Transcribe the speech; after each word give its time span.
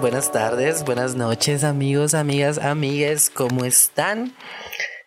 buenas, 0.00 0.30
tardes, 0.30 0.84
buenas 0.84 1.16
noches 1.16 1.64
amigos, 1.64 2.14
amigas, 2.14 2.58
amigues, 2.58 3.30
¿cómo 3.30 3.64
están? 3.64 4.32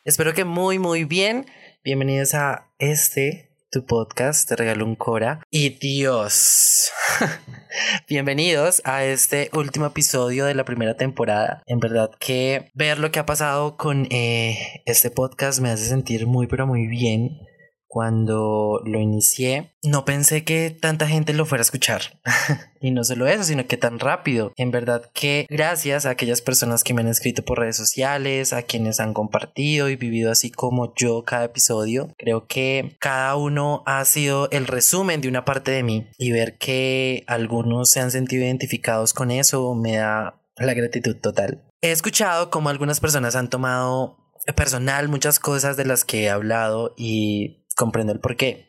Espero 0.03 0.33
que 0.33 0.43
muy, 0.43 0.79
muy 0.79 1.05
bien. 1.05 1.45
Bienvenidos 1.81 2.33
a 2.33 2.67
este, 2.77 3.51
tu 3.71 3.85
podcast, 3.85 4.49
Te 4.49 4.57
Regalo 4.57 4.83
un 4.83 4.97
Cora. 4.97 5.39
Y 5.49 5.69
Dios, 5.69 6.91
bienvenidos 8.09 8.81
a 8.83 9.05
este 9.05 9.49
último 9.53 9.85
episodio 9.85 10.43
de 10.43 10.55
la 10.55 10.65
primera 10.65 10.97
temporada. 10.97 11.63
En 11.67 11.79
verdad 11.79 12.11
que 12.19 12.69
ver 12.73 12.99
lo 12.99 13.11
que 13.11 13.19
ha 13.19 13.25
pasado 13.25 13.77
con 13.77 14.09
eh, 14.11 14.81
este 14.85 15.09
podcast 15.09 15.61
me 15.61 15.69
hace 15.69 15.85
sentir 15.85 16.27
muy, 16.27 16.47
pero 16.47 16.67
muy 16.67 16.87
bien 16.87 17.39
cuando 17.87 18.81
lo 18.85 18.99
inicié, 18.99 19.73
no 19.83 20.05
pensé 20.05 20.43
que 20.43 20.69
tanta 20.69 21.07
gente 21.07 21.33
lo 21.33 21.45
fuera 21.45 21.61
a 21.61 21.63
escuchar. 21.63 22.19
y 22.81 22.91
no 22.91 23.03
solo 23.03 23.27
eso, 23.27 23.43
sino 23.43 23.67
que 23.67 23.77
tan 23.77 23.99
rápido. 23.99 24.51
En 24.57 24.71
verdad 24.71 25.09
que 25.13 25.45
gracias 25.49 26.05
a 26.05 26.11
aquellas 26.11 26.41
personas 26.41 26.83
que 26.83 26.93
me 26.93 27.01
han 27.01 27.07
escrito 27.07 27.43
por 27.43 27.59
redes 27.59 27.77
sociales, 27.77 28.53
a 28.53 28.63
quienes 28.63 28.99
han 28.99 29.13
compartido 29.13 29.89
y 29.89 29.95
vivido 29.95 30.31
así 30.31 30.51
como 30.51 30.93
yo 30.95 31.23
cada 31.23 31.45
episodio, 31.45 32.09
creo 32.17 32.47
que 32.47 32.95
cada 32.99 33.35
uno 33.35 33.83
ha 33.85 34.03
sido 34.05 34.49
el 34.51 34.67
resumen 34.67 35.21
de 35.21 35.29
una 35.29 35.45
parte 35.45 35.71
de 35.71 35.83
mí 35.83 36.07
y 36.17 36.31
ver 36.31 36.57
que 36.57 37.23
algunos 37.27 37.91
se 37.91 37.99
han 37.99 38.11
sentido 38.11 38.43
identificados 38.43 39.13
con 39.13 39.31
eso 39.31 39.73
me 39.75 39.97
da 39.97 40.41
la 40.57 40.73
gratitud 40.73 41.15
total. 41.17 41.63
He 41.81 41.91
escuchado 41.91 42.49
como 42.49 42.69
algunas 42.69 42.99
personas 42.99 43.35
han 43.35 43.49
tomado 43.49 44.17
personal 44.53 45.09
muchas 45.09 45.39
cosas 45.39 45.75
de 45.77 45.85
las 45.85 46.05
que 46.05 46.23
he 46.23 46.29
hablado 46.29 46.93
y 46.97 47.64
comprendo 47.75 48.13
el 48.13 48.19
por 48.19 48.35
qué. 48.35 48.65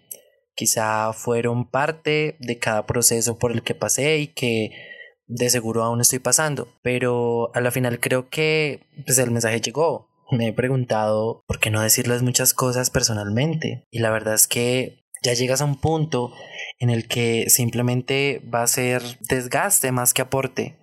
Quizá 0.54 1.12
fueron 1.12 1.70
parte 1.70 2.36
de 2.40 2.58
cada 2.58 2.86
proceso 2.86 3.38
por 3.38 3.52
el 3.52 3.62
que 3.62 3.74
pasé 3.74 4.18
y 4.18 4.28
que 4.28 4.70
de 5.26 5.50
seguro 5.50 5.84
aún 5.84 6.00
estoy 6.00 6.18
pasando, 6.18 6.68
pero 6.82 7.54
a 7.54 7.60
la 7.60 7.70
final 7.70 8.00
creo 8.00 8.28
que 8.28 8.80
pues, 9.04 9.18
el 9.18 9.30
mensaje 9.30 9.60
llegó. 9.60 10.08
Me 10.30 10.48
he 10.48 10.52
preguntado 10.52 11.42
por 11.46 11.60
qué 11.60 11.70
no 11.70 11.82
decirles 11.82 12.22
muchas 12.22 12.52
cosas 12.52 12.90
personalmente 12.90 13.84
y 13.90 14.00
la 14.00 14.10
verdad 14.10 14.34
es 14.34 14.48
que 14.48 15.04
ya 15.22 15.34
llegas 15.34 15.60
a 15.60 15.64
un 15.64 15.80
punto 15.80 16.32
en 16.78 16.90
el 16.90 17.06
que 17.06 17.48
simplemente 17.48 18.42
va 18.52 18.62
a 18.62 18.66
ser 18.66 19.02
desgaste 19.28 19.92
más 19.92 20.14
que 20.14 20.22
aporte. 20.22 20.78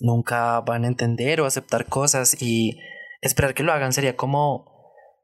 Nunca 0.00 0.60
van 0.60 0.84
a 0.84 0.88
entender 0.88 1.40
o 1.40 1.46
aceptar 1.46 1.86
cosas 1.86 2.40
y 2.40 2.78
esperar 3.20 3.54
que 3.54 3.62
lo 3.62 3.72
hagan 3.72 3.92
sería 3.92 4.16
como 4.16 4.69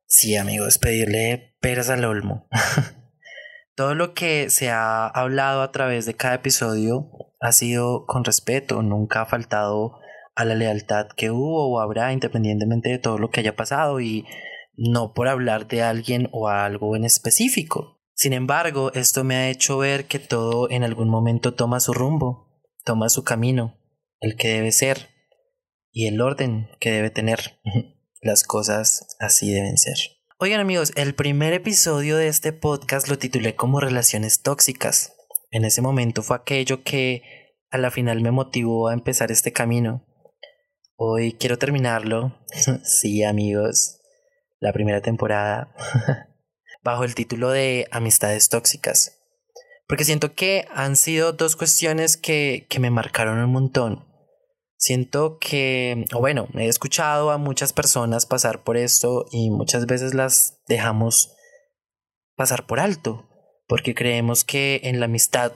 Sí, 0.09 0.37
amigos, 0.37 0.79
pedirle 0.79 1.57
peras 1.61 1.91
al 1.91 2.05
olmo. 2.05 2.49
Todo 3.75 3.97
lo 3.97 4.15
que 4.15 4.51
se 4.51 4.71
ha 4.71 5.07
hablado 5.07 5.63
a 5.63 5.73
través 5.73 6.07
de 6.07 6.15
cada 6.15 6.37
episodio 6.37 7.11
ha 7.41 7.51
sido 7.51 8.07
con 8.07 8.25
respeto, 8.25 8.83
nunca 8.83 9.23
ha 9.23 9.27
faltado 9.27 9.99
a 10.37 10.45
la 10.45 10.55
lealtad 10.55 11.09
que 11.09 11.31
hubo 11.33 11.69
o 11.69 11.81
habrá 11.81 12.13
independientemente 12.13 12.89
de 12.89 12.99
todo 12.99 13.19
lo 13.19 13.31
que 13.31 13.41
haya 13.41 13.57
pasado 13.57 14.01
y 14.01 14.25
no 14.77 15.13
por 15.13 15.29
hablar 15.29 15.67
de 15.67 15.83
alguien 15.83 16.29
o 16.33 16.49
algo 16.49 16.95
en 16.95 17.05
específico. 17.05 18.01
Sin 18.15 18.33
embargo, 18.33 18.93
esto 18.95 19.25
me 19.25 19.37
ha 19.37 19.51
hecho 19.51 19.77
ver 19.79 20.07
que 20.07 20.19
todo 20.19 20.71
en 20.71 20.85
algún 20.85 21.09
momento 21.09 21.55
toma 21.55 21.81
su 21.81 21.93
rumbo, 21.93 22.63
toma 22.85 23.09
su 23.09 23.25
camino, 23.25 23.79
el 24.21 24.37
que 24.37 24.49
debe 24.49 24.73
ser 24.73 25.09
y 25.91 26.07
el 26.07 26.21
orden 26.21 26.69
que 26.81 26.93
debe 26.93 27.11
tener. 27.11 27.61
Las 28.21 28.45
cosas 28.45 29.17
así 29.19 29.53
deben 29.53 29.77
ser. 29.79 29.97
Oigan 30.39 30.61
amigos, 30.61 30.93
el 30.97 31.15
primer 31.15 31.53
episodio 31.53 32.17
de 32.17 32.29
este 32.29 32.53
podcast 32.53 33.09
lo 33.09 33.19
titulé 33.19 33.55
como 33.55 33.81
relaciones 33.81 34.43
tóxicas. 34.43 35.13
En 35.51 35.65
ese 35.65 35.83
momento 35.83 36.23
fue 36.23 36.37
aquello 36.37 36.83
que 36.83 37.23
a 37.71 37.79
la 37.79 37.91
final 37.91 38.21
me 38.21 38.31
motivó 38.31 38.89
a 38.89 38.95
empezar 38.95 39.33
este 39.33 39.53
camino. 39.53 40.07
Hoy 40.97 41.33
quiero 41.33 41.59
terminarlo. 41.59 42.39
sí 42.85 43.23
amigos, 43.23 44.01
la 44.61 44.73
primera 44.73 45.01
temporada. 45.01 45.75
bajo 46.87 47.03
el 47.03 47.17
título 47.17 47.51
de 47.51 47.89
Amistades 47.91 48.49
tóxicas. 48.49 49.19
Porque 49.89 50.05
siento 50.05 50.35
que 50.35 50.67
han 50.73 50.95
sido 50.95 51.33
dos 51.33 51.57
cuestiones 51.57 52.17
que, 52.17 52.67
que 52.71 52.79
me 52.79 52.91
marcaron 52.91 53.39
un 53.39 53.51
montón. 53.51 54.07
Siento 54.79 55.39
que, 55.39 56.05
o 56.15 56.21
bueno, 56.21 56.49
he 56.55 56.69
escuchado 56.69 57.31
a 57.31 57.39
muchas 57.39 57.73
personas 57.73 58.27
pasar 58.27 58.63
por 58.63 58.77
esto 58.77 59.25
y 59.31 59.51
muchas 59.51 59.87
veces 59.87 60.13
las 60.13 60.61
dejamos 60.69 61.35
pasar 62.37 62.67
por 62.67 62.79
alto, 62.79 63.27
porque 63.67 63.95
creemos 63.95 64.45
que 64.45 64.83
en 64.85 65.01
la 65.01 65.07
amistad 65.07 65.53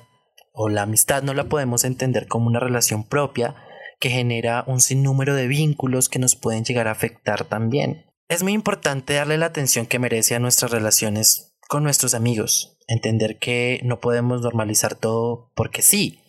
o 0.53 0.70
la 0.70 0.82
amistad 0.82 1.22
no 1.22 1.34
la 1.34 1.44
podemos 1.44 1.84
entender 1.84 2.28
como 2.28 2.47
una 2.47 2.60
relación 2.60 3.04
propia 3.04 3.56
que 4.00 4.09
genera 4.09 4.64
un 4.66 4.80
sinnúmero 4.80 5.34
de 5.34 5.47
vínculos 5.47 6.09
que 6.09 6.19
nos 6.19 6.34
pueden 6.34 6.64
llegar 6.64 6.88
a 6.88 6.92
afectar 6.92 7.44
también. 7.44 8.06
Es 8.28 8.42
muy 8.42 8.54
importante 8.54 9.14
darle 9.14 9.36
la 9.36 9.47
atención 9.47 9.84
que 9.84 9.98
merece 9.98 10.34
a 10.34 10.38
nuestras 10.38 10.70
relaciones 10.70 11.59
con 11.69 11.82
nuestros 11.82 12.14
amigos, 12.14 12.78
entender 12.88 13.38
que 13.38 13.80
no 13.84 14.00
podemos 14.00 14.41
normalizar 14.41 14.94
todo 14.94 15.53
porque 15.54 15.82
sí, 15.82 16.20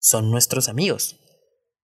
son 0.00 0.30
nuestros 0.30 0.70
amigos 0.70 1.20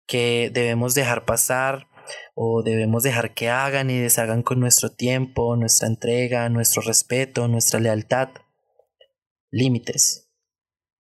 que 0.08 0.50
debemos 0.54 0.94
dejar 0.94 1.26
pasar 1.26 1.88
o 2.36 2.64
debemos 2.64 3.04
dejar 3.04 3.34
que 3.34 3.50
hagan 3.50 3.90
y 3.90 4.00
deshagan 4.00 4.44
con 4.44 4.60
nuestro 4.60 4.92
tiempo, 4.92 5.56
nuestra 5.56 5.88
entrega, 5.88 6.50
nuestro 6.50 6.82
respeto, 6.82 7.48
nuestra 7.48 7.80
lealtad. 7.80 8.30
Límites. 9.50 10.30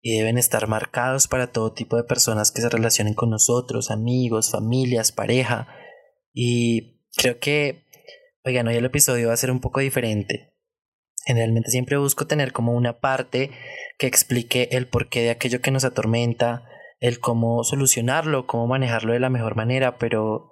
Y 0.01 0.17
deben 0.17 0.37
estar 0.37 0.67
marcados 0.67 1.27
para 1.27 1.51
todo 1.51 1.73
tipo 1.73 1.97
de 1.97 2.03
personas 2.03 2.51
que 2.51 2.61
se 2.61 2.69
relacionen 2.69 3.15
con 3.15 3.31
nosotros, 3.31 3.89
amigos, 3.89 4.51
familias, 4.51 5.11
pareja. 5.11 5.67
Y 6.31 7.01
creo 7.15 7.39
que, 7.39 7.85
oigan, 8.43 8.67
hoy 8.67 8.75
el 8.75 8.85
episodio 8.85 9.29
va 9.29 9.33
a 9.33 9.37
ser 9.37 9.49
un 9.49 9.61
poco 9.61 9.79
diferente. 9.79 10.53
Generalmente 11.25 11.71
siempre 11.71 11.97
busco 11.97 12.27
tener 12.27 12.53
como 12.53 12.73
una 12.73 12.99
parte 12.99 13.49
que 13.97 14.05
explique 14.05 14.69
el 14.71 14.87
porqué 14.87 15.23
de 15.23 15.31
aquello 15.31 15.59
que 15.59 15.71
nos 15.71 15.83
atormenta, 15.83 16.69
el 16.99 17.19
cómo 17.19 17.63
solucionarlo, 17.63 18.47
cómo 18.47 18.67
manejarlo 18.67 19.13
de 19.13 19.19
la 19.19 19.29
mejor 19.29 19.55
manera, 19.55 19.97
pero 19.97 20.51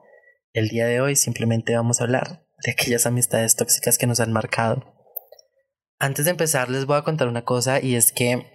el 0.53 0.69
día 0.69 0.85
de 0.85 1.01
hoy 1.01 1.15
simplemente 1.15 1.75
vamos 1.75 1.99
a 1.99 2.03
hablar 2.03 2.45
de 2.63 2.71
aquellas 2.71 3.05
amistades 3.05 3.55
tóxicas 3.55 3.97
que 3.97 4.07
nos 4.07 4.19
han 4.19 4.31
marcado. 4.31 4.93
Antes 5.99 6.25
de 6.25 6.31
empezar 6.31 6.69
les 6.69 6.85
voy 6.85 6.97
a 6.97 7.03
contar 7.03 7.27
una 7.27 7.43
cosa 7.43 7.81
y 7.81 7.95
es 7.95 8.11
que 8.11 8.51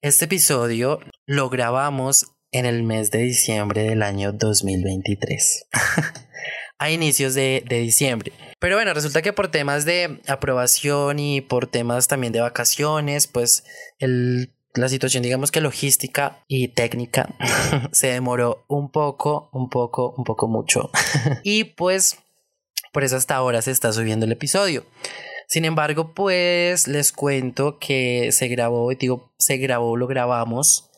este 0.00 0.24
episodio 0.24 1.00
lo 1.26 1.48
grabamos 1.48 2.26
en 2.50 2.66
el 2.66 2.82
mes 2.82 3.10
de 3.10 3.18
diciembre 3.18 3.82
del 3.82 4.02
año 4.02 4.32
2023. 4.32 5.68
a 6.78 6.90
inicios 6.90 7.34
de, 7.34 7.62
de, 7.68 7.78
diciembre. 7.78 8.32
Pero 8.58 8.74
bueno, 8.74 8.92
resulta 8.92 9.22
que 9.22 9.32
por 9.32 9.48
temas 9.48 9.84
de 9.84 10.20
aprobación 10.26 11.20
y 11.20 11.40
por 11.40 11.68
temas 11.68 12.08
también 12.08 12.32
de 12.32 12.40
vacaciones, 12.40 13.28
pues 13.28 13.64
el 14.00 14.52
la 14.74 14.88
situación, 14.88 15.22
digamos 15.22 15.50
que 15.50 15.60
logística 15.60 16.42
y 16.48 16.68
técnica 16.68 17.28
se 17.92 18.08
demoró 18.08 18.64
un 18.68 18.90
poco, 18.90 19.50
un 19.52 19.68
poco, 19.68 20.14
un 20.16 20.24
poco 20.24 20.48
mucho. 20.48 20.90
y 21.42 21.64
pues 21.64 22.18
por 22.92 23.04
eso 23.04 23.16
hasta 23.16 23.36
ahora 23.36 23.62
se 23.62 23.70
está 23.70 23.92
subiendo 23.92 24.26
el 24.26 24.32
episodio. 24.32 24.84
Sin 25.48 25.64
embargo, 25.64 26.14
pues 26.14 26.88
les 26.88 27.12
cuento 27.12 27.78
que 27.78 28.32
se 28.32 28.48
grabó, 28.48 28.90
digo, 28.94 29.32
se 29.38 29.58
grabó, 29.58 29.96
lo 29.96 30.06
grabamos 30.06 30.90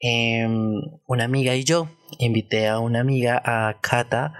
em, 0.00 0.74
una 1.06 1.24
amiga 1.24 1.54
y 1.54 1.64
yo. 1.64 1.88
Invité 2.18 2.68
a 2.68 2.78
una 2.78 3.00
amiga, 3.00 3.40
a 3.44 3.80
Kata, 3.80 4.34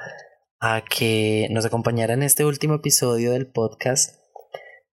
a 0.60 0.82
que 0.82 1.48
nos 1.50 1.64
acompañara 1.64 2.14
en 2.14 2.22
este 2.22 2.44
último 2.44 2.74
episodio 2.74 3.32
del 3.32 3.46
podcast 3.46 4.25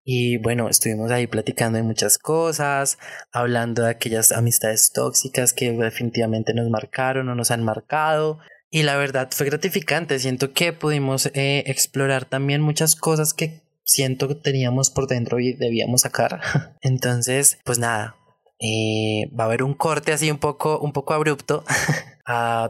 y 0.05 0.37
bueno, 0.37 0.67
estuvimos 0.69 1.11
ahí 1.11 1.27
platicando 1.27 1.77
de 1.77 1.83
muchas 1.83 2.17
cosas, 2.17 2.97
hablando 3.31 3.83
de 3.83 3.91
aquellas 3.91 4.31
amistades 4.31 4.91
tóxicas 4.91 5.53
que 5.53 5.71
definitivamente 5.71 6.53
nos 6.53 6.69
marcaron 6.69 7.29
o 7.29 7.35
nos 7.35 7.51
han 7.51 7.63
marcado. 7.63 8.39
Y 8.69 8.83
la 8.83 8.97
verdad 8.97 9.29
fue 9.31 9.45
gratificante, 9.45 10.19
siento 10.19 10.51
que 10.51 10.73
pudimos 10.73 11.27
eh, 11.27 11.63
explorar 11.67 12.25
también 12.25 12.61
muchas 12.61 12.95
cosas 12.95 13.33
que 13.33 13.61
siento 13.85 14.27
que 14.27 14.35
teníamos 14.35 14.89
por 14.89 15.07
dentro 15.07 15.39
y 15.39 15.53
debíamos 15.53 16.01
sacar. 16.01 16.41
Entonces, 16.81 17.59
pues 17.63 17.79
nada, 17.79 18.15
eh, 18.59 19.29
va 19.37 19.45
a 19.45 19.47
haber 19.47 19.63
un 19.63 19.73
corte 19.73 20.11
así 20.11 20.29
un 20.31 20.37
poco, 20.37 20.79
un 20.79 20.91
poco 20.91 21.13
abrupto 21.13 21.63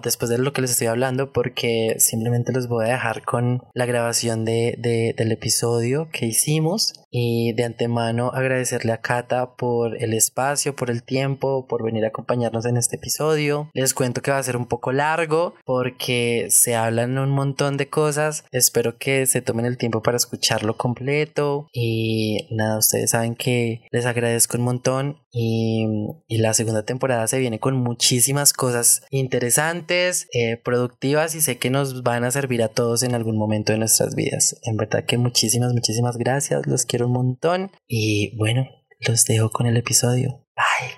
después 0.01 0.29
de 0.29 0.37
lo 0.37 0.51
que 0.53 0.61
les 0.61 0.71
estoy 0.71 0.87
hablando 0.87 1.31
porque 1.31 1.95
simplemente 1.99 2.51
los 2.51 2.67
voy 2.67 2.85
a 2.85 2.93
dejar 2.93 3.23
con 3.23 3.63
la 3.73 3.85
grabación 3.85 4.45
de, 4.45 5.13
del 5.15 5.31
episodio 5.31 6.09
que 6.11 6.25
hicimos 6.25 6.93
y 7.11 7.53
de 7.53 7.63
antemano 7.63 8.31
agradecerle 8.33 8.91
a 8.91 9.01
Kata 9.01 9.55
por 9.55 10.01
el 10.01 10.13
espacio, 10.13 10.75
por 10.75 10.89
el 10.89 11.03
tiempo, 11.03 11.67
por 11.67 11.83
venir 11.83 12.05
a 12.05 12.07
acompañarnos 12.07 12.65
en 12.65 12.77
este 12.77 12.95
episodio. 12.95 13.69
Les 13.73 13.93
cuento 13.93 14.21
que 14.21 14.31
va 14.31 14.39
a 14.39 14.43
ser 14.43 14.57
un 14.57 14.65
poco 14.65 14.91
largo 14.91 15.53
porque 15.65 16.47
se 16.49 16.75
hablan 16.75 17.19
un 17.19 17.29
montón 17.29 17.77
de 17.77 17.89
cosas. 17.89 18.45
Espero 18.51 18.97
que 18.97 19.27
se 19.27 19.43
tomen 19.43 19.65
el 19.65 19.77
tiempo 19.77 20.01
para 20.01 20.17
escucharlo 20.17 20.75
completo 20.75 21.67
y 21.71 22.47
nada, 22.49 22.79
ustedes 22.79 23.11
saben 23.11 23.35
que 23.35 23.81
les 23.91 24.07
agradezco 24.07 24.57
un 24.57 24.63
montón 24.63 25.17
y, 25.31 25.85
y 26.27 26.37
la 26.37 26.55
segunda 26.55 26.83
temporada 26.83 27.27
se 27.27 27.39
viene 27.39 27.59
con 27.59 27.75
muchísimas 27.75 28.53
cosas 28.53 29.03
interesantes 29.11 29.42
interesantes, 29.43 30.27
eh, 30.31 30.55
productivas 30.55 31.35
y 31.35 31.41
sé 31.41 31.57
que 31.57 31.69
nos 31.69 32.01
van 32.01 32.23
a 32.23 32.31
servir 32.31 32.63
a 32.63 32.69
todos 32.69 33.03
en 33.03 33.13
algún 33.13 33.37
momento 33.37 33.73
de 33.73 33.79
nuestras 33.79 34.15
vidas. 34.15 34.57
En 34.63 34.77
verdad 34.77 35.03
que 35.05 35.17
muchísimas, 35.17 35.73
muchísimas 35.73 36.15
gracias, 36.15 36.65
los 36.65 36.85
quiero 36.85 37.07
un 37.07 37.13
montón 37.13 37.71
y 37.85 38.37
bueno, 38.37 38.65
los 39.05 39.25
dejo 39.25 39.49
con 39.49 39.67
el 39.67 39.75
episodio. 39.75 40.45
Bye. 40.55 40.95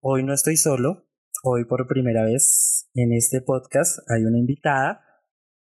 Hoy 0.00 0.22
no 0.22 0.34
estoy 0.34 0.58
solo, 0.58 1.08
hoy 1.42 1.64
por 1.64 1.86
primera 1.86 2.24
vez 2.24 2.90
en 2.92 3.14
este 3.14 3.40
podcast 3.40 4.00
hay 4.10 4.24
una 4.24 4.36
invitada 4.36 5.00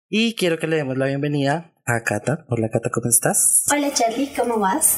y 0.10 0.34
quiero 0.34 0.58
que 0.58 0.66
le 0.66 0.78
demos 0.78 0.98
la 0.98 1.06
bienvenida 1.06 1.76
a 1.86 2.02
Cata. 2.02 2.48
Hola 2.50 2.70
Cata, 2.70 2.90
¿cómo 2.90 3.08
estás? 3.08 3.66
Hola 3.72 3.94
Charlie, 3.94 4.34
¿cómo 4.36 4.58
vas? 4.58 4.98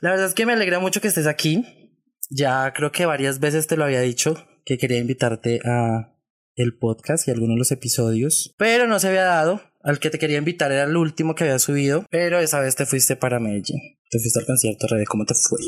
La 0.00 0.10
verdad 0.10 0.26
es 0.26 0.34
que 0.34 0.44
me 0.44 0.54
alegra 0.54 0.80
mucho 0.80 1.00
que 1.00 1.06
estés 1.06 1.28
aquí. 1.28 2.02
Ya 2.30 2.72
creo 2.74 2.90
que 2.90 3.06
varias 3.06 3.38
veces 3.38 3.68
te 3.68 3.76
lo 3.76 3.84
había 3.84 4.00
dicho 4.00 4.34
que 4.64 4.76
quería 4.76 4.98
invitarte 4.98 5.60
a 5.64 6.17
el 6.58 6.76
podcast 6.76 7.26
y 7.26 7.30
algunos 7.30 7.54
de 7.54 7.58
los 7.58 7.72
episodios, 7.72 8.54
pero 8.58 8.86
no 8.86 8.98
se 8.98 9.08
había 9.08 9.24
dado. 9.24 9.62
Al 9.82 10.00
que 10.00 10.10
te 10.10 10.18
quería 10.18 10.38
invitar 10.38 10.72
era 10.72 10.84
el 10.84 10.96
último 10.96 11.34
que 11.34 11.44
había 11.44 11.58
subido, 11.58 12.04
pero 12.10 12.40
esa 12.40 12.60
vez 12.60 12.74
te 12.74 12.84
fuiste 12.84 13.16
para 13.16 13.38
Medellín. 13.38 13.78
Te 14.10 14.18
fuiste 14.18 14.40
al 14.40 14.46
concierto, 14.46 14.86
Rebe, 14.88 15.06
¿cómo 15.06 15.24
te 15.24 15.34
fue? 15.34 15.60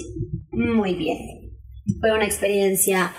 Muy 0.51 0.95
bien. 0.95 1.19
Fue 2.01 2.13
una 2.13 2.25
experiencia 2.25 3.13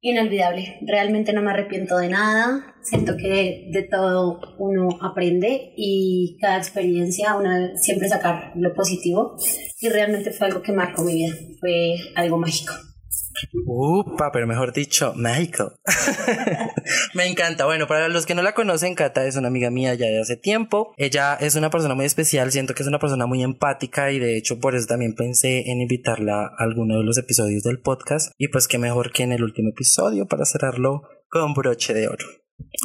inolvidable. 0.00 0.78
Realmente 0.86 1.32
no 1.32 1.40
me 1.40 1.50
arrepiento 1.50 1.96
de 1.96 2.10
nada. 2.10 2.76
Siento 2.82 3.16
que 3.16 3.70
de 3.72 3.82
todo 3.90 4.40
uno 4.58 4.98
aprende 5.00 5.72
y 5.76 6.36
cada 6.40 6.58
experiencia 6.58 7.36
uno 7.36 7.50
siempre 7.76 8.08
sacar 8.08 8.52
lo 8.56 8.74
positivo. 8.74 9.36
Y 9.80 9.88
realmente 9.88 10.30
fue 10.32 10.48
algo 10.48 10.62
que 10.62 10.72
marcó 10.72 11.02
mi 11.02 11.14
vida. 11.14 11.34
Fue 11.58 11.96
algo 12.14 12.36
mágico. 12.36 12.74
Upa, 13.66 14.30
pero 14.32 14.46
mejor 14.46 14.72
dicho, 14.72 15.14
México. 15.14 15.74
Me 17.14 17.26
encanta. 17.26 17.64
Bueno, 17.64 17.86
para 17.86 18.08
los 18.08 18.26
que 18.26 18.34
no 18.34 18.42
la 18.42 18.54
conocen, 18.54 18.94
Cata 18.94 19.26
es 19.26 19.36
una 19.36 19.48
amiga 19.48 19.70
mía 19.70 19.94
ya 19.94 20.06
de 20.06 20.20
hace 20.20 20.36
tiempo. 20.36 20.92
Ella 20.96 21.34
es 21.34 21.54
una 21.54 21.70
persona 21.70 21.94
muy 21.94 22.04
especial, 22.04 22.52
siento 22.52 22.74
que 22.74 22.82
es 22.82 22.88
una 22.88 22.98
persona 22.98 23.26
muy 23.26 23.42
empática 23.42 24.12
y 24.12 24.18
de 24.18 24.36
hecho 24.36 24.60
por 24.60 24.74
eso 24.74 24.86
también 24.86 25.14
pensé 25.14 25.70
en 25.70 25.80
invitarla 25.80 26.46
a 26.46 26.54
alguno 26.58 26.98
de 26.98 27.04
los 27.04 27.18
episodios 27.18 27.62
del 27.62 27.80
podcast. 27.80 28.32
Y 28.38 28.48
pues 28.48 28.68
qué 28.68 28.78
mejor 28.78 29.12
que 29.12 29.22
en 29.22 29.32
el 29.32 29.42
último 29.42 29.70
episodio 29.70 30.26
para 30.26 30.44
cerrarlo 30.44 31.02
con 31.28 31.54
broche 31.54 31.94
de 31.94 32.08
oro. 32.08 32.26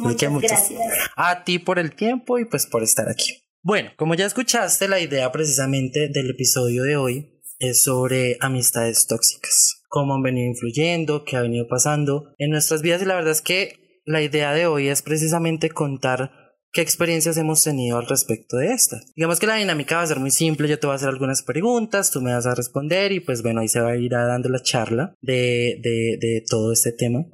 Muchas, 0.00 0.32
gracias. 0.40 0.80
A 1.16 1.44
ti 1.44 1.58
por 1.58 1.78
el 1.78 1.94
tiempo 1.94 2.38
y 2.38 2.44
pues 2.44 2.66
por 2.66 2.82
estar 2.82 3.08
aquí. 3.08 3.44
Bueno, 3.62 3.90
como 3.96 4.14
ya 4.14 4.26
escuchaste, 4.26 4.88
la 4.88 5.00
idea 5.00 5.30
precisamente 5.30 6.08
del 6.08 6.30
episodio 6.30 6.82
de 6.82 6.96
hoy 6.96 7.40
es 7.58 7.82
sobre 7.82 8.36
amistades 8.40 9.06
tóxicas 9.06 9.79
cómo 9.90 10.14
han 10.14 10.22
venido 10.22 10.46
influyendo, 10.46 11.24
qué 11.24 11.36
ha 11.36 11.42
venido 11.42 11.66
pasando 11.68 12.32
en 12.38 12.50
nuestras 12.50 12.80
vidas 12.80 13.02
y 13.02 13.06
la 13.06 13.16
verdad 13.16 13.32
es 13.32 13.42
que 13.42 14.00
la 14.06 14.22
idea 14.22 14.54
de 14.54 14.66
hoy 14.66 14.88
es 14.88 15.02
precisamente 15.02 15.68
contar 15.68 16.30
qué 16.72 16.80
experiencias 16.80 17.36
hemos 17.36 17.64
tenido 17.64 17.98
al 17.98 18.06
respecto 18.06 18.56
de 18.56 18.72
esta. 18.72 19.00
Digamos 19.16 19.40
que 19.40 19.48
la 19.48 19.56
dinámica 19.56 19.96
va 19.96 20.02
a 20.02 20.06
ser 20.06 20.20
muy 20.20 20.30
simple, 20.30 20.68
yo 20.68 20.78
te 20.78 20.86
voy 20.86 20.94
a 20.94 20.96
hacer 20.96 21.08
algunas 21.08 21.42
preguntas, 21.42 22.12
tú 22.12 22.22
me 22.22 22.32
vas 22.32 22.46
a 22.46 22.54
responder 22.54 23.10
y 23.10 23.18
pues 23.18 23.42
bueno, 23.42 23.60
ahí 23.60 23.68
se 23.68 23.80
va 23.80 23.90
a 23.90 23.96
ir 23.96 24.12
dando 24.12 24.48
la 24.48 24.62
charla 24.62 25.16
de, 25.20 25.80
de, 25.82 26.16
de 26.20 26.44
todo 26.48 26.72
este 26.72 26.92
tema, 26.92 27.26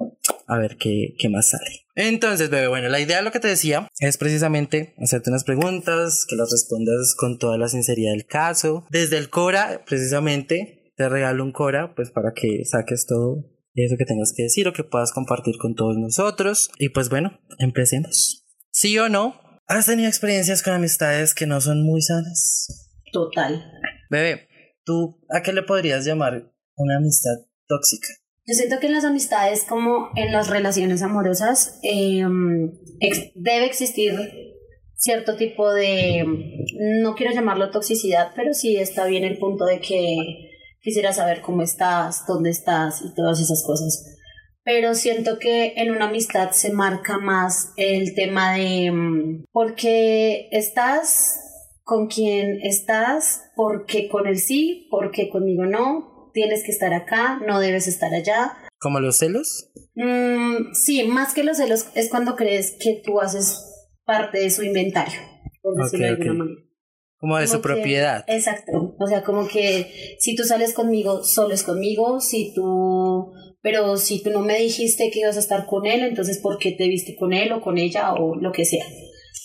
a 0.47 0.57
ver 0.57 0.77
qué, 0.77 1.13
qué 1.19 1.29
más 1.29 1.51
sale. 1.51 1.85
Entonces, 1.93 2.51
bebé, 2.51 2.67
bueno, 2.67 2.89
la 2.89 2.99
idea 2.99 3.17
de 3.17 3.23
lo 3.23 3.31
que 3.31 3.39
te 3.39 3.47
decía 3.47 3.87
es 3.99 4.17
precisamente 4.17 4.93
hacerte 4.99 5.31
unas 5.31 5.43
preguntas, 5.43 6.27
que 6.29 6.35
las 6.35 6.51
respondas 6.51 7.15
con 7.15 7.39
toda 7.39 7.57
la 7.57 7.69
sinceridad 7.69 8.11
del 8.11 8.27
caso. 8.27 8.85
Desde 8.91 9.17
el 9.17 9.31
Cora, 9.31 9.83
precisamente, 9.83 10.76
te 10.97 11.07
regalo 11.07 11.43
un 11.43 11.53
Cora, 11.53 11.93
pues 11.95 12.11
para 12.11 12.33
que 12.33 12.65
saques 12.65 13.05
todo 13.05 13.45
eso 13.75 13.95
que 13.97 14.05
tengas 14.05 14.33
que 14.35 14.43
decir 14.43 14.67
o 14.67 14.73
que 14.73 14.83
puedas 14.83 15.13
compartir 15.13 15.55
con 15.59 15.75
todos 15.75 15.95
nosotros. 15.97 16.69
Y 16.79 16.89
pues 16.89 17.09
bueno, 17.09 17.39
empecemos. 17.59 18.45
¿Sí 18.71 18.97
o 18.97 19.07
no? 19.07 19.39
¿Has 19.67 19.85
tenido 19.85 20.07
experiencias 20.07 20.63
con 20.63 20.73
amistades 20.73 21.35
que 21.35 21.45
no 21.45 21.61
son 21.61 21.83
muy 21.83 22.01
sanas? 22.01 22.95
Total. 23.13 23.71
Bebé, 24.09 24.47
¿tú 24.83 25.21
a 25.29 25.41
qué 25.41 25.53
le 25.53 25.61
podrías 25.61 26.03
llamar 26.03 26.51
una 26.75 26.97
amistad 26.97 27.35
tóxica? 27.67 28.07
Yo 28.47 28.55
siento 28.55 28.79
que 28.79 28.87
en 28.87 28.93
las 28.93 29.03
amistades, 29.03 29.65
como 29.67 30.09
en 30.15 30.31
las 30.31 30.49
relaciones 30.49 31.01
amorosas, 31.01 31.79
em, 31.83 32.71
debe 33.35 33.65
existir 33.65 34.13
cierto 34.95 35.35
tipo 35.35 35.71
de, 35.73 36.25
no 37.01 37.13
quiero 37.13 37.33
llamarlo 37.33 37.69
toxicidad, 37.69 38.31
pero 38.35 38.53
sí 38.53 38.77
está 38.77 39.05
bien 39.05 39.25
el 39.25 39.37
punto 39.37 39.65
de 39.65 39.79
que 39.79 40.46
quisiera 40.87 41.11
saber 41.11 41.41
cómo 41.41 41.63
estás, 41.63 42.25
dónde 42.25 42.49
estás 42.49 43.01
y 43.01 43.13
todas 43.13 43.41
esas 43.41 43.61
cosas. 43.65 44.05
Pero 44.63 44.95
siento 44.95 45.37
que 45.37 45.73
en 45.75 45.91
una 45.91 46.07
amistad 46.07 46.51
se 46.51 46.71
marca 46.71 47.17
más 47.17 47.73
el 47.75 48.15
tema 48.15 48.53
de 48.53 48.89
mm, 48.89 49.43
por 49.51 49.75
qué 49.75 50.47
estás, 50.53 51.41
con 51.83 52.07
quién 52.07 52.59
estás, 52.63 53.51
por 53.57 53.85
qué 53.85 54.07
con 54.07 54.27
él 54.27 54.37
sí, 54.37 54.87
por 54.89 55.11
qué 55.11 55.29
conmigo 55.29 55.65
no, 55.65 56.31
tienes 56.33 56.63
que 56.63 56.71
estar 56.71 56.93
acá, 56.93 57.41
no 57.45 57.59
debes 57.59 57.87
estar 57.87 58.13
allá. 58.13 58.53
¿Como 58.79 59.01
los 59.01 59.17
celos? 59.17 59.69
Mm, 59.95 60.71
sí, 60.71 61.03
más 61.03 61.33
que 61.33 61.43
los 61.43 61.57
celos 61.57 61.87
es 61.95 62.09
cuando 62.09 62.37
crees 62.37 62.77
que 62.79 63.01
tú 63.03 63.19
haces 63.19 63.61
parte 64.05 64.39
de 64.39 64.49
su 64.51 64.63
inventario, 64.63 65.19
por 65.61 65.83
decirlo 65.83 66.05
de 66.05 66.11
alguna 66.13 66.33
manera. 66.45 66.66
Como 67.19 67.37
de 67.37 67.47
su 67.47 67.61
propiedad. 67.61 68.23
Exacto. 68.27 68.95
O 68.99 69.07
sea, 69.07 69.23
como 69.23 69.47
que 69.47 69.91
si 70.19 70.35
tú 70.35 70.43
sales 70.43 70.73
conmigo, 70.73 71.23
solo 71.23 71.53
es 71.53 71.63
conmigo. 71.63 72.19
Si 72.19 72.53
tú. 72.53 73.31
Pero 73.61 73.97
si 73.97 74.21
tú 74.21 74.29
no 74.29 74.41
me 74.41 74.59
dijiste 74.59 75.09
que 75.11 75.21
ibas 75.21 75.35
a 75.35 75.39
estar 75.39 75.65
con 75.65 75.87
él, 75.87 76.01
entonces 76.01 76.37
¿por 76.37 76.57
qué 76.57 76.71
te 76.71 76.87
viste 76.87 77.15
con 77.15 77.33
él 77.33 77.51
o 77.51 77.61
con 77.61 77.77
ella 77.77 78.13
o 78.13 78.35
lo 78.35 78.51
que 78.51 78.65
sea? 78.65 78.85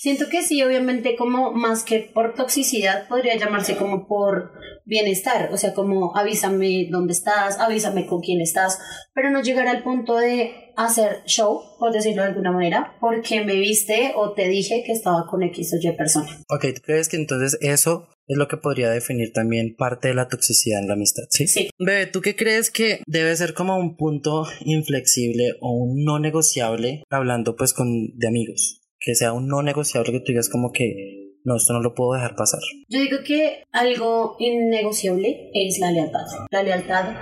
Siento 0.03 0.29
que 0.29 0.43
sí, 0.43 0.61
obviamente, 0.63 1.15
como 1.17 1.53
más 1.53 1.85
que 1.85 2.01
por 2.01 2.35
toxicidad, 2.35 3.07
podría 3.07 3.37
llamarse 3.37 3.77
como 3.77 4.09
por 4.09 4.51
bienestar, 4.85 5.51
o 5.53 5.57
sea, 5.57 5.75
como 5.75 6.17
avísame 6.17 6.89
dónde 6.91 7.13
estás, 7.13 7.61
avísame 7.61 8.07
con 8.07 8.21
quién 8.21 8.41
estás, 8.41 8.81
pero 9.15 9.31
no 9.31 9.43
llegar 9.43 9.69
al 9.69 9.85
punto 9.85 10.17
de 10.17 10.62
hacer 10.77 11.23
show, 11.27 11.61
por 11.79 11.93
decirlo 11.93 12.23
de 12.23 12.29
alguna 12.29 12.53
manera, 12.53 12.97
porque 13.01 13.45
me 13.45 13.55
viste 13.55 14.13
o 14.17 14.33
te 14.33 14.49
dije 14.49 14.83
que 14.85 14.93
estaba 14.93 15.27
con 15.27 15.43
X 15.43 15.75
o 15.75 15.77
Y 15.81 15.93
persona. 15.97 16.29
Ok, 16.49 16.67
¿tú 16.75 16.83
crees 16.83 17.09
que 17.09 17.17
entonces 17.17 17.59
eso 17.61 18.09
es 18.29 18.37
lo 18.37 18.49
que 18.49 18.57
podría 18.57 18.91
definir 18.91 19.33
también 19.33 19.75
parte 19.77 20.09
de 20.09 20.15
la 20.15 20.29
toxicidad 20.29 20.81
en 20.81 20.89
la 20.89 20.95
amistad, 20.95 21.25
¿sí? 21.31 21.47
Sí. 21.47 21.71
Bebe, 21.79 22.07
¿tú 22.07 22.21
qué 22.21 22.37
crees 22.37 22.71
que 22.71 23.03
debe 23.07 23.35
ser 23.37 23.53
como 23.55 23.77
un 23.77 23.97
punto 23.97 24.47
inflexible 24.61 25.55
o 25.61 25.73
un 25.73 26.05
no 26.05 26.19
negociable 26.19 27.03
hablando 27.11 27.57
pues 27.57 27.75
con 27.75 28.17
de 28.17 28.29
amigos? 28.29 28.83
que 29.05 29.15
sea 29.15 29.33
un 29.33 29.49
no 29.49 29.63
negociable 29.63 30.13
que 30.13 30.21
tú 30.21 30.27
digas 30.29 30.49
como 30.49 30.73
que 30.73 31.19
no, 31.45 31.57
esto 31.57 31.73
no 31.73 31.81
lo 31.81 31.95
puedo 31.95 32.15
dejar 32.15 32.37
pasar. 32.37 32.61
Yo 32.89 33.01
digo 33.01 33.19
que 33.27 33.65
algo 33.73 34.37
innegociable 34.39 35.51
es 35.53 35.81
la 35.81 35.91
lealtad. 35.91 36.25
La 36.51 36.63
lealtad 36.63 37.17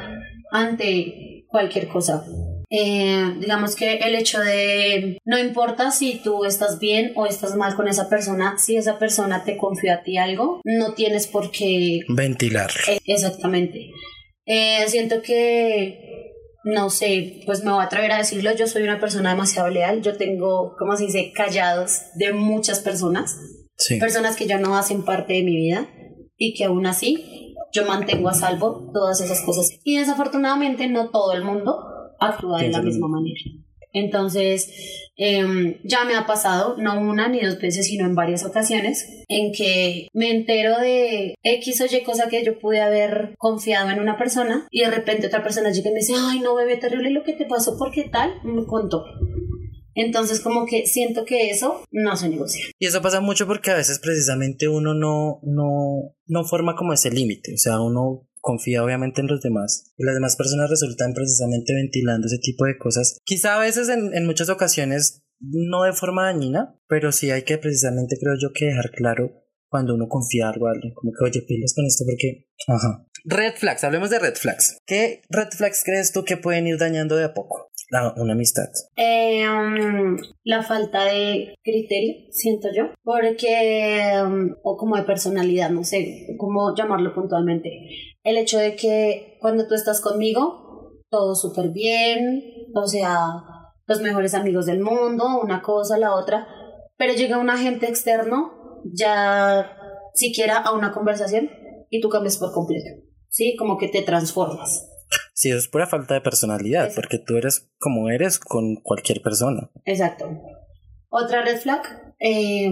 ante 0.51 1.47
cualquier 1.49 1.89
cosa. 1.89 2.23
Eh, 2.73 3.35
digamos 3.41 3.75
que 3.75 3.95
el 3.95 4.15
hecho 4.15 4.41
de 4.41 5.19
no 5.25 5.39
importa 5.39 5.91
si 5.91 6.21
tú 6.23 6.45
estás 6.45 6.79
bien 6.79 7.13
o 7.17 7.27
estás 7.27 7.57
mal 7.57 7.75
con 7.75 7.89
esa 7.89 8.09
persona, 8.09 8.57
si 8.59 8.77
esa 8.77 8.99
persona 8.99 9.43
te 9.45 9.57
confía 9.57 9.95
a 9.95 10.03
ti 10.05 10.19
algo, 10.19 10.61
no 10.65 10.95
tienes 10.95 11.27
por 11.27 11.51
qué 11.51 12.01
ventilar. 12.09 12.71
Eh, 12.89 13.01
exactamente. 13.07 13.91
Eh, 14.47 14.85
siento 14.87 15.21
que 15.21 16.11
no 16.63 16.91
sé, 16.91 17.43
pues 17.47 17.65
me 17.65 17.73
voy 17.73 17.81
a 17.81 17.87
atrever 17.87 18.13
a 18.13 18.19
decirlo, 18.19 18.55
yo 18.55 18.67
soy 18.67 18.83
una 18.83 19.01
persona 19.01 19.31
demasiado 19.31 19.69
leal, 19.69 20.03
yo 20.03 20.17
tengo, 20.17 20.77
como 20.79 20.95
se 20.97 21.07
dice, 21.07 21.33
callados 21.35 22.03
de 22.17 22.33
muchas 22.33 22.81
personas, 22.81 23.37
personas 23.99 24.37
que 24.37 24.47
ya 24.47 24.59
no 24.59 24.77
hacen 24.77 25.05
parte 25.05 25.33
de 25.33 25.43
mi 25.43 25.57
vida 25.57 25.89
y 26.37 26.55
que 26.55 26.65
aún 26.65 26.87
así 26.87 27.55
yo 27.73 27.87
mantengo 27.87 28.29
a 28.29 28.35
salvo 28.35 28.91
todas 28.93 29.21
esas 29.21 29.41
cosas. 29.41 29.71
Y 29.85 29.99
desafortunadamente 29.99 30.87
no 30.89 31.11
todo 31.11 31.33
el 31.33 31.45
mundo 31.45 31.90
actúa 32.21 32.61
de 32.61 32.69
la 32.69 32.83
misma 32.83 33.09
manera. 33.09 33.41
Entonces, 33.93 34.71
em, 35.17 35.79
ya 35.83 36.05
me 36.05 36.15
ha 36.15 36.27
pasado, 36.27 36.77
no 36.79 37.01
una 37.01 37.29
ni 37.29 37.41
dos 37.41 37.61
veces, 37.61 37.87
sino 37.87 38.07
en 38.07 38.15
varias 38.15 38.45
ocasiones, 38.45 39.25
en 39.29 39.53
que 39.53 40.09
me 40.13 40.31
entero 40.31 40.79
de 40.79 41.35
X 41.43 41.81
o 41.81 41.87
Y 41.87 42.03
cosa 42.03 42.29
que 42.29 42.45
yo 42.45 42.59
pude 42.59 42.81
haber 42.81 43.35
confiado 43.39 43.91
en 43.91 44.01
una 44.01 44.17
persona 44.17 44.67
y 44.71 44.81
de 44.81 44.91
repente 44.91 45.27
otra 45.27 45.43
persona 45.43 45.71
llega 45.71 45.91
y 45.91 45.93
me 45.93 46.01
dice, 46.01 46.15
ay, 46.17 46.41
no, 46.41 46.55
bebé, 46.55 46.77
terrible 46.77 47.11
lo 47.11 47.25
que 47.25 47.33
te 47.33 47.47
pasó, 47.47 47.77
¿por 47.77 47.91
qué 47.91 48.05
tal? 48.05 48.35
Me 48.45 48.65
contó. 48.65 49.05
Entonces 49.95 50.41
como 50.41 50.67
que 50.67 50.87
siento 50.87 51.25
que 51.25 51.51
eso 51.51 51.83
no 51.91 52.17
se 52.17 52.29
negocia. 52.29 52.65
Y 52.79 52.87
eso 52.87 53.03
pasa 53.03 53.21
mucho 53.21 53.47
porque 53.47 53.73
a 53.73 53.77
veces 53.77 53.99
precisamente 53.99 54.69
uno 54.69 54.95
no, 54.95 55.41
no, 55.43 56.15
no 56.27 56.45
forma 56.45 56.77
como 56.77 56.93
ese 56.93 57.11
límite, 57.11 57.55
o 57.55 57.59
sea, 57.59 57.81
uno 57.81 58.30
confía 58.41 58.83
obviamente 58.85 59.21
en 59.21 59.29
los 59.29 59.41
demás 59.41 59.93
y 59.97 60.05
las 60.05 60.15
demás 60.15 60.37
personas 60.37 60.71
resultan 60.71 61.13
precisamente 61.13 61.75
ventilando 61.75 62.27
ese 62.27 62.39
tipo 62.39 62.65
de 62.65 62.79
cosas. 62.79 63.19
Quizá 63.25 63.57
a 63.57 63.61
veces 63.61 63.89
en, 63.89 64.15
en 64.15 64.27
muchas 64.27 64.49
ocasiones 64.49 65.23
no 65.41 65.85
de 65.85 65.93
forma 65.93 66.27
dañina, 66.27 66.79
pero 66.87 67.13
sí 67.13 67.31
hay 67.31 67.43
que 67.43 67.59
precisamente 67.59 68.17
creo 68.21 68.35
yo 68.41 68.51
que 68.53 68.67
dejar 68.67 68.91
claro 68.91 69.33
cuando 69.71 69.95
uno 69.95 70.09
confía 70.09 70.49
algo 70.49 70.67
a 70.67 70.73
alguien, 70.73 70.93
como 70.95 71.13
que 71.13 71.25
oye, 71.25 71.43
pilas 71.47 71.75
con 71.75 71.87
esto 71.87 72.05
porque... 72.05 72.49
Red 73.25 73.55
flags, 73.55 73.85
hablemos 73.85 74.11
de 74.11 74.19
red 74.19 74.35
flags. 74.35 74.79
¿Qué 74.85 75.23
red 75.31 75.49
flags 75.51 75.83
crees 75.85 76.13
tú 76.13 76.25
que 76.25 76.37
pueden 76.37 76.67
ir 76.67 76.77
dañando 76.77 77.17
de 77.17 77.25
a 77.25 77.33
poco 77.33 77.71
una 78.17 78.33
amistad? 78.33 78.69
Eh, 78.97 79.49
um, 79.49 80.17
la 80.45 80.63
falta 80.63 81.05
de 81.05 81.55
criterio, 81.63 82.27
siento 82.31 82.69
yo, 82.75 82.93
porque, 83.03 84.13
um, 84.25 84.55
o 84.63 84.77
como 84.77 84.97
de 84.97 85.03
personalidad, 85.03 85.71
no 85.71 85.85
sé 85.85 86.27
cómo 86.39 86.75
llamarlo 86.77 87.15
puntualmente. 87.15 87.71
El 88.23 88.37
hecho 88.37 88.59
de 88.59 88.77
que 88.77 89.39
cuando 89.41 89.67
tú 89.67 89.75
estás 89.75 90.01
conmigo, 90.01 91.01
todo 91.09 91.35
súper 91.35 91.71
bien, 91.71 92.69
o 92.75 92.87
sea, 92.87 93.43
los 93.87 94.01
mejores 94.01 94.35
amigos 94.35 94.67
del 94.67 94.81
mundo, 94.81 95.41
una 95.43 95.63
cosa, 95.63 95.99
la 95.99 96.15
otra, 96.15 96.47
pero 96.97 97.15
llega 97.15 97.39
un 97.39 97.51
agente 97.51 97.89
externo, 97.89 98.81
ya 98.85 99.77
siquiera 100.15 100.59
a 100.59 100.73
una 100.73 100.93
conversación, 100.93 101.51
y 101.89 102.01
tú 102.01 102.09
cambias 102.09 102.39
por 102.39 102.53
completo, 102.53 103.03
¿sí? 103.29 103.57
Como 103.57 103.79
que 103.79 103.89
te 103.89 104.03
transformas. 104.03 104.87
Sí, 105.35 105.49
eso 105.49 105.59
es 105.59 105.69
pura 105.69 105.87
falta 105.87 106.15
de 106.15 106.21
personalidad, 106.21 106.93
porque 106.95 107.19
tú 107.19 107.37
eres 107.37 107.71
como 107.79 108.11
eres 108.11 108.39
con 108.39 108.77
cualquier 108.77 109.23
persona. 109.23 109.71
Exacto. 109.85 110.31
Otra 111.09 111.43
red 111.43 111.59
flag, 111.59 112.15
eh, 112.21 112.71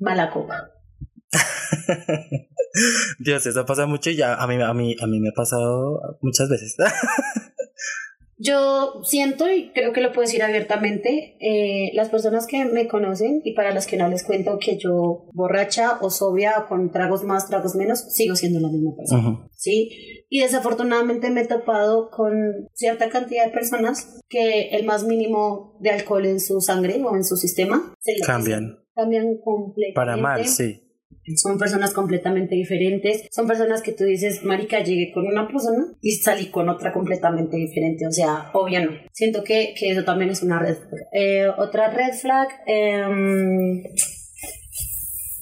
mala 0.00 0.30
copa. 0.30 0.70
Dios, 3.18 3.46
eso 3.46 3.64
pasa 3.64 3.86
mucho 3.86 4.10
y 4.10 4.16
ya 4.16 4.34
a 4.34 4.46
mí, 4.46 4.60
a 4.60 4.72
mí, 4.74 4.96
a 5.00 5.06
mí 5.06 5.20
me 5.20 5.30
ha 5.30 5.32
pasado 5.32 6.00
muchas 6.20 6.48
veces. 6.48 6.76
Yo 8.38 9.00
siento 9.02 9.50
y 9.50 9.72
creo 9.72 9.94
que 9.94 10.02
lo 10.02 10.12
puedo 10.12 10.26
decir 10.26 10.42
abiertamente, 10.42 11.38
eh, 11.40 11.90
las 11.94 12.10
personas 12.10 12.46
que 12.46 12.66
me 12.66 12.86
conocen 12.86 13.40
y 13.44 13.54
para 13.54 13.72
las 13.72 13.86
que 13.86 13.96
no 13.96 14.10
les 14.10 14.24
cuento 14.24 14.58
que 14.58 14.76
yo 14.76 15.30
borracha 15.32 15.98
o 16.02 16.10
sobria 16.10 16.58
o 16.58 16.68
con 16.68 16.92
tragos 16.92 17.24
más, 17.24 17.48
tragos 17.48 17.74
menos, 17.76 18.12
sigo 18.12 18.36
siendo 18.36 18.60
la 18.60 18.68
misma 18.68 18.94
persona, 18.94 19.48
¿sí? 19.54 19.88
Y 20.28 20.40
desafortunadamente 20.40 21.30
me 21.30 21.42
he 21.42 21.46
topado 21.46 22.10
con 22.10 22.68
cierta 22.74 23.08
cantidad 23.08 23.46
de 23.46 23.52
personas 23.52 24.20
que 24.28 24.68
el 24.68 24.84
más 24.84 25.04
mínimo 25.04 25.78
de 25.80 25.92
alcohol 25.92 26.26
en 26.26 26.38
su 26.38 26.60
sangre 26.60 27.02
o 27.02 27.16
en 27.16 27.24
su 27.24 27.36
sistema 27.36 27.94
se 28.00 28.20
cambian. 28.20 28.80
Cambian 28.94 29.38
completamente. 29.42 29.94
Para 29.94 30.18
mal, 30.18 30.46
sí 30.46 30.85
son 31.34 31.58
personas 31.58 31.92
completamente 31.92 32.54
diferentes, 32.54 33.26
son 33.30 33.46
personas 33.46 33.82
que 33.82 33.92
tú 33.92 34.04
dices, 34.04 34.44
marica, 34.44 34.82
llegué 34.82 35.12
con 35.12 35.26
una 35.26 35.48
persona 35.48 35.86
y 36.00 36.12
salí 36.12 36.46
con 36.46 36.68
otra 36.68 36.92
completamente 36.92 37.56
diferente, 37.56 38.06
o 38.06 38.12
sea, 38.12 38.50
obvio 38.52 38.84
no. 38.84 38.92
Siento 39.12 39.42
que, 39.42 39.74
que 39.78 39.90
eso 39.90 40.04
también 40.04 40.30
es 40.30 40.42
una 40.42 40.58
red 40.58 40.76
flag. 40.76 41.06
Eh, 41.12 41.48
otra 41.58 41.90
red 41.90 42.12
flag, 42.14 42.48
em, 42.66 43.82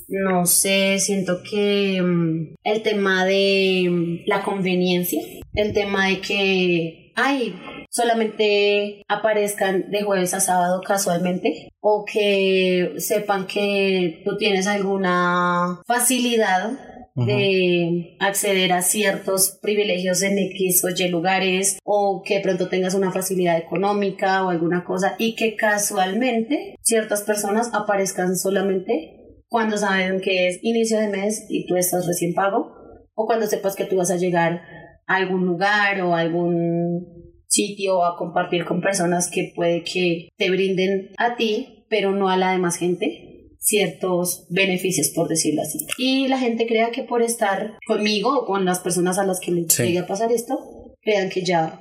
no 0.08 0.46
sé, 0.46 0.98
siento 0.98 1.42
que 1.42 1.96
em, 1.96 2.54
el 2.64 2.82
tema 2.82 3.24
de 3.24 4.22
la 4.26 4.42
conveniencia, 4.42 5.22
el 5.54 5.72
tema 5.72 6.08
de 6.08 6.20
que, 6.20 7.12
ay, 7.14 7.54
solamente 7.94 9.04
aparezcan 9.08 9.90
de 9.90 10.02
jueves 10.02 10.34
a 10.34 10.40
sábado 10.40 10.80
casualmente 10.84 11.68
o 11.80 12.04
que 12.04 12.94
sepan 12.98 13.46
que 13.46 14.20
tú 14.24 14.36
tienes 14.36 14.66
alguna 14.66 15.80
facilidad 15.86 16.72
de 17.14 18.16
acceder 18.18 18.72
a 18.72 18.82
ciertos 18.82 19.60
privilegios 19.62 20.22
en 20.22 20.36
X 20.36 20.84
o 20.84 20.88
Y 20.88 21.08
lugares 21.08 21.78
o 21.84 22.22
que 22.26 22.40
pronto 22.40 22.68
tengas 22.68 22.94
una 22.94 23.12
facilidad 23.12 23.56
económica 23.56 24.44
o 24.44 24.48
alguna 24.48 24.84
cosa 24.84 25.14
y 25.16 25.36
que 25.36 25.54
casualmente 25.54 26.74
ciertas 26.82 27.22
personas 27.22 27.70
aparezcan 27.72 28.36
solamente 28.36 29.36
cuando 29.46 29.76
saben 29.76 30.20
que 30.20 30.48
es 30.48 30.58
inicio 30.62 30.98
de 30.98 31.06
mes 31.06 31.46
y 31.48 31.66
tú 31.68 31.76
estás 31.76 32.08
recién 32.08 32.34
pago 32.34 32.74
o 33.14 33.26
cuando 33.26 33.46
sepas 33.46 33.76
que 33.76 33.84
tú 33.84 33.94
vas 33.94 34.10
a 34.10 34.16
llegar 34.16 34.62
a 35.06 35.14
algún 35.14 35.46
lugar 35.46 36.00
o 36.00 36.16
algún 36.16 37.23
sitio 37.54 38.04
a 38.04 38.16
compartir 38.16 38.64
con 38.64 38.80
personas 38.80 39.30
que 39.30 39.52
puede 39.54 39.82
que 39.82 40.28
te 40.36 40.50
brinden 40.50 41.10
a 41.18 41.36
ti, 41.36 41.86
pero 41.88 42.12
no 42.12 42.28
a 42.28 42.36
la 42.36 42.52
demás 42.52 42.76
gente 42.76 43.30
ciertos 43.64 44.46
beneficios, 44.50 45.08
por 45.14 45.28
decirlo 45.28 45.62
así. 45.62 45.78
Y 45.96 46.28
la 46.28 46.38
gente 46.38 46.66
crea 46.66 46.90
que 46.90 47.02
por 47.02 47.22
estar 47.22 47.78
conmigo 47.86 48.40
o 48.40 48.44
con 48.44 48.66
las 48.66 48.80
personas 48.80 49.18
a 49.18 49.24
las 49.24 49.40
que 49.40 49.52
les 49.52 49.78
llegue 49.78 50.00
a 50.00 50.06
pasar 50.06 50.30
esto, 50.32 50.58
crean 51.00 51.30
que 51.30 51.42
ya, 51.42 51.80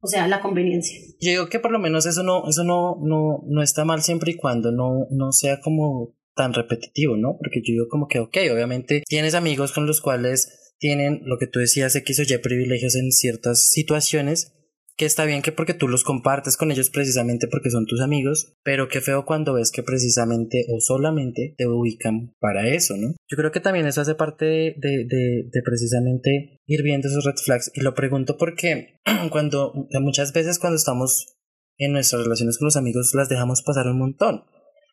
o 0.00 0.06
sea, 0.06 0.28
la 0.28 0.40
conveniencia. 0.40 0.98
Yo 1.20 1.30
digo 1.30 1.48
que 1.48 1.58
por 1.58 1.72
lo 1.72 1.78
menos 1.78 2.04
eso 2.04 2.22
no, 2.22 2.46
eso 2.48 2.64
no, 2.64 2.98
no, 3.02 3.44
no 3.46 3.62
está 3.62 3.86
mal 3.86 4.02
siempre 4.02 4.32
y 4.32 4.36
cuando 4.36 4.72
no, 4.72 5.06
no 5.10 5.32
sea 5.32 5.60
como 5.60 6.14
tan 6.34 6.52
repetitivo, 6.52 7.16
¿no? 7.16 7.36
Porque 7.38 7.60
yo 7.60 7.72
digo 7.72 7.88
como 7.88 8.08
que, 8.08 8.18
ok, 8.18 8.36
obviamente 8.52 9.02
tienes 9.06 9.34
amigos 9.34 9.72
con 9.72 9.86
los 9.86 10.02
cuales 10.02 10.74
tienen 10.78 11.22
lo 11.24 11.38
que 11.38 11.46
tú 11.46 11.60
decías, 11.60 11.94
X 11.96 12.20
o 12.20 12.22
Y 12.22 12.38
privilegios 12.38 12.96
en 12.96 13.10
ciertas 13.10 13.70
situaciones, 13.70 14.52
que 15.02 15.06
está 15.06 15.24
bien 15.24 15.42
que 15.42 15.50
porque 15.50 15.74
tú 15.74 15.88
los 15.88 16.04
compartes 16.04 16.56
con 16.56 16.70
ellos 16.70 16.88
precisamente 16.88 17.48
porque 17.48 17.70
son 17.70 17.86
tus 17.86 18.00
amigos, 18.00 18.54
pero 18.62 18.88
qué 18.88 19.00
feo 19.00 19.24
cuando 19.24 19.54
ves 19.54 19.72
que 19.72 19.82
precisamente 19.82 20.64
o 20.72 20.78
solamente 20.78 21.56
te 21.58 21.66
ubican 21.66 22.36
para 22.38 22.68
eso, 22.68 22.96
¿no? 22.96 23.08
Yo 23.28 23.36
creo 23.36 23.50
que 23.50 23.58
también 23.58 23.84
eso 23.86 24.00
hace 24.00 24.14
parte 24.14 24.44
de, 24.44 24.76
de, 24.78 25.48
de, 25.50 25.62
precisamente 25.64 26.60
ir 26.66 26.84
viendo 26.84 27.08
esos 27.08 27.24
red 27.24 27.34
flags 27.34 27.72
y 27.74 27.80
lo 27.80 27.94
pregunto 27.94 28.36
porque 28.38 29.00
cuando 29.32 29.88
muchas 30.00 30.32
veces 30.32 30.60
cuando 30.60 30.76
estamos 30.76 31.34
en 31.78 31.90
nuestras 31.90 32.22
relaciones 32.22 32.56
con 32.58 32.66
los 32.66 32.76
amigos 32.76 33.10
las 33.12 33.28
dejamos 33.28 33.62
pasar 33.62 33.88
un 33.88 33.98
montón. 33.98 34.44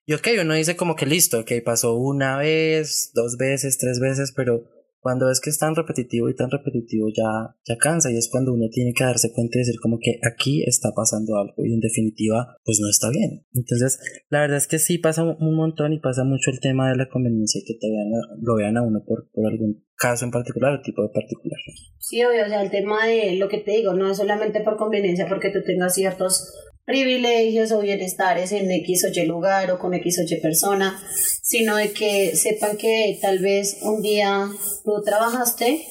Y 0.07 0.13
ok, 0.13 0.27
uno 0.41 0.55
dice 0.55 0.75
como 0.75 0.95
que 0.95 1.05
listo, 1.05 1.41
ok, 1.41 1.51
pasó 1.63 1.93
una 1.93 2.35
vez, 2.35 3.11
dos 3.13 3.37
veces, 3.37 3.77
tres 3.77 3.99
veces, 3.99 4.33
pero 4.35 4.63
cuando 4.99 5.29
es 5.29 5.39
que 5.39 5.49
es 5.49 5.57
tan 5.57 5.75
repetitivo 5.75 6.29
y 6.29 6.35
tan 6.35 6.49
repetitivo 6.51 7.07
ya, 7.15 7.55
ya 7.65 7.77
cansa 7.77 8.11
y 8.11 8.17
es 8.17 8.29
cuando 8.29 8.53
uno 8.53 8.67
tiene 8.71 8.93
que 8.93 9.03
darse 9.03 9.31
cuenta 9.33 9.57
y 9.57 9.61
decir 9.61 9.79
como 9.81 9.97
que 9.99 10.19
aquí 10.23 10.63
está 10.65 10.89
pasando 10.95 11.35
algo 11.37 11.65
y 11.65 11.73
en 11.73 11.79
definitiva 11.79 12.57
pues 12.63 12.79
no 12.81 12.89
está 12.89 13.09
bien. 13.09 13.45
Entonces 13.53 13.99
la 14.29 14.41
verdad 14.41 14.57
es 14.57 14.67
que 14.67 14.79
sí 14.79 14.97
pasa 14.97 15.23
un 15.23 15.55
montón 15.55 15.93
y 15.93 15.99
pasa 15.99 16.23
mucho 16.23 16.51
el 16.51 16.59
tema 16.59 16.89
de 16.89 16.97
la 16.97 17.09
conveniencia 17.09 17.61
que 17.65 17.75
te 17.75 17.89
vean 17.89 18.09
lo 18.41 18.55
vean 18.55 18.77
a 18.77 18.81
uno 18.81 19.03
por, 19.05 19.29
por 19.31 19.47
algún 19.47 19.83
caso 19.99 20.25
en 20.25 20.31
particular 20.31 20.73
o 20.73 20.81
tipo 20.81 21.03
de 21.03 21.09
particular. 21.09 21.59
Sí, 21.99 22.23
obvio, 22.23 22.45
o 22.45 22.47
sea, 22.47 22.63
el 22.63 22.71
tema 22.71 23.05
de 23.05 23.35
lo 23.35 23.49
que 23.49 23.59
te 23.59 23.71
digo, 23.71 23.93
no 23.93 24.09
es 24.09 24.17
solamente 24.17 24.61
por 24.61 24.77
conveniencia 24.77 25.27
porque 25.27 25.51
tú 25.51 25.61
tengas 25.61 25.93
ciertos 25.93 26.53
privilegios 26.89 27.71
o 27.71 27.81
bienestares 27.81 28.51
en 28.51 28.71
X 28.71 29.05
o 29.05 29.09
Y 29.13 29.23
lugar 29.27 29.69
o 29.69 29.77
con 29.77 29.93
X 29.93 30.21
o 30.21 30.23
Y 30.23 30.41
persona, 30.41 30.99
sino 31.43 31.75
de 31.75 31.91
que 31.91 32.35
sepan 32.35 32.77
que 32.77 33.15
tal 33.21 33.37
vez 33.37 33.77
un 33.83 34.01
día 34.01 34.49
tú 34.83 35.03
trabajaste 35.05 35.85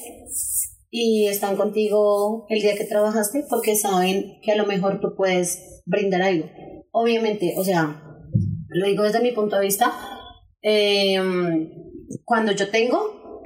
y 0.89 1.27
están 1.27 1.55
contigo 1.55 2.45
el 2.49 2.61
día 2.61 2.75
que 2.75 2.83
trabajaste 2.83 3.45
porque 3.49 3.77
saben 3.77 4.41
que 4.43 4.51
a 4.51 4.57
lo 4.57 4.65
mejor 4.65 4.99
tú 4.99 5.15
puedes 5.15 5.81
brindar 5.85 6.21
algo. 6.21 6.49
Obviamente, 6.91 7.53
o 7.55 7.63
sea, 7.63 8.03
lo 8.67 8.85
digo 8.85 9.03
desde 9.03 9.21
mi 9.21 9.31
punto 9.31 9.55
de 9.55 9.67
vista, 9.67 9.93
em, 10.61 11.69
cuando 12.25 12.51
yo 12.51 12.69
tengo, 12.71 13.41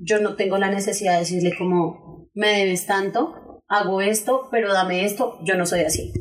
yo 0.00 0.18
no 0.18 0.34
tengo 0.34 0.58
la 0.58 0.72
necesidad 0.72 1.12
de 1.12 1.20
decirle 1.20 1.52
como, 1.56 2.28
me 2.34 2.58
debes 2.58 2.84
tanto, 2.86 3.62
hago 3.68 4.00
esto, 4.00 4.48
pero 4.50 4.72
dame 4.72 5.04
esto, 5.04 5.38
yo 5.44 5.56
no 5.56 5.66
soy 5.66 5.82
así. 5.82 6.12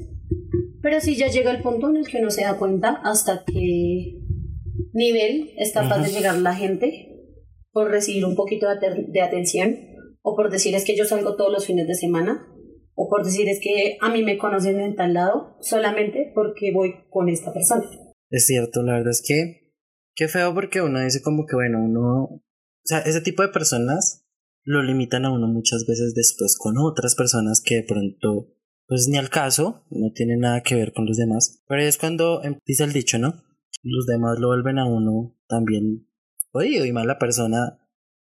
Pero 0.91 1.00
sí 1.00 1.15
ya 1.15 1.27
llega 1.27 1.51
el 1.51 1.62
punto 1.62 1.89
en 1.89 1.95
el 1.95 2.05
que 2.05 2.17
uno 2.17 2.29
se 2.29 2.41
da 2.41 2.57
cuenta 2.57 3.00
hasta 3.05 3.45
qué 3.45 4.19
nivel 4.91 5.53
es 5.55 5.71
capaz 5.71 6.00
de 6.00 6.12
llegar 6.12 6.36
la 6.36 6.53
gente 6.53 7.15
por 7.71 7.89
recibir 7.89 8.25
un 8.25 8.36
poquito 8.36 8.67
de, 8.67 9.21
atención 9.21 9.77
o 10.21 10.36
por 10.36 10.51
decir 10.51 10.75
es 10.75 10.83
que 10.83 10.98
yo 10.98 11.05
salgo 11.05 11.38
todos 11.38 11.50
los 11.50 11.65
fines 11.65 11.88
de 11.88 11.95
semana 11.95 12.45
o 12.93 13.07
por 13.07 13.24
decir 13.24 13.48
es 13.48 13.62
que 13.62 13.95
a 14.01 14.12
mí 14.12 14.21
me 14.21 14.38
conocen 14.38 14.81
en 14.81 14.98
tal 14.98 15.13
lado 15.13 15.55
solamente 15.62 16.29
porque 16.36 16.74
voy 16.74 16.95
con 17.10 17.29
esta 17.29 17.53
persona. 17.53 17.86
Es 18.29 18.45
cierto, 18.48 18.83
la 18.83 18.95
verdad 18.95 19.12
es 19.12 19.24
que 19.25 19.71
qué 20.13 20.27
feo 20.27 20.53
porque 20.53 20.81
uno 20.81 21.00
dice 21.00 21.21
como 21.21 21.45
que 21.45 21.55
bueno, 21.55 21.81
uno, 21.81 22.24
o 22.24 22.41
sea, 22.83 23.00
ese 23.00 23.21
tipo 23.21 23.43
de 23.43 23.53
personas 23.53 24.25
lo 24.63 24.83
limitan 24.83 25.24
a 25.24 25.31
uno 25.31 25.48
muchas 25.48 25.86
veces 25.88 26.13
después 26.15 26.57
con 26.60 26.77
otras 26.77 27.15
personas 27.15 27.62
que 27.65 27.75
de 27.75 27.83
pronto 27.83 28.50
pues 28.91 29.07
ni 29.07 29.17
al 29.17 29.29
caso, 29.29 29.86
no 29.89 30.12
tiene 30.12 30.36
nada 30.36 30.63
que 30.63 30.75
ver 30.75 30.91
con 30.91 31.05
los 31.05 31.15
demás. 31.15 31.63
Pero 31.65 31.81
es 31.81 31.98
cuando 31.98 32.43
em, 32.43 32.60
dice 32.65 32.83
el 32.83 32.91
dicho, 32.91 33.17
¿no? 33.19 33.41
Los 33.83 34.05
demás 34.05 34.38
lo 34.38 34.50
vuelven 34.50 34.79
a 34.79 34.86
uno 34.86 35.33
también 35.48 36.10
oído 36.51 36.86
y 36.86 36.91
mala 36.91 37.17
persona 37.17 37.79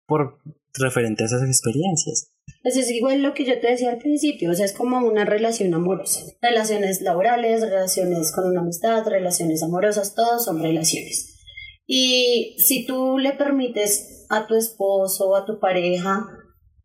por 0.08 0.40
referente 0.74 1.22
a 1.22 1.28
esas 1.28 1.44
experiencias. 1.44 2.32
Pues 2.64 2.78
es 2.78 2.90
igual 2.90 3.22
lo 3.22 3.36
que 3.36 3.46
yo 3.46 3.60
te 3.60 3.70
decía 3.70 3.92
al 3.92 4.00
principio, 4.00 4.50
o 4.50 4.54
sea, 4.56 4.66
es 4.66 4.74
como 4.74 4.98
una 5.08 5.24
relación 5.24 5.72
amorosa. 5.76 6.22
Relaciones 6.42 7.00
laborales, 7.04 7.62
relaciones 7.62 8.32
con 8.32 8.50
una 8.50 8.62
amistad, 8.62 9.06
relaciones 9.06 9.62
amorosas, 9.62 10.16
todos 10.16 10.46
son 10.46 10.64
relaciones. 10.64 11.44
Y 11.86 12.56
si 12.58 12.88
tú 12.88 13.20
le 13.20 13.34
permites 13.34 14.26
a 14.32 14.48
tu 14.48 14.56
esposo 14.56 15.30
o 15.30 15.36
a 15.36 15.46
tu 15.46 15.60
pareja 15.60 16.26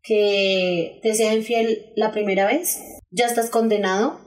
que 0.03 0.99
te 1.03 1.13
sea 1.13 1.33
infiel 1.33 1.93
la 1.95 2.11
primera 2.11 2.45
vez, 2.47 2.79
ya 3.11 3.27
estás 3.27 3.49
condenado 3.49 4.19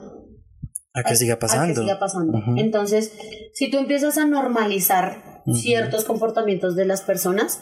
a 0.94 1.02
que 1.02 1.16
siga 1.16 1.38
pasando. 1.38 1.82
siga 1.82 1.98
pasando. 1.98 2.40
Entonces, 2.56 3.12
si 3.52 3.68
tú 3.68 3.78
empiezas 3.78 4.16
a 4.16 4.26
normalizar 4.26 5.42
ciertos 5.52 6.04
comportamientos 6.04 6.76
de 6.76 6.84
las 6.84 7.02
personas, 7.02 7.60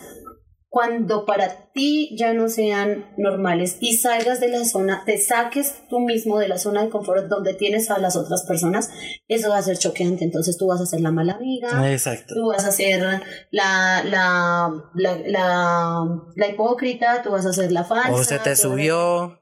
cuando 0.72 1.26
para 1.26 1.70
ti 1.74 2.16
ya 2.16 2.32
no 2.32 2.48
sean 2.48 3.04
normales 3.18 3.76
y 3.80 3.98
salgas 3.98 4.40
de 4.40 4.48
la 4.48 4.64
zona, 4.64 5.02
te 5.04 5.18
saques 5.18 5.74
tú 5.90 6.00
mismo 6.00 6.38
de 6.38 6.48
la 6.48 6.56
zona 6.56 6.82
de 6.82 6.88
confort 6.88 7.26
donde 7.26 7.52
tienes 7.52 7.90
a 7.90 7.98
las 7.98 8.16
otras 8.16 8.46
personas, 8.48 8.88
eso 9.28 9.50
va 9.50 9.58
a 9.58 9.62
ser 9.62 9.76
choqueante. 9.76 10.24
Entonces 10.24 10.56
tú 10.56 10.68
vas 10.68 10.80
a 10.80 10.86
ser 10.86 11.02
la 11.02 11.10
mala 11.10 11.34
amiga, 11.34 11.92
Exacto. 11.92 12.34
tú 12.34 12.48
vas 12.48 12.64
a 12.64 12.72
ser 12.72 13.02
la, 13.50 14.02
la, 14.02 14.82
la, 14.94 15.18
la, 15.26 16.06
la 16.36 16.48
hipócrita, 16.48 17.20
tú 17.22 17.32
vas 17.32 17.44
a 17.44 17.52
ser 17.52 17.70
la 17.70 17.84
falsa. 17.84 18.10
O 18.10 18.24
se 18.24 18.38
te 18.38 18.56
subió. 18.56 19.38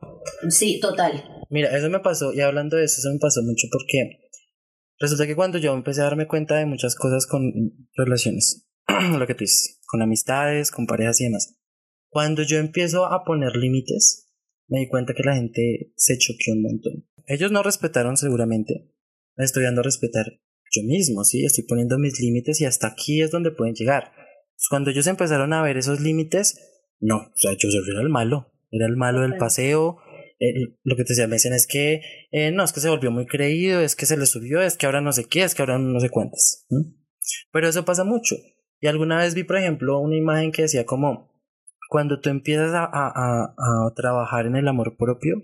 Sí, 0.48 0.80
total. 0.80 1.44
Mira, 1.48 1.76
eso 1.78 1.88
me 1.90 2.00
pasó, 2.00 2.32
y 2.32 2.40
hablando 2.40 2.76
de 2.76 2.86
eso, 2.86 2.96
eso 2.98 3.12
me 3.12 3.20
pasó 3.20 3.40
mucho 3.42 3.68
porque 3.70 4.32
resulta 4.98 5.28
que 5.28 5.36
cuando 5.36 5.58
yo 5.58 5.74
empecé 5.74 6.00
a 6.00 6.04
darme 6.06 6.26
cuenta 6.26 6.56
de 6.56 6.66
muchas 6.66 6.96
cosas 6.96 7.28
con 7.28 7.52
relaciones, 7.94 8.66
lo 9.18 9.26
que 9.26 9.34
tú 9.34 9.40
dices, 9.40 9.80
con 9.86 10.02
amistades, 10.02 10.70
con 10.70 10.86
parejas 10.86 11.20
y 11.20 11.24
demás, 11.24 11.56
cuando 12.08 12.42
yo 12.42 12.58
empiezo 12.58 13.06
a 13.06 13.24
poner 13.24 13.56
límites, 13.56 14.28
me 14.68 14.80
di 14.80 14.88
cuenta 14.88 15.14
que 15.14 15.22
la 15.22 15.36
gente 15.36 15.92
se 15.96 16.18
choqueó 16.18 16.54
un 16.54 16.62
montón. 16.62 17.06
Ellos 17.26 17.52
no 17.52 17.62
respetaron 17.62 18.16
seguramente, 18.16 18.90
me 19.36 19.44
estoy 19.44 19.64
dando 19.64 19.80
a 19.80 19.84
respetar 19.84 20.26
yo 20.72 20.82
mismo, 20.84 21.24
¿sí? 21.24 21.44
Estoy 21.44 21.64
poniendo 21.64 21.98
mis 21.98 22.20
límites 22.20 22.60
y 22.60 22.64
hasta 22.64 22.88
aquí 22.88 23.22
es 23.22 23.30
donde 23.30 23.50
pueden 23.50 23.74
llegar. 23.74 24.12
Pues 24.14 24.68
Cuando 24.68 24.90
ellos 24.90 25.06
empezaron 25.06 25.52
a 25.52 25.62
ver 25.62 25.76
esos 25.76 26.00
límites, 26.00 26.58
no, 27.00 27.16
o 27.16 27.36
sea, 27.36 27.52
yo 27.58 27.68
era 27.90 28.02
el 28.02 28.08
malo, 28.08 28.52
era 28.70 28.86
el 28.86 28.96
malo 28.96 29.22
del 29.22 29.36
paseo, 29.36 29.98
eh, 30.38 30.76
lo 30.84 30.96
que 30.96 31.04
te 31.04 31.12
decía, 31.12 31.26
me 31.26 31.36
dicen 31.36 31.52
es 31.52 31.66
que 31.66 32.00
eh, 32.30 32.50
no, 32.50 32.64
es 32.64 32.72
que 32.72 32.80
se 32.80 32.88
volvió 32.88 33.10
muy 33.10 33.26
creído, 33.26 33.80
es 33.80 33.94
que 33.94 34.06
se 34.06 34.16
le 34.16 34.26
subió, 34.26 34.62
es 34.62 34.76
que 34.76 34.86
ahora 34.86 35.00
no 35.00 35.12
sé 35.12 35.24
qué, 35.24 35.42
es 35.42 35.54
que 35.54 35.62
ahora 35.62 35.78
no 35.78 36.00
sé 36.00 36.08
cuántas. 36.08 36.66
¿m? 36.70 36.94
Pero 37.52 37.68
eso 37.68 37.84
pasa 37.84 38.04
mucho. 38.04 38.36
Y 38.80 38.86
alguna 38.86 39.18
vez 39.18 39.34
vi, 39.34 39.44
por 39.44 39.56
ejemplo, 39.56 39.98
una 39.98 40.16
imagen 40.16 40.52
que 40.52 40.62
decía 40.62 40.86
como, 40.86 41.30
cuando 41.88 42.20
tú 42.20 42.30
empiezas 42.30 42.72
a, 42.72 42.84
a, 42.84 43.54
a, 43.56 43.94
trabajar 43.94 44.46
en 44.46 44.56
el 44.56 44.68
amor 44.68 44.96
propio, 44.96 45.42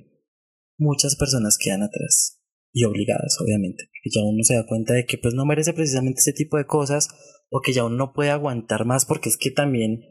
muchas 0.78 1.16
personas 1.16 1.58
quedan 1.58 1.82
atrás. 1.82 2.40
Y 2.72 2.84
obligadas, 2.84 3.38
obviamente. 3.40 3.90
Y 4.04 4.10
ya 4.14 4.22
uno 4.22 4.42
se 4.42 4.54
da 4.54 4.66
cuenta 4.66 4.92
de 4.92 5.06
que 5.06 5.16
pues 5.18 5.34
no 5.34 5.46
merece 5.46 5.72
precisamente 5.72 6.20
ese 6.20 6.32
tipo 6.32 6.58
de 6.58 6.66
cosas 6.66 7.08
o 7.48 7.60
que 7.60 7.72
ya 7.72 7.84
uno 7.84 7.96
no 7.96 8.12
puede 8.12 8.30
aguantar 8.30 8.84
más 8.84 9.06
porque 9.06 9.30
es 9.30 9.38
que 9.38 9.50
también, 9.50 10.02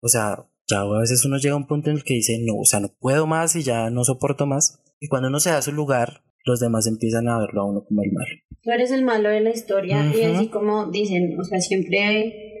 o 0.00 0.08
sea, 0.08 0.48
ya 0.68 0.82
a 0.82 1.00
veces 1.00 1.24
uno 1.24 1.38
llega 1.38 1.54
a 1.54 1.58
un 1.58 1.66
punto 1.66 1.90
en 1.90 1.96
el 1.96 2.04
que 2.04 2.14
dice, 2.14 2.38
no, 2.40 2.58
o 2.58 2.64
sea, 2.64 2.78
no 2.80 2.94
puedo 2.98 3.26
más 3.26 3.56
y 3.56 3.62
ya 3.62 3.90
no 3.90 4.04
soporto 4.04 4.46
más. 4.46 4.80
Y 5.00 5.08
cuando 5.08 5.28
uno 5.28 5.40
se 5.40 5.50
da 5.50 5.62
su 5.62 5.72
lugar, 5.72 6.22
los 6.44 6.60
demás 6.60 6.86
empiezan 6.86 7.28
a 7.28 7.38
verlo 7.38 7.62
a 7.62 7.70
uno 7.70 7.84
como 7.84 8.02
el 8.02 8.12
malo. 8.12 8.30
Tú 8.62 8.70
eres 8.70 8.92
el 8.92 9.04
malo 9.04 9.28
de 9.28 9.40
la 9.40 9.50
historia 9.50 10.12
y 10.14 10.22
así 10.22 10.48
como 10.48 10.90
dicen, 10.90 11.36
o 11.38 11.44
sea, 11.44 11.60
siempre 11.60 12.08
él 12.08 12.51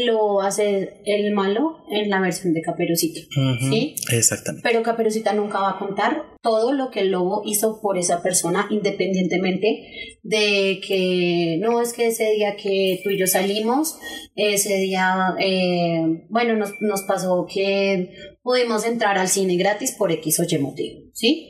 lo 0.00 0.40
hace 0.40 1.00
el 1.04 1.32
malo 1.32 1.84
en 1.90 2.10
la 2.10 2.20
versión 2.20 2.52
de 2.52 2.62
Caperucita. 2.62 3.20
Sí. 3.60 3.94
Exactamente. 4.12 4.68
Pero 4.68 4.82
Caperucita 4.82 5.32
nunca 5.32 5.60
va 5.60 5.70
a 5.70 5.78
contar 5.78 6.24
todo 6.42 6.72
lo 6.72 6.90
que 6.90 7.00
el 7.00 7.10
lobo 7.10 7.42
hizo 7.44 7.80
por 7.80 7.98
esa 7.98 8.22
persona, 8.22 8.66
independientemente 8.70 9.84
de 10.22 10.80
que 10.86 11.58
no 11.60 11.80
es 11.80 11.92
que 11.92 12.08
ese 12.08 12.32
día 12.32 12.56
que 12.56 13.00
tú 13.04 13.10
y 13.10 13.18
yo 13.18 13.26
salimos, 13.26 13.98
ese 14.34 14.76
día, 14.78 15.34
eh, 15.38 16.24
bueno, 16.28 16.56
nos, 16.56 16.72
nos 16.80 17.02
pasó 17.02 17.46
que 17.52 18.10
pudimos 18.42 18.84
entrar 18.84 19.18
al 19.18 19.28
cine 19.28 19.56
gratis 19.56 19.92
por 19.92 20.10
X 20.12 20.40
o 20.40 20.44
Y 20.48 20.58
motivo, 20.58 21.00
¿sí? 21.12 21.48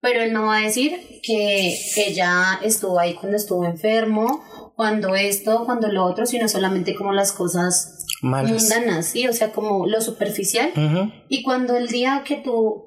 Pero 0.00 0.22
él 0.22 0.32
no 0.32 0.46
va 0.46 0.58
a 0.58 0.64
decir 0.64 0.92
que 1.22 1.76
ella 1.96 2.58
estuvo 2.64 2.98
ahí 2.98 3.14
cuando 3.14 3.36
estuvo 3.36 3.66
enfermo, 3.66 4.69
cuando 4.80 5.14
esto, 5.14 5.64
cuando 5.66 5.88
lo 5.88 6.06
otro, 6.06 6.24
sino 6.24 6.48
solamente 6.48 6.94
como 6.94 7.12
las 7.12 7.32
cosas 7.32 8.06
Malas. 8.22 8.50
mundanas, 8.50 9.04
¿sí? 9.04 9.28
O 9.28 9.32
sea, 9.34 9.52
como 9.52 9.86
lo 9.86 10.00
superficial. 10.00 10.70
Ujú, 10.74 11.12
Y 11.28 11.42
cuando 11.42 11.76
el 11.76 11.88
día 11.88 12.22
que 12.24 12.36
tú 12.36 12.82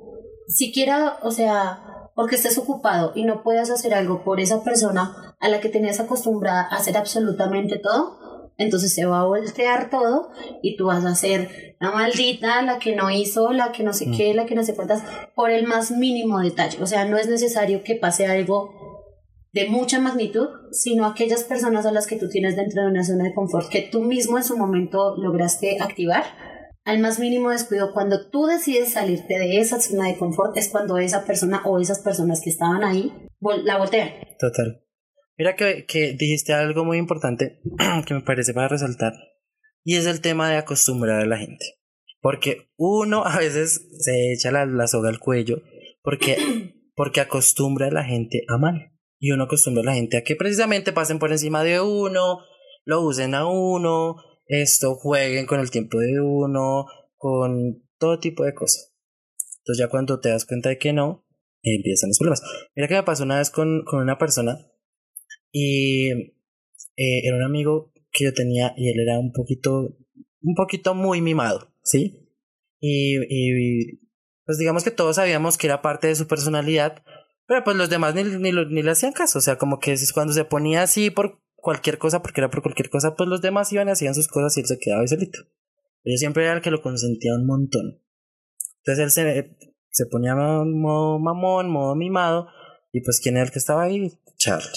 siquiera, 0.48 1.20
o 1.22 1.30
sea, 1.30 1.84
porque 2.16 2.36
estés 2.36 2.58
ocupado 2.58 3.12
y 3.14 3.26
no 3.26 3.44
puedas 3.44 3.70
hacer 3.70 3.94
algo 3.94 4.24
por 4.24 4.40
esa 4.40 4.64
persona 4.64 5.36
a 5.40 5.50
la 5.50 5.60
que 5.60 5.70
tenías 5.70 6.00
acostumbrada 6.00 6.64
a 6.72 6.78
hacer 6.78 6.98
absolutamente 6.98 7.78
todo, 7.78 8.18
entonces 8.58 8.92
se 8.92 9.06
va 9.06 9.20
a 9.22 9.26
voltear 9.26 9.92
todo 9.92 10.32
y 10.64 10.76
tú 10.78 10.88
vas 10.88 11.06
a 11.06 11.14
ser 11.14 11.76
la 11.80 11.92
maldita, 11.92 12.64
la 12.64 12.80
que 12.80 12.96
no 12.96 13.12
hizo, 13.12 13.52
la 13.54 13.72
que 13.72 13.84
no 13.84 13.94
sé 13.94 14.08
Mm. 14.08 14.18
qué, 14.18 14.34
la 14.34 14.48
que 14.48 14.56
no 14.56 14.64
sé 14.64 14.74
cuántas, 14.74 15.04
por 15.36 15.52
el 15.52 15.68
más 15.68 15.92
mínimo 15.92 16.40
detalle. 16.40 16.82
O 16.82 16.88
sea, 16.88 17.06
no 17.06 17.18
es 17.18 17.28
necesario 17.30 17.84
que 17.84 17.94
pase 17.96 18.26
algo 18.26 18.93
de 19.54 19.70
mucha 19.70 20.00
magnitud, 20.02 20.48
sino 20.72 21.06
aquellas 21.06 21.44
personas 21.44 21.86
a 21.86 21.92
las 21.92 22.08
que 22.08 22.18
tú 22.18 22.28
tienes 22.28 22.56
dentro 22.56 22.82
de 22.82 22.90
una 22.90 23.04
zona 23.04 23.26
de 23.26 23.34
confort 23.34 23.70
que 23.70 23.84
tú 23.84 24.02
mismo 24.02 24.38
en 24.38 24.44
su 24.44 24.58
momento 24.58 25.16
lograste 25.18 25.78
activar. 25.80 26.24
Al 26.86 27.00
más 27.00 27.20
mínimo 27.20 27.52
descuido, 27.52 27.94
cuando 27.94 28.30
tú 28.30 28.46
decides 28.46 28.94
salirte 28.94 29.38
de 29.40 29.60
esa 29.60 29.80
zona 29.80 30.08
de 30.08 30.18
confort, 30.18 30.58
es 30.58 30.70
cuando 30.70 30.98
esa 30.98 31.24
persona 31.24 31.62
o 31.66 31.80
esas 31.80 32.00
personas 32.00 32.42
que 32.44 32.50
estaban 32.50 32.84
ahí 32.84 33.14
vol- 33.40 33.64
la 33.64 33.78
voltean. 33.78 34.10
Total. 34.40 34.82
Mira 35.38 35.56
que, 35.56 35.86
que 35.86 36.14
dijiste 36.14 36.52
algo 36.54 36.84
muy 36.84 36.98
importante 36.98 37.62
que 38.08 38.14
me 38.14 38.22
parece 38.22 38.54
para 38.54 38.68
resaltar 38.68 39.14
y 39.84 39.96
es 39.96 40.06
el 40.08 40.20
tema 40.22 40.50
de 40.50 40.58
acostumbrar 40.58 41.22
a 41.22 41.26
la 41.26 41.38
gente. 41.38 41.66
Porque 42.22 42.70
uno 42.78 43.24
a 43.26 43.38
veces 43.38 43.88
se 44.00 44.34
echa 44.34 44.52
la, 44.52 44.66
la 44.66 44.88
soga 44.88 45.10
al 45.10 45.20
cuello 45.20 45.62
porque, 46.02 46.38
porque 46.96 47.22
acostumbra 47.22 47.88
a 47.88 47.92
la 47.92 48.04
gente 48.04 48.44
a 48.50 48.58
mal. 48.58 48.93
Y 49.24 49.32
uno 49.32 49.46
acostumbra 49.46 49.84
a 49.84 49.86
la 49.86 49.94
gente 49.94 50.18
a 50.18 50.24
que 50.26 50.36
precisamente 50.36 50.92
pasen 50.92 51.18
por 51.18 51.32
encima 51.32 51.64
de 51.64 51.80
uno, 51.80 52.40
lo 52.84 53.02
usen 53.06 53.36
a 53.36 53.48
uno, 53.48 54.18
esto, 54.48 54.96
jueguen 54.96 55.46
con 55.46 55.62
el 55.62 55.72
tiempo 55.72 55.98
de 55.98 56.20
uno, 56.20 56.88
con 57.16 57.88
todo 57.98 58.20
tipo 58.20 58.44
de 58.44 58.54
cosas. 58.54 58.94
Entonces 59.60 59.80
ya 59.80 59.88
cuando 59.88 60.20
te 60.20 60.28
das 60.28 60.46
cuenta 60.46 60.68
de 60.68 60.78
que 60.78 60.92
no, 60.92 61.26
empiezan 61.62 62.10
los 62.10 62.20
problemas. 62.20 62.42
Mira 62.76 62.90
que 62.90 62.96
me 62.96 63.04
pasó 63.04 63.24
una 63.24 63.38
vez 63.38 63.50
con, 63.50 63.86
con 63.86 64.02
una 64.02 64.18
persona 64.18 64.58
y 65.54 66.12
eh, 66.12 67.22
era 67.24 67.38
un 67.38 67.44
amigo 67.44 67.94
que 68.12 68.26
yo 68.26 68.34
tenía 68.34 68.74
y 68.76 68.90
él 68.90 69.00
era 69.00 69.20
un 69.20 69.32
poquito, 69.32 69.96
un 70.42 70.56
poquito 70.56 70.96
muy 70.96 71.22
mimado, 71.22 71.74
¿sí? 71.82 72.28
Y, 72.82 73.16
y 73.30 74.02
pues 74.44 74.58
digamos 74.58 74.84
que 74.84 74.92
todos 74.92 75.16
sabíamos 75.16 75.58
que 75.58 75.68
era 75.68 75.82
parte 75.82 76.08
de 76.08 76.16
su 76.16 76.28
personalidad, 76.28 77.06
pero 77.48 77.64
pues 77.64 77.76
los 77.78 77.90
demás 77.90 78.16
ni, 78.16 78.24
ni, 78.24 78.52
ni 78.52 78.84
le 78.84 78.92
hacían 78.92 79.14
caso, 79.14 79.40
o 79.40 79.42
sea, 79.42 79.58
como 79.58 79.80
que 79.80 79.96
cuando 80.14 80.34
se 80.34 80.46
ponía 80.46 80.84
así 80.84 81.10
por 81.10 81.42
cualquier 81.56 81.98
cosa, 81.98 82.22
porque 82.22 82.42
era 82.42 82.50
por 82.50 82.62
cualquier 82.62 82.90
cosa, 82.90 83.16
pues 83.16 83.30
los 83.30 83.42
demás 83.42 83.72
iban 83.72 83.88
y 83.88 83.92
hacían 83.92 84.16
sus 84.16 84.28
cosas 84.28 84.56
y 84.58 84.62
él 84.62 84.68
se 84.68 84.80
quedaba 84.80 85.02
ahí 85.02 85.08
solito. 85.08 85.40
Yo 86.04 86.18
siempre 86.18 86.44
era 86.44 86.54
el 86.54 86.62
que 86.62 86.72
lo 86.72 86.82
consentía 86.82 87.34
un 87.36 87.46
montón. 87.46 88.02
Entonces 88.80 89.04
él 89.04 89.12
se, 89.12 89.58
se 89.90 90.06
ponía 90.08 90.36
modo 90.36 91.20
mamón, 91.20 91.70
modo 91.70 91.96
mimado, 91.96 92.48
y 92.92 93.02
pues 93.02 93.20
quién 93.22 93.38
era 93.38 93.46
el 93.46 93.52
que 93.52 93.60
estaba 93.60 93.84
ahí, 93.84 94.12
Charlie. 94.38 94.68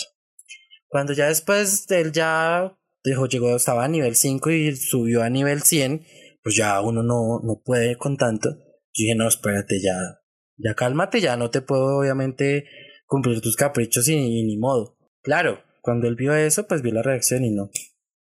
Cuando 0.88 1.12
ya 1.12 1.26
después 1.26 1.90
él 1.90 2.12
ya 2.12 2.79
dijo, 3.02 3.26
llegó, 3.26 3.57
estaba 3.57 3.85
a 3.85 3.88
nivel 3.88 4.16
5 4.16 4.50
y 4.50 4.76
subió 4.76 5.22
a 5.22 5.31
nivel 5.31 5.62
100, 5.62 6.05
pues 6.42 6.57
ya 6.57 6.81
uno 6.81 7.02
no, 7.02 7.40
no 7.42 7.61
puede 7.64 7.96
con 7.96 8.16
tanto. 8.16 8.50
Yo 8.50 9.02
dije, 9.02 9.14
no, 9.14 9.26
espérate, 9.26 9.81
ya, 9.83 10.20
ya 10.57 10.75
cálmate, 10.75 11.21
ya 11.21 11.37
no 11.37 11.51
te 11.51 11.61
puedo 11.61 11.99
obviamente 11.99 12.66
cumplir 13.07 13.40
tus 13.40 13.57
caprichos 13.57 14.09
y, 14.09 14.16
ni 14.16 14.57
modo. 14.57 14.99
Claro, 15.23 15.62
cuando 15.83 16.09
él 16.09 16.16
vio 16.16 16.35
eso, 16.35 16.66
pues 16.66 16.83
vio 16.83 16.92
la 16.92 17.03
reacción 17.03 17.45
y 17.45 17.51
no, 17.51 17.71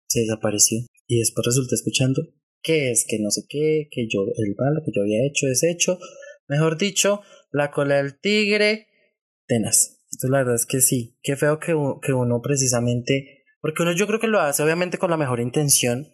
se 0.06 0.20
desapareció. 0.20 0.80
Y 1.06 1.18
después 1.18 1.46
resulta 1.46 1.74
escuchando 1.74 2.22
que 2.62 2.92
es 2.92 3.04
que 3.08 3.18
no 3.18 3.30
sé 3.30 3.42
qué, 3.48 3.88
que 3.90 4.06
yo, 4.08 4.20
el 4.22 4.54
mal, 4.56 4.82
que 4.84 4.92
yo 4.94 5.02
había 5.02 5.26
hecho, 5.26 5.46
deshecho. 5.46 5.98
Mejor 6.48 6.78
dicho, 6.78 7.22
la 7.50 7.70
cola 7.70 7.96
del 7.96 8.18
tigre, 8.18 8.86
tenaz. 9.46 9.98
Esto 10.10 10.28
la 10.28 10.38
verdad 10.38 10.54
es 10.54 10.66
que 10.66 10.80
sí, 10.80 11.18
qué 11.22 11.36
feo 11.36 11.58
que, 11.58 11.74
que 12.02 12.12
uno 12.12 12.40
precisamente, 12.42 13.44
porque 13.60 13.82
uno 13.82 13.92
yo 13.92 14.06
creo 14.06 14.20
que 14.20 14.28
lo 14.28 14.40
hace 14.40 14.62
obviamente 14.62 14.98
con 14.98 15.10
la 15.10 15.16
mejor 15.16 15.40
intención 15.40 16.06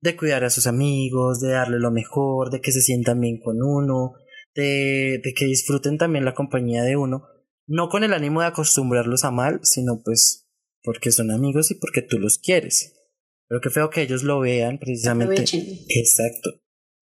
de 0.00 0.16
cuidar 0.16 0.44
a 0.44 0.50
sus 0.50 0.66
amigos, 0.66 1.40
de 1.40 1.52
darle 1.52 1.78
lo 1.78 1.90
mejor, 1.90 2.50
de 2.50 2.60
que 2.60 2.72
se 2.72 2.80
sientan 2.80 3.20
bien 3.20 3.38
con 3.40 3.62
uno, 3.62 4.14
de, 4.54 5.20
de 5.22 5.34
que 5.34 5.46
disfruten 5.46 5.98
también 5.98 6.24
la 6.24 6.34
compañía 6.34 6.82
de 6.82 6.96
uno, 6.96 7.24
no 7.66 7.88
con 7.88 8.04
el 8.04 8.12
ánimo 8.12 8.40
de 8.40 8.46
acostumbrarlos 8.48 9.24
a 9.24 9.30
mal, 9.30 9.60
sino 9.62 10.02
pues 10.02 10.48
porque 10.82 11.10
son 11.10 11.30
amigos 11.30 11.70
y 11.70 11.76
porque 11.76 12.02
tú 12.02 12.18
los 12.18 12.38
quieres. 12.38 12.94
Pero 13.48 13.60
qué 13.60 13.70
feo 13.70 13.90
que 13.90 14.02
ellos 14.02 14.22
lo 14.22 14.40
vean 14.40 14.78
precisamente. 14.78 15.42
Aprovechen. 15.42 15.78
Exacto. 15.88 16.50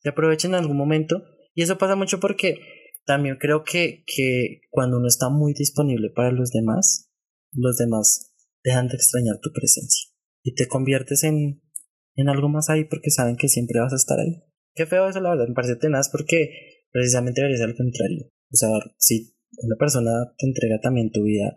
Se 0.00 0.08
aprovechen 0.08 0.52
en 0.52 0.60
algún 0.60 0.76
momento. 0.76 1.22
Y 1.54 1.62
eso 1.62 1.78
pasa 1.78 1.96
mucho 1.96 2.20
porque 2.20 2.58
también 3.04 3.36
creo 3.38 3.64
que, 3.64 4.04
que 4.06 4.62
cuando 4.70 4.98
uno 4.98 5.08
está 5.08 5.28
muy 5.28 5.52
disponible 5.52 6.10
para 6.10 6.32
los 6.32 6.50
demás, 6.50 7.10
los 7.52 7.76
demás 7.76 8.32
dejan 8.62 8.88
de 8.88 8.94
extrañar 8.94 9.38
tu 9.40 9.50
presencia. 9.52 10.10
Y 10.42 10.54
te 10.54 10.66
conviertes 10.66 11.24
en, 11.24 11.62
en 12.16 12.28
algo 12.28 12.48
más 12.48 12.70
ahí 12.70 12.84
porque 12.84 13.10
saben 13.10 13.36
que 13.36 13.48
siempre 13.48 13.80
vas 13.80 13.92
a 13.92 13.96
estar 13.96 14.18
ahí. 14.18 14.42
Qué 14.74 14.86
feo 14.86 15.08
eso, 15.08 15.20
la 15.20 15.30
verdad. 15.30 15.48
Me 15.48 15.54
parece 15.54 15.76
tenaz 15.76 16.08
porque 16.08 16.81
precisamente 16.92 17.40
debería 17.40 17.58
ser 17.58 17.70
al 17.70 17.76
contrario. 17.76 18.26
O 18.52 18.56
sea, 18.56 18.68
si 18.98 19.34
una 19.58 19.76
persona 19.78 20.10
te 20.38 20.46
entrega 20.46 20.80
también 20.80 21.10
tu 21.10 21.24
vida 21.24 21.56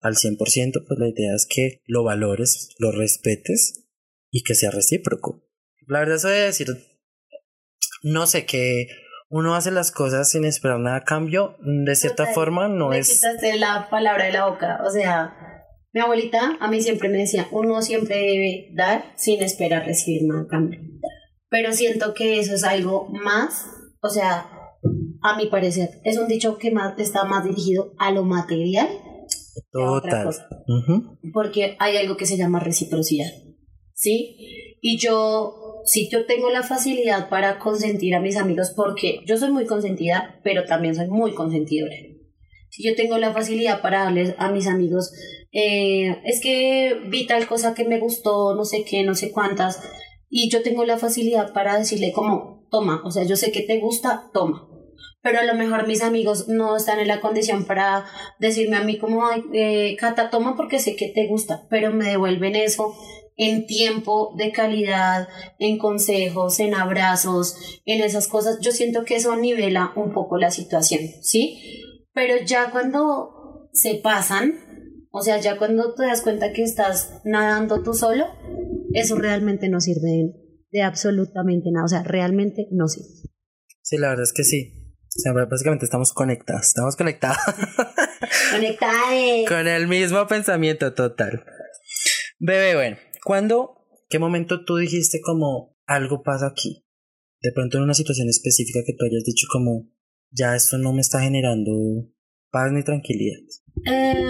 al 0.00 0.14
100%, 0.14 0.36
pues 0.36 0.98
la 0.98 1.08
idea 1.08 1.34
es 1.34 1.46
que 1.48 1.80
lo 1.86 2.04
valores, 2.04 2.70
lo 2.78 2.92
respetes 2.92 3.86
y 4.30 4.42
que 4.42 4.54
sea 4.54 4.70
recíproco. 4.70 5.44
La 5.86 6.00
verdad, 6.00 6.16
eso 6.16 6.28
de 6.28 6.40
decir 6.40 6.68
no 8.02 8.26
sé, 8.26 8.46
que 8.46 8.88
uno 9.28 9.54
hace 9.54 9.70
las 9.70 9.92
cosas 9.92 10.28
sin 10.28 10.44
esperar 10.44 10.78
nada 10.80 10.98
a 10.98 11.04
cambio, 11.04 11.56
de 11.60 11.94
cierta 11.94 12.26
forma 12.26 12.68
no 12.68 12.92
es... 12.92 13.08
quitaste 13.08 13.56
la 13.56 13.88
palabra 13.88 14.26
de 14.26 14.32
la 14.32 14.46
boca, 14.46 14.80
o 14.84 14.90
sea, 14.90 15.34
mi 15.92 16.00
abuelita 16.00 16.58
a 16.60 16.68
mí 16.68 16.82
siempre 16.82 17.08
me 17.08 17.18
decía, 17.18 17.46
uno 17.50 17.80
siempre 17.82 18.16
debe 18.16 18.68
dar 18.74 19.12
sin 19.16 19.42
esperar 19.42 19.86
recibir 19.86 20.22
nada 20.24 20.42
a 20.42 20.46
cambio. 20.46 20.80
Pero 21.48 21.72
siento 21.72 22.14
que 22.14 22.40
eso 22.40 22.54
es 22.54 22.64
algo 22.64 23.08
más, 23.10 23.66
o 24.00 24.08
sea, 24.08 24.46
a 25.22 25.36
mi 25.36 25.46
parecer, 25.46 26.00
es 26.04 26.18
un 26.18 26.28
dicho 26.28 26.58
que 26.58 26.70
más 26.70 26.98
está 26.98 27.24
más 27.24 27.44
dirigido 27.44 27.94
a 27.98 28.10
lo 28.10 28.24
material. 28.24 28.88
que 29.72 29.82
a 29.82 29.90
otra 29.90 30.10
Total. 30.10 30.24
cosa. 30.24 30.48
Porque 31.32 31.76
hay 31.78 31.96
algo 31.96 32.16
que 32.16 32.26
se 32.26 32.36
llama 32.36 32.60
reciprocidad, 32.60 33.30
¿sí? 33.94 34.36
Y 34.80 34.98
yo, 34.98 35.82
si 35.84 36.10
yo 36.10 36.26
tengo 36.26 36.50
la 36.50 36.62
facilidad 36.62 37.28
para 37.28 37.58
consentir 37.58 38.14
a 38.14 38.20
mis 38.20 38.36
amigos, 38.36 38.72
porque 38.74 39.20
yo 39.26 39.36
soy 39.36 39.52
muy 39.52 39.64
consentida, 39.66 40.40
pero 40.42 40.64
también 40.64 40.94
soy 40.94 41.08
muy 41.08 41.34
consentidora. 41.34 41.94
Si 42.70 42.82
yo 42.82 42.96
tengo 42.96 43.18
la 43.18 43.32
facilidad 43.32 43.82
para 43.82 44.04
darles 44.04 44.34
a 44.38 44.50
mis 44.50 44.66
amigos, 44.66 45.12
eh, 45.52 46.16
es 46.24 46.40
que 46.40 47.00
vi 47.08 47.26
tal 47.26 47.46
cosa 47.46 47.74
que 47.74 47.84
me 47.84 48.00
gustó, 48.00 48.54
no 48.54 48.64
sé 48.64 48.84
qué, 48.88 49.04
no 49.04 49.14
sé 49.14 49.30
cuántas, 49.30 49.80
y 50.30 50.48
yo 50.50 50.62
tengo 50.62 50.84
la 50.84 50.96
facilidad 50.96 51.52
para 51.52 51.78
decirle 51.78 52.10
como, 52.12 52.66
toma, 52.70 53.02
o 53.04 53.10
sea, 53.10 53.24
yo 53.24 53.36
sé 53.36 53.52
que 53.52 53.60
te 53.60 53.78
gusta, 53.78 54.30
toma. 54.32 54.66
Pero 55.22 55.38
a 55.38 55.44
lo 55.44 55.54
mejor 55.54 55.86
mis 55.86 56.02
amigos 56.02 56.48
no 56.48 56.76
están 56.76 56.98
en 56.98 57.08
la 57.08 57.20
condición 57.20 57.64
para 57.64 58.04
decirme 58.40 58.76
a 58.76 58.84
mí 58.84 58.98
como, 58.98 59.22
eh, 59.52 59.96
Cata, 59.98 60.30
toma 60.30 60.56
porque 60.56 60.80
sé 60.80 60.96
que 60.96 61.08
te 61.08 61.28
gusta, 61.28 61.66
pero 61.70 61.92
me 61.92 62.08
devuelven 62.08 62.56
eso 62.56 62.94
en 63.36 63.66
tiempo 63.66 64.34
de 64.36 64.52
calidad, 64.52 65.28
en 65.58 65.78
consejos, 65.78 66.60
en 66.60 66.74
abrazos, 66.74 67.80
en 67.84 68.02
esas 68.02 68.28
cosas. 68.28 68.58
Yo 68.60 68.72
siento 68.72 69.04
que 69.04 69.16
eso 69.16 69.34
nivela 69.36 69.92
un 69.96 70.12
poco 70.12 70.38
la 70.38 70.50
situación, 70.50 71.02
¿sí? 71.22 71.58
Pero 72.12 72.34
ya 72.44 72.70
cuando 72.70 73.68
se 73.72 73.94
pasan, 73.94 74.54
o 75.10 75.22
sea, 75.22 75.40
ya 75.40 75.56
cuando 75.56 75.94
te 75.94 76.04
das 76.04 76.22
cuenta 76.22 76.52
que 76.52 76.62
estás 76.62 77.20
nadando 77.24 77.82
tú 77.82 77.94
solo, 77.94 78.26
eso 78.92 79.16
realmente 79.16 79.68
no 79.68 79.80
sirve 79.80 80.00
de, 80.10 80.32
de 80.70 80.82
absolutamente 80.82 81.70
nada, 81.70 81.84
o 81.84 81.88
sea, 81.88 82.02
realmente 82.02 82.66
no 82.70 82.88
sirve. 82.88 83.30
Sí, 83.82 83.98
la 83.98 84.10
verdad 84.10 84.24
es 84.24 84.32
que 84.32 84.44
sí. 84.44 84.81
O 85.14 85.20
sea, 85.20 85.32
básicamente 85.32 85.84
estamos 85.84 86.12
conectados, 86.12 86.68
estamos 86.68 86.96
conectados 86.96 87.36
Conectae. 88.50 89.44
con 89.46 89.68
el 89.68 89.86
mismo 89.86 90.26
pensamiento 90.26 90.94
total. 90.94 91.44
Bebé, 92.38 92.74
bueno, 92.74 92.96
¿cuándo, 93.22 93.74
qué 94.08 94.18
momento 94.18 94.64
tú 94.64 94.76
dijiste 94.76 95.20
como 95.20 95.76
algo 95.86 96.22
pasa 96.22 96.46
aquí? 96.46 96.86
De 97.42 97.52
pronto 97.52 97.76
en 97.76 97.84
una 97.84 97.94
situación 97.94 98.28
específica 98.28 98.80
que 98.86 98.94
tú 98.94 99.04
hayas 99.04 99.24
dicho 99.24 99.46
como, 99.52 99.90
ya 100.30 100.56
esto 100.56 100.78
no 100.78 100.92
me 100.94 101.02
está 101.02 101.20
generando 101.20 101.72
paz 102.50 102.72
ni 102.72 102.82
tranquilidad. 102.82 103.40
Eh, 103.84 104.24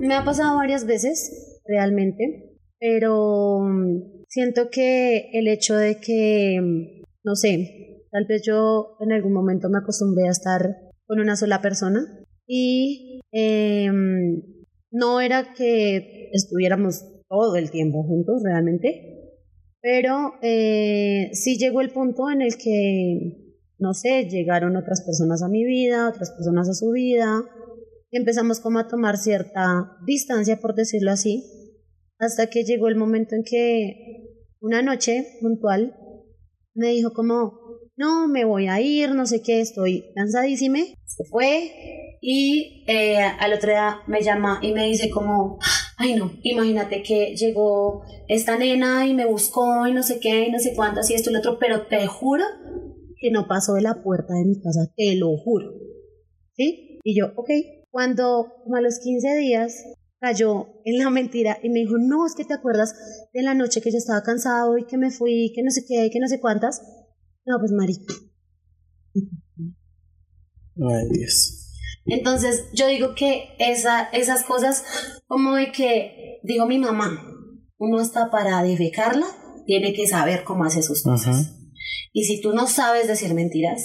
me 0.00 0.14
ha 0.14 0.24
pasado 0.24 0.56
varias 0.56 0.86
veces, 0.86 1.60
realmente, 1.66 2.58
pero 2.80 3.60
mm, 3.60 4.24
siento 4.28 4.70
que 4.70 5.30
el 5.32 5.46
hecho 5.46 5.76
de 5.76 6.00
que, 6.00 6.58
mm, 6.60 7.04
no 7.24 7.36
sé, 7.36 7.95
tal 8.16 8.24
vez 8.24 8.40
yo 8.46 8.96
en 9.00 9.12
algún 9.12 9.34
momento 9.34 9.68
me 9.68 9.76
acostumbré 9.76 10.26
a 10.26 10.30
estar 10.30 10.74
con 11.04 11.20
una 11.20 11.36
sola 11.36 11.60
persona 11.60 12.00
y 12.46 13.20
eh, 13.30 13.90
no 14.90 15.20
era 15.20 15.52
que 15.52 16.30
estuviéramos 16.32 17.04
todo 17.28 17.56
el 17.56 17.70
tiempo 17.70 18.04
juntos 18.04 18.40
realmente, 18.42 19.34
pero 19.82 20.32
eh, 20.40 21.28
sí 21.32 21.58
llegó 21.58 21.82
el 21.82 21.90
punto 21.90 22.30
en 22.30 22.40
el 22.40 22.56
que, 22.56 23.52
no 23.78 23.92
sé, 23.92 24.26
llegaron 24.30 24.76
otras 24.76 25.02
personas 25.04 25.42
a 25.42 25.50
mi 25.50 25.66
vida, 25.66 26.08
otras 26.08 26.30
personas 26.30 26.70
a 26.70 26.72
su 26.72 26.92
vida, 26.92 27.44
empezamos 28.10 28.60
como 28.60 28.78
a 28.78 28.88
tomar 28.88 29.18
cierta 29.18 29.92
distancia, 30.06 30.58
por 30.58 30.74
decirlo 30.74 31.10
así, 31.10 31.44
hasta 32.18 32.46
que 32.46 32.64
llegó 32.64 32.88
el 32.88 32.96
momento 32.96 33.34
en 33.34 33.42
que 33.44 34.46
una 34.60 34.80
noche 34.80 35.26
puntual 35.42 35.94
me 36.76 36.88
dijo 36.88 37.12
como, 37.12 37.65
no, 37.96 38.28
me 38.28 38.44
voy 38.44 38.68
a 38.68 38.80
ir, 38.80 39.14
no 39.14 39.26
sé 39.26 39.42
qué, 39.42 39.60
estoy 39.60 40.04
cansadísima, 40.14 40.78
se 41.04 41.24
fue 41.24 42.18
y 42.20 42.84
eh, 42.86 43.18
al 43.18 43.52
otro 43.52 43.70
día 43.70 44.00
me 44.06 44.22
llama 44.22 44.58
y 44.62 44.72
me 44.72 44.86
dice 44.86 45.10
como, 45.10 45.58
ay 45.96 46.14
no, 46.14 46.32
imagínate 46.42 47.02
que 47.02 47.34
llegó 47.36 48.02
esta 48.28 48.58
nena 48.58 49.06
y 49.06 49.14
me 49.14 49.26
buscó 49.26 49.86
y 49.86 49.92
no 49.92 50.02
sé 50.02 50.20
qué, 50.20 50.46
y 50.46 50.50
no 50.50 50.58
sé 50.58 50.74
cuántas 50.74 51.10
y 51.10 51.14
esto 51.14 51.30
y 51.30 51.32
lo 51.32 51.38
otro, 51.38 51.58
pero 51.58 51.86
te 51.86 52.06
juro 52.06 52.44
que 53.18 53.30
no 53.30 53.46
pasó 53.48 53.74
de 53.74 53.82
la 53.82 54.02
puerta 54.02 54.34
de 54.34 54.44
mi 54.44 54.60
casa, 54.60 54.92
te 54.94 55.16
lo 55.16 55.36
juro. 55.36 55.72
¿Sí? 56.54 56.98
Y 57.02 57.18
yo, 57.18 57.32
ok. 57.36 57.50
Cuando 57.90 58.52
como 58.64 58.76
a 58.76 58.80
los 58.80 58.98
15 58.98 59.36
días 59.36 59.84
cayó 60.20 60.68
en 60.84 60.98
la 60.98 61.08
mentira 61.10 61.58
y 61.62 61.70
me 61.70 61.80
dijo, 61.80 61.94
no, 61.98 62.26
es 62.26 62.34
que 62.34 62.44
te 62.44 62.54
acuerdas 62.54 62.94
de 63.32 63.42
la 63.42 63.54
noche 63.54 63.80
que 63.80 63.90
yo 63.90 63.98
estaba 63.98 64.22
cansado 64.22 64.76
y 64.76 64.86
que 64.86 64.98
me 64.98 65.10
fui, 65.10 65.52
que 65.54 65.62
no 65.62 65.70
sé 65.70 65.84
qué, 65.86 66.10
que 66.10 66.20
no 66.20 66.28
sé 66.28 66.40
cuántas. 66.40 66.82
No, 67.46 67.58
pues 67.58 67.72
marica. 67.72 68.14
Ay, 69.14 71.08
Dios. 71.12 71.62
Entonces 72.06 72.68
yo 72.74 72.86
digo 72.86 73.14
que 73.14 73.54
esa, 73.58 74.04
esas 74.10 74.44
cosas, 74.44 74.84
como 75.26 75.54
de 75.54 75.72
que, 75.72 76.40
digo 76.42 76.66
mi 76.66 76.78
mamá, 76.78 77.20
uno 77.78 78.00
está 78.00 78.30
para 78.30 78.62
defecarla, 78.62 79.26
tiene 79.66 79.92
que 79.92 80.06
saber 80.06 80.44
cómo 80.44 80.64
hace 80.64 80.82
sus 80.82 81.02
cosas. 81.02 81.36
Ajá. 81.36 81.56
Y 82.12 82.24
si 82.24 82.40
tú 82.40 82.52
no 82.52 82.66
sabes 82.66 83.08
decir 83.08 83.34
mentiras, 83.34 83.82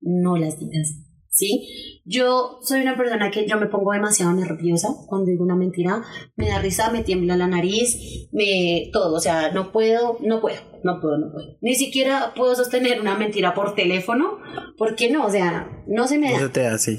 no 0.00 0.36
las 0.36 0.58
digas. 0.58 1.05
¿Sí? 1.36 2.00
Yo 2.06 2.60
soy 2.62 2.80
una 2.80 2.96
persona 2.96 3.30
que 3.30 3.46
yo 3.46 3.60
me 3.60 3.66
pongo 3.66 3.92
demasiado 3.92 4.32
nerviosa 4.32 4.88
cuando 5.06 5.30
digo 5.30 5.44
una 5.44 5.54
mentira, 5.54 6.02
me 6.34 6.48
da 6.48 6.60
risa, 6.60 6.90
me 6.90 7.04
tiembla 7.04 7.36
la 7.36 7.46
nariz, 7.46 8.28
me 8.32 8.88
todo, 8.90 9.14
o 9.14 9.20
sea, 9.20 9.50
no 9.52 9.70
puedo, 9.70 10.16
no 10.22 10.40
puedo, 10.40 10.58
no 10.82 10.98
puedo, 10.98 11.18
no 11.18 11.30
puedo. 11.30 11.58
Ni 11.60 11.74
siquiera 11.74 12.32
puedo 12.34 12.56
sostener 12.56 13.02
una 13.02 13.18
mentira 13.18 13.52
por 13.52 13.74
teléfono, 13.74 14.38
porque 14.78 15.10
no, 15.10 15.26
o 15.26 15.30
sea, 15.30 15.84
no 15.86 16.08
se 16.08 16.18
me 16.18 16.32
da. 16.32 16.50
Te 16.50 16.62
da 16.62 16.74
así. 16.76 16.98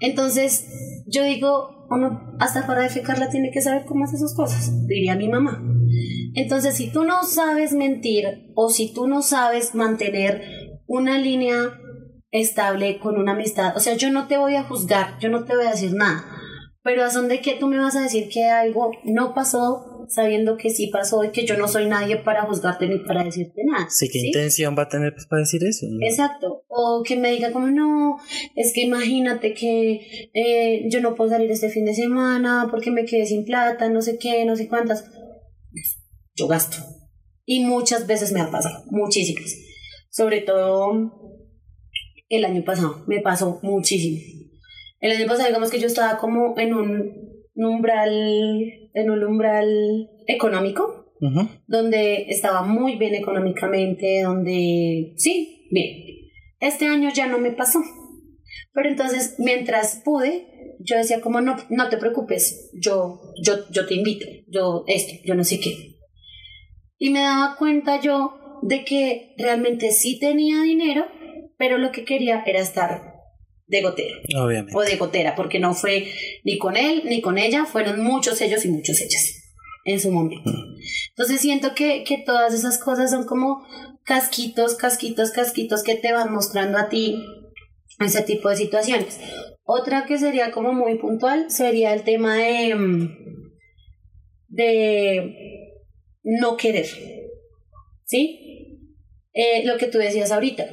Entonces, 0.00 0.68
yo 1.08 1.24
digo, 1.24 1.88
uno 1.90 2.36
hasta 2.38 2.64
para 2.64 2.82
defecarla 2.82 3.28
tiene 3.28 3.50
que 3.50 3.60
saber 3.60 3.86
cómo 3.86 4.04
hacer 4.04 4.20
sus 4.20 4.36
cosas, 4.36 4.86
diría 4.86 5.16
mi 5.16 5.28
mamá. 5.28 5.60
Entonces, 6.34 6.76
si 6.76 6.92
tú 6.92 7.02
no 7.02 7.24
sabes 7.24 7.72
mentir 7.72 8.52
o 8.54 8.68
si 8.68 8.94
tú 8.94 9.08
no 9.08 9.20
sabes 9.20 9.74
mantener 9.74 10.42
una 10.86 11.18
línea 11.18 11.78
estable 12.32 12.98
con 12.98 13.16
una 13.16 13.32
amistad, 13.32 13.76
o 13.76 13.80
sea, 13.80 13.94
yo 13.94 14.10
no 14.10 14.26
te 14.26 14.38
voy 14.38 14.56
a 14.56 14.64
juzgar, 14.64 15.18
yo 15.20 15.28
no 15.28 15.44
te 15.44 15.54
voy 15.54 15.66
a 15.66 15.70
decir 15.70 15.94
nada, 15.94 16.24
pero 16.82 17.04
a 17.04 17.10
son 17.10 17.28
de 17.28 17.40
que 17.40 17.54
tú 17.54 17.68
me 17.68 17.78
vas 17.78 17.94
a 17.94 18.02
decir 18.02 18.28
que 18.28 18.46
algo 18.46 18.90
no 19.04 19.34
pasó 19.34 19.92
sabiendo 20.08 20.56
que 20.56 20.70
sí 20.70 20.88
pasó 20.88 21.24
y 21.24 21.30
que 21.30 21.46
yo 21.46 21.56
no 21.56 21.68
soy 21.68 21.86
nadie 21.86 22.16
para 22.18 22.42
juzgarte 22.42 22.86
ni 22.86 22.98
para 22.98 23.24
decirte 23.24 23.62
nada. 23.64 23.88
Sí, 23.88 24.08
¿qué 24.10 24.18
intención 24.18 24.74
va 24.76 24.82
a 24.82 24.88
tener 24.88 25.12
pues, 25.14 25.26
para 25.26 25.40
decir 25.40 25.62
eso? 25.64 25.86
no? 25.88 26.06
Exacto. 26.06 26.64
O 26.68 27.02
que 27.06 27.16
me 27.16 27.30
diga 27.30 27.52
como, 27.52 27.68
no, 27.68 28.16
es 28.56 28.72
que 28.74 28.82
imagínate 28.82 29.54
que 29.54 30.30
eh, 30.34 30.88
yo 30.88 31.00
no 31.00 31.14
puedo 31.14 31.30
salir 31.30 31.50
este 31.50 31.70
fin 31.70 31.84
de 31.84 31.94
semana 31.94 32.68
porque 32.70 32.90
me 32.90 33.04
quedé 33.04 33.26
sin 33.26 33.44
plata, 33.44 33.88
no 33.88 34.02
sé 34.02 34.18
qué, 34.18 34.44
no 34.44 34.56
sé 34.56 34.68
cuántas. 34.68 35.04
Yo 36.34 36.46
gasto. 36.46 36.76
Y 37.44 37.64
muchas 37.64 38.06
veces 38.06 38.32
me 38.32 38.40
ha 38.40 38.50
pasado, 38.50 38.84
muchísimas. 38.90 39.54
Sobre 40.10 40.40
todo 40.40 41.21
el 42.36 42.44
año 42.44 42.64
pasado, 42.64 43.04
me 43.06 43.20
pasó 43.20 43.60
muchísimo. 43.62 44.18
El 45.00 45.12
año 45.12 45.26
pasado, 45.26 45.48
digamos 45.48 45.70
que 45.70 45.80
yo 45.80 45.86
estaba 45.86 46.18
como 46.18 46.54
en 46.58 46.74
un 46.74 47.12
umbral, 47.54 48.10
en 48.94 49.10
un 49.10 49.24
umbral 49.24 50.08
económico, 50.26 51.14
donde 51.66 52.26
estaba 52.30 52.62
muy 52.62 52.96
bien 52.96 53.14
económicamente, 53.14 54.22
donde 54.22 55.12
sí, 55.16 55.68
bien. 55.70 56.04
Este 56.58 56.86
año 56.86 57.10
ya 57.14 57.26
no 57.26 57.38
me 57.38 57.52
pasó. 57.52 57.80
Pero 58.72 58.88
entonces, 58.88 59.36
mientras 59.38 60.00
pude, 60.04 60.76
yo 60.80 60.96
decía 60.96 61.20
como 61.20 61.40
no, 61.40 61.56
no 61.68 61.88
te 61.88 61.98
preocupes, 61.98 62.70
yo, 62.74 63.20
yo, 63.42 63.68
yo 63.70 63.86
te 63.86 63.94
invito, 63.94 64.26
yo 64.48 64.84
esto, 64.86 65.12
yo 65.24 65.34
no 65.34 65.44
sé 65.44 65.60
qué. 65.60 65.98
Y 66.98 67.10
me 67.10 67.20
daba 67.20 67.56
cuenta 67.56 68.00
yo 68.00 68.34
de 68.62 68.84
que 68.84 69.34
realmente 69.36 69.92
sí 69.92 70.18
tenía 70.18 70.62
dinero, 70.62 71.04
pero 71.62 71.78
lo 71.78 71.92
que 71.92 72.04
quería 72.04 72.42
era 72.44 72.58
estar 72.58 73.14
de 73.68 73.82
gotero 73.82 74.16
Obviamente. 74.36 74.76
o 74.76 74.80
de 74.80 74.96
gotera, 74.96 75.36
porque 75.36 75.60
no 75.60 75.74
fue 75.74 76.08
ni 76.42 76.58
con 76.58 76.76
él 76.76 77.02
ni 77.04 77.20
con 77.20 77.38
ella, 77.38 77.66
fueron 77.66 78.02
muchos 78.02 78.40
ellos 78.40 78.64
y 78.64 78.68
muchos 78.68 79.00
ellas 79.00 79.54
en 79.84 80.00
su 80.00 80.10
momento. 80.10 80.50
Entonces 81.10 81.40
siento 81.40 81.72
que, 81.76 82.02
que 82.02 82.18
todas 82.18 82.52
esas 82.52 82.78
cosas 82.78 83.12
son 83.12 83.26
como 83.26 83.64
casquitos, 84.02 84.74
casquitos, 84.74 85.30
casquitos 85.30 85.84
que 85.84 85.94
te 85.94 86.12
van 86.12 86.32
mostrando 86.32 86.78
a 86.78 86.88
ti 86.88 87.24
ese 88.00 88.22
tipo 88.22 88.48
de 88.48 88.56
situaciones. 88.56 89.20
Otra 89.62 90.04
que 90.04 90.18
sería 90.18 90.50
como 90.50 90.72
muy 90.72 90.98
puntual 90.98 91.48
sería 91.48 91.94
el 91.94 92.02
tema 92.02 92.38
de, 92.38 92.74
mm, 92.74 93.08
de 94.48 95.70
no 96.24 96.56
querer, 96.56 96.88
¿sí? 98.04 98.42
eh, 99.32 99.64
lo 99.64 99.78
que 99.78 99.86
tú 99.86 99.98
decías 99.98 100.30
ahorita, 100.30 100.66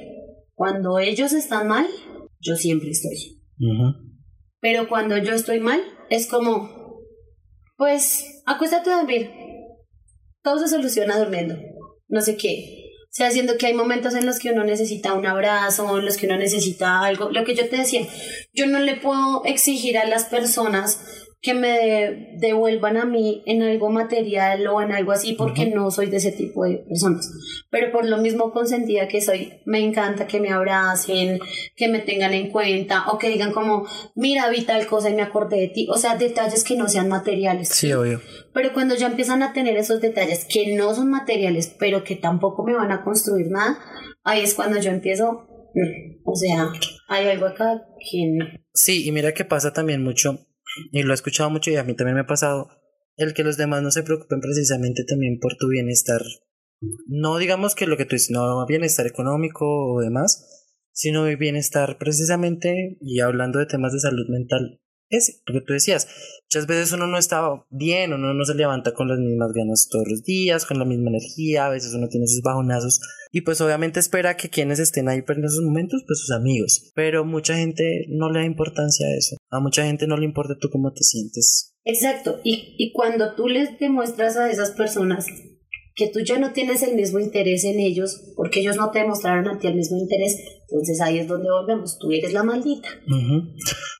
cuando 0.59 0.99
ellos 0.99 1.31
están 1.31 1.69
mal, 1.69 1.87
yo 2.41 2.57
siempre 2.57 2.89
estoy. 2.89 3.41
Pero 4.59 4.89
cuando 4.89 5.17
yo 5.17 5.33
estoy 5.33 5.61
mal, 5.61 5.81
es 6.09 6.27
como, 6.27 6.99
pues, 7.77 8.25
acuéstate 8.45 8.91
a 8.91 8.97
dormir. 8.97 9.31
Todo 10.43 10.59
se 10.59 10.67
soluciona 10.67 11.17
durmiendo. 11.17 11.55
No 12.09 12.19
sé 12.19 12.35
qué. 12.35 12.83
O 13.03 13.11
sea, 13.11 13.27
haciendo 13.27 13.57
que 13.57 13.67
hay 13.67 13.73
momentos 13.73 14.15
en 14.15 14.25
los 14.25 14.37
que 14.37 14.51
uno 14.51 14.65
necesita 14.65 15.13
un 15.13 15.25
abrazo, 15.25 15.97
en 15.97 16.05
los 16.05 16.17
que 16.17 16.25
uno 16.25 16.35
necesita 16.35 17.05
algo. 17.05 17.29
Lo 17.29 17.45
que 17.45 17.55
yo 17.55 17.69
te 17.69 17.77
decía, 17.77 18.05
yo 18.51 18.67
no 18.67 18.81
le 18.81 18.97
puedo 18.97 19.45
exigir 19.45 19.97
a 19.97 20.09
las 20.09 20.25
personas 20.25 21.18
que 21.41 21.53
me 21.53 22.35
devuelvan 22.37 22.97
a 22.97 23.05
mí 23.05 23.43
en 23.45 23.63
algo 23.63 23.89
material 23.89 24.67
o 24.67 24.81
en 24.81 24.91
algo 24.91 25.13
así 25.13 25.33
porque 25.33 25.67
no 25.67 25.89
soy 25.89 26.07
de 26.07 26.17
ese 26.17 26.33
tipo 26.33 26.65
de 26.65 26.79
personas. 26.79 27.31
Pero 27.69 27.93
por 27.93 28.05
lo 28.05 28.17
mismo 28.17 28.51
consentida 28.51 29.07
que 29.07 29.21
soy, 29.21 29.53
me 29.65 29.79
encanta 29.79 30.27
que 30.27 30.41
me 30.41 30.51
abracen, 30.51 31.39
que 31.77 31.87
me 31.87 31.99
tengan 31.99 32.33
en 32.33 32.49
cuenta 32.49 33.07
o 33.07 33.17
que 33.17 33.29
digan 33.29 33.53
como, 33.53 33.87
mira, 34.15 34.49
vi 34.49 34.63
tal 34.63 34.85
cosa 34.85 35.09
y 35.09 35.13
me 35.13 35.21
acordé 35.21 35.61
de 35.61 35.67
ti. 35.69 35.87
O 35.89 35.97
sea, 35.97 36.17
detalles 36.17 36.65
que 36.65 36.75
no 36.75 36.89
sean 36.89 37.07
materiales. 37.07 37.69
Sí, 37.69 37.93
obvio. 37.93 38.21
Pero 38.53 38.73
cuando 38.73 38.95
ya 38.95 39.07
empiezan 39.07 39.41
a 39.41 39.53
tener 39.53 39.77
esos 39.77 40.01
detalles 40.01 40.45
que 40.45 40.75
no 40.75 40.93
son 40.93 41.09
materiales, 41.09 41.73
pero 41.79 42.03
que 42.03 42.17
tampoco 42.17 42.65
me 42.65 42.73
van 42.73 42.91
a 42.91 43.03
construir 43.03 43.47
nada, 43.49 43.79
ahí 44.23 44.41
es 44.41 44.55
cuando 44.55 44.77
yo 44.81 44.91
empiezo, 44.91 45.47
mm, 45.73 46.21
o 46.25 46.35
sea, 46.35 46.69
hay 47.07 47.27
algo 47.27 47.45
acá 47.45 47.81
que 48.11 48.27
no. 48.29 48.45
Sí, 48.73 49.07
y 49.07 49.11
mira 49.13 49.33
que 49.33 49.45
pasa 49.45 49.71
también 49.71 50.03
mucho 50.03 50.48
y 50.91 51.03
lo 51.03 51.11
he 51.11 51.15
escuchado 51.15 51.49
mucho 51.49 51.71
y 51.71 51.75
a 51.75 51.83
mí 51.83 51.95
también 51.95 52.15
me 52.15 52.21
ha 52.21 52.27
pasado, 52.27 52.69
el 53.15 53.33
que 53.33 53.43
los 53.43 53.57
demás 53.57 53.83
no 53.83 53.91
se 53.91 54.03
preocupen 54.03 54.39
precisamente 54.39 55.03
también 55.03 55.39
por 55.39 55.55
tu 55.55 55.67
bienestar. 55.67 56.21
No 57.07 57.37
digamos 57.37 57.75
que 57.75 57.87
lo 57.87 57.97
que 57.97 58.05
tú 58.05 58.15
dices, 58.15 58.31
no 58.31 58.65
bienestar 58.65 59.05
económico 59.07 59.65
o 59.65 59.99
demás, 60.01 60.67
sino 60.93 61.25
bienestar 61.37 61.97
precisamente, 61.97 62.97
y 63.01 63.19
hablando 63.19 63.59
de 63.59 63.65
temas 63.65 63.93
de 63.93 63.99
salud 63.99 64.25
mental, 64.29 64.81
es 65.09 65.41
lo 65.45 65.59
que 65.59 65.65
tú 65.65 65.73
decías. 65.73 66.07
Muchas 66.45 66.67
veces 66.67 66.91
uno 66.93 67.07
no 67.07 67.17
está 67.17 67.41
bien, 67.69 68.13
uno 68.13 68.33
no 68.33 68.45
se 68.45 68.55
levanta 68.55 68.93
con 68.93 69.07
las 69.07 69.19
mismas 69.19 69.51
ganas 69.53 69.87
todos 69.91 70.07
los 70.07 70.23
días, 70.23 70.65
con 70.65 70.79
la 70.79 70.85
misma 70.85 71.09
energía, 71.09 71.67
a 71.67 71.69
veces 71.69 71.93
uno 71.93 72.07
tiene 72.07 72.27
sus 72.27 72.41
bajonazos 72.41 72.99
y 73.31 73.41
pues 73.41 73.61
obviamente 73.61 73.99
espera 73.99 74.35
que 74.35 74.49
quienes 74.49 74.79
estén 74.79 75.07
ahí 75.07 75.23
en 75.27 75.45
esos 75.45 75.63
momentos, 75.63 76.03
pues 76.07 76.19
sus 76.19 76.31
amigos. 76.31 76.91
Pero 76.95 77.25
mucha 77.25 77.55
gente 77.55 78.05
no 78.09 78.31
le 78.31 78.39
da 78.39 78.45
importancia 78.45 79.07
a 79.07 79.15
eso. 79.15 79.37
A 79.51 79.59
mucha 79.59 79.85
gente 79.85 80.07
no 80.07 80.17
le 80.17 80.25
importa 80.25 80.57
tú 80.59 80.69
cómo 80.71 80.91
te 80.91 81.03
sientes. 81.03 81.75
Exacto. 81.85 82.39
Y, 82.43 82.75
y 82.77 82.91
cuando 82.91 83.35
tú 83.35 83.47
les 83.47 83.77
demuestras 83.79 84.35
a 84.37 84.49
esas 84.49 84.71
personas 84.71 85.27
que 85.95 86.07
tú 86.07 86.21
ya 86.21 86.39
no 86.39 86.53
tienes 86.53 86.81
el 86.81 86.95
mismo 86.95 87.19
interés 87.19 87.65
en 87.65 87.79
ellos, 87.79 88.33
porque 88.35 88.61
ellos 88.61 88.77
no 88.77 88.89
te 88.89 88.99
demostraron 88.99 89.47
a 89.47 89.59
ti 89.59 89.67
el 89.67 89.75
mismo 89.75 89.97
interés, 89.97 90.37
entonces 90.71 91.01
ahí 91.01 91.19
es 91.19 91.27
donde 91.27 91.49
volvemos, 91.49 91.97
tú 91.99 92.11
eres 92.11 92.33
la 92.33 92.43
maldita. 92.43 92.89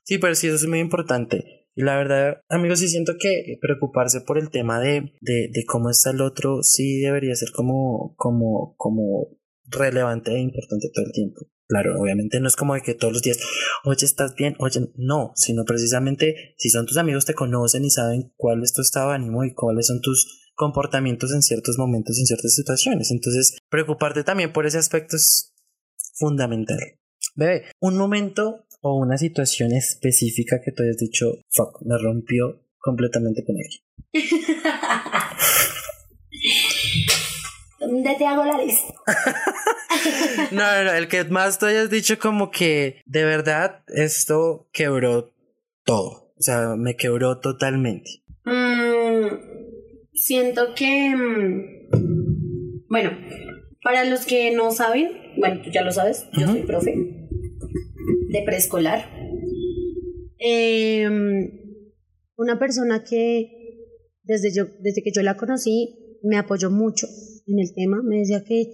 Sí, 0.04 0.18
pero 0.18 0.34
sí, 0.34 0.46
eso 0.46 0.56
es 0.56 0.66
muy 0.66 0.78
importante. 0.78 1.66
Y 1.74 1.82
la 1.82 1.96
verdad, 1.96 2.40
amigos, 2.48 2.80
sí 2.80 2.88
siento 2.88 3.14
que 3.18 3.56
preocuparse 3.60 4.20
por 4.22 4.38
el 4.38 4.50
tema 4.50 4.80
de, 4.80 5.12
de, 5.20 5.48
de 5.52 5.64
cómo 5.66 5.90
está 5.90 6.10
el 6.10 6.20
otro, 6.20 6.62
sí 6.62 7.00
debería 7.00 7.34
ser 7.34 7.50
como, 7.52 8.14
como, 8.16 8.74
como 8.76 9.28
relevante 9.66 10.32
e 10.32 10.40
importante 10.40 10.90
todo 10.92 11.06
el 11.06 11.12
tiempo. 11.12 11.46
Claro, 11.70 12.00
obviamente 12.00 12.40
no 12.40 12.48
es 12.48 12.56
como 12.56 12.74
de 12.74 12.82
que 12.82 12.94
todos 12.94 13.12
los 13.12 13.22
días, 13.22 13.38
oye, 13.84 14.04
¿estás 14.04 14.34
bien? 14.34 14.56
Oye, 14.58 14.90
no, 14.96 15.30
sino 15.36 15.64
precisamente 15.64 16.54
si 16.58 16.68
son 16.68 16.84
tus 16.84 16.96
amigos, 16.96 17.26
te 17.26 17.34
conocen 17.34 17.84
y 17.84 17.90
saben 17.90 18.32
cuál 18.36 18.64
es 18.64 18.72
tu 18.72 18.82
estado 18.82 19.10
de 19.10 19.14
ánimo 19.14 19.44
y 19.44 19.54
cuáles 19.54 19.86
son 19.86 20.00
tus 20.00 20.50
comportamientos 20.56 21.32
en 21.32 21.42
ciertos 21.42 21.78
momentos, 21.78 22.18
en 22.18 22.26
ciertas 22.26 22.56
situaciones. 22.56 23.12
Entonces, 23.12 23.56
preocuparte 23.70 24.24
también 24.24 24.52
por 24.52 24.66
ese 24.66 24.78
aspecto 24.78 25.14
es 25.14 25.49
fundamental. 26.14 26.78
Bebé, 27.34 27.64
un 27.80 27.96
momento 27.96 28.66
o 28.80 28.96
una 28.96 29.18
situación 29.18 29.72
específica 29.72 30.60
que 30.64 30.72
tú 30.72 30.82
hayas 30.82 30.96
dicho, 30.96 31.26
fuck, 31.50 31.82
me 31.82 31.98
rompió 31.98 32.62
completamente 32.78 33.44
con 33.44 33.56
ella. 33.56 33.78
¿Dónde 37.78 38.14
te 38.16 38.26
hago 38.26 38.44
la 38.44 38.62
lista? 38.62 38.94
no, 40.52 40.60
no, 40.60 40.84
no, 40.84 40.92
el 40.92 41.08
que 41.08 41.24
más 41.24 41.58
tú 41.58 41.66
hayas 41.66 41.90
dicho 41.90 42.18
como 42.18 42.50
que 42.50 43.02
de 43.06 43.24
verdad 43.24 43.82
esto 43.88 44.68
quebró 44.72 45.32
todo. 45.84 46.32
O 46.38 46.42
sea, 46.42 46.76
me 46.76 46.96
quebró 46.96 47.38
totalmente. 47.38 48.22
Mm, 48.44 49.26
siento 50.14 50.74
que, 50.74 51.14
mm, 51.14 52.86
bueno, 52.88 53.10
para 53.82 54.04
los 54.04 54.26
que 54.26 54.54
no 54.54 54.70
saben, 54.70 55.10
bueno, 55.38 55.62
tú 55.62 55.70
ya 55.70 55.82
lo 55.82 55.92
sabes, 55.92 56.26
yo 56.38 56.46
soy 56.46 56.62
profe 56.62 56.94
de 58.30 58.42
preescolar. 58.44 59.10
Em, 60.38 61.50
una 62.36 62.58
persona 62.58 63.04
que 63.04 63.56
desde, 64.22 64.52
yo, 64.54 64.64
desde 64.80 65.02
que 65.02 65.12
yo 65.12 65.22
la 65.22 65.36
conocí 65.36 66.18
me 66.22 66.36
apoyó 66.36 66.70
mucho 66.70 67.06
en 67.46 67.58
el 67.58 67.74
tema, 67.74 68.02
me 68.02 68.18
decía 68.18 68.44
que 68.44 68.72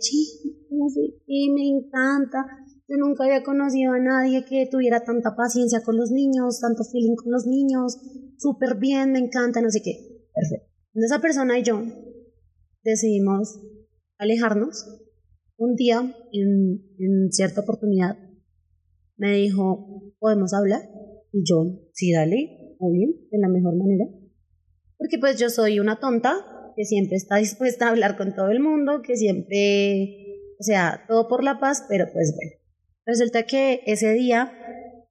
y 1.27 1.51
me 1.51 1.69
encanta, 1.69 2.45
yo 2.89 2.97
nunca 2.99 3.25
había 3.25 3.43
conocido 3.43 3.93
a 3.93 3.99
nadie 3.99 4.45
que 4.45 4.69
tuviera 4.71 5.05
tanta 5.05 5.35
paciencia 5.35 5.83
con 5.83 5.97
los 5.97 6.11
niños, 6.11 6.61
tanto 6.61 6.85
feeling 6.85 7.17
con 7.17 7.33
los 7.33 7.47
niños, 7.47 7.99
súper 8.39 8.77
bien, 8.77 9.13
me 9.13 9.19
encanta, 9.19 9.61
no 9.61 9.71
sé 9.71 9.81
qué, 9.83 9.93
perfecto. 10.35 10.67
Esa 10.95 11.21
persona 11.21 11.59
y 11.59 11.63
yo 11.63 11.83
decidimos 12.83 13.59
alejarnos. 14.19 15.03
Un 15.59 15.75
día, 15.75 16.15
en, 16.33 17.33
cierta 17.33 17.63
oportunidad, 17.63 18.19
me 19.17 19.33
dijo, 19.33 20.15
¿podemos 20.19 20.53
hablar? 20.53 20.83
Y 21.33 21.43
yo, 21.49 21.65
sí, 21.93 22.13
dale, 22.13 22.77
muy 22.79 22.99
bien, 22.99 23.29
de 23.31 23.39
la 23.39 23.49
mejor 23.49 23.75
manera. 23.77 24.05
Porque 24.99 25.19
pues 25.19 25.39
yo 25.39 25.49
soy 25.49 25.81
una 25.81 25.99
tonta 25.99 26.35
que 26.77 26.85
siempre 26.85 27.17
está 27.17 27.37
dispuesta 27.39 27.87
a 27.87 27.91
hablar 27.91 28.17
con 28.17 28.35
todo 28.35 28.51
el 28.51 28.61
mundo, 28.61 29.01
que 29.03 29.17
siempre, 29.17 30.39
o 30.61 30.63
sea, 30.63 31.05
todo 31.09 31.29
por 31.29 31.43
la 31.43 31.59
paz, 31.59 31.85
pero 31.89 32.07
pues 32.13 32.35
bueno. 32.35 32.53
Resulta 33.07 33.45
que 33.45 33.81
ese 33.87 34.13
día 34.13 34.53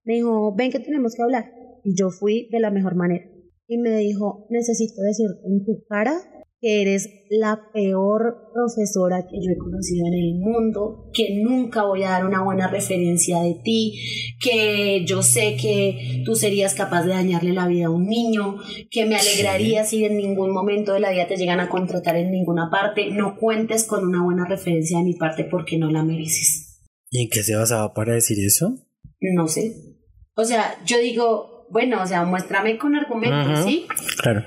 me 0.04 0.15
dijo, 0.15 0.54
ven 0.54 0.72
que 0.72 0.80
tenemos 0.80 1.15
que 1.15 1.24
hablar. 1.24 1.52
Y 1.84 1.96
yo 1.98 2.10
fui 2.10 2.50
de 2.52 2.60
la 2.60 2.72
mejor 2.72 2.96
manera 2.96 3.26
y 3.68 3.78
me 3.78 3.98
dijo, 3.98 4.46
necesito 4.50 5.02
decir 5.02 5.28
en 5.44 5.65
tu 5.65 5.84
cara 5.88 6.20
que 6.65 6.82
eres 6.82 7.08
la 7.30 7.69
peor 7.71 8.49
profesora 8.51 9.28
que 9.30 9.36
yo 9.36 9.51
he 9.51 9.58
conocido 9.58 10.08
en 10.08 10.15
el 10.15 10.34
mundo, 10.39 11.12
que 11.13 11.39
nunca 11.43 11.84
voy 11.84 12.01
a 12.01 12.10
dar 12.10 12.25
una 12.25 12.41
buena 12.41 12.67
referencia 12.67 13.39
de 13.43 13.54
ti, 13.63 14.01
que 14.41 15.06
yo 15.06 15.21
sé 15.21 15.58
que 15.62 16.23
tú 16.25 16.34
serías 16.34 16.73
capaz 16.73 17.04
de 17.04 17.13
dañarle 17.13 17.54
la 17.54 17.67
vida 17.67 17.86
a 17.86 17.91
un 17.91 18.08
niño, 18.08 18.56
que 18.89 19.06
me 19.06 19.15
alegraría 19.15 19.86
si 19.86 20.06
en 20.06 20.17
ningún 20.17 20.51
momento 20.54 20.93
de 20.93 21.01
la 21.01 21.12
vida 21.12 21.28
te 21.28 21.38
llegan 21.38 21.60
a 21.60 21.69
contratar 21.69 22.15
en 22.15 22.32
ninguna 22.32 22.71
parte, 22.71 23.12
no 23.12 23.38
cuentes 23.38 23.84
con 23.84 24.04
una 24.04 24.23
buena 24.23 24.47
referencia 24.47 24.97
de 24.97 25.04
mi 25.04 25.13
parte 25.13 25.43
porque 25.43 25.78
no 25.78 25.91
la 25.91 26.04
mereces. 26.04 26.82
¿Y 27.12 27.21
en 27.21 27.30
qué 27.30 27.43
se 27.43 27.56
basaba 27.56 27.93
para 27.93 28.15
decir 28.15 28.43
eso? 28.43 28.73
No 29.19 29.47
sé. 29.47 29.71
O 30.36 30.43
sea, 30.43 30.84
yo 30.84 30.97
digo, 30.97 31.67
bueno, 31.69 32.01
o 32.01 32.08
sea, 32.08 32.25
muéstrame 32.25 32.80
con 32.80 32.95
argumentos, 32.95 33.65
¿sí? 33.65 33.86
Claro. 34.17 34.43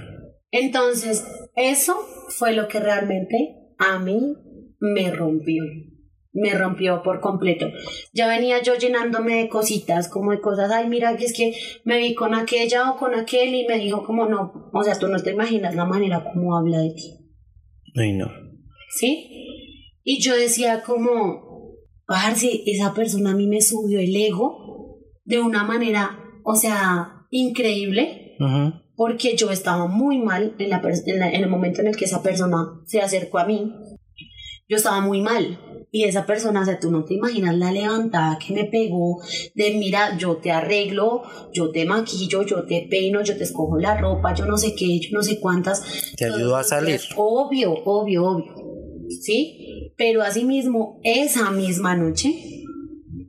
Entonces, 0.50 1.24
eso 1.58 1.96
fue 2.28 2.52
lo 2.54 2.68
que 2.68 2.80
realmente 2.80 3.74
a 3.78 3.98
mí 3.98 4.34
me 4.80 5.10
rompió. 5.10 5.64
Me 6.32 6.54
rompió 6.54 7.02
por 7.02 7.20
completo. 7.20 7.66
Ya 8.12 8.28
venía 8.28 8.62
yo 8.62 8.74
llenándome 8.76 9.36
de 9.36 9.48
cositas, 9.48 10.08
como 10.08 10.30
de 10.30 10.40
cosas, 10.40 10.70
ay, 10.70 10.88
mira, 10.88 11.16
que 11.16 11.24
es 11.24 11.36
que 11.36 11.54
me 11.84 11.98
vi 11.98 12.14
con 12.14 12.34
aquella 12.34 12.90
o 12.90 12.96
con 12.96 13.14
aquel 13.14 13.54
y 13.54 13.66
me 13.66 13.78
dijo 13.78 14.04
como 14.04 14.26
no, 14.26 14.70
o 14.72 14.82
sea, 14.84 14.98
tú 14.98 15.08
no 15.08 15.20
te 15.20 15.32
imaginas 15.32 15.74
la 15.74 15.84
manera 15.84 16.22
como 16.22 16.56
habla 16.56 16.78
de 16.78 16.90
ti. 16.90 17.18
Ay, 17.96 18.12
no. 18.12 18.26
¿Sí? 18.90 19.30
Y 20.04 20.20
yo 20.20 20.36
decía 20.36 20.82
como, 20.82 21.74
si 22.36 22.62
esa 22.66 22.94
persona 22.94 23.32
a 23.32 23.36
mí 23.36 23.46
me 23.46 23.60
subió 23.60 23.98
el 23.98 24.14
ego 24.14 25.00
de 25.24 25.40
una 25.40 25.64
manera 25.64 26.24
o 26.50 26.54
sea, 26.54 27.26
increíble, 27.30 28.36
porque 28.98 29.36
yo 29.36 29.48
estaba 29.52 29.86
muy 29.86 30.18
mal 30.18 30.56
en, 30.58 30.70
la, 30.70 30.82
en, 30.82 31.42
el 31.44 31.48
momento 31.48 31.80
en 31.80 31.86
el 31.86 31.96
que 31.96 32.06
esa 32.06 32.20
persona 32.20 32.82
se 32.84 33.00
acercó 33.00 33.38
a 33.38 33.46
mí. 33.46 33.72
Yo 34.68 34.76
estaba 34.76 35.00
muy 35.00 35.22
mal. 35.22 35.86
Y 35.92 36.02
esa 36.02 36.26
persona, 36.26 36.62
o 36.62 36.64
sea, 36.64 36.80
tú 36.80 36.90
no 36.90 37.04
te 37.04 37.14
imaginas 37.14 37.56
la 37.56 37.70
levantada 37.70 38.40
que 38.44 38.52
me 38.52 38.64
pegó 38.64 39.22
de, 39.54 39.76
mira, 39.78 40.18
yo 40.18 40.38
te 40.38 40.50
arreglo, 40.50 41.22
yo 41.54 41.70
te 41.70 41.84
maquillo, 41.84 42.42
yo 42.42 42.66
te 42.66 42.88
peino, 42.90 43.22
yo 43.22 43.36
te 43.36 43.44
escojo 43.44 43.78
la 43.78 43.96
ropa, 43.96 44.34
yo 44.34 44.46
no 44.46 44.58
sé 44.58 44.74
qué, 44.74 44.98
yo 44.98 45.10
no 45.12 45.22
sé 45.22 45.38
cuántas. 45.38 46.16
Te 46.16 46.24
ayudo 46.24 46.56
a 46.56 46.64
salir. 46.64 47.00
Obvio, 47.16 47.74
obvio, 47.84 48.24
obvio. 48.24 48.54
¿Sí? 49.20 49.92
Pero 49.96 50.22
asimismo, 50.22 50.98
esa 51.04 51.52
misma 51.52 51.94
noche, 51.94 52.64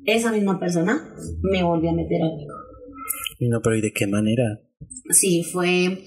esa 0.05 0.31
misma 0.31 0.59
persona 0.59 1.13
me 1.43 1.61
volvió 1.61 1.91
a 1.91 1.93
meter 1.93 2.23
al 2.23 2.31
no, 3.47 3.61
pero 3.61 3.77
¿y 3.77 3.81
de 3.81 3.93
qué 3.93 4.05
manera? 4.05 4.59
Sí, 5.09 5.43
fue, 5.43 6.03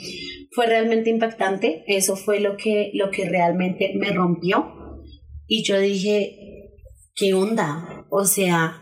fue 0.53 0.67
realmente 0.67 1.11
impactante. 1.11 1.85
Eso 1.87 2.17
fue 2.17 2.41
lo 2.41 2.57
que, 2.57 2.91
lo 2.95 3.11
que 3.11 3.29
realmente 3.29 3.93
me 3.97 4.13
rompió. 4.13 5.01
Y 5.47 5.65
yo 5.65 5.79
dije, 5.79 6.73
¿qué 7.15 7.35
onda? 7.35 8.07
O 8.11 8.25
sea, 8.25 8.81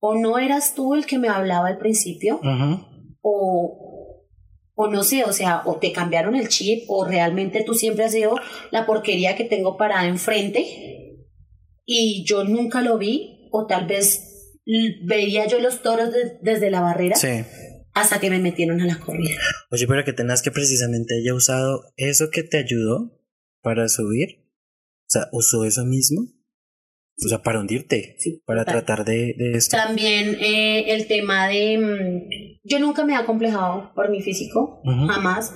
o 0.00 0.14
no 0.14 0.38
eras 0.38 0.74
tú 0.74 0.94
el 0.94 1.06
que 1.06 1.18
me 1.18 1.28
hablaba 1.28 1.68
al 1.68 1.78
principio, 1.78 2.40
o, 3.20 4.24
o 4.74 4.88
no 4.88 5.02
sé, 5.02 5.24
o 5.24 5.32
sea, 5.32 5.62
o 5.64 5.76
te 5.76 5.92
cambiaron 5.92 6.36
el 6.36 6.48
chip, 6.48 6.84
o 6.88 7.04
realmente 7.04 7.64
tú 7.64 7.74
siempre 7.74 8.04
has 8.04 8.12
sido 8.12 8.36
la 8.70 8.86
porquería 8.86 9.36
que 9.36 9.44
tengo 9.44 9.76
parada 9.76 10.06
enfrente 10.06 10.66
y 11.84 12.24
yo 12.24 12.44
nunca 12.44 12.82
lo 12.82 12.98
vi, 12.98 13.48
o 13.50 13.66
tal 13.66 13.86
vez 13.86 14.54
veía 15.04 15.46
yo 15.46 15.58
los 15.60 15.82
toros 15.82 16.10
desde 16.42 16.70
la 16.70 16.80
barrera. 16.80 17.16
Hasta 18.00 18.20
que 18.20 18.30
me 18.30 18.38
metieron 18.38 18.80
a 18.80 18.86
la 18.86 18.98
corrida. 18.98 19.38
Oye, 19.70 19.86
pero 19.86 20.04
que 20.04 20.12
tengas 20.12 20.42
que 20.42 20.50
precisamente 20.50 21.16
haya 21.20 21.34
usado 21.34 21.92
eso 21.96 22.30
que 22.30 22.42
te 22.42 22.58
ayudó 22.58 23.18
para 23.62 23.88
subir. 23.88 24.44
O 25.06 25.10
sea, 25.10 25.28
usó 25.32 25.64
eso 25.64 25.84
mismo 25.84 26.38
o 27.24 27.28
sea, 27.28 27.42
para 27.42 27.58
hundirte, 27.58 28.16
para 28.46 28.64
tratar 28.64 29.04
de, 29.04 29.34
de 29.36 29.52
esto. 29.54 29.76
También 29.76 30.36
eh, 30.40 30.92
el 30.94 31.08
tema 31.08 31.48
de... 31.48 31.78
Mm, 31.78 32.58
yo 32.62 32.78
nunca 32.78 33.04
me 33.04 33.12
he 33.12 33.16
acomplejado 33.16 33.92
por 33.94 34.08
mi 34.10 34.22
físico, 34.22 34.80
jamás. 34.84 35.52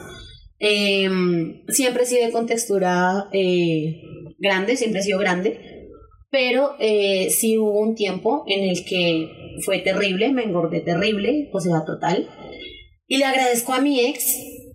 Em, 0.59 1.65
siempre 1.69 2.03
he 2.03 2.07
sido 2.07 2.27
de 2.27 2.33
contextura 2.33 3.29
eh, 3.33 4.01
grande, 4.39 4.77
siempre 4.77 5.01
he 5.01 5.05
sido 5.05 5.19
grande, 5.19 5.89
pero 6.31 6.75
eh, 6.81 7.31
sí 7.31 7.59
hubo 7.59 7.81
un 7.81 7.95
tiempo 7.95 8.45
en 8.49 8.69
el 8.69 8.85
que 8.85 9.42
fue 9.65 9.79
terrible, 9.79 10.33
me 10.33 10.45
engordé 10.45 10.81
terrible, 10.81 11.51
o 11.53 11.61
sea, 11.61 11.85
total. 11.85 12.29
Y 13.07 13.19
le 13.19 13.25
agradezco 13.25 13.75
a 13.75 13.81
mi 13.81 14.01
ex 14.01 14.25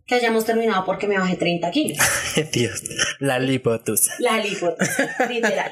que 0.05 0.15
hayamos 0.15 0.45
terminado 0.45 0.85
porque 0.85 1.07
me 1.07 1.17
bajé 1.17 1.35
30 1.35 1.69
kilos. 1.71 1.97
Dios, 2.53 2.81
la 3.19 3.39
lipotusa. 3.39 4.13
La 4.19 4.39
lipotusa, 4.39 5.27
literal. 5.29 5.71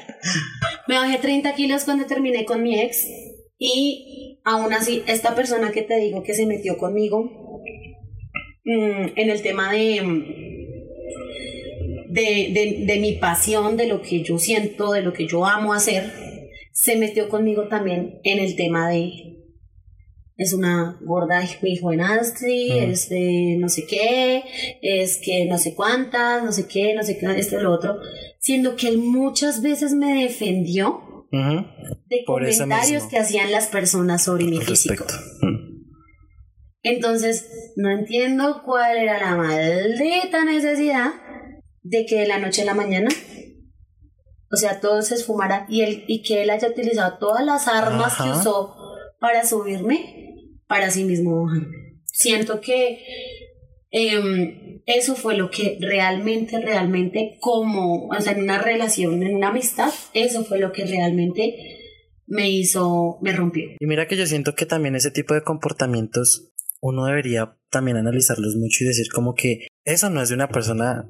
me 0.86 0.96
bajé 0.96 1.18
30 1.18 1.54
kilos 1.54 1.84
cuando 1.84 2.06
terminé 2.06 2.44
con 2.44 2.62
mi 2.62 2.78
ex 2.78 3.06
y 3.58 4.40
aún 4.44 4.74
así 4.74 5.02
esta 5.06 5.34
persona 5.34 5.72
que 5.72 5.82
te 5.82 5.96
digo 5.98 6.22
que 6.22 6.34
se 6.34 6.44
metió 6.44 6.76
conmigo 6.76 7.62
mm, 8.64 9.06
en 9.16 9.30
el 9.30 9.40
tema 9.40 9.72
de, 9.72 10.02
de, 12.10 12.84
de 12.86 12.98
mi 12.98 13.12
pasión, 13.12 13.78
de 13.78 13.86
lo 13.86 14.02
que 14.02 14.22
yo 14.22 14.38
siento, 14.38 14.92
de 14.92 15.00
lo 15.00 15.14
que 15.14 15.26
yo 15.26 15.46
amo 15.46 15.72
hacer, 15.72 16.25
se 16.76 16.96
metió 16.96 17.30
conmigo 17.30 17.68
también 17.68 18.20
en 18.22 18.38
el 18.38 18.54
tema 18.54 18.90
de 18.90 19.32
es 20.36 20.52
una 20.52 20.98
gorda 21.00 21.42
hijo 21.42 21.90
de 21.90 21.96
Nasty, 21.96 22.70
mm. 22.70 22.90
es 22.90 23.08
de 23.08 23.56
no 23.58 23.70
sé 23.70 23.86
qué, 23.86 24.44
es 24.82 25.18
que 25.24 25.46
no 25.46 25.56
sé 25.56 25.74
cuántas, 25.74 26.44
no 26.44 26.52
sé 26.52 26.68
qué, 26.68 26.94
no 26.94 27.02
sé 27.02 27.16
qué, 27.16 27.26
esto 27.38 27.58
y 27.58 27.62
lo 27.62 27.72
otro, 27.72 27.96
siendo 28.40 28.76
que 28.76 28.88
él 28.88 28.98
muchas 28.98 29.62
veces 29.62 29.94
me 29.94 30.22
defendió 30.22 31.26
de 31.32 32.24
comentarios 32.26 33.04
que 33.04 33.18
hacían 33.18 33.50
las 33.52 33.68
personas 33.68 34.24
sobre 34.24 34.44
mi 34.44 34.60
físico. 34.60 35.06
Mm. 35.40 35.76
Entonces, 36.82 37.72
no 37.76 37.90
entiendo 37.90 38.62
cuál 38.66 38.98
era 38.98 39.18
la 39.18 39.34
maldita 39.34 40.44
necesidad 40.44 41.12
de 41.82 42.04
que 42.04 42.16
de 42.16 42.28
la 42.28 42.38
noche 42.38 42.62
a 42.62 42.66
la 42.66 42.74
mañana, 42.74 43.08
o 44.50 44.56
sea, 44.56 44.80
todo 44.80 45.02
se 45.02 45.14
esfumara 45.14 45.66
y, 45.68 45.82
él, 45.82 46.04
y 46.06 46.22
que 46.22 46.42
él 46.42 46.50
haya 46.50 46.68
utilizado 46.68 47.18
todas 47.18 47.44
las 47.44 47.68
armas 47.68 48.16
que 48.16 48.30
usó 48.30 48.76
para 49.18 49.44
subirme 49.44 50.34
para 50.66 50.90
sí 50.90 51.04
mismo 51.04 51.48
Siento 52.12 52.62
que 52.62 52.98
em, 53.90 54.80
eso 54.86 55.16
fue 55.16 55.36
lo 55.36 55.50
que 55.50 55.76
realmente, 55.80 56.58
realmente, 56.60 57.36
como, 57.40 58.06
o 58.06 58.20
sea, 58.20 58.32
en 58.32 58.42
una 58.42 58.56
relación, 58.56 59.22
en 59.22 59.36
una 59.36 59.48
amistad, 59.48 59.92
eso 60.14 60.44
fue 60.44 60.58
lo 60.58 60.72
que 60.72 60.86
realmente 60.86 61.76
me 62.26 62.48
hizo, 62.48 63.18
me 63.20 63.32
rompió. 63.32 63.64
Y 63.78 63.86
mira 63.86 64.08
que 64.08 64.16
yo 64.16 64.26
siento 64.26 64.54
que 64.54 64.64
también 64.64 64.96
ese 64.96 65.10
tipo 65.10 65.34
de 65.34 65.42
comportamientos 65.42 66.52
uno 66.80 67.04
debería 67.04 67.58
también 67.70 67.96
analizarlos 67.96 68.56
mucho 68.56 68.84
y 68.84 68.86
decir 68.86 69.06
como 69.12 69.34
que 69.34 69.66
eso 69.84 70.08
no 70.08 70.22
es 70.22 70.28
de 70.28 70.36
una 70.36 70.48
persona, 70.48 71.08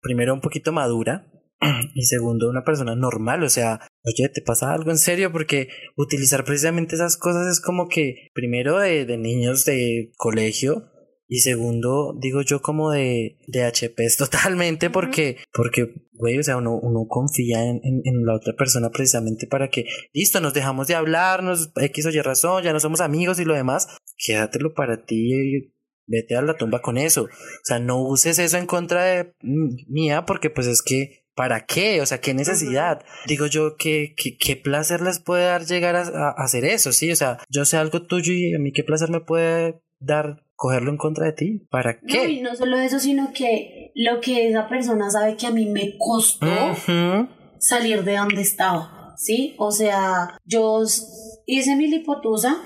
primero, 0.00 0.32
un 0.32 0.40
poquito 0.40 0.72
madura, 0.72 1.30
y 1.94 2.02
segundo, 2.04 2.48
una 2.48 2.64
persona 2.64 2.94
normal, 2.94 3.42
o 3.42 3.48
sea, 3.48 3.80
oye, 4.04 4.28
¿te 4.28 4.42
pasa 4.42 4.72
algo 4.72 4.90
en 4.90 4.98
serio? 4.98 5.32
Porque 5.32 5.68
utilizar 5.96 6.44
precisamente 6.44 6.94
esas 6.94 7.16
cosas 7.16 7.46
es 7.46 7.60
como 7.60 7.88
que, 7.88 8.30
primero, 8.34 8.78
de, 8.78 9.04
de 9.06 9.16
niños 9.16 9.64
de 9.64 10.12
colegio, 10.16 10.90
y 11.28 11.40
segundo, 11.40 12.14
digo 12.20 12.42
yo 12.42 12.62
como 12.62 12.92
de, 12.92 13.38
de 13.48 13.64
HP 13.64 14.06
totalmente 14.18 14.90
porque, 14.90 15.38
porque, 15.52 15.92
güey, 16.12 16.38
o 16.38 16.42
sea, 16.42 16.56
uno, 16.56 16.78
uno 16.78 17.06
confía 17.08 17.64
en, 17.64 17.80
en, 17.82 18.24
la 18.24 18.36
otra 18.36 18.54
persona 18.54 18.90
precisamente 18.90 19.46
para 19.46 19.68
que, 19.68 19.86
listo, 20.12 20.40
nos 20.40 20.54
dejamos 20.54 20.86
de 20.86 20.94
hablarnos, 20.94 21.72
X 21.74 22.06
o 22.06 22.10
Y 22.10 22.20
razón, 22.20 22.62
ya 22.62 22.72
no 22.72 22.80
somos 22.80 23.00
amigos 23.00 23.40
y 23.40 23.44
lo 23.44 23.54
demás, 23.54 23.88
quédatelo 24.16 24.72
para 24.74 25.04
ti, 25.04 25.72
vete 26.06 26.36
a 26.36 26.42
la 26.42 26.56
tumba 26.56 26.80
con 26.80 26.96
eso. 26.96 27.24
O 27.24 27.64
sea, 27.64 27.80
no 27.80 28.00
uses 28.02 28.38
eso 28.38 28.56
en 28.56 28.66
contra 28.66 29.04
de 29.04 29.34
mía 29.42 30.24
porque 30.26 30.50
pues 30.50 30.68
es 30.68 30.80
que 30.80 31.25
¿Para 31.36 31.66
qué? 31.66 32.00
O 32.00 32.06
sea, 32.06 32.18
¿qué 32.18 32.32
necesidad? 32.32 33.04
Digo 33.26 33.44
yo, 33.46 33.76
¿qué, 33.76 34.14
¿qué, 34.16 34.56
placer 34.56 35.02
les 35.02 35.20
puede 35.20 35.44
dar 35.44 35.66
llegar 35.66 35.94
a, 35.94 36.30
hacer 36.30 36.64
eso? 36.64 36.92
Sí, 36.92 37.12
o 37.12 37.16
sea, 37.16 37.38
yo 37.50 37.66
sé 37.66 37.76
algo 37.76 38.02
tuyo 38.02 38.32
y 38.32 38.54
a 38.54 38.58
mí 38.58 38.72
qué 38.72 38.82
placer 38.82 39.10
me 39.10 39.20
puede 39.20 39.82
dar 40.00 40.42
cogerlo 40.54 40.90
en 40.90 40.96
contra 40.96 41.26
de 41.26 41.32
ti. 41.32 41.66
¿Para 41.70 42.00
qué? 42.00 42.24
No, 42.24 42.24
y 42.24 42.40
no 42.40 42.56
solo 42.56 42.78
eso, 42.78 42.98
sino 42.98 43.34
que 43.34 43.92
lo 43.94 44.20
que 44.22 44.48
esa 44.48 44.66
persona 44.66 45.10
sabe 45.10 45.36
que 45.36 45.46
a 45.46 45.50
mí 45.50 45.66
me 45.66 45.98
costó 45.98 46.46
salir 47.58 48.02
de 48.02 48.16
donde 48.16 48.40
estaba, 48.40 49.14
¿sí? 49.18 49.54
O 49.58 49.70
sea, 49.72 50.38
yo 50.46 50.82
hice 51.44 51.76
mi 51.76 51.88
lipotusa 51.88 52.56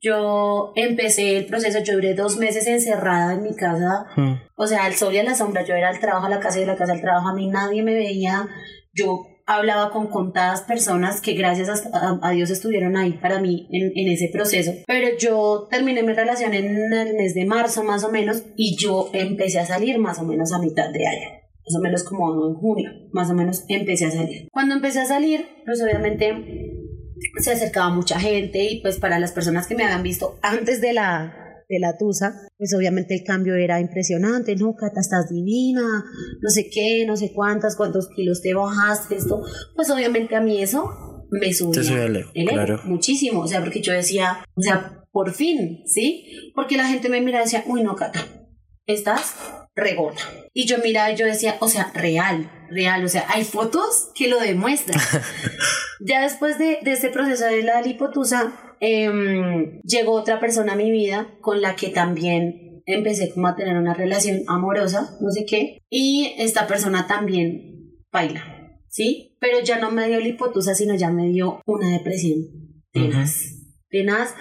yo 0.00 0.72
empecé 0.76 1.36
el 1.36 1.46
proceso, 1.46 1.80
yo 1.80 1.94
duré 1.94 2.14
dos 2.14 2.38
meses 2.38 2.66
encerrada 2.66 3.34
en 3.34 3.42
mi 3.42 3.54
casa, 3.54 4.06
hmm. 4.16 4.34
o 4.56 4.66
sea, 4.66 4.84
al 4.84 4.94
sol 4.94 5.14
y 5.14 5.18
a 5.18 5.24
la 5.24 5.34
sombra, 5.34 5.64
yo 5.64 5.74
era 5.74 5.90
al 5.90 6.00
trabajo 6.00 6.26
a 6.26 6.30
la 6.30 6.40
casa 6.40 6.58
y 6.58 6.62
de 6.62 6.66
la 6.66 6.76
casa 6.76 6.92
al 6.92 7.00
trabajo, 7.00 7.28
a 7.28 7.34
mí 7.34 7.48
nadie 7.48 7.82
me 7.82 7.94
veía, 7.94 8.48
yo 8.94 9.26
hablaba 9.46 9.90
con 9.90 10.06
contadas 10.08 10.62
personas 10.62 11.20
que 11.20 11.34
gracias 11.34 11.90
a, 11.92 12.30
Dios 12.30 12.50
estuvieron 12.50 12.96
ahí 12.96 13.14
para 13.14 13.40
mí 13.40 13.68
en, 13.72 13.92
en, 13.94 14.12
ese 14.12 14.28
proceso. 14.28 14.72
Pero 14.86 15.08
yo 15.18 15.66
terminé 15.70 16.02
mi 16.02 16.12
relación 16.12 16.54
en 16.54 16.92
el 16.92 17.14
mes 17.14 17.34
de 17.34 17.46
marzo 17.46 17.82
más 17.82 18.04
o 18.04 18.12
menos 18.12 18.44
y 18.56 18.76
yo 18.76 19.10
empecé 19.12 19.58
a 19.58 19.66
salir 19.66 19.98
más 19.98 20.20
o 20.20 20.24
menos 20.24 20.52
a 20.52 20.60
mitad 20.60 20.90
de 20.92 21.06
año. 21.06 21.40
Más 21.66 21.76
o 21.76 21.82
menos 21.82 22.04
como 22.04 22.48
en 22.48 22.54
junio, 22.54 22.90
más 23.12 23.30
o 23.30 23.34
menos 23.34 23.64
empecé 23.68 24.06
a 24.06 24.10
salir. 24.10 24.48
Cuando 24.52 24.74
empecé 24.74 25.00
a 25.00 25.04
salir, 25.04 25.46
pues 25.64 25.82
obviamente 25.82 26.69
se 27.38 27.52
acercaba 27.52 27.90
mucha 27.90 28.18
gente 28.18 28.62
y 28.64 28.80
pues 28.80 28.98
para 28.98 29.18
las 29.18 29.32
personas 29.32 29.66
que 29.66 29.74
me 29.74 29.84
habían 29.84 30.02
visto 30.02 30.38
antes 30.42 30.80
de 30.80 30.92
la, 30.92 31.34
de 31.68 31.78
la 31.78 31.96
tusa, 31.96 32.48
pues 32.58 32.74
obviamente 32.74 33.14
el 33.14 33.24
cambio 33.24 33.54
era 33.54 33.80
impresionante, 33.80 34.56
no, 34.56 34.74
Cata, 34.74 35.00
estás 35.00 35.30
divina, 35.30 36.04
no 36.40 36.50
sé 36.50 36.68
qué, 36.72 37.04
no 37.06 37.16
sé 37.16 37.32
cuántas, 37.32 37.76
cuántos 37.76 38.08
kilos 38.08 38.42
te 38.42 38.54
bajaste, 38.54 39.16
esto, 39.16 39.42
pues 39.74 39.90
obviamente 39.90 40.36
a 40.36 40.40
mí 40.40 40.62
eso 40.62 41.26
me 41.30 41.52
subía 41.52 42.06
el 42.06 42.46
claro. 42.48 42.80
muchísimo, 42.84 43.40
o 43.42 43.46
sea, 43.46 43.60
porque 43.60 43.80
yo 43.80 43.92
decía, 43.92 44.44
o 44.54 44.62
sea, 44.62 45.04
por 45.12 45.32
fin, 45.32 45.82
¿sí? 45.86 46.52
Porque 46.54 46.76
la 46.76 46.88
gente 46.88 47.08
me 47.08 47.20
miraba 47.20 47.44
y 47.44 47.46
decía, 47.46 47.64
uy, 47.66 47.82
no, 47.82 47.94
Cata, 47.94 48.26
estás 48.86 49.36
regorda. 49.80 50.20
Y 50.52 50.66
yo 50.66 50.78
miraba 50.78 51.10
y 51.10 51.16
yo 51.16 51.26
decía, 51.26 51.56
o 51.60 51.68
sea, 51.68 51.90
real, 51.94 52.50
real, 52.70 53.04
o 53.04 53.08
sea, 53.08 53.24
hay 53.28 53.44
fotos 53.44 54.10
que 54.14 54.28
lo 54.28 54.38
demuestran. 54.38 55.00
ya 56.00 56.22
después 56.22 56.58
de, 56.58 56.78
de, 56.82 56.92
este 56.92 57.10
proceso 57.10 57.44
de 57.46 57.62
la 57.62 57.82
lipotusa, 57.82 58.52
em, 58.80 59.80
llegó 59.82 60.12
otra 60.12 60.40
persona 60.40 60.72
a 60.74 60.76
mi 60.76 60.90
vida 60.90 61.28
con 61.40 61.60
la 61.60 61.76
que 61.76 61.88
también 61.88 62.82
empecé 62.86 63.30
como 63.32 63.48
a 63.48 63.56
tener 63.56 63.76
una 63.76 63.94
relación 63.94 64.42
amorosa, 64.46 65.16
no 65.20 65.30
sé 65.30 65.44
qué, 65.46 65.82
y 65.88 66.34
esta 66.38 66.66
persona 66.66 67.06
también 67.06 67.94
baila, 68.10 68.78
¿sí? 68.88 69.36
Pero 69.40 69.60
ya 69.60 69.78
no 69.78 69.90
me 69.90 70.08
dio 70.08 70.20
lipotusa, 70.20 70.74
sino 70.74 70.94
ya 70.94 71.10
me 71.10 71.28
dio 71.28 71.60
una 71.66 71.90
depresión 71.90 72.48
tenaz, 72.92 73.34
tenaz. 73.88 74.34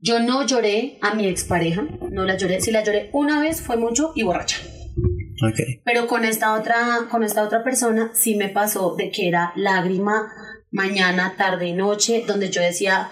Yo 0.00 0.20
no 0.20 0.46
lloré 0.46 0.98
a 1.00 1.14
mi 1.14 1.26
expareja, 1.26 1.82
no 2.10 2.24
la 2.24 2.36
lloré, 2.36 2.60
si 2.60 2.70
la 2.70 2.84
lloré 2.84 3.08
una 3.12 3.40
vez 3.40 3.62
fue 3.62 3.76
mucho 3.76 4.12
y 4.14 4.22
borracha. 4.22 4.58
Pero 5.84 6.06
con 6.06 6.24
esta 6.24 6.54
otra, 6.54 7.06
con 7.10 7.24
esta 7.24 7.42
otra 7.42 7.62
persona 7.64 8.10
sí 8.14 8.36
me 8.36 8.48
pasó 8.48 8.94
de 8.96 9.10
que 9.10 9.28
era 9.28 9.52
lágrima 9.56 10.32
mañana, 10.70 11.34
tarde 11.36 11.66
y 11.68 11.72
noche, 11.72 12.24
donde 12.26 12.50
yo 12.50 12.60
decía, 12.60 13.10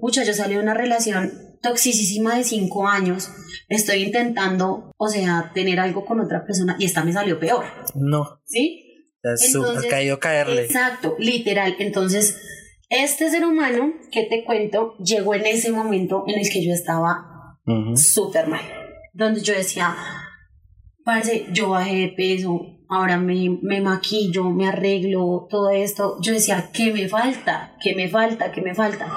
pucha, 0.00 0.22
yo 0.24 0.34
salí 0.34 0.54
de 0.54 0.60
una 0.60 0.74
relación 0.74 1.32
toxicísima 1.62 2.36
de 2.36 2.44
cinco 2.44 2.86
años, 2.86 3.30
estoy 3.68 4.02
intentando, 4.02 4.92
o 4.96 5.08
sea, 5.08 5.50
tener 5.54 5.80
algo 5.80 6.04
con 6.04 6.20
otra 6.20 6.44
persona 6.44 6.76
y 6.78 6.84
esta 6.86 7.04
me 7.04 7.12
salió 7.12 7.38
peor. 7.38 7.64
No. 7.94 8.40
¿Sí? 8.44 8.86
ha 9.22 9.88
caído 9.88 10.18
caerle. 10.18 10.64
Exacto, 10.64 11.16
literal. 11.18 11.76
Entonces, 11.78 12.40
este 12.88 13.30
ser 13.30 13.44
humano 13.44 13.92
que 14.10 14.24
te 14.24 14.44
cuento 14.44 14.96
llegó 14.98 15.34
en 15.34 15.46
ese 15.46 15.70
momento 15.70 16.24
en 16.26 16.40
el 16.40 16.50
que 16.50 16.64
yo 16.64 16.72
estaba 16.72 17.26
súper 17.94 18.48
mal, 18.48 18.62
donde 19.12 19.42
yo 19.42 19.54
decía, 19.54 19.94
Parce, 21.10 21.46
yo 21.52 21.70
bajé 21.70 21.96
de 21.96 22.08
peso, 22.10 22.78
ahora 22.88 23.18
me, 23.18 23.58
me 23.62 23.80
maquillo, 23.80 24.44
me 24.44 24.68
arreglo, 24.68 25.48
todo 25.50 25.68
esto. 25.70 26.18
Yo 26.20 26.32
decía, 26.32 26.70
¿qué 26.72 26.92
me 26.92 27.08
falta? 27.08 27.74
¿Qué 27.82 27.96
me 27.96 28.08
falta? 28.08 28.52
¿Qué 28.52 28.62
me 28.62 28.76
falta? 28.76 29.10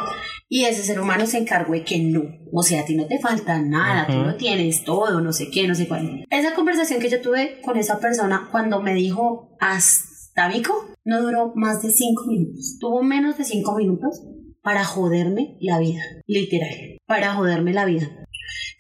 Y 0.49 0.63
ese 0.63 0.81
ser 0.81 0.99
humano 0.99 1.27
se 1.27 1.37
encargó 1.37 1.73
de 1.73 1.83
que 1.83 1.99
no. 1.99 2.23
O 2.51 2.63
sea, 2.63 2.81
a 2.81 2.85
ti 2.85 2.95
no 2.95 3.05
te 3.05 3.19
falta 3.19 3.61
nada, 3.61 4.07
tú 4.07 4.23
lo 4.23 4.35
tienes 4.37 4.83
todo, 4.83 5.21
no 5.21 5.31
sé 5.33 5.51
qué, 5.51 5.67
no 5.67 5.75
sé 5.75 5.87
cuál. 5.87 6.25
Esa 6.31 6.55
conversación 6.55 6.99
que 6.99 7.11
yo 7.11 7.21
tuve 7.21 7.61
con 7.61 7.77
esa 7.77 7.99
persona 7.99 8.49
cuando 8.51 8.81
me 8.81 8.95
dijo 8.95 9.55
hasta 9.59 10.47
Vico, 10.47 10.73
no 11.05 11.21
duró 11.21 11.51
más 11.53 11.83
de 11.83 11.91
cinco 11.91 12.23
minutos. 12.25 12.77
Tuvo 12.79 13.03
menos 13.03 13.37
de 13.37 13.43
cinco 13.43 13.75
minutos 13.75 14.19
para 14.63 14.83
joderme 14.83 15.57
la 15.59 15.77
vida, 15.77 16.01
literal, 16.25 16.97
para 17.05 17.35
joderme 17.35 17.71
la 17.71 17.85
vida. 17.85 18.22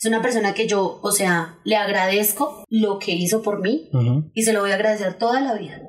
Es 0.03 0.07
una 0.07 0.21
persona 0.21 0.53
que 0.53 0.67
yo, 0.67 0.99
o 1.01 1.11
sea, 1.13 1.59
le 1.63 1.77
agradezco 1.77 2.65
lo 2.67 2.99
que 2.99 3.13
hizo 3.13 3.41
por 3.41 3.61
mí 3.61 3.89
y 4.33 4.43
se 4.43 4.51
lo 4.51 4.59
voy 4.59 4.71
a 4.71 4.75
agradecer 4.75 5.13
toda 5.13 5.39
la 5.39 5.53
vida. 5.53 5.81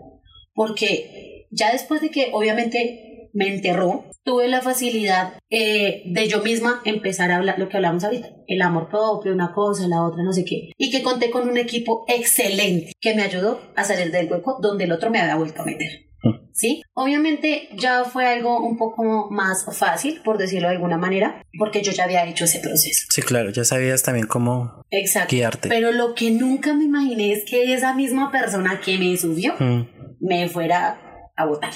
Porque 0.54 1.48
ya 1.50 1.72
después 1.72 2.00
de 2.00 2.10
que 2.10 2.30
obviamente 2.32 3.30
me 3.32 3.52
enterró, 3.52 4.04
tuve 4.22 4.46
la 4.46 4.62
facilidad 4.62 5.34
eh, 5.50 6.04
de 6.06 6.28
yo 6.28 6.44
misma 6.44 6.80
empezar 6.84 7.32
a 7.32 7.38
hablar 7.38 7.58
lo 7.58 7.68
que 7.68 7.76
hablamos 7.76 8.04
ahorita, 8.04 8.28
el 8.46 8.62
amor 8.62 8.88
propio, 8.88 9.32
una 9.32 9.52
cosa, 9.52 9.88
la 9.88 10.04
otra, 10.04 10.22
no 10.22 10.32
sé 10.32 10.44
qué, 10.44 10.70
y 10.78 10.92
que 10.92 11.02
conté 11.02 11.32
con 11.32 11.48
un 11.48 11.58
equipo 11.58 12.04
excelente 12.06 12.92
que 13.00 13.16
me 13.16 13.24
ayudó 13.24 13.62
a 13.74 13.82
salir 13.82 14.12
del 14.12 14.30
hueco 14.30 14.58
donde 14.62 14.84
el 14.84 14.92
otro 14.92 15.10
me 15.10 15.18
había 15.18 15.34
vuelto 15.34 15.62
a 15.62 15.66
meter. 15.66 16.03
¿Sí? 16.52 16.82
Obviamente 16.94 17.68
ya 17.76 18.04
fue 18.04 18.26
algo 18.26 18.60
un 18.60 18.76
poco 18.76 19.28
más 19.30 19.64
fácil, 19.76 20.20
por 20.24 20.38
decirlo 20.38 20.68
de 20.68 20.74
alguna 20.74 20.96
manera, 20.98 21.42
porque 21.58 21.82
yo 21.82 21.92
ya 21.92 22.04
había 22.04 22.24
hecho 22.26 22.44
ese 22.44 22.60
proceso. 22.60 23.06
Sí, 23.10 23.22
claro, 23.22 23.50
ya 23.50 23.64
sabías 23.64 24.02
también 24.02 24.26
cómo 24.26 24.84
Exacto. 24.90 25.34
guiarte. 25.34 25.68
Pero 25.68 25.92
lo 25.92 26.14
que 26.14 26.30
nunca 26.30 26.74
me 26.74 26.84
imaginé 26.84 27.32
es 27.32 27.44
que 27.44 27.72
esa 27.74 27.94
misma 27.94 28.30
persona 28.30 28.80
que 28.80 28.98
me 28.98 29.16
subió 29.16 29.54
Mm, 29.58 29.82
me 30.20 30.48
fuera 30.48 30.98
a 31.36 31.46
votar. 31.46 31.72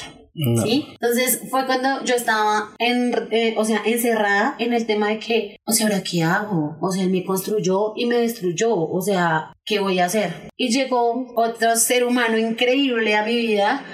¿Sí? 0.62 0.86
Entonces 0.92 1.42
fue 1.50 1.66
cuando 1.66 2.04
yo 2.04 2.14
estaba 2.14 2.74
eh, 2.78 3.54
o 3.56 3.64
sea, 3.64 3.82
encerrada 3.84 4.54
en 4.58 4.72
el 4.72 4.86
tema 4.86 5.08
de 5.08 5.18
que, 5.18 5.56
o 5.64 5.72
sea, 5.72 5.86
¿ahora 5.86 6.02
qué 6.02 6.22
hago? 6.22 6.76
O 6.80 6.92
sea, 6.92 7.02
él 7.02 7.10
me 7.10 7.24
construyó 7.24 7.92
y 7.96 8.06
me 8.06 8.18
destruyó, 8.18 8.74
o 8.74 9.00
sea, 9.00 9.52
¿qué 9.64 9.80
voy 9.80 9.98
a 9.98 10.04
hacer? 10.04 10.32
Y 10.56 10.70
llegó 10.70 11.32
otro 11.34 11.74
ser 11.76 12.04
humano 12.04 12.38
increíble 12.38 13.16
a 13.16 13.24
mi 13.24 13.36
vida 13.36 13.84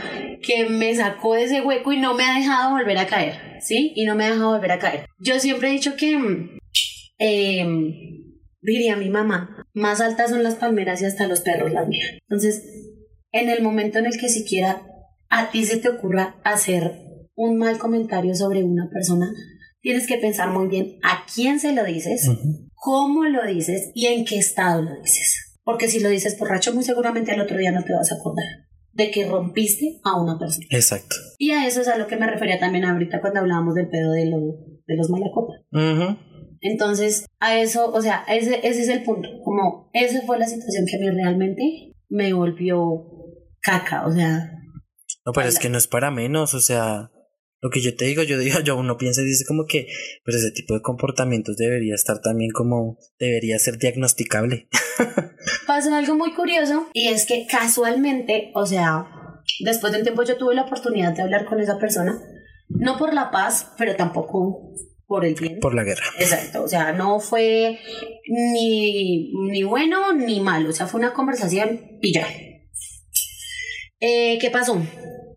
que 0.43 0.69
me 0.69 0.95
sacó 0.95 1.35
de 1.35 1.45
ese 1.45 1.63
hueco 1.63 1.93
y 1.93 1.99
no 1.99 2.15
me 2.15 2.25
ha 2.25 2.39
dejado 2.39 2.73
volver 2.73 2.99
a 2.99 3.07
caer, 3.07 3.35
¿sí? 3.61 3.93
Y 3.97 4.05
no 4.05 4.15
me 4.15 4.25
ha 4.25 4.31
dejado 4.31 4.53
volver 4.53 4.73
a 4.73 4.79
caer. 4.79 5.07
Yo 5.19 5.41
siempre 5.41 5.69
he 5.69 5.73
dicho 5.73 5.97
que, 5.97 6.13
em, 7.19 7.95
diría 8.61 8.97
mi 8.97 9.09
mamá, 9.09 9.67
más 9.73 10.03
altas 10.03 10.31
son 10.31 10.43
las 10.43 10.57
palmeras 10.57 11.01
y 11.01 11.07
hasta 11.07 11.27
los 11.27 11.41
perros 11.41 11.73
las 11.73 11.89
miran. 11.89 12.19
Entonces, 12.29 12.63
en 13.33 13.49
el 13.49 13.63
momento 13.63 13.99
en 13.99 14.07
el 14.07 14.19
que 14.19 14.29
siquiera 14.29 14.83
a 15.29 15.51
ti 15.51 15.65
se 15.65 15.79
te 15.79 15.89
ocurra 15.89 16.37
hacer 16.45 16.93
un 17.35 17.59
mal 17.59 17.79
comentario 17.79 18.35
sobre 18.35 18.63
una 18.63 18.89
persona, 18.91 19.33
tienes 19.81 20.07
que 20.07 20.19
pensar 20.19 20.51
muy 20.51 20.69
bien 20.69 20.99
a 21.03 21.25
quién 21.33 21.61
se 21.61 21.73
lo 21.73 21.85
dices, 21.85 22.29
cómo 22.75 23.25
lo 23.25 23.45
dices 23.47 23.91
y 23.95 24.07
en 24.07 24.25
qué 24.25 24.39
estado 24.39 24.83
lo 24.83 24.95
dices. 25.03 25.59
Porque 25.65 25.89
si 25.89 26.01
lo 26.01 26.09
dices 26.11 26.39
borracho, 26.39 26.75
muy 26.75 26.85
seguramente 26.85 27.33
al 27.33 27.41
otro 27.41 27.57
día 27.57 27.73
no 27.73 27.83
te 27.83 27.95
vas 27.95 28.13
a 28.13 28.17
acordar 28.17 28.45
de 28.93 29.11
que 29.11 29.27
rompiste 29.27 30.01
a 30.05 30.21
una 30.21 30.39
persona. 30.39 30.67
Exacto. 30.71 31.17
Y 31.39 31.51
a 31.51 31.67
eso 31.67 31.81
es 31.81 31.89
a 31.89 31.99
lo 31.99 32.07
que 32.07 32.17
me 32.17 32.31
refería 32.31 32.61
también 32.61 32.85
ahorita 32.85 33.21
cuando 33.21 33.41
hablábamos 33.41 33.75
del 33.75 33.89
pedo 33.89 34.13
de, 34.13 34.27
lo, 34.27 34.39
de 34.87 34.97
los 34.97 35.11
malacopas. 35.11 35.61
Entonces, 36.61 37.27
a 37.41 37.59
eso, 37.59 37.93
o 37.93 38.01
sea, 38.01 38.25
ese, 38.29 38.61
ese 38.67 38.83
es 38.83 38.89
el 38.89 39.03
punto. 39.03 39.29
Como, 39.43 39.91
esa 39.93 40.23
fue 40.23 40.39
la 40.39 40.47
situación 40.47 40.87
que 40.87 40.97
a 40.97 41.01
mí 41.01 41.11
realmente 41.11 41.95
me 42.09 42.33
volvió 42.33 43.05
caca, 43.61 44.07
o 44.07 44.13
sea, 44.13 44.51
No, 45.25 45.33
pero 45.33 45.49
es 45.49 45.59
que 45.59 45.71
no 45.71 45.79
es 45.79 45.87
para 45.87 46.11
menos, 46.11 46.55
o 46.55 46.61
sea, 46.61 47.11
lo 47.65 47.71
que 47.71 47.81
yo 47.81 47.97
te 47.97 48.05
digo, 48.05 48.23
yo 48.23 48.39
digo, 48.39 48.61
yo 48.65 48.77
uno 48.77 48.99
piensa 48.99 49.23
y 49.23 49.25
dice 49.25 49.47
como 49.47 49.65
que, 49.65 49.87
pero 50.23 50.37
ese 50.37 50.51
tipo 50.51 50.75
de 50.75 50.83
comportamientos 50.83 51.57
debería 51.57 51.95
estar 51.95 52.21
también 52.21 52.51
como, 52.51 52.99
debería 53.19 53.59
ser 53.59 53.79
diagnosticable. 53.79 54.69
pasó 55.67 55.95
algo 55.95 56.15
muy 56.15 56.35
curioso 56.35 56.89
y 56.93 57.09
es 57.09 57.25
que 57.25 57.47
casualmente, 57.47 58.53
o 58.55 58.67
sea, 58.67 59.07
después 59.61 59.93
de 59.93 60.01
un 60.01 60.05
tiempo 60.05 60.23
yo 60.25 60.37
tuve 60.37 60.55
la 60.55 60.63
oportunidad 60.63 61.15
de 61.15 61.23
hablar 61.23 61.47
con 61.47 61.59
esa 61.59 61.79
persona, 61.79 62.21
no 62.69 62.99
por 62.99 63.15
la 63.15 63.31
paz, 63.31 63.73
pero 63.79 63.97
tampoco 63.97 64.75
por 65.07 65.25
el 65.25 65.35
bien. 65.35 65.59
Por 65.59 65.75
la 65.75 65.85
guerra. 65.85 66.05
Exacto, 66.19 66.65
o 66.65 66.69
sea, 66.69 66.93
no 66.93 67.19
fue 67.19 67.79
ni, 68.29 69.33
ni 69.51 69.63
bueno 69.63 70.13
ni 70.13 70.41
malo, 70.41 70.69
o 70.69 70.73
sea, 70.73 70.87
fue 70.87 71.01
una 71.01 71.15
conversación 71.15 71.99
y 72.03 72.13
ya. 72.13 72.27
Eh, 74.01 74.39
¿Qué 74.39 74.51
pasó? 74.51 74.83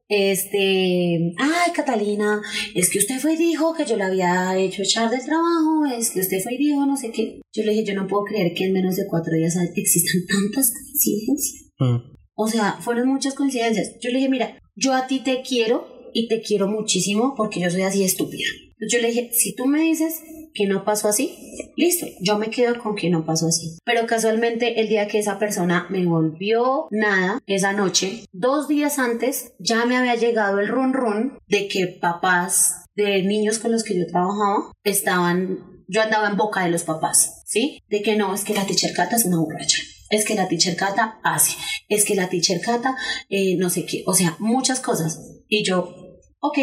Este, 0.09 1.33
ay 1.37 1.71
Catalina, 1.75 2.41
es 2.73 2.89
que 2.89 2.99
usted 2.99 3.19
fue 3.19 3.33
y 3.33 3.37
dijo 3.37 3.73
que 3.73 3.85
yo 3.85 3.97
la 3.97 4.07
había 4.07 4.57
hecho 4.57 4.81
echar 4.81 5.09
del 5.09 5.25
trabajo, 5.25 5.85
es 5.85 6.11
que 6.11 6.21
usted 6.21 6.41
fue 6.41 6.53
y 6.53 6.57
dijo 6.57 6.85
no 6.85 6.95
sé 6.95 7.11
qué. 7.11 7.41
Yo 7.53 7.63
le 7.63 7.71
dije, 7.71 7.85
yo 7.85 7.93
no 7.93 8.07
puedo 8.07 8.23
creer 8.23 8.53
que 8.53 8.65
en 8.65 8.73
menos 8.73 8.95
de 8.95 9.05
cuatro 9.09 9.33
días 9.33 9.57
existan 9.75 10.21
tantas 10.27 10.71
coincidencias. 10.71 11.71
Mm, 11.79 11.97
O 12.35 12.47
sea, 12.47 12.77
fueron 12.79 13.09
muchas 13.09 13.33
coincidencias. 13.33 13.95
Yo 13.99 14.09
le 14.09 14.17
dije, 14.17 14.29
mira, 14.29 14.59
yo 14.75 14.93
a 14.93 15.07
ti 15.07 15.19
te 15.19 15.41
quiero 15.41 16.09
y 16.13 16.27
te 16.27 16.41
quiero 16.41 16.67
muchísimo 16.67 17.33
porque 17.35 17.59
yo 17.59 17.69
soy 17.69 17.81
así 17.81 18.03
estúpida. 18.03 18.47
Yo 18.89 18.99
le 18.99 19.07
dije, 19.09 19.29
si 19.33 19.55
tú 19.55 19.65
me 19.65 19.81
dices 19.81 20.21
que 20.57 20.65
no 20.65 20.83
pasó 20.83 21.07
así, 21.07 21.37
listo, 21.75 22.07
yo 22.19 22.39
me 22.39 22.49
quedo 22.49 22.79
con 22.79 22.95
que 22.95 23.11
no 23.11 23.25
pasó 23.25 23.47
así. 23.47 23.77
Pero 23.85 24.07
casualmente 24.07 24.81
el 24.81 24.89
día 24.89 25.07
que 25.07 25.19
esa 25.19 25.37
persona 25.37 25.85
me 25.89 26.03
volvió 26.05 26.87
nada, 26.89 27.39
esa 27.45 27.73
noche, 27.73 28.23
dos 28.31 28.67
días 28.67 28.97
antes, 28.97 29.53
ya 29.59 29.85
me 29.85 29.95
había 29.95 30.15
llegado 30.15 30.59
el 30.59 30.67
run 30.67 30.93
run 30.93 31.37
de 31.47 31.67
que 31.67 31.87
papás 31.87 32.85
de 32.95 33.21
niños 33.21 33.59
con 33.59 33.71
los 33.71 33.83
que 33.83 33.97
yo 33.97 34.07
trabajaba 34.07 34.71
estaban, 34.83 35.83
yo 35.87 36.01
andaba 36.01 36.27
en 36.27 36.37
boca 36.37 36.63
de 36.63 36.71
los 36.71 36.83
papás, 36.83 37.43
¿sí? 37.45 37.83
De 37.87 38.01
que 38.01 38.15
no, 38.15 38.33
es 38.33 38.43
que 38.43 38.55
la 38.55 38.65
teacher 38.65 38.93
Cata 38.93 39.15
es 39.15 39.25
una 39.25 39.37
borracha. 39.37 39.77
Es 40.09 40.25
que 40.25 40.35
la 40.35 40.47
teacher 40.47 40.75
Cata 40.75 41.19
hace, 41.23 41.55
es 41.89 42.03
que 42.03 42.15
la 42.15 42.29
teacher 42.29 42.61
Cata 42.61 42.95
eh, 43.29 43.57
no 43.57 43.69
sé 43.69 43.85
qué, 43.85 44.03
o 44.07 44.13
sea, 44.15 44.35
muchas 44.39 44.79
cosas. 44.79 45.21
Y 45.47 45.63
yo, 45.63 45.93
ok, 46.39 46.57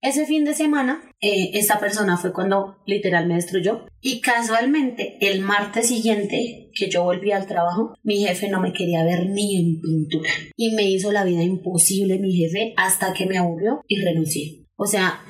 ese 0.00 0.26
fin 0.26 0.44
de 0.44 0.54
semana, 0.54 1.09
eh, 1.22 1.50
esta 1.54 1.78
persona 1.78 2.16
fue 2.16 2.32
cuando 2.32 2.76
literal 2.86 3.26
me 3.26 3.34
destruyó. 3.34 3.86
Y 4.00 4.20
casualmente, 4.20 5.18
el 5.20 5.40
martes 5.40 5.88
siguiente 5.88 6.70
que 6.74 6.88
yo 6.88 7.04
volví 7.04 7.32
al 7.32 7.46
trabajo, 7.46 7.94
mi 8.02 8.24
jefe 8.24 8.48
no 8.48 8.60
me 8.60 8.72
quería 8.72 9.04
ver 9.04 9.28
ni 9.28 9.56
en 9.56 9.80
pintura. 9.80 10.30
Y 10.56 10.70
me 10.74 10.84
hizo 10.90 11.12
la 11.12 11.24
vida 11.24 11.42
imposible 11.42 12.18
mi 12.18 12.32
jefe 12.34 12.72
hasta 12.76 13.12
que 13.12 13.26
me 13.26 13.38
aburrió 13.38 13.80
y 13.86 14.00
renuncié. 14.02 14.64
O 14.76 14.86
sea, 14.86 15.20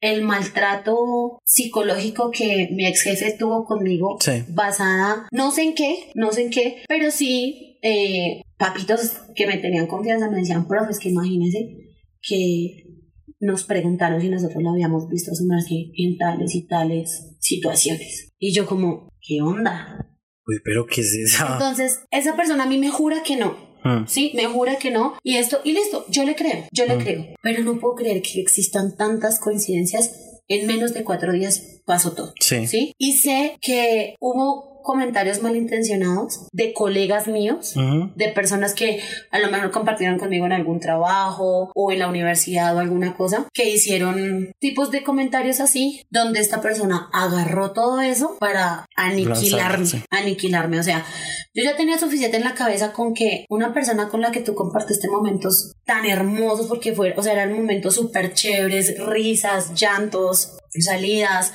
el 0.00 0.22
maltrato 0.22 1.38
psicológico 1.44 2.30
que 2.30 2.68
mi 2.72 2.86
ex 2.86 3.02
jefe 3.02 3.32
tuvo 3.38 3.64
conmigo, 3.64 4.16
Sí. 4.20 4.42
basada, 4.48 5.26
no 5.32 5.50
sé 5.50 5.62
en 5.62 5.74
qué, 5.74 6.10
no 6.14 6.30
sé 6.32 6.42
en 6.42 6.50
qué, 6.50 6.82
pero 6.88 7.10
sí, 7.10 7.78
eh, 7.82 8.42
papitos 8.58 9.20
que 9.34 9.46
me 9.46 9.58
tenían 9.58 9.86
confianza 9.86 10.30
me 10.30 10.38
decían, 10.38 10.66
profe, 10.66 10.92
es 10.92 10.98
que 10.98 11.10
imagínese 11.10 11.68
que 12.22 12.84
nos 13.40 13.64
preguntaron 13.64 14.20
si 14.20 14.28
nosotros 14.28 14.62
lo 14.62 14.70
habíamos 14.70 15.08
visto 15.08 15.34
sumergir 15.34 15.90
en 15.96 16.16
tales 16.18 16.54
y 16.54 16.66
tales 16.66 17.34
situaciones. 17.40 18.32
Y 18.38 18.52
yo 18.52 18.66
como, 18.66 19.08
¿qué 19.20 19.40
onda? 19.42 20.10
Uy, 20.46 20.56
pero 20.64 20.86
¿qué 20.86 21.00
es 21.00 21.14
esa? 21.14 21.54
Entonces, 21.54 22.00
esa 22.10 22.36
persona 22.36 22.64
a 22.64 22.66
mí 22.66 22.78
me 22.78 22.90
jura 22.90 23.22
que 23.22 23.36
no. 23.36 23.56
Mm, 23.84 24.06
Sí, 24.06 24.32
me 24.34 24.46
jura 24.46 24.76
que 24.78 24.90
no. 24.90 25.14
Y 25.22 25.36
esto, 25.36 25.60
y 25.64 25.72
listo, 25.72 26.04
yo 26.08 26.24
le 26.24 26.34
creo, 26.34 26.64
yo 26.72 26.86
le 26.86 26.96
Mm. 26.96 27.00
creo. 27.02 27.26
Pero 27.42 27.62
no 27.64 27.78
puedo 27.80 27.94
creer 27.94 28.22
que 28.22 28.40
existan 28.40 28.96
tantas 28.96 29.38
coincidencias. 29.40 30.20
En 30.48 30.66
menos 30.66 30.92
de 30.92 31.04
cuatro 31.04 31.32
días 31.32 31.80
pasó 31.86 32.12
todo. 32.12 32.34
Sí. 32.40 32.66
¿Sí? 32.66 32.92
Y 32.98 33.14
sé 33.18 33.56
que 33.62 34.14
hubo 34.20 34.73
comentarios 34.84 35.42
malintencionados 35.42 36.46
de 36.52 36.72
colegas 36.72 37.26
míos 37.26 37.74
de 38.14 38.28
personas 38.28 38.74
que 38.74 39.00
a 39.32 39.38
lo 39.40 39.50
mejor 39.50 39.72
compartieron 39.72 40.18
conmigo 40.18 40.46
en 40.46 40.52
algún 40.52 40.78
trabajo 40.78 41.72
o 41.74 41.90
en 41.90 41.98
la 41.98 42.08
universidad 42.08 42.76
o 42.76 42.78
alguna 42.78 43.16
cosa, 43.16 43.48
que 43.52 43.68
hicieron 43.70 44.52
tipos 44.60 44.90
de 44.92 45.02
comentarios 45.02 45.60
así, 45.60 46.02
donde 46.10 46.40
esta 46.40 46.60
persona 46.60 47.08
agarró 47.12 47.72
todo 47.72 48.00
eso 48.00 48.36
para 48.38 48.86
aniquilarme, 48.94 49.78
Lanzarse. 49.78 50.04
aniquilarme. 50.10 50.78
O 50.78 50.82
sea, 50.82 51.04
yo 51.54 51.64
ya 51.64 51.76
tenía 51.76 51.98
suficiente 51.98 52.36
en 52.36 52.44
la 52.44 52.54
cabeza 52.54 52.92
con 52.92 53.14
que 53.14 53.46
una 53.48 53.72
persona 53.72 54.08
con 54.08 54.20
la 54.20 54.30
que 54.30 54.40
tú 54.40 54.54
compartiste 54.54 55.08
momentos 55.08 55.72
tan 55.84 56.04
hermosos, 56.04 56.66
porque 56.66 56.92
fue, 56.92 57.14
o 57.16 57.22
sea, 57.22 57.32
eran 57.32 57.52
momentos 57.52 57.94
súper 57.94 58.34
chéveres, 58.34 58.98
risas, 59.06 59.74
llantos, 59.74 60.58
salidas, 60.80 61.52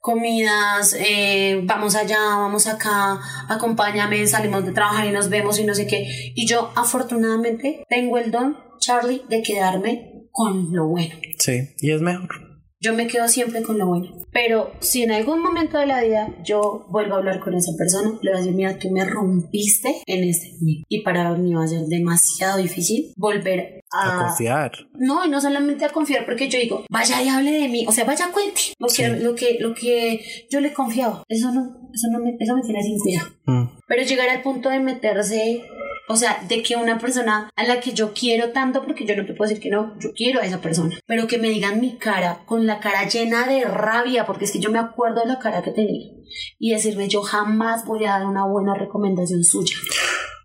comidas, 0.00 0.96
eh, 0.98 1.60
vamos 1.64 1.94
allá, 1.94 2.18
vamos 2.18 2.66
acá, 2.66 3.20
acompáñame, 3.48 4.26
salimos 4.26 4.64
de 4.66 4.72
trabajar 4.72 5.06
y 5.06 5.12
nos 5.12 5.28
vemos 5.28 5.58
y 5.58 5.64
no 5.64 5.74
sé 5.74 5.86
qué. 5.86 6.32
Y 6.34 6.46
yo 6.46 6.72
afortunadamente 6.74 7.84
tengo 7.88 8.18
el 8.18 8.30
don, 8.30 8.56
Charlie, 8.78 9.22
de 9.28 9.42
quedarme 9.42 10.26
con 10.32 10.74
lo 10.74 10.88
bueno. 10.88 11.14
Sí, 11.38 11.70
y 11.80 11.92
es 11.92 12.00
mejor. 12.00 12.51
Yo 12.82 12.92
me 12.94 13.06
quedo 13.06 13.28
siempre 13.28 13.62
con 13.62 13.78
lo 13.78 13.86
bueno. 13.86 14.08
Pero 14.32 14.72
si 14.80 15.02
en 15.02 15.12
algún 15.12 15.40
momento 15.40 15.78
de 15.78 15.86
la 15.86 16.02
vida 16.02 16.34
yo 16.44 16.84
vuelvo 16.88 17.14
a 17.14 17.18
hablar 17.18 17.38
con 17.38 17.54
esa 17.54 17.72
persona, 17.78 18.18
le 18.20 18.30
voy 18.30 18.36
a 18.36 18.40
decir, 18.40 18.54
mira, 18.54 18.78
tú 18.78 18.90
me 18.90 19.04
rompiste 19.04 20.02
en 20.06 20.24
este 20.28 20.52
Y 20.88 21.02
para 21.02 21.32
mí 21.34 21.54
va 21.54 21.64
a 21.64 21.68
ser 21.68 21.82
demasiado 21.86 22.58
difícil 22.58 23.12
volver 23.16 23.84
a, 23.92 24.26
confiar. 24.26 24.72
No, 24.94 25.24
y 25.24 25.28
no 25.28 25.40
solamente 25.40 25.84
a 25.84 25.90
confiar, 25.90 26.24
porque 26.24 26.48
yo 26.48 26.58
digo, 26.58 26.84
vaya 26.90 27.22
y 27.22 27.28
hable 27.28 27.52
de 27.52 27.68
mí, 27.68 27.84
o 27.86 27.92
sea, 27.92 28.04
vaya 28.04 28.32
cuente 28.32 28.60
lo 28.78 28.88
que, 28.88 29.08
lo 29.08 29.34
que, 29.34 29.58
lo 29.60 29.74
que 29.74 30.24
yo 30.50 30.60
le 30.60 30.72
confiaba. 30.72 31.22
Eso 31.28 31.52
no, 31.52 31.90
eso 31.92 32.08
no 32.10 32.18
me, 32.18 32.36
eso 32.40 32.56
me 32.56 32.62
tiene 32.62 32.82
sin 32.82 32.98
cuidado. 32.98 33.28
Mm. 33.46 33.64
Pero 33.86 34.02
llegar 34.02 34.28
al 34.30 34.42
punto 34.42 34.70
de 34.70 34.80
meterse 34.80 35.62
o 36.08 36.16
sea, 36.16 36.44
de 36.48 36.62
que 36.62 36.76
una 36.76 36.98
persona 36.98 37.50
a 37.54 37.64
la 37.64 37.80
que 37.80 37.92
yo 37.92 38.12
quiero 38.12 38.50
tanto, 38.50 38.82
porque 38.84 39.06
yo 39.06 39.16
no 39.16 39.24
te 39.24 39.34
puedo 39.34 39.48
decir 39.48 39.62
que 39.62 39.70
no, 39.70 39.98
yo 39.98 40.12
quiero 40.14 40.40
a 40.40 40.44
esa 40.44 40.60
persona, 40.60 40.98
pero 41.06 41.26
que 41.26 41.38
me 41.38 41.48
digan 41.48 41.80
mi 41.80 41.96
cara, 41.98 42.42
con 42.46 42.66
la 42.66 42.80
cara 42.80 43.08
llena 43.08 43.46
de 43.46 43.64
rabia, 43.64 44.26
porque 44.26 44.44
es 44.44 44.52
que 44.52 44.60
yo 44.60 44.70
me 44.70 44.78
acuerdo 44.78 45.20
de 45.20 45.28
la 45.28 45.38
cara 45.38 45.62
que 45.62 45.70
tenía, 45.70 46.10
y 46.58 46.72
decirme 46.72 47.08
yo 47.08 47.22
jamás 47.22 47.84
voy 47.86 48.04
a 48.04 48.18
dar 48.18 48.26
una 48.26 48.46
buena 48.46 48.74
recomendación 48.74 49.44
suya. 49.44 49.76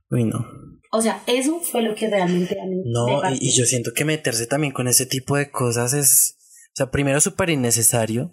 Uy, 0.10 0.24
no. 0.24 0.46
O 0.92 1.02
sea, 1.02 1.22
eso 1.28 1.60
fue 1.60 1.82
lo 1.82 1.96
que 1.96 2.08
realmente 2.08 2.60
a 2.62 2.66
mí 2.66 2.82
No, 2.86 3.22
y, 3.30 3.48
y, 3.48 3.52
yo 3.52 3.66
siento 3.66 3.92
que 3.94 4.06
meterse 4.06 4.48
también 4.48 4.72
con 4.72 4.88
ese 4.88 5.06
tipo 5.06 5.36
de 5.36 5.52
cosas 5.52 5.94
es, 5.94 6.38
o 6.70 6.76
sea, 6.76 6.92
primero 6.92 7.20
súper 7.20 7.50
innecesario 7.50 8.32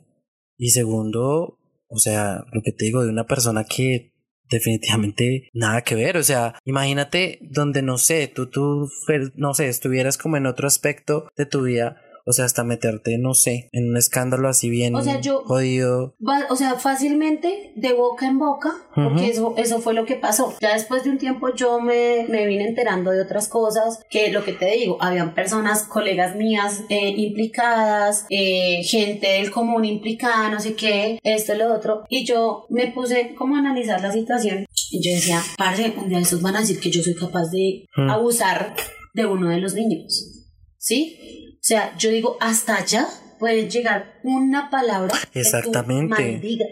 y 0.57 0.70
segundo, 0.70 1.59
o 1.89 1.99
sea, 1.99 2.45
lo 2.53 2.62
que 2.62 2.70
te 2.70 2.85
digo 2.85 3.03
de 3.03 3.11
una 3.11 3.27
persona 3.27 3.64
que 3.64 4.14
definitivamente 4.51 5.51
nada 5.53 5.82
que 5.82 5.95
ver. 5.95 6.16
O 6.16 6.22
sea, 6.22 6.55
imagínate 6.64 7.38
donde 7.42 7.82
no 7.82 7.99
sé, 7.99 8.28
tú, 8.28 8.47
tú, 8.47 8.88
no 9.34 9.55
sé, 9.55 9.68
estuvieras 9.68 10.18
como 10.18 10.36
en 10.36 10.47
otro 10.47 10.66
aspecto 10.66 11.28
de 11.36 11.47
tu 11.47 11.62
vida 11.62 12.01
o 12.27 12.33
sea, 12.33 12.47
hasta 12.47 12.64
meterte, 12.64 13.18
no 13.18 13.35
sé, 13.35 13.68
en 13.72 13.91
un 13.91 13.97
escándalo 13.97 14.49
así 14.49 14.70
bien 14.70 14.95
o 14.95 15.03
sea, 15.03 15.20
yo, 15.20 15.43
jodido. 15.45 16.16
o 16.49 16.57
sea, 16.57 16.77
fácilmente 16.77 17.72
de 17.77 17.93
boca 17.93 18.27
en 18.27 18.39
boca, 18.39 18.72
porque 18.95 19.29
eso, 19.29 19.55
eso 19.59 19.81
fue 19.81 19.93
lo 19.93 20.07
que 20.07 20.16
pasó. 20.16 20.55
Ya 20.61 20.72
después 20.72 21.05
de 21.05 21.11
un 21.11 21.18
tiempo 21.18 21.55
yo 21.55 21.81
me, 21.81 22.27
me 22.29 22.47
vine 22.47 22.66
enterando 22.66 23.11
de 23.11 23.20
otras 23.20 23.49
cosas, 23.49 24.01
que 24.09 24.33
lo 24.33 24.45
que 24.45 24.53
te 24.53 24.70
digo, 24.70 24.97
habían 25.01 25.35
personas, 25.35 25.85
colegas 25.85 26.35
mías 26.37 26.85
eh, 26.89 27.11
implicadas, 27.16 28.27
eh, 28.31 28.83
gente 28.85 29.29
del 29.29 29.51
común 29.51 29.85
implicada, 29.85 30.51
no 30.51 30.61
sé 30.61 30.75
qué, 30.75 31.18
esto, 31.22 31.55
lo 31.55 31.75
otro, 31.75 32.05
y 32.09 32.25
yo 32.25 32.66
me 32.70 32.91
puse 32.93 33.35
como 33.35 33.57
a 33.57 33.59
analizar 33.59 34.01
la 34.01 34.12
situación. 34.12 34.66
Y 34.91 35.03
yo 35.03 35.14
decía, 35.14 35.43
parce, 35.59 35.93
un 35.97 36.09
día 36.09 36.20
estos 36.20 36.41
van 36.41 36.57
a 36.57 36.61
decir 36.61 36.81
que 36.81 36.91
yo 36.91 37.03
soy 37.03 37.14
capaz 37.14 37.51
de 37.51 37.87
abusar 38.09 38.75
de 39.12 39.27
uno 39.27 39.49
de 39.49 39.59
los 39.59 39.75
niños. 39.75 40.31
¿Sí? 40.79 41.43
O 41.65 41.67
sea, 41.67 41.97
yo 41.97 42.11
digo, 42.11 42.37
hasta 42.41 42.77
allá 42.77 43.09
puede 43.39 43.71
llegar 43.71 44.21
una 44.23 44.69
palabra 44.69 45.15
Exactamente. 45.33 46.39
Que 46.43 46.59
tú 46.59 46.65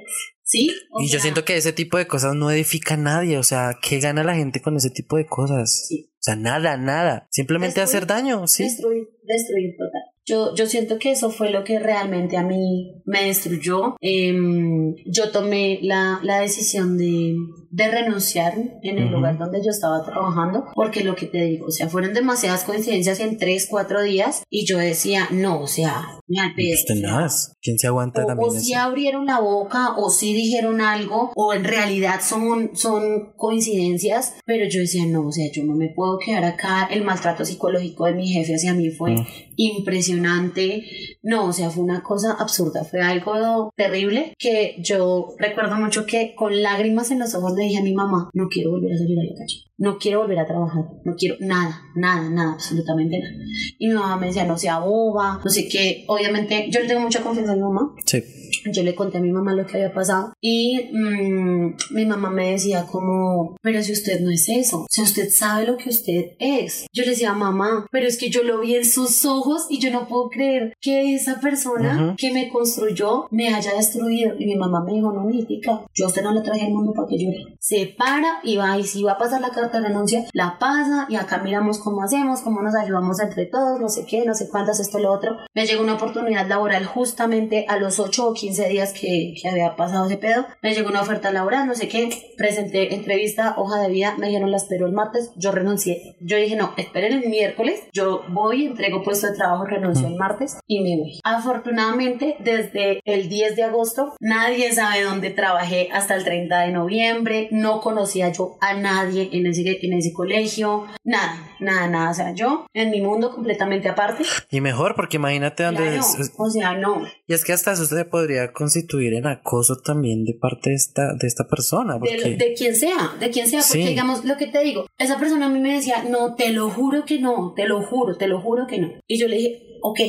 ¿Sí? 0.44 0.70
y 1.00 1.08
yo 1.08 1.18
siento 1.18 1.46
que 1.46 1.56
ese 1.56 1.72
tipo 1.72 1.96
de 1.96 2.06
cosas 2.06 2.34
no 2.34 2.50
edifica 2.50 2.92
a 2.92 2.98
nadie. 2.98 3.38
O 3.38 3.42
sea, 3.42 3.78
¿qué 3.80 4.00
gana 4.00 4.22
la 4.22 4.34
gente 4.34 4.60
con 4.60 4.76
ese 4.76 4.90
tipo 4.90 5.16
de 5.16 5.24
cosas? 5.24 5.86
Sí. 5.88 6.10
O 6.10 6.22
sea, 6.22 6.36
nada, 6.36 6.76
nada. 6.76 7.26
Simplemente 7.30 7.80
hacer 7.80 8.06
daño, 8.06 8.46
¿sí? 8.46 8.64
Destruir, 8.64 9.08
destruir 9.22 9.76
total. 9.78 10.02
Yo, 10.26 10.54
yo 10.54 10.66
siento 10.66 10.98
que 10.98 11.12
eso 11.12 11.30
fue 11.30 11.48
lo 11.48 11.64
que 11.64 11.78
realmente 11.78 12.36
a 12.36 12.42
mí 12.42 13.02
me 13.06 13.24
destruyó. 13.24 13.96
Em, 13.98 14.94
yo 15.06 15.30
tomé 15.30 15.78
la, 15.80 16.20
la 16.22 16.40
decisión 16.40 16.98
de, 16.98 17.34
de, 17.72 17.90
renunciar 17.90 18.54
en 18.82 18.98
el 18.98 19.10
lugar 19.10 19.38
donde 19.38 19.62
yo 19.62 19.70
estaba 19.70 20.04
trabajando, 20.04 20.66
porque 20.74 21.04
lo 21.04 21.14
que 21.14 21.26
te 21.26 21.42
digo, 21.44 21.66
o 21.66 21.70
sea, 21.70 21.88
fueron 21.88 22.14
demasiadas 22.14 22.64
coincidencias 22.64 23.20
en 23.20 23.38
tres, 23.38 23.66
cuatro 23.68 24.02
días 24.02 24.44
y 24.48 24.66
yo 24.66 24.78
decía, 24.78 25.28
no, 25.30 25.60
o 25.60 25.66
sea, 25.66 26.06
me 26.26 26.40
al 26.40 26.54
¿Quién 26.54 27.78
se 27.78 27.86
aguanta 27.86 28.24
o, 28.24 28.26
también? 28.26 28.48
O 28.48 28.52
si 28.52 28.74
abrieron 28.74 29.26
la 29.26 29.40
boca, 29.40 29.94
o 29.96 30.10
si 30.10 30.32
dijeron 30.34 30.80
algo, 30.80 31.32
o 31.34 31.52
en 31.52 31.64
realidad 31.64 32.20
son, 32.22 32.70
son 32.74 33.32
coincidencias, 33.36 34.34
pero 34.46 34.66
yo 34.68 34.80
decía, 34.80 35.04
no, 35.06 35.26
o 35.26 35.32
sea, 35.32 35.50
yo 35.52 35.64
no 35.64 35.74
me 35.74 35.88
puedo 35.88 36.18
quedar 36.18 36.44
acá. 36.44 36.88
El 36.90 37.04
maltrato 37.04 37.44
psicológico 37.44 38.06
de 38.06 38.14
mi 38.14 38.28
jefe 38.28 38.54
hacia 38.54 38.74
mí 38.74 38.90
fue 38.90 39.12
mm. 39.12 39.26
impresionante 39.56 40.82
no, 41.22 41.46
o 41.46 41.52
sea, 41.52 41.70
fue 41.70 41.84
una 41.84 42.02
cosa 42.02 42.32
absurda, 42.38 42.84
fue 42.84 43.00
algo 43.00 43.72
terrible 43.76 44.34
que 44.38 44.76
yo 44.80 45.34
recuerdo 45.38 45.76
mucho 45.76 46.04
que 46.04 46.34
con 46.34 46.62
lágrimas 46.62 47.12
en 47.12 47.20
los 47.20 47.34
ojos 47.34 47.54
le 47.62 47.68
dije 47.68 47.80
a 47.80 47.84
mi 47.84 47.94
mamá, 47.94 48.30
no 48.34 48.48
quiero 48.48 48.72
volver 48.72 48.92
a 48.92 48.98
salir 48.98 49.18
a 49.18 49.22
la 49.22 49.34
calle, 49.34 49.64
no 49.78 49.98
quiero 49.98 50.20
volver 50.20 50.38
a 50.38 50.46
trabajar, 50.46 50.84
no 51.04 51.14
quiero 51.16 51.36
nada, 51.40 51.80
nada, 51.96 52.28
nada, 52.28 52.52
absolutamente 52.54 53.18
nada. 53.18 53.32
Y 53.78 53.88
mi 53.88 53.94
mamá 53.94 54.16
me 54.16 54.26
decía, 54.26 54.44
no 54.44 54.58
sea 54.58 54.78
boba, 54.80 55.40
no 55.42 55.50
sé 55.50 55.68
qué, 55.68 56.04
obviamente 56.08 56.68
yo 56.70 56.80
le 56.80 56.88
tengo 56.88 57.00
mucha 57.00 57.22
confianza 57.22 57.52
a 57.52 57.56
mi 57.56 57.62
mamá. 57.62 57.94
Sí. 58.04 58.22
Yo 58.64 58.82
le 58.82 58.94
conté 58.94 59.18
a 59.18 59.20
mi 59.20 59.32
mamá 59.32 59.54
lo 59.54 59.66
que 59.66 59.76
había 59.76 59.92
pasado 59.92 60.32
y 60.40 60.90
mm, 60.92 61.74
mi 61.90 62.06
mamá 62.06 62.30
me 62.30 62.52
decía 62.52 62.86
como, 62.86 63.56
pero 63.62 63.82
si 63.82 63.92
usted 63.92 64.20
no 64.20 64.30
es 64.30 64.48
eso, 64.48 64.86
si 64.88 65.02
usted 65.02 65.30
sabe 65.30 65.66
lo 65.66 65.76
que 65.76 65.90
usted 65.90 66.32
es. 66.38 66.86
Yo 66.92 67.04
le 67.04 67.10
decía, 67.10 67.32
mamá, 67.32 67.86
pero 67.90 68.06
es 68.06 68.18
que 68.18 68.30
yo 68.30 68.42
lo 68.42 68.60
vi 68.60 68.76
en 68.76 68.84
sus 68.84 69.24
ojos 69.24 69.66
y 69.68 69.78
yo 69.80 69.90
no 69.90 70.06
puedo 70.06 70.28
creer 70.28 70.74
que 70.80 71.14
esa 71.14 71.40
persona 71.40 72.14
que 72.16 72.32
me 72.32 72.48
construyó 72.48 73.26
me 73.30 73.54
haya 73.54 73.74
destruido. 73.74 74.34
Y 74.38 74.46
mi 74.46 74.56
mamá 74.56 74.82
me 74.84 74.94
dijo, 74.94 75.12
no, 75.12 75.24
Nítica, 75.24 75.82
yo 75.94 76.04
a 76.04 76.08
usted 76.08 76.22
no 76.22 76.32
le 76.32 76.42
traje 76.42 76.66
al 76.66 76.72
mundo 76.72 76.92
para 76.92 77.08
que 77.08 77.18
llore. 77.18 77.56
Se 77.58 77.94
para 77.96 78.40
y 78.42 78.56
va, 78.56 78.78
y 78.78 78.84
si 78.84 79.02
va 79.02 79.12
a 79.12 79.18
pasar 79.18 79.40
la 79.40 79.50
carta 79.50 79.80
de 79.80 79.88
renuncia, 79.88 80.24
la 80.32 80.58
pasa 80.58 81.06
y 81.08 81.16
acá 81.16 81.38
miramos 81.38 81.78
cómo 81.78 82.02
hacemos, 82.02 82.40
cómo 82.40 82.62
nos 82.62 82.74
ayudamos 82.74 83.20
entre 83.20 83.46
todos, 83.46 83.80
no 83.80 83.88
sé 83.88 84.04
qué, 84.06 84.24
no 84.24 84.34
sé 84.34 84.48
cuántas, 84.48 84.80
esto, 84.80 84.98
lo 84.98 85.12
otro. 85.12 85.36
Me 85.54 85.66
llegó 85.66 85.82
una 85.82 85.94
oportunidad 85.94 86.46
laboral 86.46 86.84
justamente 86.86 87.66
a 87.68 87.78
los 87.78 87.98
8 87.98 88.28
o 88.28 88.34
15 88.34 88.51
días 88.56 88.92
que, 88.92 89.34
que 89.40 89.48
había 89.48 89.76
pasado 89.76 90.06
ese 90.06 90.16
pedo. 90.16 90.46
Me 90.62 90.74
llegó 90.74 90.90
una 90.90 91.02
oferta 91.02 91.32
laboral, 91.32 91.66
no 91.66 91.74
sé 91.74 91.88
qué, 91.88 92.10
presenté 92.36 92.94
entrevista, 92.94 93.54
hoja 93.56 93.80
de 93.80 93.88
vida, 93.90 94.14
me 94.18 94.26
dijeron 94.26 94.50
la 94.50 94.56
espero 94.56 94.86
el 94.86 94.92
martes, 94.92 95.32
yo 95.36 95.52
renuncié. 95.52 96.16
Yo 96.20 96.36
dije, 96.36 96.56
no, 96.56 96.74
esperen 96.76 97.12
el 97.12 97.28
miércoles, 97.28 97.82
yo 97.92 98.22
voy, 98.28 98.66
entrego 98.66 99.02
puesto 99.02 99.26
de 99.26 99.34
trabajo, 99.34 99.64
renuncio 99.64 100.06
el 100.06 100.16
martes 100.16 100.58
y 100.66 100.80
me 100.80 100.96
voy. 100.96 101.20
Afortunadamente, 101.24 102.36
desde 102.40 103.00
el 103.04 103.28
10 103.28 103.56
de 103.56 103.62
agosto, 103.64 104.14
nadie 104.20 104.72
sabe 104.72 105.02
dónde 105.02 105.30
trabajé 105.30 105.88
hasta 105.92 106.14
el 106.14 106.24
30 106.24 106.60
de 106.60 106.72
noviembre, 106.72 107.48
no 107.50 107.80
conocía 107.80 108.30
yo 108.30 108.56
a 108.60 108.74
nadie 108.74 109.30
en 109.32 109.46
ese, 109.46 109.78
en 109.82 109.92
ese 109.92 110.12
colegio, 110.12 110.86
nada, 111.04 111.50
nada, 111.60 111.88
nada, 111.88 112.10
o 112.10 112.14
sea, 112.14 112.32
yo 112.32 112.66
en 112.74 112.90
mi 112.90 113.00
mundo 113.00 113.32
completamente 113.34 113.88
aparte. 113.88 114.24
Y 114.50 114.60
mejor, 114.60 114.94
porque 114.94 115.16
imagínate 115.16 115.62
dónde... 115.64 116.00
o 116.36 116.50
sea, 116.50 116.74
no. 116.74 117.02
Y 117.26 117.34
es 117.34 117.44
que 117.44 117.52
hasta 117.52 117.72
eso 117.72 117.86
se 117.86 118.04
podría 118.04 118.41
constituir 118.50 119.14
en 119.14 119.26
acoso 119.26 119.76
también 119.76 120.24
de 120.24 120.34
parte 120.34 120.70
de 120.70 120.76
esta, 120.76 121.14
de 121.14 121.26
esta 121.26 121.46
persona. 121.46 121.98
De, 121.98 122.36
de, 122.36 122.54
quien 122.54 122.74
sea, 122.74 123.14
de 123.20 123.30
quien 123.30 123.46
sea, 123.46 123.60
porque 123.66 123.88
digamos 123.88 124.24
lo 124.24 124.36
que 124.36 124.46
te 124.46 124.64
digo, 124.64 124.86
esa 124.98 125.18
persona 125.18 125.46
a 125.46 125.48
mí 125.50 125.60
me 125.60 125.74
decía, 125.74 126.04
no, 126.08 126.34
te 126.34 126.50
lo 126.50 126.70
juro 126.70 127.04
que 127.04 127.20
no, 127.20 127.52
te 127.54 127.66
lo 127.66 127.82
juro, 127.82 128.16
te 128.16 128.26
lo 128.26 128.40
juro 128.40 128.66
que 128.66 128.78
no. 128.78 128.92
Y 129.06 129.18
yo 129.18 129.28
le 129.28 129.36
dije, 129.36 129.78
ok, 129.82 130.00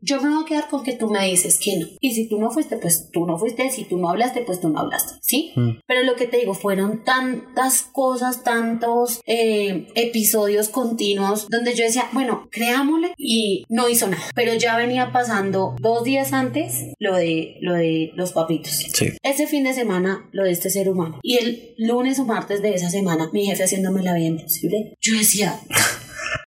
yo 0.00 0.20
me 0.20 0.30
voy 0.30 0.42
a 0.42 0.46
quedar 0.46 0.68
con 0.68 0.84
que 0.84 0.94
tú 0.94 1.08
me 1.08 1.26
dices 1.26 1.58
que 1.58 1.76
no. 1.76 1.86
Y 2.00 2.14
si 2.14 2.28
tú 2.28 2.38
no 2.38 2.50
fuiste, 2.50 2.76
pues 2.76 3.10
tú 3.12 3.26
no 3.26 3.38
fuiste. 3.38 3.70
Si 3.70 3.84
tú 3.84 3.98
no 3.98 4.10
hablaste, 4.10 4.42
pues 4.42 4.60
tú 4.60 4.68
no 4.68 4.80
hablaste. 4.80 5.18
¿Sí? 5.22 5.52
Mm. 5.56 5.80
Pero 5.86 6.02
lo 6.02 6.16
que 6.16 6.26
te 6.26 6.38
digo, 6.38 6.54
fueron 6.54 7.04
tantas 7.04 7.82
cosas, 7.82 8.44
tantos 8.44 9.20
eh, 9.26 9.88
episodios 9.94 10.68
continuos 10.68 11.48
donde 11.48 11.74
yo 11.74 11.84
decía, 11.84 12.08
bueno, 12.12 12.48
creámosle 12.50 13.14
y 13.16 13.64
no 13.68 13.88
hizo 13.88 14.06
nada. 14.08 14.22
Pero 14.34 14.54
ya 14.54 14.76
venía 14.76 15.12
pasando 15.12 15.74
dos 15.80 16.04
días 16.04 16.32
antes 16.32 16.94
lo 16.98 17.16
de, 17.16 17.56
lo 17.60 17.74
de 17.74 18.12
los 18.14 18.32
papitos. 18.32 18.72
Sí. 18.72 19.12
Ese 19.22 19.46
fin 19.46 19.64
de 19.64 19.74
semana 19.74 20.28
lo 20.32 20.44
de 20.44 20.52
este 20.52 20.70
ser 20.70 20.88
humano. 20.88 21.18
Y 21.22 21.36
el 21.36 21.74
lunes 21.78 22.18
o 22.18 22.24
martes 22.24 22.62
de 22.62 22.74
esa 22.74 22.90
semana, 22.90 23.30
mi 23.32 23.46
jefe 23.46 23.64
haciéndome 23.64 24.02
la 24.02 24.14
vida 24.14 24.26
imposible. 24.26 24.94
Yo 25.00 25.14
decía... 25.16 25.60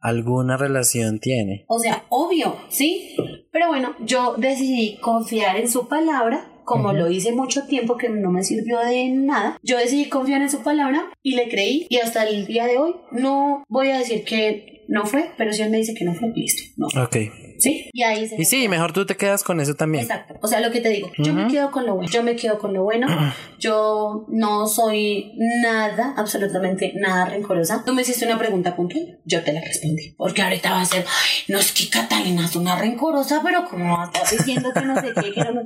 alguna 0.02 0.58
relación 0.58 1.20
tiene. 1.20 1.66
O 1.68 1.80
sea, 1.80 2.06
obvio, 2.10 2.56
¿sí? 2.70 3.16
Pero 3.52 3.68
bueno, 3.68 3.96
yo 4.00 4.36
decidí 4.38 4.98
confiar 4.98 5.58
en 5.58 5.70
su 5.70 5.88
palabra 5.88 6.50
como 6.70 6.94
lo 6.94 7.10
hice 7.10 7.32
mucho 7.32 7.66
tiempo 7.66 7.98
que 7.98 8.10
no 8.10 8.30
me 8.30 8.44
sirvió 8.44 8.78
de 8.82 9.10
nada, 9.10 9.58
yo 9.64 9.80
decidí 9.80 10.08
confiar 10.08 10.44
en 10.44 10.52
su 10.52 10.62
palabra 10.62 11.10
y 11.24 11.36
le 11.36 11.50
creí 11.50 11.88
y 11.90 11.98
hasta 11.98 12.28
el 12.30 12.46
día 12.46 12.68
de 12.68 12.78
hoy 12.78 12.96
no 13.12 13.64
voy 13.68 13.90
a 13.90 13.98
decir 13.98 14.24
que 14.24 14.86
no 14.88 15.08
fue, 15.08 15.32
pero 15.36 15.52
si 15.52 15.64
él 15.64 15.72
me 15.72 15.78
dice 15.78 15.96
que 15.96 16.06
no 16.06 16.14
fue, 16.14 16.30
listo, 16.36 16.62
no. 16.78 16.86
Ok. 17.04 17.16
¿Sí? 17.60 17.90
Y 17.94 18.04
ahí 18.04 18.30
Y 18.38 18.46
sí, 18.46 18.68
mejor 18.68 18.94
tú 18.94 19.06
te 19.06 19.18
quedas 19.18 19.44
con 19.44 19.60
eso 19.60 19.76
también. 19.76 20.04
Exacto. 20.04 20.36
O 20.42 20.48
sea, 20.48 20.62
lo 20.62 20.72
que 20.72 20.82
te 20.82 20.90
digo, 20.90 21.12
yo 21.18 21.34
me 21.34 21.48
quedo 21.48 21.72
con 21.72 21.86
lo 21.86 21.96
bueno. 21.96 22.10
Yo 22.10 22.24
me 22.24 22.36
quedo 22.36 22.58
con 22.58 22.74
lo 22.74 22.84
bueno. 22.84 23.08
yo 23.60 24.26
no 24.30 24.68
soy 24.68 25.34
nada, 25.62 26.14
absolutamente 26.18 26.94
nada 26.96 27.26
rencorosa. 27.26 27.84
Tú 27.86 27.94
me 27.94 28.02
hiciste 28.02 28.26
una 28.26 28.38
pregunta 28.38 28.76
puntual, 28.76 29.20
yo 29.26 29.44
te 29.44 29.54
la 29.54 29.62
respondí. 29.62 30.16
Porque 30.18 30.42
ahorita 30.42 30.72
va 30.72 30.82
a 30.82 30.86
ser, 30.86 31.06
no 31.48 31.60
es 31.60 31.72
que 31.72 31.90
Catalina 31.90 32.46
es 32.46 32.56
una 32.56 32.80
rencorosa, 32.80 33.42
pero 33.44 33.66
como 33.70 34.04
estás 34.04 34.32
diciendo 34.32 34.72
que 34.74 34.82
no 34.82 35.00
sé 35.00 35.14
qué, 35.14 35.32
que 35.32 35.42
no... 35.42 35.62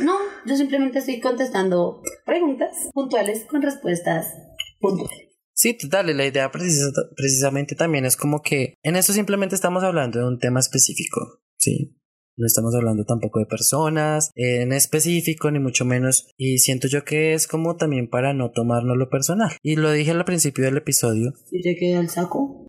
No, 0.00 0.18
yo 0.44 0.56
simplemente 0.56 0.98
estoy 0.98 1.20
contestando 1.20 2.02
preguntas 2.24 2.70
puntuales 2.92 3.46
con 3.48 3.62
respuestas 3.62 4.34
puntuales. 4.80 5.25
Sí, 5.56 5.76
total, 5.76 6.14
la 6.16 6.26
idea 6.26 6.50
precisamente 6.50 7.74
también 7.74 8.04
es 8.04 8.16
como 8.16 8.42
que 8.42 8.74
en 8.82 8.94
eso 8.94 9.12
simplemente 9.12 9.54
estamos 9.54 9.82
hablando 9.82 10.18
de 10.18 10.26
un 10.26 10.38
tema 10.38 10.60
específico, 10.60 11.40
¿sí? 11.56 11.96
no 12.36 12.46
estamos 12.46 12.74
hablando 12.74 13.04
tampoco 13.04 13.38
de 13.38 13.46
personas 13.46 14.30
en 14.34 14.72
específico, 14.72 15.50
ni 15.50 15.58
mucho 15.58 15.84
menos. 15.84 16.28
Y 16.36 16.58
siento 16.58 16.88
yo 16.88 17.04
que 17.04 17.32
es 17.34 17.46
como 17.46 17.76
también 17.76 18.08
para 18.08 18.34
no 18.34 18.50
tomarnos 18.50 18.96
lo 18.96 19.08
personal. 19.08 19.52
Y 19.62 19.76
lo 19.76 19.90
dije 19.90 20.10
al 20.10 20.24
principio 20.24 20.64
del 20.64 20.76
episodio. 20.76 21.32
Si 21.50 21.60
te 21.62 21.76
queda 21.76 22.00
el 22.00 22.10
saco, 22.10 22.68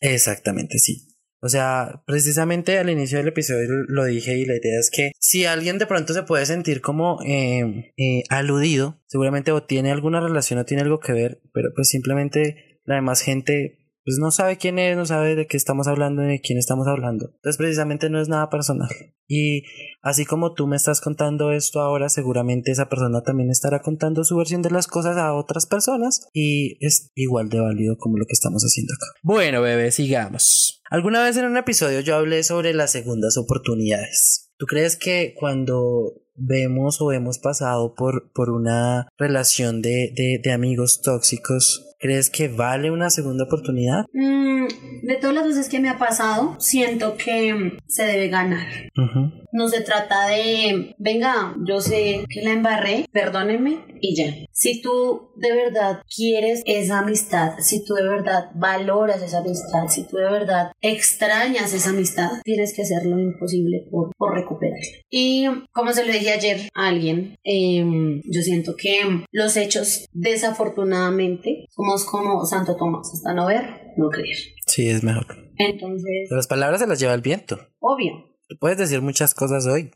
Exactamente, 0.00 0.78
sí. 0.78 1.13
O 1.44 1.48
sea, 1.50 2.02
precisamente 2.06 2.78
al 2.78 2.88
inicio 2.88 3.18
del 3.18 3.28
episodio 3.28 3.68
lo 3.86 4.06
dije 4.06 4.38
y 4.38 4.46
la 4.46 4.56
idea 4.56 4.80
es 4.80 4.90
que 4.90 5.12
si 5.18 5.44
alguien 5.44 5.76
de 5.76 5.84
pronto 5.84 6.14
se 6.14 6.22
puede 6.22 6.46
sentir 6.46 6.80
como 6.80 7.18
eh, 7.22 7.92
eh, 7.98 8.22
aludido, 8.30 9.02
seguramente 9.08 9.52
o 9.52 9.62
tiene 9.62 9.92
alguna 9.92 10.20
relación 10.20 10.58
o 10.58 10.64
tiene 10.64 10.84
algo 10.84 11.00
que 11.00 11.12
ver, 11.12 11.42
pero 11.52 11.68
pues 11.74 11.90
simplemente 11.90 12.80
la 12.86 12.94
demás 12.94 13.20
gente 13.20 13.83
pues 14.04 14.18
no 14.20 14.30
sabe 14.30 14.58
quién 14.58 14.78
es, 14.78 14.96
no 14.96 15.06
sabe 15.06 15.34
de 15.34 15.46
qué 15.46 15.56
estamos 15.56 15.88
hablando, 15.88 16.22
de 16.22 16.40
quién 16.40 16.58
estamos 16.58 16.86
hablando. 16.86 17.30
Entonces 17.36 17.56
precisamente 17.56 18.10
no 18.10 18.20
es 18.20 18.28
nada 18.28 18.50
personal. 18.50 18.88
Y 19.26 19.62
así 20.02 20.26
como 20.26 20.52
tú 20.52 20.66
me 20.66 20.76
estás 20.76 21.00
contando 21.00 21.50
esto 21.52 21.80
ahora, 21.80 22.10
seguramente 22.10 22.70
esa 22.70 22.90
persona 22.90 23.22
también 23.22 23.50
estará 23.50 23.80
contando 23.80 24.22
su 24.22 24.36
versión 24.36 24.60
de 24.60 24.70
las 24.70 24.86
cosas 24.86 25.16
a 25.16 25.32
otras 25.32 25.64
personas 25.66 26.28
y 26.34 26.76
es 26.84 27.10
igual 27.14 27.48
de 27.48 27.60
válido 27.60 27.96
como 27.96 28.18
lo 28.18 28.26
que 28.26 28.34
estamos 28.34 28.62
haciendo 28.62 28.92
acá. 28.92 29.06
Bueno, 29.22 29.62
bebé, 29.62 29.90
sigamos. 29.90 30.82
Alguna 30.90 31.22
vez 31.22 31.38
en 31.38 31.46
un 31.46 31.56
episodio 31.56 32.00
yo 32.00 32.16
hablé 32.16 32.42
sobre 32.42 32.74
las 32.74 32.92
segundas 32.92 33.38
oportunidades. 33.38 34.50
¿Tú 34.58 34.66
crees 34.66 34.96
que 34.96 35.34
cuando 35.38 36.20
vemos 36.36 37.00
o 37.00 37.12
hemos 37.12 37.38
pasado 37.38 37.94
por, 37.94 38.30
por 38.32 38.50
una 38.50 39.08
relación 39.16 39.80
de, 39.82 40.12
de, 40.14 40.40
de 40.42 40.52
amigos 40.52 41.00
tóxicos, 41.02 41.93
¿Crees 42.04 42.28
que 42.28 42.48
vale 42.48 42.90
una 42.90 43.08
segunda 43.08 43.44
oportunidad? 43.44 44.04
Mm, 44.12 44.66
de 45.06 45.16
todas 45.16 45.34
las 45.34 45.46
veces 45.46 45.70
que 45.70 45.80
me 45.80 45.88
ha 45.88 45.96
pasado, 45.96 46.54
siento 46.58 47.16
que 47.16 47.78
se 47.86 48.04
debe 48.04 48.28
ganar. 48.28 48.66
No 49.52 49.68
se 49.68 49.80
trata 49.80 50.26
de, 50.26 50.94
venga, 50.98 51.54
yo 51.66 51.80
sé 51.80 52.26
que 52.28 52.42
la 52.42 52.50
embarré, 52.52 53.06
perdónenme 53.10 53.86
y 54.02 54.16
ya. 54.16 54.34
Si 54.52 54.82
tú 54.82 55.30
de 55.36 55.52
verdad 55.52 56.02
quieres 56.14 56.62
esa 56.66 56.98
amistad, 56.98 57.52
si 57.60 57.84
tú 57.84 57.94
de 57.94 58.06
verdad 58.06 58.50
valoras 58.54 59.22
esa 59.22 59.38
amistad, 59.38 59.86
si 59.88 60.06
tú 60.06 60.18
de 60.18 60.24
verdad 60.24 60.72
extrañas 60.82 61.72
esa 61.72 61.90
amistad, 61.90 62.30
tienes 62.44 62.74
que 62.74 62.82
hacer 62.82 63.06
lo 63.06 63.18
imposible 63.18 63.86
por, 63.90 64.10
por 64.18 64.34
recuperarla. 64.34 64.98
Y 65.08 65.46
como 65.72 65.92
se 65.92 66.04
lo 66.04 66.12
dije 66.12 66.32
ayer 66.32 66.68
a 66.74 66.88
alguien, 66.88 67.38
em, 67.44 68.20
yo 68.24 68.42
siento 68.42 68.74
que 68.76 69.24
los 69.30 69.56
hechos 69.56 70.06
desafortunadamente, 70.12 71.66
como 71.74 71.93
como 72.04 72.44
Santo 72.44 72.74
Tomás, 72.76 73.12
hasta 73.14 73.32
no 73.32 73.46
ver, 73.46 73.92
no 73.96 74.08
creer. 74.08 74.36
Sí, 74.66 74.88
es 74.88 75.04
mejor. 75.04 75.26
Entonces... 75.56 76.28
las 76.30 76.48
palabras 76.48 76.80
se 76.80 76.86
las 76.88 76.98
lleva 76.98 77.14
el 77.14 77.20
viento. 77.20 77.58
Obvio. 77.78 78.12
Puedes 78.58 78.78
decir 78.78 79.00
muchas 79.00 79.34
cosas 79.34 79.66
hoy, 79.66 79.90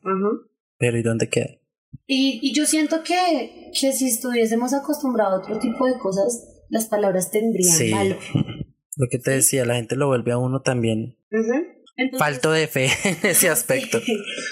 pero 0.79 0.97
¿y 0.97 1.03
dónde 1.03 1.29
queda? 1.29 1.59
Y, 2.07 2.39
y 2.43 2.55
yo 2.55 2.65
siento 2.65 3.03
que, 3.03 3.71
que 3.79 3.93
si 3.93 4.07
estuviésemos 4.07 4.73
acostumbrados 4.73 5.35
a 5.35 5.43
otro 5.43 5.59
tipo 5.59 5.87
de 5.87 5.99
cosas, 5.99 6.65
las 6.69 6.87
palabras 6.87 7.31
tendrían 7.31 7.77
sí. 7.77 7.91
valor. 7.91 8.19
Lo 8.97 9.07
que 9.11 9.19
te 9.19 9.33
decía, 9.33 9.65
la 9.65 9.77
gente 9.77 9.97
lo 9.97 10.09
vuelve 10.09 10.33
a 10.33 10.39
uno 10.39 10.61
también. 10.61 11.17
Falto 12.19 12.53
de 12.53 12.67
fe 12.67 12.89
en 13.05 13.17
ese 13.23 13.49
aspecto. 13.49 13.99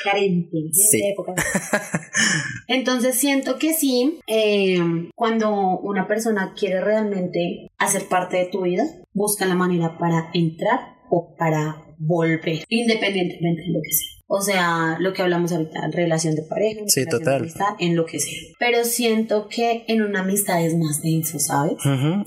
Carente. 0.04 0.56
Sí. 0.72 1.02
Época. 1.06 1.34
Entonces 2.68 3.16
siento 3.18 3.58
que 3.58 3.72
sí, 3.72 4.18
eh, 4.26 4.78
cuando 5.14 5.78
una 5.78 6.08
persona 6.08 6.54
quiere 6.58 6.80
realmente 6.80 7.68
hacer 7.78 8.06
parte 8.08 8.36
de 8.38 8.46
tu 8.46 8.62
vida, 8.62 8.84
busca 9.12 9.46
la 9.46 9.54
manera 9.54 9.96
para 9.98 10.30
entrar 10.34 10.96
o 11.10 11.36
para 11.36 11.84
volver, 11.98 12.64
independientemente 12.68 13.62
de 13.62 13.68
lo 13.68 13.80
que 13.82 13.92
sea. 13.92 14.08
O 14.28 14.40
sea, 14.40 14.96
lo 14.98 15.12
que 15.12 15.22
hablamos 15.22 15.52
ahorita, 15.52 15.88
relación 15.92 16.34
de 16.34 16.42
pareja, 16.42 16.80
sí, 16.88 17.06
total. 17.06 17.42
amistad, 17.42 17.76
en 17.78 17.94
lo 17.94 18.06
que 18.06 18.18
sea. 18.18 18.40
Pero 18.58 18.84
siento 18.84 19.46
que 19.48 19.84
en 19.86 20.02
una 20.02 20.22
amistad 20.22 20.64
es 20.66 20.76
más 20.76 21.00
denso, 21.00 21.38
¿sabes? 21.38 21.74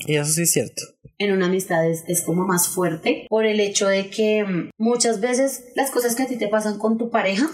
Y 0.08 0.16
eso 0.16 0.32
sí 0.32 0.44
es 0.44 0.52
cierto 0.54 0.82
en 1.20 1.34
una 1.34 1.48
amistad 1.48 1.88
es, 1.88 2.04
es, 2.08 2.22
como 2.22 2.46
más 2.46 2.70
fuerte 2.70 3.28
por 3.30 3.46
el 3.46 3.60
hecho 3.60 3.88
de 3.88 4.10
que 4.10 4.44
mm, 4.44 4.72
muchas 4.78 5.20
veces 5.20 5.66
las 5.76 5.92
cosas 5.92 6.16
que 6.16 6.24
a 6.24 6.28
ti 6.28 6.38
te 6.38 6.48
pasan 6.48 6.80
con 6.80 6.98
tu 6.98 7.10
pareja 7.10 7.48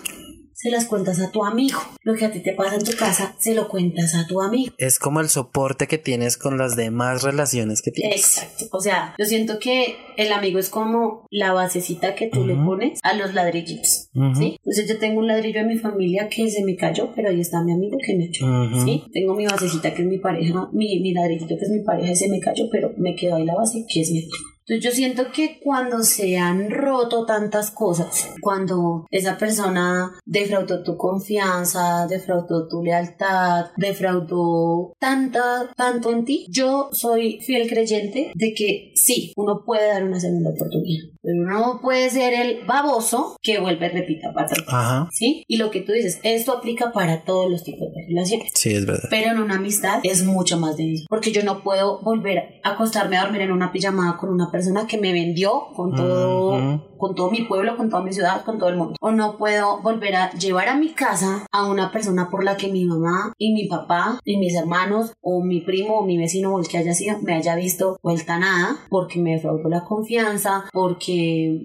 se 0.65 0.71
las 0.71 0.85
cuentas 0.85 1.21
a 1.21 1.29
tu 1.29 1.45
amigo. 1.45 1.77
Lo 2.01 2.15
que 2.15 2.25
a 2.25 2.31
ti 2.31 2.39
te 2.39 2.53
pasa 2.53 2.73
en 2.73 2.83
tu 2.83 2.97
casa, 2.97 3.35
se 3.37 3.53
lo 3.53 3.67
cuentas 3.67 4.15
a 4.15 4.25
tu 4.25 4.41
amigo. 4.41 4.73
Es 4.79 4.97
como 4.97 5.19
el 5.19 5.29
soporte 5.29 5.85
que 5.85 5.99
tienes 5.99 6.37
con 6.37 6.57
las 6.57 6.75
demás 6.75 7.21
relaciones 7.21 7.83
que 7.83 7.91
tienes. 7.91 8.15
Exacto. 8.15 8.65
O 8.71 8.81
sea, 8.81 9.13
yo 9.19 9.25
siento 9.25 9.59
que 9.59 9.95
el 10.17 10.33
amigo 10.33 10.57
es 10.57 10.69
como 10.69 11.27
la 11.29 11.53
basecita 11.53 12.15
que 12.15 12.29
tú 12.29 12.47
le 12.47 12.55
pones 12.55 12.99
a 13.03 13.13
los 13.13 13.35
ladrillitos. 13.35 14.09
¿Sí? 14.33 14.57
Entonces 14.57 14.89
yo 14.89 14.97
tengo 14.97 15.19
un 15.19 15.27
ladrillo 15.27 15.59
en 15.59 15.67
mi 15.67 15.77
familia 15.77 16.29
que 16.29 16.49
se 16.49 16.63
me 16.63 16.75
cayó, 16.75 17.11
pero 17.15 17.29
ahí 17.29 17.41
está 17.41 17.61
mi 17.61 17.71
amigo 17.71 17.99
que 18.03 18.15
me 18.15 18.25
echó. 18.25 18.47
¿Sí? 18.83 19.03
Tengo 19.13 19.35
mi 19.35 19.45
basecita 19.45 19.93
que 19.93 20.01
es 20.01 20.07
mi 20.07 20.17
pareja, 20.17 20.67
mi, 20.73 20.99
mi 20.99 21.13
ladrillito 21.13 21.55
que 21.59 21.65
es 21.65 21.69
mi 21.69 21.83
pareja 21.83 22.11
y 22.11 22.15
se 22.15 22.27
me 22.27 22.39
cayó, 22.39 22.71
pero 22.71 22.91
me 22.97 23.15
quedó 23.15 23.35
ahí 23.35 23.45
la 23.45 23.53
base 23.53 23.85
que 23.87 24.01
es 24.01 24.09
mi 24.09 24.23
amigo. 24.23 24.54
Entonces 24.67 24.83
yo 24.83 24.95
siento 24.95 25.31
que 25.31 25.59
cuando 25.59 26.01
se 26.01 26.37
han 26.39 26.71
roto 26.71 27.25
tantas 27.25 27.69
cosas, 27.69 28.33
cuando 28.41 29.05
esa 29.11 29.37
persona 29.37 30.11
defraudó 30.25 30.81
tu 30.81 30.97
confianza, 30.97 32.07
defraudó 32.07 32.67
tu 32.67 32.83
lealtad, 32.83 33.67
defraudó 33.77 34.93
tanta, 34.99 35.71
tanto 35.75 36.09
en 36.09 36.25
ti, 36.25 36.47
yo 36.49 36.89
soy 36.91 37.39
fiel 37.41 37.69
creyente 37.69 38.31
de 38.33 38.53
que 38.55 38.91
sí, 38.95 39.33
uno 39.35 39.63
puede 39.63 39.87
dar 39.87 40.03
una 40.03 40.19
segunda 40.19 40.49
oportunidad, 40.49 41.09
pero 41.25 41.41
uno 41.41 41.79
puede 41.81 42.09
ser 42.09 42.33
el 42.33 42.65
baboso 42.65 43.37
que 43.41 43.59
vuelve 43.59 43.89
repita 43.89 44.31
para 44.33 44.45
atrás. 44.45 45.07
¿Sí? 45.11 45.43
Y 45.47 45.57
lo 45.57 45.71
que 45.71 45.81
tú 45.81 45.91
dices, 45.91 46.19
esto 46.23 46.53
aplica 46.53 46.91
para 46.91 47.23
todos 47.23 47.49
los 47.49 47.63
tipos 47.63 47.91
de 47.93 48.05
relaciones. 48.07 48.51
Sí, 48.53 48.73
es 48.73 48.85
verdad. 48.85 49.09
Pero 49.09 49.31
en 49.31 49.39
una 49.39 49.55
amistad 49.55 49.99
es 50.03 50.23
mucho 50.23 50.57
más 50.57 50.77
denso, 50.77 51.05
porque 51.09 51.31
yo 51.31 51.43
no 51.43 51.63
puedo 51.63 52.01
volver 52.01 52.61
a 52.63 52.71
acostarme 52.71 53.17
a 53.17 53.23
dormir 53.23 53.41
en 53.41 53.51
una 53.51 53.71
pijamada 53.71 54.17
con 54.17 54.29
una 54.29 54.51
persona 54.51 54.85
que 54.85 54.97
me 54.99 55.13
vendió 55.13 55.67
con 55.75 55.95
todo, 55.95 56.91
con 56.97 57.15
todo 57.15 57.31
mi 57.31 57.41
pueblo, 57.43 57.75
con 57.75 57.89
toda 57.89 58.03
mi 58.03 58.13
ciudad, 58.13 58.43
con 58.43 58.59
todo 58.59 58.69
el 58.69 58.77
mundo. 58.77 58.95
O 59.01 59.11
no 59.11 59.37
puedo 59.37 59.81
volver 59.81 60.15
a 60.15 60.31
llevar 60.33 60.67
a 60.67 60.77
mi 60.77 60.89
casa 60.89 61.47
a 61.51 61.65
una 61.67 61.91
persona 61.91 62.29
por 62.29 62.43
la 62.43 62.57
que 62.57 62.67
mi 62.67 62.85
mamá 62.85 63.33
y 63.37 63.53
mi 63.53 63.67
papá 63.67 64.19
y 64.23 64.37
mis 64.37 64.55
hermanos 64.55 65.13
o 65.21 65.43
mi 65.43 65.61
primo 65.61 65.99
o 65.99 66.05
mi 66.05 66.17
vecino 66.17 66.53
o 66.53 66.59
el 66.59 66.67
que 66.67 66.77
haya 66.77 66.93
sido 66.93 67.17
me 67.21 67.33
haya 67.33 67.55
visto 67.55 67.97
vuelta 68.03 68.37
nada 68.37 68.77
porque 68.89 69.19
me 69.19 69.33
defraudó 69.33 69.69
la 69.69 69.83
confianza, 69.83 70.65
porque 70.71 71.14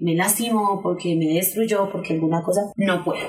me 0.01 0.15
lastimó, 0.15 0.81
porque 0.81 1.15
me 1.15 1.33
destruyó, 1.33 1.89
porque 1.91 2.13
alguna 2.13 2.43
cosa. 2.43 2.61
No 2.75 3.03
puedo. 3.03 3.19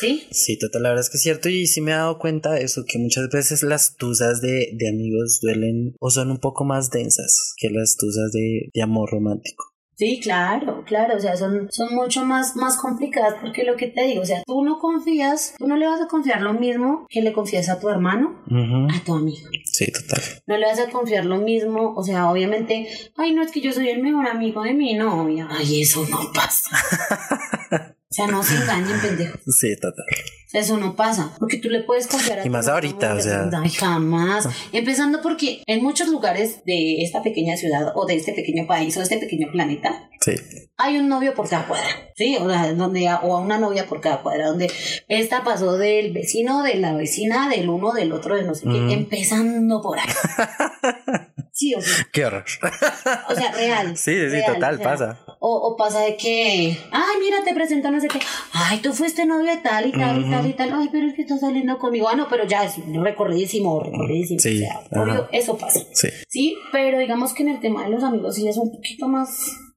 ¿Sí? 0.00 0.26
Sí, 0.30 0.58
total, 0.58 0.82
la 0.82 0.88
verdad 0.90 1.04
es 1.04 1.10
que 1.10 1.16
es 1.16 1.22
cierto 1.22 1.48
y 1.48 1.66
sí 1.66 1.80
me 1.80 1.92
he 1.92 1.94
dado 1.94 2.18
cuenta 2.18 2.52
de 2.52 2.64
eso, 2.64 2.84
que 2.86 2.98
muchas 2.98 3.28
veces 3.28 3.62
las 3.62 3.96
tusas 3.96 4.40
de, 4.40 4.70
de 4.74 4.88
amigos 4.88 5.40
duelen 5.40 5.94
o 6.00 6.10
son 6.10 6.30
un 6.30 6.38
poco 6.38 6.64
más 6.64 6.90
densas 6.90 7.54
que 7.56 7.70
las 7.70 7.96
tusas 7.96 8.32
de, 8.32 8.70
de 8.72 8.82
amor 8.82 9.10
romántico. 9.10 9.71
Sí, 10.02 10.18
claro, 10.18 10.82
claro, 10.84 11.16
o 11.16 11.20
sea, 11.20 11.36
son, 11.36 11.68
son 11.70 11.94
mucho 11.94 12.24
más, 12.24 12.56
más 12.56 12.76
complicadas 12.76 13.36
porque 13.40 13.62
lo 13.62 13.76
que 13.76 13.86
te 13.86 14.02
digo, 14.02 14.22
o 14.22 14.24
sea, 14.24 14.42
tú 14.44 14.64
no 14.64 14.80
confías, 14.80 15.54
tú 15.56 15.68
no 15.68 15.76
le 15.76 15.86
vas 15.86 16.00
a 16.00 16.08
confiar 16.08 16.40
lo 16.40 16.54
mismo 16.54 17.06
que 17.08 17.22
le 17.22 17.32
confías 17.32 17.68
a 17.68 17.78
tu 17.78 17.88
hermano, 17.88 18.42
a 18.90 19.04
tu 19.04 19.14
amigo. 19.14 19.48
Sí, 19.64 19.92
total. 19.92 20.20
No 20.48 20.56
le 20.56 20.66
vas 20.66 20.80
a 20.80 20.90
confiar 20.90 21.24
lo 21.24 21.36
mismo, 21.36 21.94
o 21.94 22.02
sea, 22.02 22.28
obviamente, 22.28 22.88
ay, 23.16 23.32
no 23.32 23.44
es 23.44 23.52
que 23.52 23.60
yo 23.60 23.72
soy 23.72 23.90
el 23.90 24.02
mejor 24.02 24.26
amigo 24.26 24.64
de 24.64 24.74
mi 24.74 24.94
novia, 24.94 25.46
ay, 25.48 25.82
eso 25.82 26.04
no 26.10 26.18
pasa. 26.34 27.94
O 28.12 28.14
sea, 28.14 28.26
no 28.26 28.42
se 28.42 28.56
engañen, 28.56 29.00
pendejo. 29.00 29.38
Sí, 29.46 29.74
total. 29.80 30.04
Eso 30.52 30.76
no 30.76 30.96
pasa, 30.96 31.34
porque 31.38 31.56
tú 31.56 31.70
le 31.70 31.82
puedes 31.82 32.06
confiar 32.06 32.40
a 32.40 32.46
Y 32.46 32.50
más 32.50 32.68
ahorita, 32.68 33.14
o 33.14 33.20
sea. 33.20 33.50
jamás. 33.78 34.48
Empezando 34.72 35.22
porque 35.22 35.62
en 35.66 35.82
muchos 35.82 36.08
lugares 36.08 36.62
de 36.66 37.02
esta 37.02 37.22
pequeña 37.22 37.56
ciudad 37.56 37.92
o 37.94 38.04
de 38.04 38.16
este 38.16 38.34
pequeño 38.34 38.66
país 38.66 38.94
o 38.96 39.00
de 39.00 39.04
este 39.04 39.18
pequeño 39.18 39.50
planeta, 39.50 40.10
sí. 40.20 40.32
hay 40.76 40.98
un 40.98 41.08
novio 41.08 41.32
por 41.34 41.48
cada 41.48 41.66
cuadra, 41.66 41.88
¿sí? 42.16 42.36
O 42.38 42.50
sea, 42.50 42.72
donde, 42.74 43.06
o 43.06 43.36
a 43.36 43.40
una 43.40 43.58
novia 43.58 43.86
por 43.86 44.02
cada 44.02 44.22
cuadra, 44.22 44.48
donde 44.48 44.70
esta 45.08 45.42
pasó 45.42 45.78
del 45.78 46.12
vecino, 46.12 46.62
de 46.62 46.74
la 46.74 46.92
vecina, 46.92 47.48
del 47.48 47.70
uno, 47.70 47.92
del 47.92 48.12
otro, 48.12 48.36
de 48.36 48.42
no 48.42 48.54
sé 48.54 48.64
qué, 48.64 48.92
empezando 48.92 49.80
por 49.80 49.98
ahí. 49.98 50.06
Sí, 51.52 51.74
o 51.74 51.82
sea. 51.82 52.08
Qué 52.12 52.24
horror. 52.24 52.44
O 53.28 53.34
sea, 53.34 53.52
real. 53.52 53.96
Sí, 53.96 54.14
sí, 54.30 54.38
total, 54.46 54.80
pasa. 54.80 55.18
O, 55.38 55.76
pasa 55.76 56.00
de 56.00 56.16
que, 56.16 56.76
ay, 56.90 57.16
mira, 57.20 57.44
te 57.44 57.54
presento 57.54 57.90
no 57.90 58.00
sé 58.00 58.08
qué. 58.08 58.20
Ay, 58.52 58.78
tú 58.78 58.92
fuiste 58.92 59.26
novio 59.26 59.50
de 59.50 59.58
tal 59.58 59.86
y 59.86 59.92
tal 59.92 60.24
y 60.24 60.30
tal 60.30 60.46
y 60.46 60.52
tal. 60.54 60.72
Ay, 60.72 60.88
pero 60.90 61.06
es 61.06 61.14
que 61.14 61.22
estás 61.22 61.40
saliendo 61.40 61.78
conmigo. 61.78 62.08
Ah, 62.08 62.16
no, 62.16 62.28
pero 62.28 62.46
ya 62.46 62.64
es 62.64 62.74
recorridísimo, 62.94 63.80
recorridísimo. 63.80 64.40
Sí. 64.40 64.62
O 64.90 65.04
sea, 65.04 65.28
eso 65.32 65.58
pasa. 65.58 65.80
Sí. 65.92 66.08
Sí, 66.28 66.56
pero 66.72 66.98
digamos 66.98 67.34
que 67.34 67.42
en 67.42 67.50
el 67.50 67.60
tema 67.60 67.84
de 67.84 67.90
los 67.90 68.02
amigos 68.02 68.34
sí 68.34 68.48
es 68.48 68.56
un 68.56 68.72
poquito 68.72 69.08
más 69.08 69.28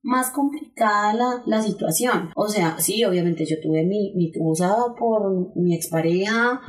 más 0.06 0.30
complicada 0.30 1.14
la, 1.14 1.44
la, 1.48 1.62
situación. 1.64 2.30
O 2.36 2.48
sea, 2.48 2.76
sí, 2.80 3.04
obviamente 3.04 3.46
yo 3.46 3.60
tuve 3.60 3.84
mi, 3.84 4.14
mi 4.16 4.32
tusa 4.32 4.76
por 4.98 5.56
mi 5.56 5.76
expareja, 5.76 6.62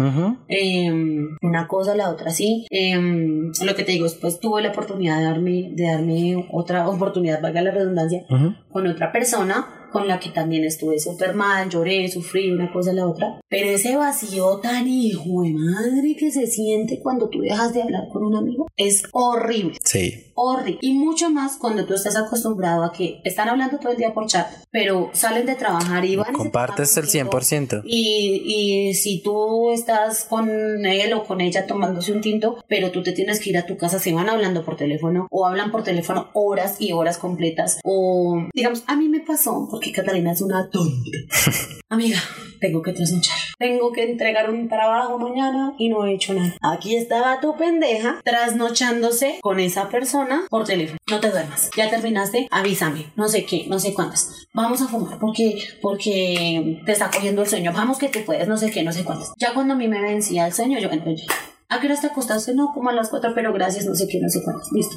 em, 0.48 1.36
una 1.42 1.68
cosa, 1.68 1.94
la 1.94 2.10
otra 2.10 2.30
sí. 2.30 2.66
Em, 2.70 3.52
lo 3.62 3.74
que 3.74 3.84
te 3.84 3.92
digo, 3.92 4.04
después 4.04 4.40
tuve 4.40 4.62
la 4.62 4.70
oportunidad 4.70 5.18
de 5.18 5.24
darme, 5.24 5.70
de 5.74 5.84
darme 5.84 6.48
otra 6.50 6.88
oportunidad, 6.88 7.42
valga 7.42 7.60
la 7.60 7.70
redundancia, 7.72 8.24
con 8.72 8.86
otra 8.86 9.12
persona 9.12 9.86
con 9.92 10.08
la 10.08 10.18
que 10.18 10.30
también 10.30 10.64
estuve 10.64 10.98
súper 10.98 11.34
mal, 11.34 11.70
lloré, 11.70 12.08
sufrí 12.08 12.50
una 12.50 12.72
cosa 12.72 12.90
a 12.90 12.94
la 12.94 13.06
otra. 13.06 13.40
Pero 13.48 13.70
ese 13.70 13.96
vacío 13.96 14.58
tan 14.58 14.86
hijo 14.88 15.42
de 15.42 15.52
madre 15.52 16.16
que 16.18 16.30
se 16.30 16.46
siente 16.46 17.00
cuando 17.00 17.28
tú 17.28 17.40
dejas 17.40 17.72
de 17.72 17.82
hablar 17.82 18.08
con 18.12 18.24
un 18.24 18.34
amigo 18.34 18.66
es 18.76 19.04
horrible. 19.12 19.78
Sí. 19.84 20.25
Horrible. 20.38 20.78
Y 20.82 20.92
mucho 20.92 21.30
más 21.30 21.56
cuando 21.56 21.86
tú 21.86 21.94
estás 21.94 22.14
acostumbrado 22.14 22.84
a 22.84 22.92
que 22.92 23.20
están 23.24 23.48
hablando 23.48 23.78
todo 23.78 23.92
el 23.92 23.98
día 23.98 24.12
por 24.12 24.26
chat, 24.26 24.46
pero 24.70 25.08
salen 25.14 25.46
de 25.46 25.54
trabajar 25.54 26.04
y 26.04 26.14
van. 26.16 26.34
Compartes 26.34 26.94
el 26.98 27.04
un 27.04 27.10
tinto. 27.10 27.30
100%. 27.38 27.82
Y, 27.86 28.42
y 28.44 28.94
si 28.94 29.22
tú 29.22 29.70
estás 29.70 30.26
con 30.26 30.84
él 30.84 31.14
o 31.14 31.24
con 31.24 31.40
ella 31.40 31.66
tomándose 31.66 32.12
un 32.12 32.20
tinto, 32.20 32.62
pero 32.68 32.90
tú 32.90 33.02
te 33.02 33.12
tienes 33.12 33.40
que 33.40 33.50
ir 33.50 33.56
a 33.56 33.64
tu 33.64 33.78
casa, 33.78 33.98
se 33.98 34.12
van 34.12 34.28
hablando 34.28 34.62
por 34.62 34.76
teléfono 34.76 35.26
o 35.30 35.46
hablan 35.46 35.70
por 35.70 35.82
teléfono 35.82 36.28
horas 36.34 36.76
y 36.80 36.92
horas 36.92 37.16
completas. 37.16 37.80
O, 37.82 38.46
digamos, 38.52 38.84
a 38.86 38.94
mí 38.94 39.08
me 39.08 39.20
pasó, 39.20 39.66
porque 39.70 39.90
Catalina 39.90 40.32
es 40.32 40.42
una 40.42 40.68
tonta. 40.68 41.18
Amiga, 41.88 42.18
tengo 42.60 42.82
que 42.82 42.92
trasnochar. 42.92 43.36
Tengo 43.58 43.92
que 43.92 44.02
entregar 44.02 44.50
un 44.50 44.68
trabajo 44.68 45.18
mañana 45.18 45.74
y 45.78 45.88
no 45.88 46.04
he 46.04 46.14
hecho 46.14 46.34
nada. 46.34 46.54
Aquí 46.60 46.96
estaba 46.96 47.40
tu 47.40 47.56
pendeja 47.56 48.20
trasnochándose 48.24 49.38
con 49.40 49.60
esa 49.60 49.88
persona 49.88 50.25
por 50.48 50.64
teléfono. 50.64 50.98
No 51.10 51.20
te 51.20 51.30
duermas. 51.30 51.70
Ya 51.76 51.88
terminaste, 51.90 52.48
avísame. 52.50 53.12
No 53.16 53.28
sé 53.28 53.44
qué, 53.44 53.66
no 53.68 53.78
sé 53.78 53.94
cuántas. 53.94 54.46
Vamos 54.54 54.80
a 54.82 54.88
fumar 54.88 55.18
porque, 55.18 55.58
porque 55.82 56.80
te 56.86 56.92
está 56.92 57.10
cogiendo 57.10 57.42
el 57.42 57.48
sueño. 57.48 57.72
Vamos 57.72 57.98
que 57.98 58.08
tú 58.08 58.20
puedes, 58.24 58.46
no 58.48 58.56
sé 58.56 58.70
qué, 58.70 58.82
no 58.82 58.92
sé 58.92 59.04
cuántas. 59.04 59.32
Ya 59.38 59.54
cuando 59.54 59.74
a 59.74 59.76
mí 59.76 59.88
me 59.88 60.00
vencía 60.00 60.46
el 60.46 60.52
sueño, 60.52 60.78
yo 60.78 60.88
entonces, 60.90 61.26
¿a 61.68 61.80
qué 61.80 61.86
hora 61.86 62.00
te 62.00 62.06
acostaste? 62.08 62.54
No, 62.54 62.72
como 62.74 62.90
a 62.90 62.92
las 62.92 63.10
cuatro, 63.10 63.32
pero 63.34 63.52
gracias, 63.52 63.84
no 63.86 63.94
sé 63.94 64.06
qué, 64.08 64.20
no 64.20 64.28
sé 64.28 64.42
cuántas. 64.42 64.70
Listo. 64.72 64.96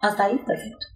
Hasta 0.00 0.24
ahí, 0.24 0.36
perfecto. 0.46 0.86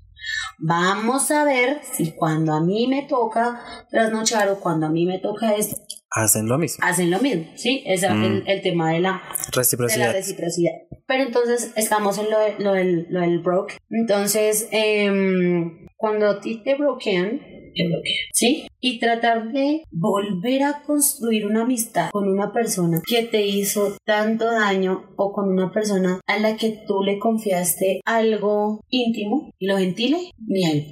Vamos 0.59 1.31
a 1.31 1.45
ver 1.45 1.81
si 1.93 2.12
cuando 2.12 2.53
a 2.55 2.61
mí 2.61 2.87
me 2.87 3.03
toca 3.03 3.61
trasnochar 3.91 4.49
o 4.49 4.59
cuando 4.61 4.87
a 4.87 4.91
mí 4.91 5.07
me 5.07 5.19
toca 5.19 5.55
esto, 5.55 5.77
Hacen 6.11 6.49
lo 6.49 6.57
mismo. 6.57 6.83
hacen 6.83 7.11
lo 7.11 7.19
mismo, 7.21 7.45
¿sí? 7.57 7.83
Ese 7.87 8.07
es 8.07 8.12
Mm. 8.12 8.25
el, 8.25 8.45
el 8.47 8.62
tema 8.62 8.91
de 8.93 9.01
la, 9.01 9.11
de 9.12 9.99
la 9.99 10.12
Reciprocidad. 10.12 10.73
Pero 11.07 11.23
entonces 11.25 11.73
estamos 11.77 12.19
en 12.19 12.31
lo, 12.31 12.39
de- 12.39 12.55
lo, 12.59 12.73
del, 12.73 13.07
lo 13.11 13.21
del 13.21 13.39
broke. 13.41 13.75
Entonces, 13.91 14.69
em, 14.73 15.87
cuando 15.97 16.27
a 16.29 16.41
ti 16.41 16.63
te 16.65 16.75
bloquean, 16.75 17.39
te 17.39 17.87
bloquean, 17.87 18.27
¿sí? 18.33 18.67
Y 18.81 18.99
tratar 18.99 19.53
de 19.53 19.83
volver 19.91 20.63
a 20.65 20.83
construir 20.83 21.47
una 21.47 21.63
amistad 21.63 22.11
con 22.11 22.29
una 22.29 22.53
persona 22.53 23.01
que 23.07 23.25
te 23.25 23.47
hizo 23.47 23.97
tanto 24.05 24.47
daño 24.47 25.11
o 25.17 25.33
con 25.33 25.49
una 25.51 25.71
persona 25.73 26.21
a 26.27 26.39
la 26.39 26.57
que 26.57 26.83
tú 26.87 27.03
le 27.03 27.19
confiaste 27.19 28.01
algo 28.05 28.81
íntimo, 28.91 29.51
lo 29.61 29.79
gentile, 29.79 30.19
ni 30.39 30.65
al. 30.65 30.85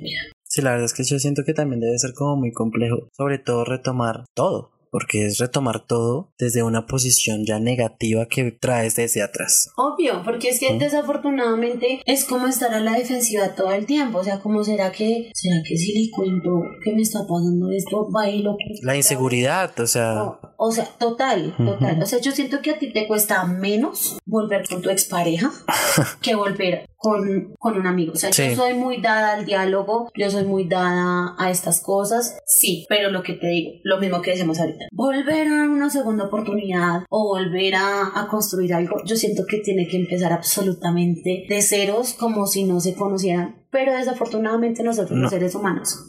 Sí, 0.47 0.63
la 0.63 0.71
verdad 0.71 0.85
es 0.85 0.95
que 0.95 1.03
yo 1.05 1.19
siento 1.19 1.43
que 1.45 1.53
también 1.55 1.81
debe 1.81 1.99
ser 1.99 2.13
como 2.15 2.37
muy 2.37 2.53
complejo, 2.53 3.09
sobre 3.17 3.39
todo 3.39 3.65
retomar 3.65 4.25
todo, 4.35 4.71
porque 4.95 5.27
es 5.27 5.39
retomar 5.39 5.85
todo 5.85 6.33
desde 6.39 6.63
una 6.63 6.87
posición 6.87 7.45
ya 7.45 7.59
negativa 7.59 8.27
que 8.27 8.53
traes 8.53 8.95
desde 8.95 9.25
atrás. 9.25 9.69
Obvio, 9.77 10.23
porque 10.25 10.51
es 10.51 10.61
que 10.61 10.73
desafortunadamente 10.79 12.01
es 12.07 12.25
como 12.25 12.47
estar 12.47 12.73
a 12.73 12.79
la 12.79 12.93
defensiva 12.93 13.57
todo 13.57 13.73
el 13.73 13.87
tiempo. 13.87 14.19
O 14.19 14.23
sea, 14.23 14.39
como 14.39 14.63
será 14.63 14.93
que, 14.93 15.33
será 15.35 15.57
que 15.67 15.77
si 15.77 15.99
le 15.99 16.11
cuento 16.13 16.63
que 16.85 16.93
me 16.95 17.03
está 17.03 17.27
pasando 17.27 17.73
esto, 17.73 18.09
va 18.09 18.31
y 18.31 18.43
lo 18.43 18.57
La 18.83 18.95
inseguridad, 18.95 19.77
o 19.81 19.87
sea, 19.89 20.23
O, 20.23 20.39
o 20.59 20.71
sea, 20.71 20.85
total, 20.85 21.57
total. 21.57 22.01
O 22.01 22.07
sea, 22.07 22.21
yo 22.21 22.31
siento 22.31 22.63
que 22.63 22.71
a 22.71 22.79
ti 22.79 22.93
te 22.93 23.09
cuesta 23.09 23.45
menos 23.47 24.19
volver 24.25 24.65
con 24.69 24.81
tu 24.81 24.91
expareja 24.91 25.51
que 26.23 26.37
volver 26.37 26.87
con, 27.05 27.55
con 27.59 27.77
un 27.79 27.87
amigo. 27.87 28.13
O 28.15 28.17
sea, 28.17 28.33
Sí. 28.33 28.49
yo 28.51 28.57
soy 28.57 28.73
muy 28.75 29.01
dada 29.03 29.35
al 29.35 29.45
diálogo, 29.45 30.11
yo 30.17 30.31
soy 30.31 30.45
muy 30.45 30.65
dada 30.67 31.35
a 31.39 31.51
estas 31.51 31.83
cosas, 31.83 32.39
sí, 32.47 32.87
pero 32.89 33.11
lo 33.11 33.23
que 33.23 33.35
te 33.35 33.47
digo, 33.49 33.73
lo 33.85 33.99
mismo 34.01 34.23
que 34.23 34.31
decimos 34.31 34.59
ahorita, 34.59 34.87
volver 34.93 35.49
a 35.49 35.69
una 35.69 35.91
segunda 35.91 36.25
oportunidad 36.25 37.03
o 37.11 37.29
volver 37.29 37.75
a, 37.75 38.19
a 38.23 38.27
construir 38.29 38.73
algo, 38.73 38.97
yo 39.05 39.17
siento 39.17 39.45
que 39.47 39.59
tiene 39.59 39.87
que 39.87 39.99
empezar 39.99 40.33
absolutamente 40.33 41.45
de 41.49 41.63
ceros 41.63 42.15
como 42.15 42.47
si 42.47 42.65
no 42.65 42.81
se 42.81 42.95
conocieran. 42.95 43.67
Pero 43.71 43.93
desafortunadamente 43.93 44.83
nosotros 44.83 45.17
No. 45.17 45.23
los 45.23 45.31
seres 45.31 45.55
humanos 45.55 46.09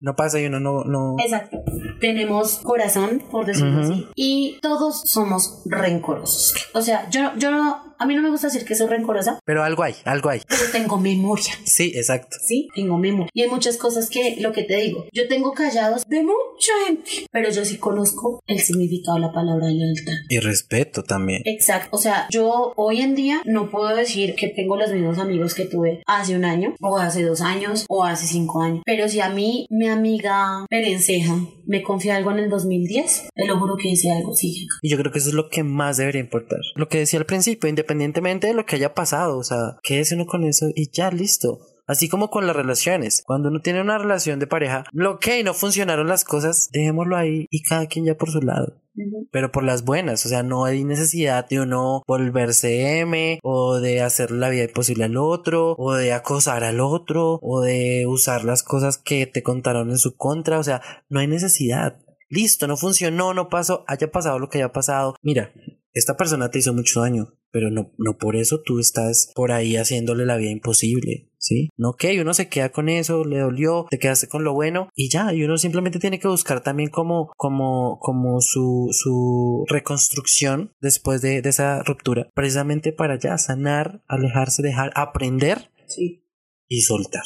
no 0.00 0.14
pasa 0.14 0.40
y 0.40 0.46
uno 0.46 0.60
no, 0.60 0.84
no, 0.84 1.16
Exacto. 1.18 1.58
Tenemos 2.00 2.58
corazón, 2.58 3.20
por 3.32 3.46
decirlo 3.46 3.80
Ujú. 3.80 3.92
así, 3.92 4.06
y 4.14 4.58
todos 4.62 5.02
somos 5.10 5.62
rencorosos. 5.66 6.54
O 6.74 6.82
sea, 6.82 7.08
yo, 7.10 7.32
yo 7.36 7.50
no, 7.50 7.87
a 7.98 8.06
mí 8.06 8.14
no 8.14 8.22
me 8.22 8.30
gusta 8.30 8.46
decir 8.46 8.64
que 8.64 8.74
soy 8.74 8.86
rencorosa, 8.86 9.40
pero 9.44 9.64
algo 9.64 9.82
hay, 9.82 9.94
algo 10.04 10.30
hay. 10.30 10.40
pero 10.48 10.62
tengo 10.70 10.98
memoria. 10.98 11.52
Sí, 11.64 11.92
exacto. 11.94 12.36
Sí, 12.46 12.68
tengo 12.74 12.96
memoria. 12.96 13.30
Y 13.34 13.42
hay 13.42 13.48
muchas 13.48 13.76
cosas 13.76 14.08
que, 14.08 14.36
lo 14.40 14.52
que 14.52 14.62
te 14.62 14.76
digo, 14.76 15.06
yo 15.12 15.26
tengo 15.28 15.52
callados 15.52 16.06
de 16.06 16.22
mucha 16.22 16.72
gente, 16.86 17.10
pero 17.32 17.50
yo 17.50 17.64
sí 17.64 17.78
conozco 17.78 18.40
el 18.46 18.60
significado 18.60 19.16
de 19.16 19.22
la 19.22 19.32
palabra 19.32 19.68
lealtad. 19.68 20.12
Y 20.28 20.38
respeto 20.38 21.02
también. 21.02 21.42
Exacto, 21.44 21.88
o 21.92 21.98
sea, 21.98 22.28
yo 22.30 22.72
hoy 22.76 23.00
en 23.00 23.14
día 23.14 23.42
no 23.44 23.70
puedo 23.70 23.94
decir 23.94 24.34
que 24.34 24.48
tengo 24.48 24.76
los 24.76 24.92
mismos 24.92 25.18
amigos 25.18 25.54
que 25.54 25.66
tuve 25.66 26.02
hace 26.06 26.36
un 26.36 26.44
año, 26.44 26.74
o 26.80 26.98
hace 26.98 27.22
dos 27.22 27.40
años, 27.40 27.84
o 27.88 28.04
hace 28.04 28.26
cinco 28.26 28.62
años. 28.62 28.82
Pero 28.84 29.08
si 29.08 29.20
a 29.20 29.28
mí, 29.28 29.66
mi 29.70 29.88
amiga 29.88 30.66
Perenceja 30.70 31.34
me 31.66 31.82
confía 31.82 32.16
algo 32.16 32.30
en 32.30 32.38
el 32.38 32.50
2010, 32.50 33.28
te 33.34 33.46
lo 33.46 33.58
juro 33.58 33.76
que 33.76 33.92
ese 33.92 34.10
algo 34.10 34.34
sigue. 34.34 34.66
Y 34.82 34.88
yo 34.88 34.96
creo 34.98 35.12
que 35.12 35.18
eso 35.18 35.28
es 35.28 35.34
lo 35.34 35.48
que 35.48 35.62
más 35.64 35.96
debería 35.96 36.20
importar. 36.20 36.60
Lo 36.74 36.88
que 36.88 36.98
decía 36.98 37.18
al 37.18 37.26
principio, 37.26 37.68
independientemente 37.68 37.87
de 37.88 38.54
lo 38.54 38.66
que 38.66 38.76
haya 38.76 38.94
pasado, 38.94 39.38
o 39.38 39.44
sea, 39.44 39.76
quédese 39.82 40.14
uno 40.14 40.26
con 40.26 40.44
eso 40.44 40.66
y 40.74 40.90
ya 40.90 41.10
listo. 41.10 41.60
Así 41.86 42.10
como 42.10 42.28
con 42.28 42.46
las 42.46 42.54
relaciones. 42.54 43.22
Cuando 43.24 43.48
uno 43.48 43.60
tiene 43.60 43.80
una 43.80 43.96
relación 43.96 44.38
de 44.38 44.46
pareja, 44.46 44.84
lo 44.92 45.18
que 45.18 45.42
no 45.42 45.54
funcionaron 45.54 46.06
las 46.06 46.22
cosas, 46.22 46.68
dejémoslo 46.70 47.16
ahí 47.16 47.46
y 47.50 47.62
cada 47.62 47.86
quien 47.86 48.04
ya 48.04 48.14
por 48.14 48.30
su 48.30 48.42
lado. 48.42 48.82
Pero 49.30 49.50
por 49.50 49.64
las 49.64 49.84
buenas, 49.84 50.26
o 50.26 50.28
sea, 50.28 50.42
no 50.42 50.64
hay 50.64 50.84
necesidad 50.84 51.48
de 51.48 51.60
uno 51.60 52.02
volverse 52.06 52.98
M 52.98 53.38
o 53.42 53.78
de 53.78 54.02
hacer 54.02 54.30
la 54.32 54.50
vida 54.50 54.64
imposible 54.64 55.04
al 55.04 55.16
otro 55.16 55.74
o 55.78 55.94
de 55.94 56.12
acosar 56.12 56.62
al 56.64 56.80
otro 56.80 57.38
o 57.40 57.62
de 57.62 58.04
usar 58.06 58.44
las 58.44 58.62
cosas 58.62 58.98
que 58.98 59.26
te 59.26 59.42
contaron 59.42 59.88
en 59.90 59.98
su 59.98 60.16
contra, 60.16 60.58
o 60.58 60.64
sea, 60.64 60.82
no 61.08 61.20
hay 61.20 61.26
necesidad. 61.26 62.00
Listo, 62.28 62.66
no 62.66 62.76
funcionó, 62.76 63.32
no 63.32 63.48
pasó, 63.48 63.84
haya 63.86 64.10
pasado 64.10 64.38
lo 64.38 64.50
que 64.50 64.58
haya 64.58 64.72
pasado. 64.72 65.14
Mira, 65.22 65.52
esta 65.98 66.16
persona 66.16 66.50
te 66.50 66.58
hizo 66.58 66.72
mucho 66.74 67.00
daño, 67.00 67.34
pero 67.50 67.70
no, 67.70 67.92
no 67.98 68.16
por 68.18 68.36
eso 68.36 68.60
tú 68.64 68.78
estás 68.78 69.30
por 69.34 69.52
ahí 69.52 69.76
haciéndole 69.76 70.24
la 70.26 70.36
vida 70.36 70.50
imposible, 70.50 71.30
¿sí? 71.38 71.68
No, 71.76 71.90
ok, 71.90 72.04
uno 72.20 72.34
se 72.34 72.48
queda 72.48 72.70
con 72.70 72.88
eso, 72.88 73.24
le 73.24 73.38
dolió, 73.38 73.86
te 73.90 73.98
quedaste 73.98 74.28
con 74.28 74.44
lo 74.44 74.52
bueno 74.54 74.88
y 74.94 75.10
ya, 75.10 75.32
y 75.34 75.42
uno 75.44 75.56
simplemente 75.58 75.98
tiene 75.98 76.18
que 76.18 76.28
buscar 76.28 76.62
también 76.62 76.90
como, 76.90 77.30
como, 77.36 77.98
como 78.00 78.40
su, 78.40 78.88
su 78.92 79.64
reconstrucción 79.68 80.72
después 80.80 81.20
de, 81.22 81.42
de 81.42 81.48
esa 81.48 81.82
ruptura, 81.82 82.28
precisamente 82.34 82.92
para 82.92 83.18
ya 83.18 83.36
sanar, 83.38 84.02
alejarse, 84.08 84.62
dejar, 84.62 84.92
aprender 84.94 85.70
Sí. 85.86 86.22
y 86.68 86.82
soltar. 86.82 87.22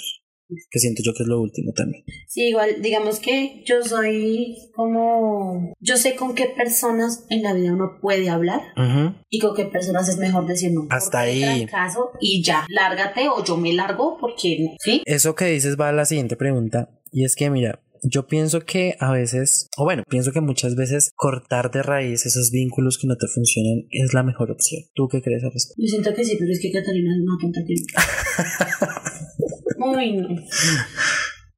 Que 0.71 0.79
siento 0.79 1.03
yo 1.05 1.13
que 1.17 1.23
es 1.23 1.29
lo 1.29 1.41
último 1.41 1.73
también. 1.73 2.05
Sí, 2.29 2.49
igual, 2.49 2.83
digamos 2.83 3.21
que 3.21 3.63
yo 3.65 3.83
soy 3.83 4.57
como, 4.75 5.73
yo 5.81 5.97
sé 5.97 6.15
con 6.15 6.35
qué 6.35 6.47
personas 6.47 7.25
en 7.31 7.43
la 7.43 7.55
vida 7.55 7.73
uno 7.73 7.99
puede 8.01 8.29
hablar 8.29 8.61
y 9.31 9.39
con 9.39 9.55
qué 9.55 9.65
personas 9.65 10.09
es 10.09 10.19
mejor 10.19 10.47
decir 10.47 10.73
no. 10.73 10.87
Hasta 10.91 11.21
ahí. 11.21 11.67
caso 11.67 12.11
y 12.21 12.43
ya, 12.43 12.67
lárgate 12.69 13.29
o 13.29 13.43
yo 13.45 13.57
me 13.57 13.73
largo 13.73 14.19
porque 14.21 14.59
no, 14.61 14.71
¿sí? 14.79 15.03
Eso 15.07 15.35
que 15.35 15.47
dices 15.47 15.77
va 15.81 15.89
a 15.89 15.93
la 15.93 16.05
siguiente 16.05 16.37
pregunta 16.37 16.91
y 17.11 17.25
es 17.25 17.35
que 17.35 17.51
mira, 17.51 17.81
yo 18.03 18.27
pienso 18.27 18.61
que 18.61 18.97
a 18.99 19.13
veces, 19.13 19.69
o 19.77 19.85
bueno, 19.85 20.03
pienso 20.09 20.33
que 20.33 20.41
muchas 20.41 20.75
veces 20.75 21.13
cortar 21.15 21.71
de 21.71 21.83
raíz 21.83 22.27
esos 22.27 22.51
vínculos 22.51 22.99
que 22.99 23.07
no 23.07 23.17
te 23.17 23.29
funcionan 23.29 23.87
es 23.91 24.13
la 24.13 24.23
mejor 24.23 24.51
opción. 24.51 24.83
¿Tú 24.95 25.09
qué 25.09 25.23
crees 25.23 25.45
al 25.45 25.53
respecto? 25.53 25.81
Yo 25.81 25.89
siento 25.89 26.15
que 26.15 26.25
sí, 26.25 26.37
pero 26.39 26.51
es 26.51 26.61
que 26.61 26.73
Catalina 26.73 27.15
es 27.15 27.23
una 27.23 27.39
tonta 27.41 27.61
que... 27.67 27.75
Uy, 29.79 30.13
no. 30.13 30.29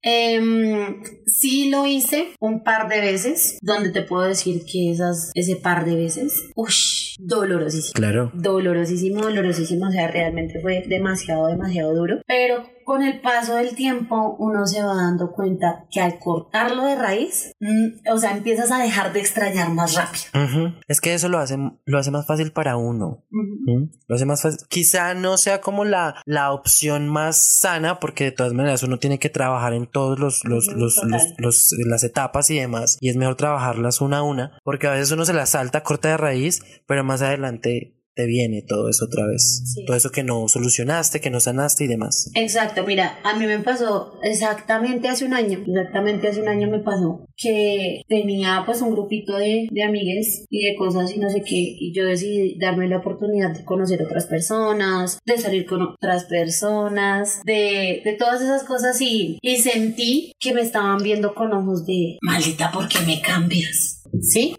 Em, 0.06 1.02
sí 1.24 1.70
lo 1.70 1.86
hice 1.86 2.34
un 2.38 2.62
par 2.62 2.90
de 2.90 3.00
veces, 3.00 3.58
donde 3.62 3.90
te 3.90 4.02
puedo 4.02 4.24
decir 4.24 4.62
que 4.70 4.90
esas, 4.90 5.30
ese 5.34 5.56
par 5.56 5.86
de 5.86 5.96
veces, 5.96 6.50
uff, 6.54 6.74
dolorosísimo. 7.18 7.94
Claro. 7.94 8.30
Dolorosísimo, 8.34 9.22
dolorosísimo, 9.22 9.88
o 9.88 9.90
sea, 9.90 10.08
realmente 10.08 10.60
fue 10.60 10.84
demasiado, 10.86 11.46
demasiado 11.46 11.94
duro. 11.94 12.20
Pero 12.26 12.68
con 12.84 13.02
el 13.02 13.20
paso 13.20 13.56
del 13.56 13.74
tiempo 13.74 14.36
uno 14.38 14.66
se 14.66 14.82
va 14.82 14.94
dando 14.94 15.32
cuenta 15.32 15.86
que 15.90 16.00
al 16.00 16.18
cortarlo 16.18 16.84
de 16.84 16.94
raíz, 16.96 17.52
mm, 17.60 18.08
o 18.12 18.18
sea, 18.18 18.32
empiezas 18.36 18.70
a 18.70 18.78
dejar 18.78 19.12
de 19.12 19.20
extrañar 19.20 19.70
más 19.70 19.94
rápido. 19.94 20.24
Ujú. 20.34 20.74
Es 20.88 21.00
que 21.00 21.14
eso 21.14 21.28
lo 21.28 21.38
hace, 21.38 21.56
lo 21.84 21.98
hace 21.98 22.10
más 22.10 22.26
fácil 22.26 22.52
para 22.52 22.76
uno. 22.76 23.24
Ujú. 23.30 23.78
¿Mm? 23.78 23.90
Lo 24.06 24.14
hace 24.16 24.26
más 24.26 24.42
fácil. 24.42 24.60
Quizá 24.68 25.14
no 25.14 25.36
sea 25.38 25.60
como 25.60 25.84
la, 25.84 26.16
la 26.26 26.52
opción 26.52 27.08
más 27.08 27.58
sana, 27.60 27.98
porque 28.00 28.24
de 28.24 28.32
todas 28.32 28.52
maneras 28.52 28.82
uno 28.82 28.98
tiene 28.98 29.18
que 29.18 29.30
trabajar 29.30 29.72
en 29.74 29.86
todos 29.86 30.18
los, 30.18 30.44
los, 30.44 30.66
los- 30.68 31.00
los- 31.38 31.70
las 31.86 32.04
etapas 32.04 32.50
y 32.50 32.58
demás. 32.58 32.96
Y 33.00 33.08
es 33.10 33.16
mejor 33.16 33.36
trabajarlas 33.36 34.00
una 34.00 34.18
a 34.18 34.22
una, 34.22 34.58
porque 34.64 34.86
a 34.86 34.92
veces 34.92 35.10
uno 35.12 35.24
se 35.24 35.32
las 35.32 35.50
salta, 35.50 35.82
corta 35.82 36.08
de 36.08 36.16
raíz, 36.16 36.62
pero 36.86 37.04
más 37.04 37.22
adelante 37.22 37.96
te 38.14 38.26
viene 38.26 38.62
todo 38.62 38.88
eso 38.88 39.06
otra 39.06 39.26
vez. 39.26 39.62
Todo 39.86 39.96
eso 39.96 40.10
que 40.10 40.22
no 40.22 40.48
solucionaste, 40.48 41.20
que 41.20 41.30
no 41.30 41.40
sanaste 41.40 41.84
y 41.84 41.88
demás. 41.88 42.30
Exacto, 42.34 42.84
mira, 42.84 43.18
a 43.24 43.36
mí 43.36 43.46
me 43.46 43.58
pasó 43.58 44.18
exactamente 44.22 45.08
hace 45.08 45.24
un 45.24 45.34
año, 45.34 45.58
exactamente 45.66 46.28
hace 46.28 46.40
un 46.40 46.48
año 46.48 46.70
me 46.70 46.78
pasó 46.78 47.26
que 47.36 48.02
tenía 48.08 48.62
pues 48.64 48.80
un 48.82 48.92
grupito 48.92 49.36
de, 49.36 49.68
de 49.70 49.82
amigues 49.82 50.46
y 50.48 50.64
de 50.64 50.76
cosas 50.76 51.14
y 51.14 51.18
no 51.18 51.28
sé 51.30 51.42
qué, 51.42 51.56
y 51.56 51.92
yo 51.94 52.04
decidí 52.04 52.56
darme 52.58 52.88
la 52.88 52.98
oportunidad 52.98 53.50
de 53.56 53.64
conocer 53.64 54.02
otras 54.02 54.26
personas, 54.26 55.18
de 55.24 55.38
salir 55.38 55.66
con 55.66 55.82
otras 55.82 56.24
personas, 56.24 57.42
de, 57.44 58.02
de 58.04 58.16
todas 58.18 58.40
esas 58.42 58.64
cosas 58.64 59.00
y, 59.00 59.38
y 59.42 59.56
sentí 59.56 60.32
que 60.38 60.54
me 60.54 60.60
estaban 60.60 60.98
viendo 60.98 61.34
con 61.34 61.52
ojos 61.52 61.84
de 61.86 62.18
maldita, 62.22 62.70
¿por 62.70 62.88
qué 62.88 63.00
me 63.06 63.20
cambias? 63.20 64.02
¿Sí? 64.20 64.54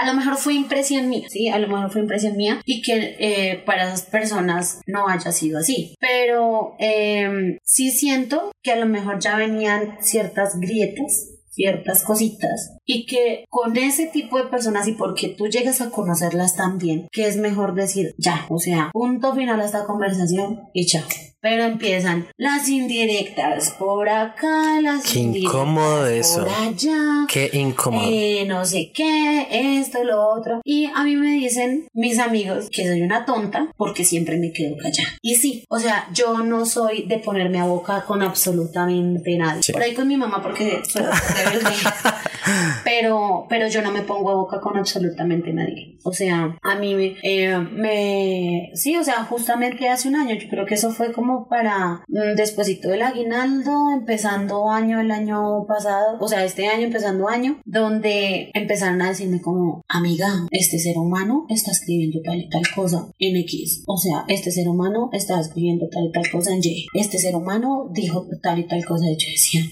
A 0.00 0.06
lo 0.06 0.14
mejor 0.14 0.36
fue 0.38 0.54
impresión 0.54 1.10
mía, 1.10 1.26
sí, 1.28 1.48
a 1.48 1.58
lo 1.58 1.68
mejor 1.68 1.90
fue 1.90 2.00
impresión 2.00 2.34
mía 2.34 2.62
y 2.64 2.80
que 2.80 3.16
eh, 3.18 3.62
para 3.66 3.84
esas 3.84 4.02
personas 4.02 4.80
no 4.86 5.06
haya 5.08 5.30
sido 5.30 5.58
así. 5.58 5.94
Pero 6.00 6.74
eh, 6.78 7.58
sí 7.62 7.90
siento 7.90 8.50
que 8.62 8.72
a 8.72 8.76
lo 8.76 8.86
mejor 8.86 9.20
ya 9.20 9.36
venían 9.36 9.98
ciertas 10.00 10.58
grietas 10.58 11.36
ciertas 11.52 12.04
cositas 12.04 12.78
y 12.86 13.04
que 13.04 13.44
con 13.50 13.76
ese 13.76 14.06
tipo 14.06 14.38
de 14.38 14.48
personas 14.48 14.88
y 14.88 14.92
porque 14.92 15.28
tú 15.28 15.48
llegas 15.48 15.82
a 15.82 15.90
conocerlas 15.90 16.56
también, 16.56 17.08
que 17.12 17.26
es 17.26 17.36
mejor 17.36 17.74
decir 17.74 18.14
ya, 18.16 18.46
o 18.48 18.58
sea, 18.58 18.90
punto 18.92 19.34
final 19.34 19.60
a 19.60 19.66
esta 19.66 19.84
conversación 19.84 20.60
y 20.72 20.86
chao. 20.86 21.02
Pero 21.42 21.64
empiezan 21.64 22.26
las 22.36 22.68
indirectas 22.68 23.70
por 23.78 24.08
acá, 24.08 24.80
las 24.82 25.10
qué 25.10 25.20
incómodo 25.20 26.06
eso. 26.06 26.44
por 26.44 26.50
allá. 26.50 27.26
Qué 27.28 27.50
incómodo. 27.54 28.06
Eh, 28.06 28.44
no 28.46 28.64
sé 28.64 28.92
qué, 28.94 29.46
esto, 29.78 30.04
lo 30.04 30.28
otro. 30.28 30.60
Y 30.64 30.86
a 30.94 31.02
mí 31.02 31.16
me 31.16 31.32
dicen 31.32 31.88
mis 31.94 32.18
amigos 32.18 32.68
que 32.70 32.86
soy 32.86 33.00
una 33.02 33.24
tonta 33.24 33.72
porque 33.76 34.04
siempre 34.04 34.36
me 34.36 34.52
quedo 34.52 34.76
callada. 34.76 35.16
Y 35.22 35.36
sí, 35.36 35.64
o 35.70 35.78
sea, 35.78 36.08
yo 36.12 36.38
no 36.40 36.66
soy 36.66 37.04
de 37.06 37.18
ponerme 37.18 37.58
a 37.58 37.64
boca 37.64 38.04
con 38.04 38.22
absolutamente 38.22 39.36
nadie. 39.38 39.62
Por 39.72 39.82
ahí 39.82 39.94
con 39.94 40.08
mi 40.08 40.16
mamá 40.16 40.42
porque 40.42 40.82
soy 40.86 41.04
pero, 42.84 43.46
pero 43.48 43.68
yo 43.68 43.82
no 43.82 43.92
me 43.92 44.02
pongo 44.02 44.30
a 44.30 44.34
boca 44.34 44.60
con 44.60 44.76
absolutamente 44.76 45.52
nadie. 45.52 45.96
O 46.02 46.12
sea, 46.12 46.56
a 46.62 46.74
mí 46.76 46.94
me, 46.94 47.16
eh, 47.22 47.58
me... 47.58 48.70
Sí, 48.74 48.96
o 48.96 49.04
sea, 49.04 49.24
justamente 49.24 49.88
hace 49.88 50.08
un 50.08 50.16
año, 50.16 50.34
yo 50.34 50.48
creo 50.48 50.66
que 50.66 50.74
eso 50.74 50.90
fue 50.90 51.12
como 51.12 51.29
para 51.48 52.04
mm, 52.08 52.36
despuésito 52.36 52.88
del 52.88 53.02
aguinaldo, 53.02 53.90
empezando 53.92 54.70
año 54.70 55.00
el 55.00 55.10
año 55.10 55.66
pasado, 55.66 56.18
o 56.20 56.28
sea, 56.28 56.44
este 56.44 56.66
año 56.68 56.86
empezando 56.86 57.28
año, 57.28 57.60
donde 57.64 58.50
empezaron 58.54 59.02
a 59.02 59.08
decirme 59.08 59.40
como, 59.40 59.82
amiga, 59.88 60.28
este 60.50 60.78
ser 60.78 60.96
humano 60.98 61.46
está 61.48 61.70
escribiendo 61.70 62.20
tal 62.24 62.38
y 62.38 62.48
tal 62.48 62.62
cosa 62.74 63.08
en 63.18 63.36
X, 63.36 63.82
o 63.86 63.96
sea, 63.96 64.24
este 64.28 64.50
ser 64.50 64.68
humano 64.68 65.10
está 65.12 65.40
escribiendo 65.40 65.88
tal 65.88 66.06
y 66.06 66.12
tal 66.12 66.30
cosa 66.30 66.52
en 66.52 66.60
Y, 66.62 66.86
este 66.94 67.18
ser 67.18 67.34
humano 67.36 67.90
dijo 67.92 68.26
tal 68.42 68.58
y 68.58 68.66
tal 68.66 68.84
cosa, 68.84 69.06
de 69.06 69.12
hecho 69.12 69.28
decía, 69.30 69.62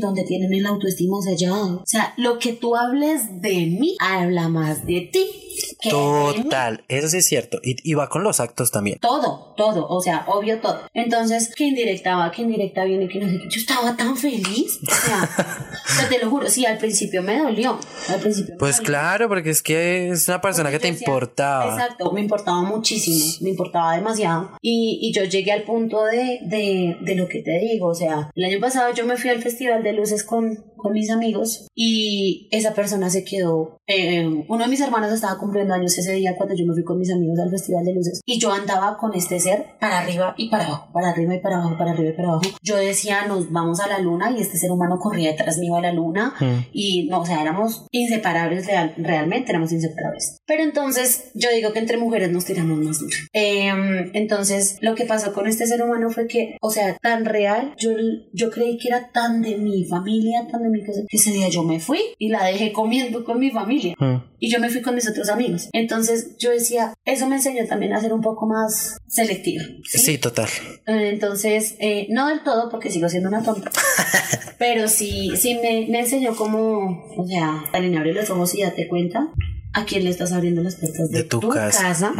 donde 0.00 0.24
tienen 0.24 0.52
el 0.52 0.66
autoestima 0.66 1.20
sellado, 1.22 1.78
o 1.78 1.86
sea, 1.86 2.14
lo 2.16 2.38
que 2.38 2.52
tú 2.52 2.76
hables 2.76 3.40
de 3.40 3.66
mí 3.66 3.96
habla 4.00 4.48
más 4.48 4.84
de 4.86 5.08
ti 5.12 5.45
Total, 5.88 6.84
eso 6.88 7.08
sí 7.08 7.18
es 7.18 7.26
cierto. 7.26 7.58
Y, 7.62 7.94
va 7.94 8.08
con 8.08 8.22
los 8.22 8.40
actos 8.40 8.70
también. 8.70 8.98
Todo, 8.98 9.54
todo, 9.56 9.86
o 9.88 10.00
sea, 10.00 10.24
obvio 10.28 10.60
todo. 10.60 10.80
Entonces, 10.92 11.52
que 11.54 11.64
indirecta 11.64 12.16
va, 12.16 12.30
que 12.30 12.42
indirecta 12.42 12.84
viene, 12.84 13.08
que 13.08 13.20
no 13.20 13.28
sé 13.28 13.38
qué. 13.38 13.48
Yo 13.48 13.60
estaba 13.60 13.96
tan 13.96 14.16
feliz. 14.16 14.78
O 14.82 14.94
sea, 14.94 16.08
te 16.08 16.18
lo 16.18 16.30
juro, 16.30 16.48
sí, 16.48 16.66
al 16.66 16.78
principio 16.78 17.22
me 17.22 17.38
dolió. 17.38 17.78
Al 18.08 18.20
principio. 18.20 18.56
Pues 18.58 18.80
claro, 18.80 19.28
porque 19.28 19.50
es 19.50 19.62
que 19.62 20.10
es 20.10 20.28
una 20.28 20.40
persona 20.40 20.70
que 20.70 20.78
te 20.78 20.88
importaba. 20.88 21.72
Exacto, 21.72 22.12
me 22.12 22.20
importaba 22.20 22.62
muchísimo, 22.62 23.38
me 23.42 23.50
importaba 23.50 23.94
demasiado. 23.96 24.50
Y, 24.60 24.98
y 25.02 25.12
yo 25.12 25.24
llegué 25.24 25.52
al 25.52 25.62
punto 25.62 26.04
de, 26.04 26.40
de, 26.42 26.96
de 27.00 27.14
lo 27.14 27.28
que 27.28 27.42
te 27.42 27.58
digo. 27.60 27.88
O 27.88 27.94
sea, 27.94 28.30
el 28.34 28.44
año 28.44 28.60
pasado 28.60 28.92
yo 28.94 29.06
me 29.06 29.16
fui 29.16 29.30
al 29.30 29.42
Festival 29.42 29.82
de 29.82 29.92
Luces 29.92 30.24
con, 30.24 30.64
con 30.76 30.92
mis 30.92 31.10
amigos 31.10 31.66
y 31.74 32.48
esa 32.50 32.74
persona 32.74 33.10
se 33.10 33.24
quedó. 33.24 33.78
Eh, 33.86 34.26
uno 34.48 34.64
de 34.64 34.70
mis 34.70 34.80
hermanos 34.80 35.12
estaba 35.12 35.38
cumpliendo 35.46 35.74
años 35.74 35.96
ese 35.96 36.12
día 36.12 36.34
cuando 36.36 36.54
yo 36.56 36.66
me 36.66 36.74
fui 36.74 36.82
con 36.82 36.98
mis 36.98 37.12
amigos 37.12 37.38
al 37.38 37.50
Festival 37.50 37.84
de 37.84 37.94
Luces 37.94 38.20
y 38.26 38.38
yo 38.40 38.52
andaba 38.52 38.96
con 38.98 39.14
este 39.14 39.38
ser 39.38 39.64
para 39.80 40.00
arriba 40.00 40.34
y 40.36 40.48
para 40.48 40.66
abajo, 40.66 40.88
para 40.92 41.10
arriba 41.10 41.34
y 41.36 41.40
para 41.40 41.58
abajo, 41.58 41.76
para 41.78 41.92
arriba 41.92 42.10
y 42.10 42.12
para 42.12 42.28
abajo. 42.28 42.42
Yo 42.62 42.76
decía, 42.76 43.26
nos 43.26 43.52
vamos 43.52 43.80
a 43.80 43.86
la 43.86 44.00
luna 44.00 44.32
y 44.32 44.40
este 44.40 44.58
ser 44.58 44.72
humano 44.72 44.98
corría 44.98 45.30
detrás 45.30 45.58
mío 45.58 45.76
a 45.76 45.80
la 45.80 45.92
luna 45.92 46.34
mm. 46.40 46.66
y 46.72 47.08
no, 47.08 47.20
o 47.20 47.26
sea, 47.26 47.40
éramos 47.40 47.86
inseparables, 47.92 48.66
realmente 48.96 49.52
éramos 49.52 49.70
inseparables. 49.70 50.38
Pero 50.46 50.62
entonces 50.64 51.30
yo 51.34 51.50
digo 51.50 51.72
que 51.72 51.78
entre 51.78 51.96
mujeres 51.96 52.30
nos 52.32 52.44
tiramos 52.44 52.78
más 52.78 52.98
duro. 52.98 53.16
Em, 53.32 54.10
entonces 54.14 54.78
lo 54.80 54.94
que 54.94 55.04
pasó 55.04 55.32
con 55.32 55.46
este 55.46 55.66
ser 55.66 55.82
humano 55.82 56.10
fue 56.10 56.26
que, 56.26 56.56
o 56.60 56.70
sea, 56.70 56.96
tan 57.00 57.24
real, 57.24 57.74
yo, 57.78 57.90
yo 58.32 58.50
creí 58.50 58.78
que 58.78 58.88
era 58.88 59.10
tan 59.12 59.42
de 59.42 59.56
mi 59.56 59.84
familia, 59.84 60.46
tan 60.50 60.62
de 60.62 60.70
mi 60.70 60.82
casa, 60.82 61.02
que 61.08 61.16
ese 61.16 61.30
día 61.30 61.48
yo 61.48 61.62
me 61.62 61.78
fui 61.78 62.00
y 62.18 62.30
la 62.30 62.44
dejé 62.44 62.72
comiendo 62.72 63.24
con 63.24 63.38
mi 63.38 63.50
familia. 63.50 63.94
Mm. 63.98 64.16
Y 64.38 64.50
yo 64.50 64.60
me 64.60 64.68
fui 64.68 64.82
con 64.82 64.94
mis 64.94 65.08
otros 65.08 65.28
amigos. 65.28 65.35
Entonces 65.72 66.36
yo 66.38 66.50
decía, 66.50 66.94
eso 67.04 67.28
me 67.28 67.36
enseñó 67.36 67.66
también 67.66 67.92
a 67.92 68.00
ser 68.00 68.12
un 68.12 68.20
poco 68.20 68.46
más 68.46 68.98
selectivo. 69.08 69.64
Sí, 69.84 70.18
total. 70.18 70.48
Eh, 70.86 71.10
entonces, 71.12 71.76
eh, 71.78 72.06
no 72.10 72.28
del 72.28 72.42
todo 72.42 72.68
porque 72.70 72.90
sigo 72.90 73.08
siendo 73.08 73.28
una 73.28 73.42
tonta, 73.42 73.70
pero 74.58 74.88
sí, 74.88 75.32
sí 75.36 75.54
me, 75.54 75.86
me 75.88 76.00
enseñó 76.00 76.36
como, 76.36 77.04
o 77.16 77.26
sea, 77.26 77.64
también 77.72 77.96
abre 77.96 78.12
los 78.12 78.28
ojos 78.30 78.54
y 78.54 78.62
date 78.62 78.88
cuenta 78.88 79.32
a 79.76 79.84
quién 79.84 80.04
le 80.04 80.10
estás 80.10 80.32
abriendo 80.32 80.62
las 80.62 80.76
puertas 80.76 81.10
de, 81.10 81.22
tu, 81.24 81.38
casa, 81.40 82.14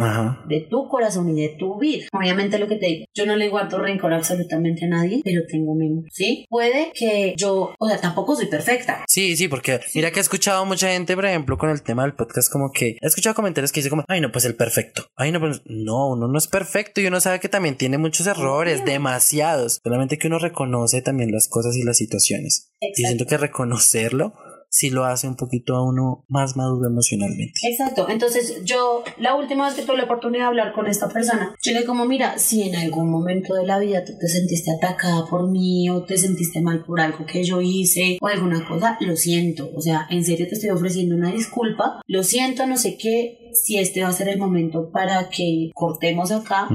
de 0.47 0.61
tu 0.69 0.87
corazón 0.87 1.35
y 1.35 1.41
de 1.41 1.55
tu 1.57 1.79
vida. 1.79 2.05
Obviamente 2.13 2.59
lo 2.59 2.67
que 2.67 2.75
te 2.75 2.85
digo, 2.85 3.05
yo 3.15 3.25
no 3.25 3.35
le 3.35 3.49
guardo 3.49 3.79
rencor 3.79 4.13
absolutamente 4.13 4.85
a 4.85 4.89
nadie, 4.89 5.21
pero 5.23 5.41
tengo 5.49 5.73
memoria, 5.73 6.07
¿sí? 6.13 6.45
Puede 6.49 6.91
que 6.93 7.33
yo, 7.35 7.73
o 7.79 7.87
sea, 7.87 7.99
tampoco 7.99 8.35
soy 8.35 8.45
perfecta. 8.45 9.03
Sí, 9.07 9.35
sí, 9.35 9.47
porque 9.47 9.79
mira 9.95 10.11
que 10.11 10.19
he 10.19 10.21
escuchado 10.21 10.65
mucha 10.67 10.89
gente, 10.89 11.15
por 11.15 11.25
ejemplo, 11.25 11.57
con 11.57 11.71
el 11.71 11.81
tema 11.81 12.03
del 12.03 12.13
podcast, 12.13 12.51
como 12.51 12.71
que 12.71 12.97
he 13.01 13.07
escuchado 13.07 13.35
comentarios 13.35 13.71
que 13.71 13.79
dicen 13.79 13.89
como, 13.89 14.05
ay, 14.07 14.21
no, 14.21 14.31
pues 14.31 14.45
el 14.45 14.53
perfecto. 14.53 15.07
Ay, 15.15 15.31
no, 15.31 15.39
pues 15.39 15.63
no, 15.65 16.09
uno 16.09 16.27
no 16.27 16.37
es 16.37 16.47
perfecto 16.47 17.01
y 17.01 17.07
uno 17.07 17.19
sabe 17.19 17.39
que 17.39 17.49
también 17.49 17.75
tiene 17.75 17.97
muchos 17.97 18.27
errores, 18.27 18.85
demasiados. 18.85 19.79
Solamente 19.83 20.19
que 20.19 20.27
uno 20.27 20.37
reconoce 20.37 21.01
también 21.01 21.31
las 21.31 21.47
cosas 21.47 21.75
y 21.75 21.81
las 21.81 21.97
situaciones. 21.97 22.71
Y 22.79 23.03
siento 23.03 23.25
que 23.25 23.37
reconocerlo 23.37 24.35
si 24.77 24.91
lo 24.91 25.05
hace 25.05 25.27
un 25.27 25.35
poquito 25.35 25.75
a 25.75 25.83
uno 25.83 26.23
más 26.27 26.55
maduro 26.55 26.87
emocionalmente. 26.87 27.59
Exacto, 27.63 28.07
entonces 28.09 28.61
yo 28.63 29.03
la 29.17 29.33
última 29.33 29.65
vez 29.65 29.73
que 29.73 29.81
tuve 29.81 29.97
la 29.97 30.03
oportunidad 30.03 30.43
de 30.43 30.47
hablar 30.49 30.73
con 30.73 30.85
esta 30.85 31.09
persona, 31.09 31.55
yo 31.63 31.71
le 31.71 31.83
como, 31.83 32.05
mira, 32.05 32.37
si 32.37 32.61
en 32.61 32.75
algún 32.75 33.09
momento 33.09 33.55
de 33.55 33.65
la 33.65 33.79
vida 33.79 34.05
tú 34.05 34.13
te 34.19 34.27
sentiste 34.27 34.69
atacada 34.71 35.25
por 35.25 35.49
mí 35.49 35.89
o 35.89 36.03
te 36.03 36.15
sentiste 36.15 36.61
mal 36.61 36.83
por 36.85 37.01
algo 37.01 37.25
que 37.25 37.43
yo 37.43 37.59
hice 37.59 38.19
o 38.21 38.27
alguna 38.27 38.67
cosa, 38.67 38.97
lo 38.99 39.15
siento, 39.15 39.71
o 39.75 39.81
sea, 39.81 40.05
en 40.11 40.23
serio 40.23 40.47
te 40.47 40.53
estoy 40.53 40.69
ofreciendo 40.69 41.15
una 41.15 41.31
disculpa, 41.31 41.99
lo 42.05 42.21
siento, 42.21 42.67
no 42.67 42.77
sé 42.77 42.97
qué, 42.97 43.49
si 43.53 43.79
este 43.79 44.03
va 44.03 44.09
a 44.09 44.13
ser 44.13 44.29
el 44.29 44.37
momento 44.37 44.91
para 44.91 45.29
que 45.29 45.71
cortemos 45.73 46.31
acá, 46.31 46.67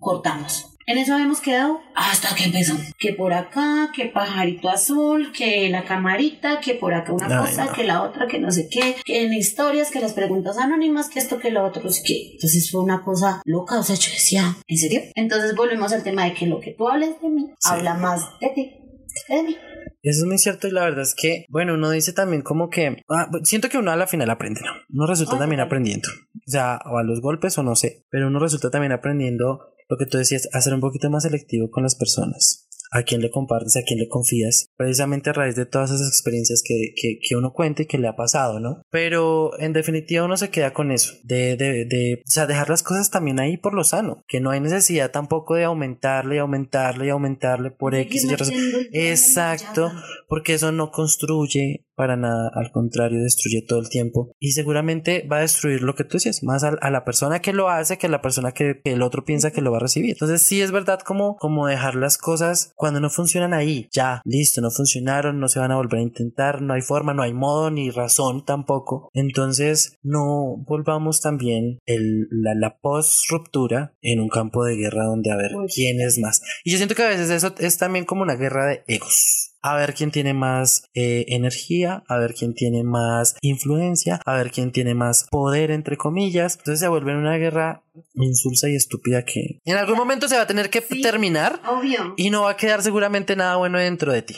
cortamos 0.00 0.73
en 0.86 0.98
eso 0.98 1.14
habíamos 1.14 1.40
quedado 1.40 1.80
hasta 1.94 2.34
que 2.34 2.44
empezó. 2.44 2.74
Que 2.98 3.12
por 3.12 3.32
acá, 3.32 3.90
que 3.94 4.06
pajarito 4.06 4.68
azul, 4.68 5.32
que 5.32 5.68
la 5.70 5.84
camarita, 5.84 6.60
que 6.60 6.74
por 6.74 6.94
acá 6.94 7.12
una 7.12 7.40
cosa, 7.40 7.72
que 7.72 7.84
la 7.84 8.02
otra, 8.02 8.26
que 8.26 8.38
no 8.38 8.50
sé 8.50 8.68
qué, 8.70 8.96
que 9.04 9.24
en 9.24 9.32
historias, 9.32 9.90
que 9.90 10.00
las 10.00 10.12
preguntas 10.12 10.58
anónimas, 10.58 11.08
que 11.08 11.18
esto, 11.18 11.38
que 11.38 11.50
lo 11.50 11.64
otro, 11.64 11.88
es 11.88 12.02
que. 12.04 12.32
Entonces 12.34 12.70
fue 12.70 12.82
una 12.82 13.02
cosa 13.02 13.42
loca. 13.44 13.78
O 13.78 13.82
sea, 13.82 13.96
yo 13.96 14.10
decía, 14.10 14.56
¿en 14.66 14.78
serio? 14.78 15.00
Entonces 15.14 15.54
volvemos 15.54 15.92
al 15.92 16.02
tema 16.02 16.24
de 16.24 16.34
que 16.34 16.46
lo 16.46 16.60
que 16.60 16.72
tú 16.72 16.88
hables 16.88 17.20
de 17.20 17.28
mí 17.28 17.52
habla 17.64 17.94
más 17.94 18.38
de 18.40 18.48
ti 18.48 18.84
que 19.26 19.36
de 19.36 19.42
mí. 19.42 19.56
Eso 20.02 20.20
es 20.20 20.26
muy 20.26 20.38
cierto 20.38 20.68
y 20.68 20.70
la 20.70 20.84
verdad 20.84 21.02
es 21.02 21.14
que, 21.14 21.46
bueno, 21.48 21.74
uno 21.74 21.90
dice 21.90 22.12
también 22.12 22.42
como 22.42 22.68
que, 22.68 23.02
ah, 23.08 23.30
siento 23.42 23.68
que 23.68 23.78
uno 23.78 23.90
a 23.90 23.96
la 23.96 24.06
final 24.06 24.28
aprende, 24.28 24.60
¿no? 24.60 24.72
Uno 24.90 25.06
resulta 25.06 25.38
también 25.38 25.60
aprendiendo, 25.60 26.08
o 26.34 26.50
sea, 26.50 26.78
o 26.84 26.98
a 26.98 27.02
los 27.02 27.20
golpes 27.20 27.56
o 27.56 27.62
no 27.62 27.74
sé, 27.74 28.04
pero 28.10 28.26
uno 28.26 28.38
resulta 28.38 28.70
también 28.70 28.92
aprendiendo 28.92 29.73
lo 29.88 29.96
que 29.96 30.06
tú 30.06 30.18
decías, 30.18 30.48
hacer 30.52 30.74
un 30.74 30.80
poquito 30.80 31.10
más 31.10 31.24
selectivo 31.24 31.70
con 31.70 31.82
las 31.82 31.94
personas 31.94 32.64
a 32.94 33.02
quién 33.02 33.20
le 33.20 33.30
compartes, 33.30 33.76
a 33.76 33.82
quién 33.82 33.98
le 33.98 34.08
confías, 34.08 34.68
precisamente 34.76 35.28
a 35.28 35.32
raíz 35.32 35.56
de 35.56 35.66
todas 35.66 35.90
esas 35.90 36.06
experiencias 36.06 36.62
que, 36.64 36.94
que, 36.94 37.18
que, 37.20 37.34
uno 37.34 37.52
cuenta 37.52 37.82
y 37.82 37.86
que 37.86 37.98
le 37.98 38.06
ha 38.06 38.14
pasado, 38.14 38.60
¿no? 38.60 38.82
Pero 38.88 39.58
en 39.58 39.72
definitiva 39.72 40.24
uno 40.24 40.36
se 40.36 40.50
queda 40.50 40.72
con 40.72 40.92
eso, 40.92 41.14
de, 41.24 41.56
de, 41.56 41.86
de, 41.86 42.22
o 42.24 42.30
sea, 42.30 42.46
dejar 42.46 42.70
las 42.70 42.84
cosas 42.84 43.10
también 43.10 43.40
ahí 43.40 43.56
por 43.56 43.74
lo 43.74 43.82
sano, 43.82 44.22
que 44.28 44.40
no 44.40 44.50
hay 44.50 44.60
necesidad 44.60 45.10
tampoco 45.10 45.56
de 45.56 45.64
aumentarle 45.64 46.36
y 46.36 46.38
aumentarle 46.38 47.06
y 47.06 47.10
aumentarle 47.10 47.72
por 47.72 47.96
X 47.96 48.24
y 48.24 48.36
razón. 48.36 48.54
Exacto, 48.92 49.90
porque 50.28 50.54
eso 50.54 50.70
no 50.70 50.92
construye 50.92 51.86
para 51.94 52.16
nada, 52.16 52.50
al 52.54 52.70
contrario, 52.70 53.22
destruye 53.22 53.62
todo 53.66 53.80
el 53.80 53.88
tiempo 53.88 54.32
y 54.38 54.52
seguramente 54.52 55.26
va 55.30 55.38
a 55.38 55.40
destruir 55.40 55.82
lo 55.82 55.94
que 55.94 56.04
tú 56.04 56.14
decías, 56.14 56.42
más 56.42 56.64
a, 56.64 56.90
la 56.90 57.04
persona 57.04 57.40
que 57.40 57.52
lo 57.52 57.68
hace 57.68 57.98
que 57.98 58.06
a 58.06 58.10
la 58.10 58.22
persona 58.22 58.52
que, 58.52 58.80
el 58.84 59.02
otro 59.02 59.24
piensa 59.24 59.50
que 59.50 59.60
lo 59.60 59.70
va 59.70 59.78
a 59.78 59.80
recibir. 59.80 60.10
Entonces 60.12 60.42
sí 60.42 60.60
es 60.60 60.72
verdad 60.72 61.00
como, 61.00 61.36
como 61.36 61.66
dejar 61.66 61.94
las 61.94 62.18
cosas 62.18 62.72
cuando 62.76 63.00
no 63.00 63.10
funcionan 63.10 63.54
ahí, 63.54 63.88
ya, 63.92 64.20
listo, 64.24 64.60
no 64.60 64.70
funcionaron, 64.70 65.40
no 65.40 65.48
se 65.48 65.58
van 65.58 65.72
a 65.72 65.76
volver 65.76 66.00
a 66.00 66.02
intentar, 66.02 66.62
no 66.62 66.74
hay 66.74 66.82
forma, 66.82 67.14
no 67.14 67.22
hay 67.22 67.32
modo 67.32 67.70
ni 67.70 67.90
razón 67.90 68.44
tampoco. 68.44 69.10
Entonces 69.12 69.98
no 70.02 70.56
volvamos 70.66 71.20
también 71.20 71.78
el, 71.86 72.28
la, 72.30 72.54
la 72.54 72.78
post 72.78 73.30
ruptura 73.30 73.94
en 74.02 74.20
un 74.20 74.28
campo 74.28 74.64
de 74.64 74.76
guerra 74.76 75.04
donde 75.04 75.30
a 75.30 75.36
ver 75.36 75.52
quién 75.74 76.00
es 76.00 76.18
más. 76.18 76.42
Y 76.64 76.72
yo 76.72 76.76
siento 76.76 76.94
que 76.94 77.02
a 77.02 77.08
veces 77.08 77.30
eso 77.30 77.54
es 77.58 77.78
también 77.78 78.04
como 78.04 78.22
una 78.22 78.36
guerra 78.36 78.66
de 78.66 78.84
egos 78.86 79.53
a 79.64 79.74
ver 79.76 79.94
quién 79.94 80.10
tiene 80.10 80.34
más 80.34 80.90
eh, 80.92 81.24
energía, 81.28 82.04
a 82.06 82.18
ver 82.18 82.34
quién 82.34 82.52
tiene 82.52 82.84
más 82.84 83.34
influencia, 83.40 84.20
a 84.26 84.36
ver 84.36 84.50
quién 84.50 84.72
tiene 84.72 84.94
más 84.94 85.26
poder, 85.30 85.70
entre 85.70 85.96
comillas. 85.96 86.56
Entonces 86.58 86.80
se 86.80 86.88
vuelve 86.88 87.16
una 87.16 87.38
guerra 87.38 87.82
insulsa 88.12 88.68
y 88.68 88.76
estúpida 88.76 89.24
que 89.24 89.62
en 89.64 89.76
algún 89.78 89.96
momento 89.96 90.28
se 90.28 90.36
va 90.36 90.42
a 90.42 90.46
tener 90.46 90.68
que 90.68 90.82
terminar 90.82 91.62
obvio. 91.66 92.12
y 92.18 92.28
no 92.28 92.42
va 92.42 92.50
a 92.50 92.56
quedar 92.58 92.82
seguramente 92.82 93.36
nada 93.36 93.56
bueno 93.56 93.78
dentro 93.78 94.12
de 94.12 94.20
ti. 94.20 94.34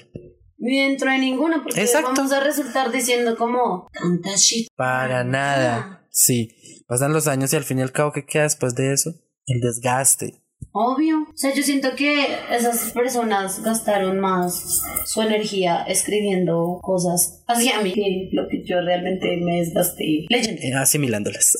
Ni 0.58 0.82
dentro 0.82 1.10
de 1.10 1.18
ninguno, 1.18 1.60
porque 1.64 1.84
vamos 1.92 2.30
a 2.30 2.38
resultar 2.38 2.92
diciendo 2.92 3.36
como 3.36 3.88
tanta 3.92 4.36
shit. 4.36 4.68
Para 4.76 5.24
nada. 5.24 6.06
Sí, 6.08 6.84
pasan 6.86 7.12
los 7.12 7.26
años 7.26 7.52
y 7.52 7.56
al 7.56 7.64
fin 7.64 7.80
y 7.80 7.82
al 7.82 7.90
cabo, 7.90 8.12
¿qué 8.12 8.24
queda 8.24 8.44
después 8.44 8.76
de 8.76 8.92
eso? 8.92 9.10
El 9.46 9.60
desgaste 9.60 10.45
Obvio. 10.78 11.22
O 11.22 11.36
sea, 11.36 11.54
yo 11.54 11.62
siento 11.62 11.96
que 11.96 12.26
esas 12.50 12.92
personas 12.92 13.62
gastaron 13.62 14.20
más 14.20 14.82
su 15.06 15.22
energía 15.22 15.84
escribiendo 15.88 16.80
cosas 16.82 17.42
hacia 17.46 17.80
mí 17.80 17.94
que 17.94 18.28
lo 18.32 18.46
que 18.46 18.62
yo 18.62 18.82
realmente 18.82 19.38
me 19.38 19.60
desgasté 19.60 20.26
leyendo. 20.28 20.60
Eh, 20.60 20.74
asimilándolas. 20.74 21.56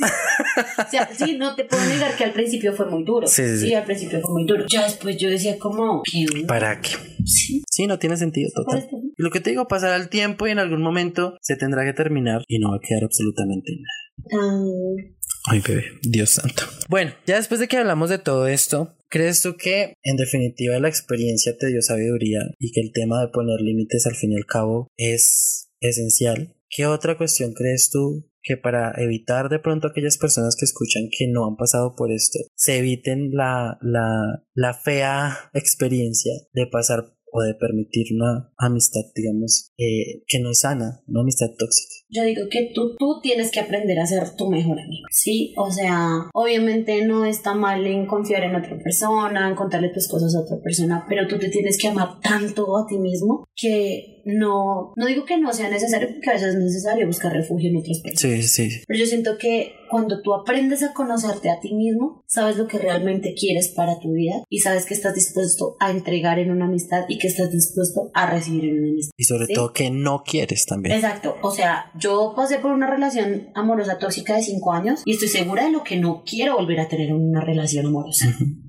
o 0.78 0.90
sea, 0.90 1.08
sí, 1.18 1.38
no 1.38 1.54
te 1.54 1.64
puedo 1.64 1.82
negar 1.86 2.14
que 2.14 2.24
al 2.24 2.32
principio 2.32 2.74
fue 2.74 2.90
muy 2.90 3.04
duro. 3.04 3.26
Sí, 3.26 3.42
sí, 3.46 3.68
sí. 3.68 3.74
al 3.74 3.84
principio 3.84 4.20
fue 4.20 4.32
muy 4.32 4.44
duro. 4.44 4.66
Ya 4.68 4.84
después 4.84 5.16
yo 5.16 5.30
decía 5.30 5.58
como... 5.58 6.02
¿Para 6.46 6.78
qué? 6.82 6.90
Sí. 7.24 7.62
Sí, 7.70 7.86
no 7.86 7.98
tiene 7.98 8.18
sentido 8.18 8.50
total. 8.54 8.86
Y 8.92 9.22
lo 9.22 9.30
que 9.30 9.40
te 9.40 9.48
digo, 9.48 9.66
pasará 9.66 9.96
el 9.96 10.10
tiempo 10.10 10.46
y 10.46 10.50
en 10.50 10.58
algún 10.58 10.82
momento 10.82 11.38
se 11.40 11.56
tendrá 11.56 11.86
que 11.86 11.94
terminar 11.94 12.42
y 12.48 12.58
no 12.58 12.70
va 12.70 12.76
a 12.76 12.80
quedar 12.86 13.04
absolutamente 13.04 13.72
nada. 13.72 14.06
Ay, 15.46 15.60
bebé, 15.66 15.84
Dios 16.02 16.30
santo. 16.30 16.64
Bueno, 16.88 17.12
ya 17.26 17.36
después 17.36 17.60
de 17.60 17.68
que 17.68 17.76
hablamos 17.76 18.10
de 18.10 18.18
todo 18.18 18.48
esto, 18.48 18.96
¿crees 19.08 19.42
tú 19.42 19.56
que 19.56 19.94
en 20.02 20.16
definitiva 20.16 20.78
la 20.80 20.88
experiencia 20.88 21.56
te 21.56 21.68
dio 21.68 21.82
sabiduría 21.82 22.40
y 22.58 22.72
que 22.72 22.80
el 22.80 22.92
tema 22.92 23.20
de 23.20 23.28
poner 23.28 23.60
límites 23.60 24.06
al 24.06 24.16
fin 24.16 24.32
y 24.32 24.36
al 24.36 24.46
cabo 24.46 24.88
es 24.96 25.70
esencial? 25.80 26.56
¿Qué 26.68 26.86
otra 26.86 27.16
cuestión 27.16 27.54
crees 27.54 27.90
tú 27.90 28.28
que 28.42 28.56
para 28.56 28.92
evitar 28.96 29.48
de 29.48 29.58
pronto 29.58 29.88
aquellas 29.88 30.18
personas 30.18 30.56
que 30.56 30.64
escuchan 30.64 31.08
que 31.10 31.26
no 31.28 31.46
han 31.46 31.56
pasado 31.56 31.94
por 31.96 32.12
esto, 32.12 32.38
se 32.54 32.78
eviten 32.78 33.32
la, 33.32 33.76
la, 33.82 34.44
la 34.54 34.74
fea 34.74 35.50
experiencia 35.52 36.32
de 36.52 36.66
pasar 36.66 37.16
o 37.32 37.42
de 37.42 37.54
permitir 37.54 38.14
una 38.14 38.52
amistad, 38.56 39.02
digamos, 39.14 39.72
eh, 39.76 40.22
que 40.26 40.38
no 40.38 40.50
es 40.50 40.60
sana, 40.60 41.02
una 41.06 41.22
amistad 41.22 41.48
tóxica. 41.58 41.94
Yo 42.08 42.24
digo 42.24 42.42
que 42.50 42.72
tú, 42.74 42.94
tú 42.98 43.20
tienes 43.22 43.50
que 43.50 43.60
aprender 43.60 43.98
a 43.98 44.06
ser 44.06 44.36
tu 44.36 44.48
mejor 44.48 44.78
amigo, 44.78 45.06
¿sí? 45.10 45.54
O 45.56 45.70
sea, 45.70 46.28
obviamente 46.32 47.04
no 47.04 47.24
está 47.24 47.54
mal 47.54 47.86
en 47.86 48.06
confiar 48.06 48.44
en 48.44 48.56
otra 48.56 48.78
persona, 48.78 49.48
en 49.48 49.56
contarle 49.56 49.88
tus 49.88 50.08
cosas 50.08 50.34
a 50.34 50.40
otra 50.40 50.58
persona, 50.62 51.04
pero 51.08 51.26
tú 51.26 51.38
te 51.38 51.48
tienes 51.48 51.78
que 51.78 51.88
amar 51.88 52.20
tanto 52.20 52.76
a 52.76 52.86
ti 52.86 52.98
mismo 52.98 53.46
que 53.54 54.16
no, 54.26 54.92
no 54.96 55.06
digo 55.06 55.24
que 55.24 55.38
no 55.38 55.52
sea 55.52 55.70
necesario, 55.70 56.08
porque 56.08 56.30
a 56.30 56.32
veces 56.32 56.54
es 56.54 56.60
necesario 56.60 57.06
buscar 57.06 57.32
refugio 57.32 57.70
en 57.70 57.76
otras 57.76 58.00
personas. 58.00 58.50
Sí, 58.50 58.68
sí. 58.68 58.82
Pero 58.86 58.98
yo 58.98 59.06
siento 59.06 59.38
que 59.38 59.74
cuando 59.88 60.20
tú 60.20 60.34
aprendes 60.34 60.82
a 60.82 60.92
conocerte 60.92 61.48
a 61.48 61.60
ti 61.60 61.72
mismo, 61.74 62.24
sabes 62.26 62.56
lo 62.56 62.66
que 62.66 62.78
realmente 62.78 63.34
quieres 63.34 63.68
para 63.68 64.00
tu 64.00 64.12
vida 64.12 64.42
y 64.48 64.58
sabes 64.58 64.84
que 64.84 64.94
estás 64.94 65.14
dispuesto 65.14 65.76
a 65.78 65.92
entregar 65.92 66.40
en 66.40 66.50
una 66.50 66.66
amistad 66.66 67.04
y 67.08 67.18
que 67.18 67.28
estás 67.28 67.52
dispuesto 67.52 68.10
a 68.14 68.28
recibir 68.28 68.64
en 68.64 68.78
una 68.78 68.90
amistad. 68.90 69.12
Y 69.16 69.24
sobre 69.24 69.46
todo 69.46 69.72
que 69.72 69.90
no 69.90 70.24
quieres 70.24 70.66
también. 70.66 70.96
Exacto. 70.96 71.36
O 71.42 71.52
sea, 71.52 71.92
yo 71.98 72.32
pasé 72.36 72.58
por 72.58 72.72
una 72.72 72.88
relación 72.88 73.48
amorosa 73.54 73.98
tóxica 73.98 74.36
de 74.36 74.42
cinco 74.42 74.72
años 74.72 75.02
y 75.04 75.12
estoy 75.12 75.28
segura 75.28 75.64
de 75.64 75.70
lo 75.70 75.82
que 75.82 75.96
no 75.96 76.22
quiero 76.24 76.56
volver 76.56 76.80
a 76.80 76.88
tener 76.88 77.10
en 77.10 77.16
una 77.16 77.40
relación 77.40 77.86
amorosa. 77.86 78.26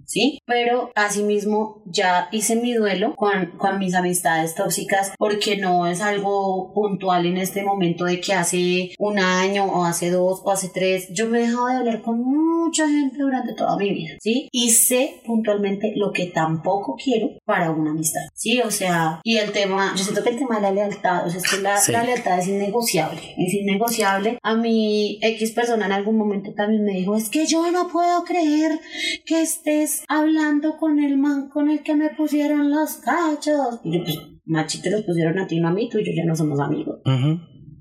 ¿Sí? 0.08 0.41
Pero 0.45 0.91
asimismo 0.95 1.84
ya 1.86 2.30
hice 2.32 2.55
mi 2.55 2.74
duelo 2.74 3.14
con, 3.16 3.58
con 3.58 3.78
mis 3.78 3.93
amistades 3.93 4.55
tóxicas 4.55 5.12
porque 5.18 5.58
no 5.58 5.86
es 5.86 6.01
algo 6.01 6.74
puntual 6.74 7.26
en 7.26 7.38
este 7.38 7.62
momento 7.62 8.05
de 8.05 8.20
que 8.20 8.34
hace 8.34 8.91
un 8.97 9.20
año 9.20 9.66
o 9.66 9.84
hace 9.84 10.10
dos 10.10 10.41
o 10.43 10.51
hace 10.51 10.70
tres. 10.70 11.10
Yo 11.12 11.28
me 11.28 11.39
he 11.39 11.41
dejado 11.41 11.68
de 11.68 11.76
hablar 11.76 12.01
con 12.01 12.24
mucha 12.24 12.88
gente 12.88 13.18
durante 13.20 13.53
toda 13.53 13.78
mi 13.78 13.93
vida, 13.93 14.16
¿sí? 14.22 14.47
Y 14.51 14.72
sé 14.72 15.22
puntualmente 15.26 15.93
lo 15.95 16.12
que 16.12 16.28
tampoco 16.28 16.95
quiero 16.95 17.32
para 17.45 17.72
una 17.72 17.91
amistad, 17.91 18.22
¿sí? 18.34 18.62
O 18.62 18.72
sea, 18.72 19.20
y 19.24 19.38
el 19.38 19.51
tema, 19.51 19.93
yo 19.95 20.03
siento 20.03 20.24
que 20.24 20.30
el 20.30 20.38
tema 20.38 20.55
de 20.55 20.62
la 20.62 20.72
lealtad, 20.72 21.28
o 21.28 21.30
sea, 21.30 21.39
es 21.39 21.49
que 21.49 21.62
la, 21.62 21.80
la 21.89 22.03
lealtad 22.03 22.39
es 22.39 22.47
innegociable, 22.47 23.20
es 23.38 23.53
innegociable. 23.53 24.39
A 24.41 24.55
mi 24.55 25.20
X 25.22 25.51
persona 25.51 25.86
en 25.86 25.91
algún 25.91 26.18
momento 26.18 26.53
también 26.53 26.86
me 26.86 26.93
dijo, 26.93 27.16
es 27.16 27.30
que 27.30 27.45
yo 27.45 27.70
no 27.72 27.89
puedo 27.89 28.24
creer 28.24 28.80
que 29.26 29.41
estés 29.41 29.97
hablando 30.08 30.78
con 30.78 31.00
el 31.00 31.18
man 31.18 31.50
con 31.50 31.70
el 31.70 31.84
que 31.84 31.95
me 31.95 32.10
pusieron 32.12 32.70
los 32.70 32.98
cachos. 32.98 33.80
Y 33.84 33.98
yo, 33.98 34.04
pues, 34.04 34.18
machi, 34.45 34.82
te 34.82 34.91
los 34.91 35.04
pusieron 35.04 35.38
a 35.39 35.48
ti, 35.48 35.60
no 35.60 35.70
a 35.70 35.72
mí, 35.72 35.89
tú 35.89 36.00
y 36.00 36.06
yo 36.06 36.12
ya 36.16 36.26
no 36.26 36.36
somos 36.36 36.60
amigos. 36.60 37.00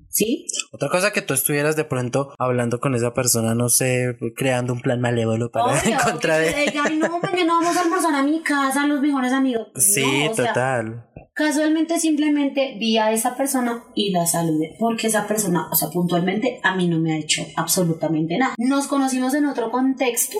¿Sí? 0.09 0.47
Otra 0.71 0.89
cosa 0.89 1.11
que 1.11 1.21
tú 1.21 1.35
estuvieras 1.35 1.75
de 1.75 1.83
pronto 1.83 2.33
hablando 2.39 2.79
con 2.79 2.95
esa 2.95 3.13
persona, 3.13 3.53
no 3.53 3.69
sé, 3.69 4.17
creando 4.35 4.73
un 4.73 4.81
plan 4.81 4.99
malévolo 4.99 5.51
para 5.51 5.79
encontrar. 5.85 6.41
Ay, 6.41 6.97
no, 6.97 7.19
mañana 7.21 7.53
vamos 7.53 7.77
a 7.77 7.81
almorzar 7.81 8.15
a 8.15 8.23
mi 8.23 8.41
casa, 8.41 8.87
los 8.87 8.99
mejores 8.99 9.31
amigos. 9.31 9.67
Sí, 9.75 10.27
total. 10.35 11.05
casualmente 11.35 11.99
simplemente 11.99 12.77
vi 12.79 12.97
a 12.97 13.11
esa 13.11 13.35
persona 13.37 13.83
y 13.93 14.11
la 14.11 14.25
saludé, 14.25 14.75
porque 14.79 15.05
esa 15.05 15.27
persona, 15.27 15.67
o 15.71 15.75
sea, 15.75 15.89
puntualmente 15.89 16.59
a 16.63 16.75
mí 16.75 16.87
no 16.87 16.99
me 16.99 17.13
ha 17.13 17.17
hecho 17.19 17.43
absolutamente 17.55 18.39
nada. 18.39 18.55
Nos 18.57 18.87
conocimos 18.87 19.35
en 19.35 19.45
otro 19.45 19.69
contexto, 19.69 20.37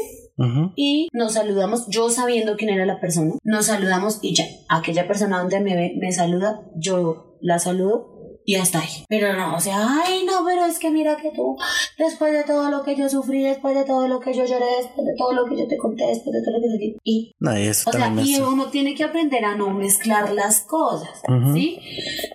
y 0.76 1.10
nos 1.14 1.34
saludamos, 1.34 1.88
yo 1.90 2.10
sabiendo 2.10 2.56
quién 2.58 2.70
era 2.70 2.86
la 2.86 3.00
persona, 3.00 3.34
nos 3.44 3.66
saludamos 3.66 4.20
y 4.22 4.36
ya, 4.36 4.46
aquella 4.70 5.08
persona 5.08 5.40
donde 5.40 5.60
me 5.60 5.96
me 6.00 6.12
saluda, 6.12 6.62
yo 6.76 7.38
la 7.42 7.60
saludo 7.60 8.17
y 8.48 8.56
hasta 8.56 8.80
ahí. 8.80 9.04
Pero 9.10 9.34
no, 9.34 9.58
o 9.58 9.60
sea, 9.60 9.76
ay, 10.06 10.24
no, 10.26 10.46
pero 10.46 10.66
es 10.66 10.80
que 10.80 10.90
mira 10.90 11.18
que 11.18 11.32
tú, 11.32 11.58
después 11.98 12.32
de 12.32 12.46
todo 12.46 12.72
lo 12.72 12.82
que 12.82 12.96
yo 12.96 13.10
sufrí, 13.10 13.44
después 13.44 13.76
de 13.76 13.84
todo 13.84 14.08
lo 14.08 14.22
que 14.22 14.34
yo 14.34 14.46
lloré, 14.46 14.66
después 14.78 15.06
de 15.06 15.16
todo 15.18 15.34
lo 15.34 15.46
que 15.46 15.58
yo 15.58 15.68
te 15.68 15.76
conté, 15.76 16.06
después 16.08 16.34
de 16.34 16.42
todo 16.42 16.54
lo 16.54 16.62
que 16.62 16.68
te 16.70 16.78
dije, 16.78 16.98
y, 17.04 17.36
o 17.42 17.92
sea, 17.92 18.14
y 18.24 18.40
uno 18.40 18.68
tiene 18.68 18.96
que 18.96 19.04
aprender 19.04 19.44
a 19.44 19.56
no 19.58 19.72
mezclar 19.72 20.32
las 20.32 20.62
cosas, 20.62 21.10
¿sí? 21.54 21.78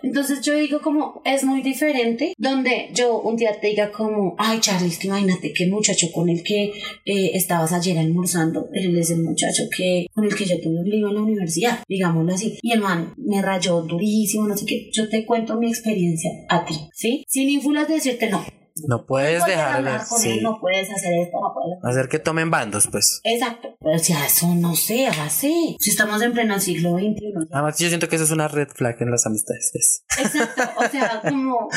Entonces 0.02 0.42
yo 0.42 0.54
digo 0.54 0.82
como, 0.82 1.22
es 1.24 1.44
muy 1.44 1.62
diferente, 1.62 2.34
donde 2.36 2.90
yo 2.92 3.18
un 3.18 3.36
día 3.36 3.58
te 3.58 3.68
diga 3.68 3.90
como, 3.90 4.34
ay, 4.36 4.60
Charlie, 4.60 4.94
que 4.94 5.06
imagínate 5.06 5.54
que 5.54 5.66
muchacho 5.66 6.08
con 6.12 6.28
el 6.28 6.42
que 6.42 6.74
eh, 7.06 7.30
estabas 7.32 7.72
ayer 7.72 7.96
almorzando, 7.98 8.68
él 8.74 8.98
es 8.98 9.10
el 9.12 9.22
muchacho 9.22 9.62
que, 9.74 10.08
con 10.12 10.24
el 10.24 10.34
que 10.34 10.44
yo 10.44 10.60
tuve 10.60 10.80
un 10.80 10.90
lío 10.90 11.08
en 11.08 11.14
la 11.14 11.22
universidad, 11.22 11.78
digámoslo 11.88 12.34
así, 12.34 12.58
y 12.60 12.72
el 12.72 12.80
man 12.80 13.14
me 13.16 13.40
rayó 13.40 13.80
durísimo, 13.80 14.46
no 14.46 14.54
sé 14.58 14.66
qué, 14.66 14.90
yo 14.92 15.08
te 15.08 15.24
cuento 15.24 15.56
mi 15.56 15.68
experiencia 15.68 16.01
a 16.48 16.64
ti, 16.64 16.74
¿sí? 16.92 17.24
Sin 17.28 17.48
ínfulas 17.48 17.88
de 17.88 17.94
decirte 17.94 18.30
no. 18.30 18.44
No 18.88 19.06
puedes, 19.06 19.44
dejar 19.44 19.84
de 19.84 20.06
con 20.08 20.24
él, 20.24 20.42
no 20.42 20.58
puedes 20.60 20.90
hacer 20.90 21.12
esto, 21.20 21.38
no 21.40 21.54
puedes 21.54 21.84
hacer 21.84 22.08
que 22.08 22.18
tomen 22.18 22.50
bandos, 22.50 22.86
pues. 22.88 23.20
Exacto. 23.24 23.76
Pero 23.80 23.98
si 23.98 24.12
eso 24.12 24.54
no 24.54 24.74
se 24.74 25.06
hace. 25.06 25.76
Si 25.78 25.90
estamos 25.90 26.22
en 26.22 26.32
pleno 26.32 26.58
siglo 26.58 26.92
XXI. 26.92 27.48
Además, 27.50 27.78
yo 27.78 27.88
siento 27.88 28.08
que 28.08 28.16
eso 28.16 28.24
es 28.24 28.30
una 28.30 28.48
red 28.48 28.68
flag 28.68 28.96
en 29.00 29.10
las 29.10 29.26
amistades. 29.26 30.04
Exacto. 30.18 30.62
O 30.76 30.88
sea, 30.88 31.20
como. 31.28 31.68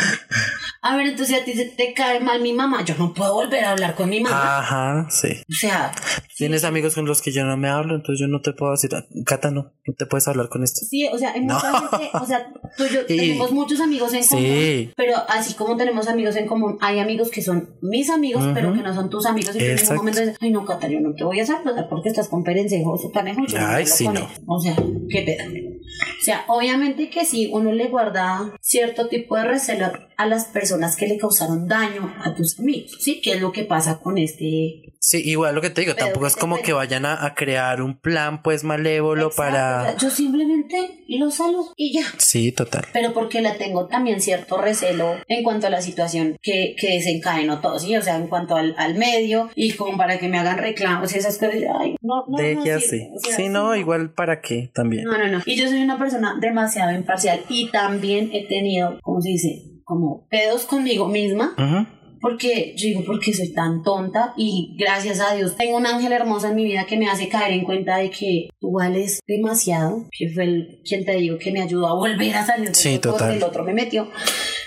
A 0.82 0.98
ver, 0.98 1.08
entonces 1.08 1.42
a 1.42 1.46
ti 1.46 1.54
te 1.76 1.94
cae 1.94 2.20
mal 2.20 2.42
mi 2.42 2.54
mamá. 2.54 2.84
Yo 2.86 2.96
no 2.98 3.14
puedo 3.14 3.34
volver 3.34 3.66
a 3.66 3.72
hablar 3.72 3.96
con 3.96 4.10
mi 4.10 4.22
mamá. 4.22 4.60
Ajá, 4.60 5.08
sí. 5.10 5.30
O 5.50 5.54
sea. 5.54 5.92
Tienes 6.38 6.64
amigos 6.66 6.96
con 6.96 7.06
los 7.06 7.22
que 7.22 7.32
yo 7.32 7.46
no 7.46 7.56
me 7.56 7.70
hablo, 7.70 7.96
entonces 7.96 8.20
yo 8.20 8.28
no 8.28 8.42
te 8.42 8.52
puedo 8.52 8.72
decir, 8.74 8.92
Cata, 9.26 9.52
no, 9.52 9.74
no 9.86 9.94
te 9.98 10.06
puedes 10.06 10.28
hablar 10.28 10.50
con 10.50 10.64
esto. 10.64 10.86
Sí, 10.86 11.08
o 11.08 11.18
sea, 11.18 11.34
en 11.34 11.48
no. 11.48 11.58
o 11.58 12.26
sea, 12.26 12.52
tú 12.78 12.86
y 12.86 12.94
yo 12.94 13.06
tenemos 13.06 13.52
muchos 13.52 13.80
amigos 13.80 14.14
en 14.14 14.28
común. 14.28 14.46
Sí. 14.46 14.94
Pero 14.98 15.16
así 15.30 15.54
como 15.54 15.78
tenemos 15.78 16.08
amigos 16.08 16.36
en 16.36 16.48
común, 16.48 16.78
hay 16.86 17.00
amigos 17.00 17.32
que 17.32 17.42
son 17.42 17.78
mis 17.82 18.10
amigos, 18.10 18.44
pero 18.54 18.74
que 18.74 18.82
no 18.82 18.94
son 18.94 19.10
tus 19.10 19.26
amigos. 19.26 19.56
Y 19.56 19.60
en 19.60 19.76
ningún 19.76 19.96
momento 19.96 20.20
dices, 20.20 20.38
ay, 20.40 20.52
no, 20.52 20.66
Cata, 20.66 20.88
yo 20.88 21.00
no 21.00 21.14
te 21.16 21.24
voy 21.24 21.40
a 21.40 21.46
saludar 21.46 21.88
porque 21.90 22.10
estás 22.10 22.30
con 22.30 22.44
perencejo 22.44 22.94
o 22.94 23.12
panejo. 23.12 23.42
Ay, 23.58 23.86
sí, 23.86 24.08
no. 24.08 24.28
O 24.46 24.60
sea, 24.60 24.76
qué 25.10 25.22
pedo. 25.22 25.44
O 25.46 26.24
sea, 26.24 26.46
obviamente 26.48 27.10
que 27.10 27.26
sí, 27.26 27.50
uno 27.52 27.72
le 27.72 27.88
guarda 27.88 28.56
cierto 28.62 29.08
tipo 29.08 29.36
de 29.36 29.46
recelo 29.46 29.92
a 30.18 30.26
las 30.28 30.46
personas 30.46 30.96
que 30.96 31.08
le 31.08 31.18
causaron 31.18 31.68
daño 31.68 32.14
a 32.24 32.36
tus 32.36 32.60
amigos, 32.60 32.98
¿sí? 33.00 33.22
Que 33.22 33.34
es 33.34 33.42
lo 33.42 33.52
que 33.52 33.64
pasa 33.64 34.00
con 34.00 34.18
este 34.18 34.95
Sí, 35.08 35.22
igual 35.24 35.54
lo 35.54 35.62
que 35.62 35.70
te 35.70 35.82
digo, 35.82 35.94
Pero 35.94 36.08
tampoco 36.08 36.26
es 36.26 36.36
como 36.36 36.58
que 36.58 36.74
vayan 36.74 37.06
a, 37.06 37.24
a 37.24 37.36
crear 37.36 37.80
un 37.84 37.96
plan 37.96 38.42
pues 38.42 38.64
malévolo 38.64 39.28
Exacto, 39.28 39.42
o 39.42 39.46
para... 39.46 39.84
sea, 39.84 39.98
Yo 39.98 40.10
simplemente 40.10 41.04
lo 41.08 41.30
saludo 41.30 41.74
y 41.78 41.94
ya. 41.94 42.06
Sí, 42.18 42.52
total. 42.52 42.86
Pero 42.92 43.14
porque 43.14 43.40
le 43.42 43.52
tengo 43.52 43.86
también 43.86 44.20
cierto 44.20 44.60
recelo 44.60 45.16
en 45.28 45.44
cuanto 45.44 45.68
a 45.68 45.70
la 45.70 45.82
situación 45.82 46.38
que, 46.42 46.76
que 46.80 46.94
desencadenó 46.96 47.60
todo, 47.62 47.78
¿sí? 47.78 47.96
O 47.96 48.02
sea, 48.02 48.16
en 48.16 48.28
cuanto 48.28 48.56
al, 48.56 48.74
al 48.80 48.96
medio 48.96 49.52
y 49.54 49.74
como 49.74 49.96
para 49.96 50.18
que 50.18 50.28
me 50.28 50.40
hagan 50.40 50.58
reclamos 50.58 51.14
y 51.14 51.20
esas 51.20 51.38
cosas. 51.38 51.56
Ay, 51.80 51.96
no, 52.02 52.26
no, 52.28 52.32
no 52.32 52.38
Deje 52.38 52.62
sirve, 52.62 52.74
así. 52.74 53.10
o 53.16 53.20
sea, 53.20 53.36
Sí, 53.36 53.50
no, 53.50 53.76
igual 53.76 54.12
para 54.12 54.42
qué 54.42 54.72
también. 54.74 55.04
No, 55.04 55.18
no, 55.20 55.28
no. 55.28 55.42
Y 55.46 55.56
yo 55.56 55.68
soy 55.68 55.84
una 55.84 56.00
persona 56.00 56.36
demasiado 56.42 56.92
imparcial 56.94 57.42
y 57.48 57.70
también 57.70 58.32
he 58.34 58.48
tenido, 58.48 58.98
¿cómo 59.04 59.22
se 59.22 59.30
dice? 59.30 59.62
Como 59.84 60.28
pedos 60.30 60.66
conmigo 60.66 61.08
misma 61.08 61.54
Ujú. 61.60 61.86
Porque 62.26 62.74
yo 62.76 62.88
digo, 62.88 63.04
porque 63.06 63.36
soy 63.36 63.54
tan 63.54 63.84
tonta 63.84 64.34
y 64.36 64.76
gracias 64.80 65.20
a 65.20 65.36
Dios 65.36 65.56
tengo 65.56 65.78
un 65.78 65.86
ángel 65.86 66.12
hermoso 66.12 66.48
en 66.48 66.56
mi 66.56 66.64
vida 66.64 66.88
que 66.88 66.98
me 66.98 67.08
hace 67.08 67.30
caer 67.30 67.54
en 67.54 67.64
cuenta 67.64 67.98
de 67.98 68.10
que 68.10 68.50
tú 68.60 68.72
vales 68.72 69.20
demasiado, 69.28 70.08
que 70.12 70.30
fue 70.30 70.46
el, 70.46 70.82
quien 70.84 71.06
te 71.06 71.14
digo 71.18 71.38
que 71.38 71.52
me 71.52 71.62
ayudó 71.62 71.86
a 71.86 71.94
volver 71.94 72.36
a 72.36 72.44
salir 72.44 72.66
del 72.66 72.74
Sí, 72.74 73.00
el 73.32 73.44
otro 73.44 73.64
me 73.64 73.74
metió. 73.74 74.10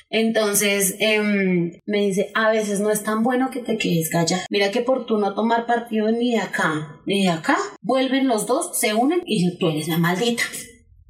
Entonces 0.09 0.95
em, 1.01 1.73
me 1.85 2.07
dice, 2.07 2.31
a 2.33 2.49
veces 2.51 2.79
no 2.79 2.93
es 2.93 3.03
tan 3.03 3.25
bueno 3.25 3.51
que 3.51 3.59
te 3.59 3.77
quedes 3.77 4.09
callada. 4.09 4.47
Mira 4.51 4.71
que 4.71 4.83
por 4.83 5.05
tú 5.05 5.19
no 5.19 5.35
tomar 5.35 5.67
partido 5.67 6.13
ni 6.13 6.31
de 6.31 6.39
acá 6.39 7.01
ni 7.07 7.25
de 7.25 7.31
acá, 7.31 7.57
vuelven 7.83 8.29
los 8.29 8.47
dos, 8.47 8.79
se 8.79 8.95
unen 8.95 9.21
y 9.27 9.59
tú 9.59 9.69
eres 9.69 9.89
la 9.89 9.99
maldita. 9.99 10.45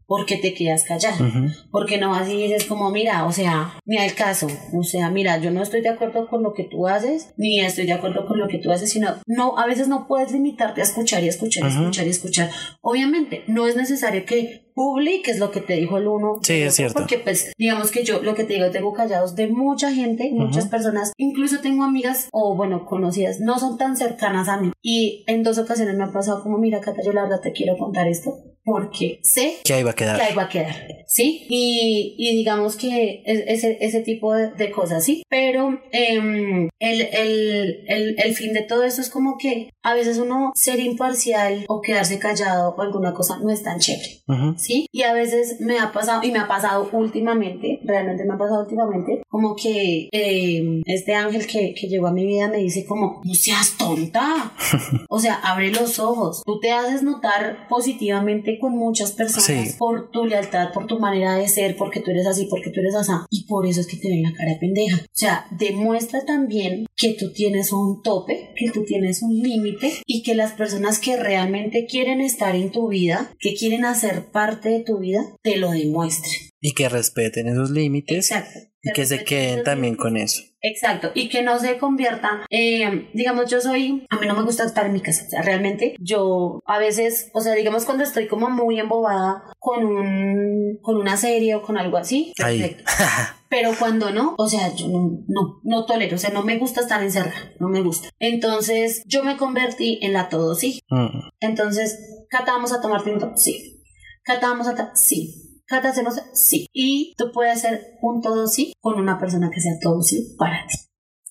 Porque 0.09 0.38
te 0.38 0.54
quedas 0.54 0.84
callada. 0.84 1.22
Ujú. 1.22 1.48
Porque 1.70 1.98
no 1.98 2.14
así 2.14 2.34
dices 2.34 2.64
como, 2.64 2.90
mira, 2.90 3.26
o 3.26 3.32
sea, 3.32 3.78
mira 3.84 4.06
el 4.06 4.14
caso, 4.14 4.46
o 4.72 4.82
sea, 4.82 5.11
mira, 5.11 5.36
yo 5.38 5.50
no 5.50 5.62
estoy 5.62 5.82
de 5.82 5.90
acuerdo 5.90 6.26
con 6.28 6.42
lo 6.42 6.54
que 6.54 6.64
tú 6.64 6.88
haces, 6.88 7.34
ni 7.36 7.61
estoy 7.61 7.84
de 7.84 7.92
acuerdo 7.92 8.26
con 8.26 8.38
lo 8.38 8.48
que 8.48 8.56
tú 8.56 8.72
haces, 8.72 8.90
sino, 8.90 9.14
no, 9.26 9.59
a 9.59 9.66
veces 9.66 9.86
no 9.86 10.09
puedes 10.09 10.32
limitarte 10.32 10.80
a 10.80 10.84
escuchar 10.84 11.22
y 11.22 11.28
escuchar 11.28 11.64
y 11.64 11.68
escuchar 11.68 12.06
y 12.06 12.11
escuchar. 12.11 12.50
Obviamente, 12.80 13.44
no 13.48 13.66
es 13.66 13.76
necesario 13.76 14.24
que 14.24 14.66
publiques 14.74 15.40
lo 15.40 15.50
que 15.50 15.61
te 15.61 15.74
dijo 15.74 15.98
el 15.98 16.06
uno. 16.06 16.36
Sí, 16.42 16.54
es 16.54 16.76
cierto. 16.76 17.00
Porque, 17.00 17.18
pues, 17.18 17.52
digamos 17.59 17.90
que 17.90 18.04
yo, 18.04 18.22
lo 18.22 18.34
que 18.34 18.44
te 18.44 18.54
digo, 18.54 18.70
tengo 18.70 18.92
callados 18.92 19.34
de 19.34 19.48
mucha 19.48 19.92
gente, 19.92 20.30
muchas 20.32 20.68
personas, 20.68 21.12
incluso 21.18 21.61
tengo 21.61 21.82
amigas, 21.84 22.28
o 22.32 22.56
bueno, 22.56 22.86
conocidas, 22.86 23.40
no 23.40 23.59
son 23.59 23.76
tan 23.76 23.96
cercanas 23.96 24.48
a 24.48 24.56
mí. 24.56 24.70
Y 24.80 25.24
en 25.26 25.42
dos 25.42 25.59
ocasiones 25.59 25.96
me 25.96 26.04
ha 26.04 26.12
pasado 26.12 26.42
como, 26.42 26.59
mira, 26.59 26.80
Cata, 26.80 27.02
yo 27.04 27.12
la 27.12 27.22
verdad 27.22 27.40
te 27.40 27.52
quiero 27.52 27.76
contar 27.76 28.06
esto, 28.06 28.38
porque 28.68 29.18
sé 29.22 29.56
Que 29.64 29.74
ahí 29.74 29.82
va 29.82 29.90
a 29.90 29.94
que 29.94 30.04
quedar. 30.04 30.20
ahí 30.20 30.34
va 30.34 30.42
a 30.44 30.48
quedar, 30.48 30.74
¿sí? 31.06 31.46
Y, 31.48 32.14
y 32.18 32.36
digamos 32.36 32.76
que 32.76 33.22
es- 33.24 33.44
ese, 33.46 33.78
ese 33.80 34.00
tipo 34.02 34.34
de, 34.34 34.50
de 34.52 34.70
cosas, 34.70 35.04
¿sí? 35.04 35.22
Pero 35.28 35.80
em, 35.92 36.68
el, 36.78 37.00
el, 37.12 37.84
el, 37.88 38.16
el 38.22 38.34
fin 38.34 38.52
de 38.52 38.62
todo 38.62 38.84
esto 38.84 39.00
es 39.00 39.10
como 39.10 39.38
que 39.38 39.70
a 39.82 39.94
veces 39.94 40.18
uno 40.18 40.52
ser 40.54 40.80
imparcial 40.80 41.64
o 41.68 41.80
quedarse 41.80 42.18
callado 42.18 42.74
o 42.76 42.82
alguna 42.82 43.14
cosa 43.14 43.38
no 43.42 43.50
es 43.50 43.62
tan 43.62 43.78
chévere. 43.78 44.22
¿sí? 44.58 44.86
Y 44.92 45.02
a 45.04 45.14
veces 45.14 45.60
me 45.60 45.78
ha 45.78 45.90
pasado, 45.92 46.22
y 46.22 46.30
me 46.30 46.38
ha 46.38 46.46
pasado 46.48 46.88
últimamente, 46.92 47.80
realmente 47.84 48.24
me 48.24 48.34
ha 48.34 48.38
pasado 48.38 48.60
últimamente, 48.64 49.22
como 49.28 49.56
que 49.56 50.08
eh, 50.12 50.82
este 50.84 51.14
ángel 51.14 51.46
que, 51.46 51.72
que 51.74 51.88
llegó 51.88 52.08
a 52.08 52.12
mi 52.12 52.26
vida 52.26 52.48
me 52.48 52.58
dice 52.58 52.84
como, 52.84 53.22
no 53.24 53.34
seas 53.34 53.76
tonta, 53.78 54.52
o 55.08 55.18
sea, 55.18 55.34
abre 55.36 55.70
los 55.70 55.98
ojos, 55.98 56.42
tú 56.44 56.60
te 56.60 56.70
haces 56.72 57.02
notar 57.02 57.66
positivamente 57.68 58.57
con 58.59 58.76
muchas 58.76 59.12
personas 59.12 59.44
Sí. 59.44 59.74
por 59.78 60.11
tu 60.11 60.24
lealtad, 60.26 60.72
por 60.72 60.86
tu 60.86 60.98
manera 60.98 61.36
de 61.36 61.48
ser, 61.48 61.76
porque 61.76 62.00
tú 62.00 62.11
eres 62.11 62.26
así, 62.26 62.46
porque 62.50 62.70
tú 62.70 62.80
eres 62.80 62.94
así, 62.94 63.12
y 63.30 63.44
por 63.46 63.66
eso 63.66 63.80
es 63.80 63.86
que 63.86 63.96
te 63.96 64.09
ven 64.09 64.22
la 64.22 64.32
cara 64.32 64.52
de 64.52 64.59
pendeja. 64.59 64.96
O 64.98 65.06
sea, 65.12 65.46
demuestra 65.50 66.24
también 66.24 66.86
que 66.96 67.14
tú 67.14 67.32
tienes 67.32 67.72
un 67.72 68.02
tope, 68.02 68.50
que 68.56 68.70
tú 68.70 68.84
tienes 68.84 69.22
un 69.22 69.38
límite 69.38 69.92
y 70.06 70.22
que 70.22 70.34
las 70.34 70.52
personas 70.52 70.98
que 70.98 71.16
realmente 71.16 71.86
quieren 71.86 72.20
estar 72.20 72.54
en 72.56 72.70
tu 72.72 72.88
vida, 72.88 73.32
que 73.38 73.54
quieren 73.54 73.84
hacer 73.84 74.30
parte 74.30 74.68
de 74.70 74.80
tu 74.80 74.98
vida, 74.98 75.20
te 75.42 75.56
lo 75.56 75.70
demuestren. 75.70 76.32
Y 76.61 76.72
que 76.72 76.88
respeten 76.88 77.46
esos 77.48 77.70
límites 77.70 78.30
Exacto. 78.30 78.67
Y 78.82 78.92
que 78.92 79.06
se 79.06 79.24
queden 79.24 79.64
también 79.64 79.96
con 79.96 80.16
eso. 80.16 80.42
Exacto, 80.60 81.12
y 81.14 81.28
que 81.28 81.42
no 81.42 81.58
se 81.60 81.78
convierta, 81.78 82.44
eh, 82.50 83.10
digamos, 83.14 83.48
yo 83.48 83.60
soy, 83.60 84.06
a 84.10 84.18
mí 84.18 84.26
no 84.26 84.34
me 84.34 84.42
gusta 84.42 84.64
estar 84.64 84.86
en 84.86 84.92
mi 84.92 85.00
casa, 85.00 85.24
o 85.26 85.30
sea, 85.30 85.42
realmente 85.42 85.94
yo 86.00 86.60
a 86.66 86.78
veces, 86.78 87.30
o 87.32 87.40
sea, 87.40 87.54
digamos 87.54 87.84
cuando 87.84 88.02
estoy 88.02 88.26
como 88.26 88.50
muy 88.50 88.80
embobada 88.80 89.44
con 89.60 89.84
un, 89.84 90.78
con 90.82 90.96
una 90.96 91.16
serie 91.16 91.54
o 91.54 91.62
con 91.62 91.78
algo 91.78 91.96
así, 91.96 92.32
perfecto. 92.36 92.84
Pero 93.50 93.70
cuando 93.78 94.10
no, 94.10 94.34
o 94.36 94.46
sea, 94.46 94.74
yo 94.74 94.88
no, 94.88 95.24
no, 95.26 95.60
no 95.62 95.86
tolero, 95.86 96.16
o 96.16 96.18
sea, 96.18 96.30
no 96.30 96.42
me 96.42 96.58
gusta 96.58 96.80
estar 96.82 97.02
encerrada, 97.02 97.52
no 97.60 97.68
me 97.68 97.80
gusta. 97.80 98.10
Entonces, 98.18 99.02
yo 99.06 99.24
me 99.24 99.38
convertí 99.38 99.98
en 100.02 100.12
la 100.12 100.28
todo 100.28 100.54
sí. 100.54 100.80
Mm. 100.90 101.30
Entonces, 101.40 101.98
Cata, 102.28 102.52
¿vamos 102.52 102.72
a 102.74 102.82
tomar 102.82 103.02
tinto? 103.04 103.32
Sí. 103.36 103.82
Cata, 104.22 104.48
¿vamos 104.48 104.68
a 104.68 104.94
Sí. 104.94 105.47
Cata, 105.68 105.90
¿hacemos? 105.90 106.14
Sí. 106.32 106.66
Y 106.72 107.14
tú 107.18 107.30
puedes 107.32 107.58
hacer 107.58 107.98
un 108.00 108.22
todo 108.22 108.46
sí 108.46 108.72
con 108.80 108.98
una 108.98 109.18
persona 109.18 109.50
que 109.52 109.60
sea 109.60 109.72
todo 109.80 110.02
sí 110.02 110.34
para 110.38 110.66
ti. 110.66 110.78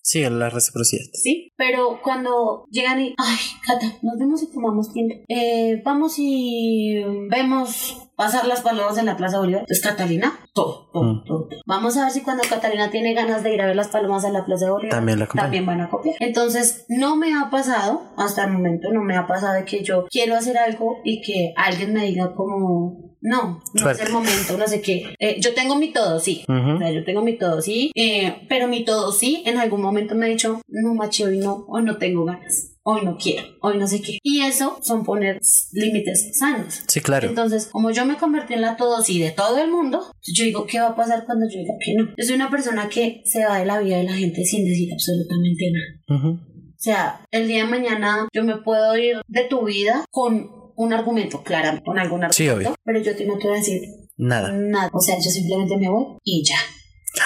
Sí, 0.04 0.22
la 0.22 0.50
reciprocidad. 0.50 1.04
¿Sí? 1.12 1.52
Pero 1.58 2.00
cuando 2.02 2.66
llegan 2.70 3.02
y, 3.02 3.16
ay, 3.18 3.38
Cata, 3.66 3.98
nos 4.04 4.18
vemos 4.18 4.44
y 4.44 4.52
tomamos 4.52 4.94
tinto. 4.94 5.16
Eh, 5.28 5.82
vamos 5.84 6.16
y 6.18 7.04
vemos 7.30 8.07
pasar 8.18 8.46
las 8.48 8.62
palomas 8.62 8.98
en 8.98 9.06
la 9.06 9.16
Plaza 9.16 9.40
Bolívar. 9.40 9.62
Entonces, 9.62 9.86
Catalina, 9.86 10.40
todo, 10.54 10.90
todo, 10.92 11.04
Mm. 11.04 11.24
todo. 11.26 11.50
Vamos 11.66 11.96
a 11.98 12.04
ver 12.04 12.12
si 12.12 12.22
cuando 12.22 12.44
Catalina 12.50 12.90
tiene 12.90 13.14
ganas 13.14 13.44
de 13.44 13.54
ir 13.54 13.62
a 13.62 13.68
ver 13.68 13.76
las 13.76 13.88
palomas 13.90 14.26
en 14.26 14.34
la 14.34 14.44
Plaza 14.44 14.70
Bolívar, 14.72 14.98
También 14.98 15.20
la 15.20 15.28
también 15.28 15.66
van 15.66 15.82
a 15.82 15.90
copiar. 15.90 16.16
Entonces, 16.20 16.86
no 16.90 17.16
me 17.16 17.34
ha 17.36 17.50
pasado, 17.50 18.02
hasta 18.18 18.44
el 18.46 18.52
momento, 18.52 18.90
no 18.92 19.02
me 19.04 19.16
ha 19.16 19.28
pasado 19.28 19.54
de 19.54 19.64
que 19.66 19.84
yo 19.84 20.06
quiero 20.10 20.36
hacer 20.36 20.58
algo 20.58 20.98
y 21.06 21.22
que 21.22 21.54
alguien 21.56 21.94
me 21.94 22.04
diga 22.06 22.34
como, 22.34 23.16
no, 23.22 23.60
no 23.74 23.82
Suerte. 23.82 24.02
es 24.04 24.08
el 24.10 24.14
momento, 24.14 24.58
no 24.58 24.68
sé 24.68 24.82
qué. 24.82 25.14
Eh, 25.20 25.38
yo 25.40 25.54
tengo 25.54 25.76
mi 25.76 25.92
todo, 25.94 26.20
sí. 26.20 26.44
O 26.48 26.78
sea, 26.80 26.92
yo 26.92 27.04
tengo 27.04 27.22
mi 27.22 27.38
todo 27.38 27.62
sí, 27.62 27.92
eh, 27.96 28.46
pero 28.50 28.68
mi 28.68 28.84
todo 28.84 29.12
sí, 29.12 29.44
en 29.46 29.58
algún 29.58 29.82
momento 29.82 30.16
me 30.16 30.26
ha 30.26 30.30
dicho, 30.30 30.60
no, 30.68 30.94
machi, 30.96 31.24
hoy 31.24 31.38
no, 31.40 31.66
hoy 31.68 31.84
no 31.84 31.98
tengo 31.98 32.26
ganas, 32.26 32.77
hoy 32.90 33.04
no 33.04 33.18
quiero, 33.18 33.44
hoy 33.62 33.78
no 33.78 33.86
sé 33.86 34.02
qué. 34.02 34.18
Y 34.24 34.40
eso 34.42 34.80
son 34.82 35.04
poner 35.04 35.40
límites 35.74 36.30
sanos. 36.40 36.84
Sí, 36.88 37.02
claro. 37.02 37.28
Entonces, 37.28 37.68
como 37.68 37.92
yo 37.92 38.06
me 38.06 38.16
convertí 38.16 38.54
en 38.54 38.62
la 38.62 38.78
todo 38.78 39.02
sí 39.02 39.20
de 39.20 39.32
todo 39.32 39.58
el 39.62 39.70
mundo, 39.70 40.10
yo 40.26 40.46
digo, 40.46 40.66
¿qué 40.66 40.80
va 40.80 40.88
a 40.90 40.96
pasar 40.96 41.26
cuando 41.26 41.46
yo 41.54 41.60
diga 41.60 41.74
que 41.84 41.94
no? 41.96 42.06
Yo 42.18 42.24
soy 42.26 42.36
una 42.36 42.50
persona 42.50 42.88
que 42.88 43.22
se 43.26 43.46
va 43.46 43.60
de 43.60 43.66
la 43.66 43.80
vida 43.80 43.98
de 43.98 44.04
la 44.06 44.14
gente 44.14 44.46
sin 44.46 44.64
decir 44.66 44.88
absolutamente 44.94 45.66
nada. 45.72 46.34
O 46.34 46.80
sea, 46.80 47.26
el 47.32 47.48
día 47.48 47.66
de 47.66 47.70
mañana 47.72 48.28
yo 48.34 48.44
me 48.46 48.56
puedo 48.58 48.96
ir 48.98 49.18
de 49.28 49.44
tu 49.50 49.66
vida 49.66 50.06
con 50.10 50.50
un 50.78 50.94
argumento, 50.94 51.44
claramente, 51.44 51.84
con 51.86 52.00
algún 52.00 52.22
Sí, 52.32 52.48
argumento, 52.48 52.70
obvio. 52.72 52.82
pero 52.86 53.02
yo 53.02 53.16
te 53.18 53.26
no 53.26 53.38
te 53.38 53.48
voy 53.48 53.56
a 53.58 53.60
decir 53.60 53.82
Nada. 54.16 54.52
nada. 54.54 54.90
O 54.94 55.00
sea, 55.02 55.16
yo 55.16 55.30
simplemente 55.30 55.76
me 55.78 55.90
voy 55.90 56.18
y 56.24 56.44
ya 56.48 56.56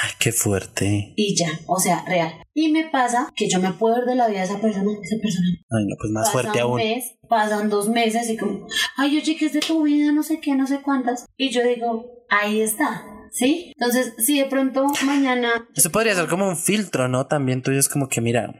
Ay, 0.03 0.11
qué 0.19 0.31
fuerte. 0.31 1.13
y 1.15 1.35
ya, 1.35 1.49
o 1.67 1.79
sea, 1.79 2.03
real. 2.07 2.33
Y 2.53 2.71
me 2.71 2.89
pasa 2.89 3.31
que 3.35 3.49
yo 3.49 3.59
me 3.59 3.71
puedo 3.73 3.99
ir 3.99 4.05
de 4.05 4.15
la 4.15 4.27
vida 4.27 4.39
de 4.39 4.45
esa 4.45 4.59
persona, 4.59 4.91
esa 5.01 5.15
persona. 5.21 5.47
Ay, 5.69 5.85
no, 5.87 5.95
pues 5.99 6.11
más 6.11 6.23
pasa 6.27 6.31
fuerte 6.31 6.57
un 6.57 6.63
aún. 6.63 6.77
mes, 6.77 7.05
pasan 7.29 7.69
dos 7.69 7.89
meses 7.89 8.29
y 8.29 8.37
como, 8.37 8.67
ay, 8.97 9.17
oye, 9.17 9.35
que 9.37 9.45
es 9.45 9.53
de 9.53 9.59
tu 9.61 9.83
vida, 9.83 10.11
no 10.11 10.23
sé 10.23 10.39
qué, 10.41 10.55
no 10.55 10.67
sé 10.67 10.81
cuántas. 10.81 11.25
Y 11.37 11.49
yo 11.49 11.63
digo, 11.63 12.25
ahí 12.29 12.61
está, 12.61 13.05
¿sí? 13.31 13.73
Entonces, 13.77 14.13
si 14.17 14.39
de 14.39 14.45
pronto 14.45 14.85
mañana... 15.05 15.67
Eso 15.75 15.91
podría 15.91 16.15
ser 16.15 16.27
como 16.27 16.47
un 16.47 16.57
filtro, 16.57 17.07
¿no? 17.07 17.27
También 17.27 17.61
tú 17.61 17.71
es 17.71 17.87
como 17.89 18.09
que, 18.09 18.19
mira, 18.21 18.53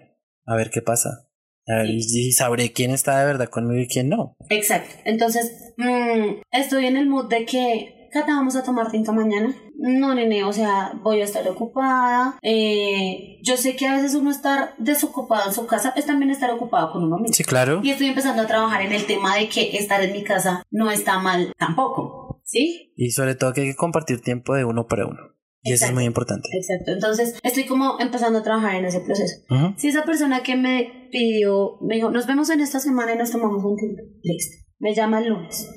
a 0.46 0.56
ver 0.56 0.70
qué 0.70 0.82
pasa. 0.82 1.28
A 1.68 1.76
ver, 1.84 1.90
y 1.92 1.98
y 2.00 2.32
sabré 2.32 2.72
quién 2.74 2.92
está 2.92 3.20
de 3.20 3.26
verdad 3.26 3.50
conmigo 3.50 3.82
y 3.82 3.88
quién 3.88 4.10
no. 4.10 4.36
Exacto. 4.50 4.96
Entonces, 5.06 5.74
mm, 5.78 6.42
estoy 6.52 6.88
en 6.88 6.98
el 6.98 7.08
mood 7.08 7.28
de 7.30 7.46
que, 7.46 8.01
Cata, 8.12 8.34
vamos 8.36 8.58
a 8.58 8.64
tomar 8.64 8.92
tinto 8.92 9.14
mañana. 9.14 9.56
No, 9.78 10.14
nene, 10.14 10.44
o 10.44 10.52
sea, 10.52 10.92
voy 11.02 11.22
a 11.22 11.24
estar 11.24 11.48
ocupada. 11.48 12.38
Eh, 12.42 13.40
yo 13.42 13.56
sé 13.56 13.78
que 13.78 13.88
a 13.88 13.96
veces 13.96 14.16
uno 14.16 14.30
estar 14.30 14.76
desocupado 14.78 15.48
en 15.48 15.54
su 15.54 15.66
casa 15.66 15.94
es 15.96 16.06
también 16.06 16.30
estar 16.30 16.52
ocupado 16.52 16.92
con 16.92 17.04
uno 17.04 17.18
mismo. 17.18 17.34
Sí, 17.34 17.46
claro. 17.46 17.80
Y 17.84 17.92
estoy 17.92 18.08
empezando 18.08 18.42
a 18.42 18.48
trabajar 18.48 18.82
en 18.82 18.92
el 18.92 19.06
tema 19.06 19.38
de 19.38 19.48
que 19.48 19.78
estar 19.78 20.04
en 20.04 20.12
mi 20.12 20.24
casa 20.24 20.64
no 20.72 20.92
está 20.92 21.20
mal 21.20 21.54
tampoco, 21.58 22.42
¿sí? 22.44 22.94
Y 22.98 23.12
sobre 23.12 23.36
todo 23.36 23.54
que 23.54 23.62
hay 23.62 23.68
que 23.68 23.76
compartir 23.76 24.22
tiempo 24.22 24.56
de 24.56 24.66
uno 24.66 24.88
para 24.88 25.08
uno. 25.08 25.32
Y 25.64 25.74
eso 25.74 25.86
es 25.86 25.94
muy 25.94 26.06
importante. 26.06 26.50
Exacto. 26.54 26.92
Entonces, 26.92 27.40
estoy 27.44 27.66
como 27.66 28.00
empezando 28.00 28.40
a 28.40 28.44
trabajar 28.44 28.76
en 28.76 28.86
ese 28.86 29.00
proceso. 29.00 29.36
Si 29.78 29.90
esa 29.90 30.04
persona 30.04 30.42
que 30.42 30.56
me 30.56 31.08
pidió, 31.12 31.78
me 31.82 31.96
dijo, 31.96 32.10
nos 32.10 32.26
vemos 32.26 32.50
en 32.50 32.62
esta 32.62 32.80
semana 32.80 33.14
y 33.14 33.18
nos 33.18 33.32
tomamos 33.32 33.64
un 33.64 33.78
tinto, 33.78 34.02
listo. 34.24 34.58
Me 34.80 34.96
llama 34.96 35.20
el 35.20 35.30
lunes. 35.30 35.70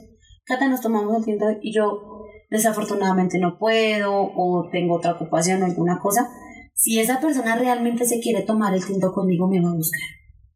Cata, 0.47 0.69
nos 0.69 0.81
tomamos 0.81 1.15
un 1.15 1.25
tinto 1.25 1.45
y 1.63 1.75
yo 1.75 2.14
desafortunadamente 2.55 3.39
no 3.41 3.59
puedo 3.59 4.13
o 4.15 4.69
tengo 4.71 4.97
otra 4.97 5.13
ocupación 5.13 5.63
o 5.63 5.67
alguna 5.67 5.99
cosa. 6.01 6.31
Si 6.73 7.01
esa 7.01 7.21
persona 7.21 7.57
realmente 7.57 8.07
se 8.07 8.21
quiere 8.21 8.43
tomar 8.43 8.73
el 8.75 8.85
tinto 8.85 9.13
conmigo, 9.13 9.49
me 9.49 9.61
va 9.61 9.71
a 9.71 9.75
buscar. 9.75 10.01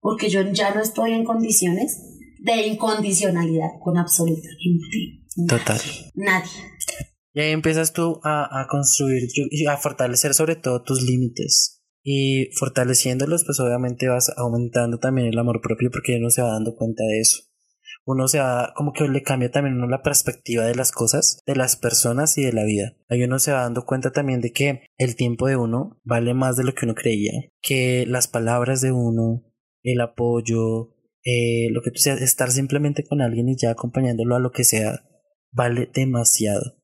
Porque 0.00 0.30
yo 0.30 0.42
ya 0.52 0.72
no 0.72 0.80
estoy 0.80 1.12
en 1.12 1.24
condiciones 1.24 2.00
de 2.40 2.68
incondicionalidad 2.68 3.70
con 3.82 3.98
absolutamente 3.98 4.48
Total. 5.48 5.80
nadie. 6.14 6.50
Y 7.34 7.40
ahí 7.40 7.50
empiezas 7.50 7.92
tú 7.92 8.20
a, 8.22 8.60
a 8.60 8.68
construir 8.68 9.24
y 9.50 9.66
a 9.66 9.76
fortalecer 9.76 10.34
sobre 10.34 10.54
todo 10.56 10.82
tus 10.82 11.02
límites. 11.02 11.82
y 12.04 12.50
fortaleciéndolos, 12.58 13.44
pues 13.44 13.58
obviamente 13.60 14.08
vas 14.08 14.32
aumentando 14.36 14.98
también 14.98 15.28
el 15.28 15.38
amor 15.38 15.60
propio 15.60 15.90
porque 15.90 16.16
uno 16.16 16.30
se 16.30 16.42
va 16.42 16.52
dando 16.52 16.74
cuenta 16.74 17.02
de 17.04 17.20
eso. 17.20 17.42
Uno 18.10 18.26
se 18.26 18.38
va, 18.38 18.72
como 18.74 18.94
que 18.94 19.06
le 19.06 19.22
cambia 19.22 19.50
también 19.50 19.76
uno 19.76 19.86
la 19.86 20.00
perspectiva 20.00 20.64
de 20.64 20.74
las 20.74 20.92
cosas, 20.92 21.42
de 21.44 21.54
las 21.54 21.76
personas 21.76 22.38
y 22.38 22.42
de 22.42 22.54
la 22.54 22.64
vida. 22.64 22.96
Ahí 23.10 23.22
uno 23.22 23.38
se 23.38 23.52
va 23.52 23.64
dando 23.64 23.84
cuenta 23.84 24.12
también 24.12 24.40
de 24.40 24.50
que 24.50 24.80
el 24.96 25.14
tiempo 25.14 25.46
de 25.46 25.56
uno 25.56 26.00
vale 26.04 26.32
más 26.32 26.56
de 26.56 26.64
lo 26.64 26.72
que 26.72 26.86
uno 26.86 26.94
creía, 26.94 27.32
que 27.60 28.06
las 28.08 28.26
palabras 28.26 28.80
de 28.80 28.92
uno, 28.92 29.44
el 29.82 30.00
apoyo, 30.00 30.94
eh, 31.22 31.68
lo 31.70 31.82
que 31.82 31.90
tú 31.90 31.98
seas, 31.98 32.22
estar 32.22 32.50
simplemente 32.50 33.04
con 33.04 33.20
alguien 33.20 33.50
y 33.50 33.58
ya 33.58 33.72
acompañándolo 33.72 34.36
a 34.36 34.40
lo 34.40 34.52
que 34.52 34.64
sea, 34.64 35.04
vale 35.50 35.90
demasiado. 35.92 36.78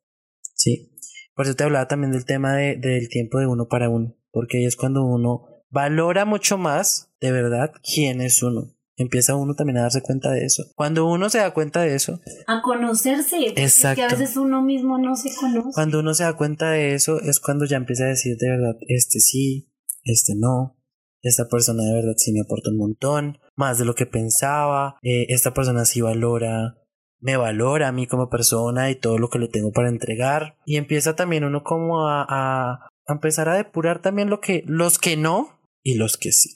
¿Sí? 0.55 0.95
Por 1.35 1.47
eso 1.47 1.55
te 1.55 1.65
hablaba 1.65 1.89
también 1.89 2.13
del 2.13 2.27
tema 2.27 2.55
de, 2.55 2.77
del 2.77 3.09
tiempo 3.09 3.39
de 3.39 3.47
uno 3.47 3.67
para 3.67 3.89
uno, 3.89 4.15
porque 4.31 4.59
ahí 4.59 4.67
es 4.67 4.77
cuando 4.77 5.03
uno 5.03 5.65
valora 5.71 6.27
mucho 6.27 6.59
más, 6.59 7.15
de 7.19 7.33
verdad, 7.33 7.73
quién 7.83 8.21
es 8.21 8.43
uno. 8.43 8.75
Empieza 8.97 9.35
uno 9.35 9.55
también 9.55 9.79
a 9.79 9.83
darse 9.83 10.03
cuenta 10.03 10.31
de 10.31 10.45
eso. 10.45 10.65
Cuando 10.77 11.07
uno 11.07 11.29
se 11.29 11.39
da 11.39 11.53
cuenta 11.53 11.83
de 11.83 11.95
eso. 11.95 12.21
A 12.47 12.63
conocerse. 12.63 13.53
Exacto. 13.57 13.97
Que 13.97 14.03
a 14.05 14.09
veces 14.09 14.37
uno 14.37 14.63
mismo 14.63 14.99
no 14.99 15.17
se 15.17 15.35
conoce. 15.35 15.71
Cuando 15.75 16.01
uno 16.01 16.15
se 16.15 16.25
da 16.25 16.37
cuenta 16.37 16.71
de 16.71 16.95
eso 16.95 17.21
es 17.21 17.41
cuando 17.41 17.65
ya 17.65 17.77
empieza 17.77 18.05
a 18.05 18.09
decir 18.09 18.37
de 18.37 18.51
verdad, 18.51 18.77
este 18.87 19.19
sí, 19.19 19.73
este 20.05 20.35
no, 20.37 20.77
esta 21.23 21.49
persona 21.49 21.83
de 21.83 21.95
verdad 21.95 22.15
sí 22.17 22.33
me 22.33 22.43
aporta 22.43 22.71
un 22.71 22.77
montón, 22.77 23.39
más 23.57 23.79
de 23.79 23.85
lo 23.85 23.95
que 23.95 24.07
pensaba, 24.07 24.99
eh, 25.03 25.27
esta 25.29 25.55
persona 25.55 25.85
sí 25.85 26.01
valora 26.01 26.77
me 27.25 27.39
valora 27.39 27.89
a 27.89 27.93
mí 27.93 28.07
como 28.07 28.29
persona 28.29 28.91
y 28.91 28.97
todo 28.97 29.17
lo 29.17 29.31
que 29.31 29.39
le 29.39 29.49
tengo 29.49 29.73
para 29.73 29.89
entregar. 29.89 30.59
Y 30.67 30.77
empieza 30.77 31.17
también 31.17 31.45
uno 31.45 31.65
como 31.65 32.07
a, 32.07 32.27
a, 32.29 32.89
empezar 33.07 33.49
a 33.49 33.55
depurar 33.55 34.03
también 34.03 34.29
lo 34.29 34.41
que, 34.41 34.63
los 34.67 34.99
que 34.99 35.17
no 35.17 35.59
y 35.83 35.95
los 35.95 36.19
que 36.19 36.33
sí. 36.33 36.51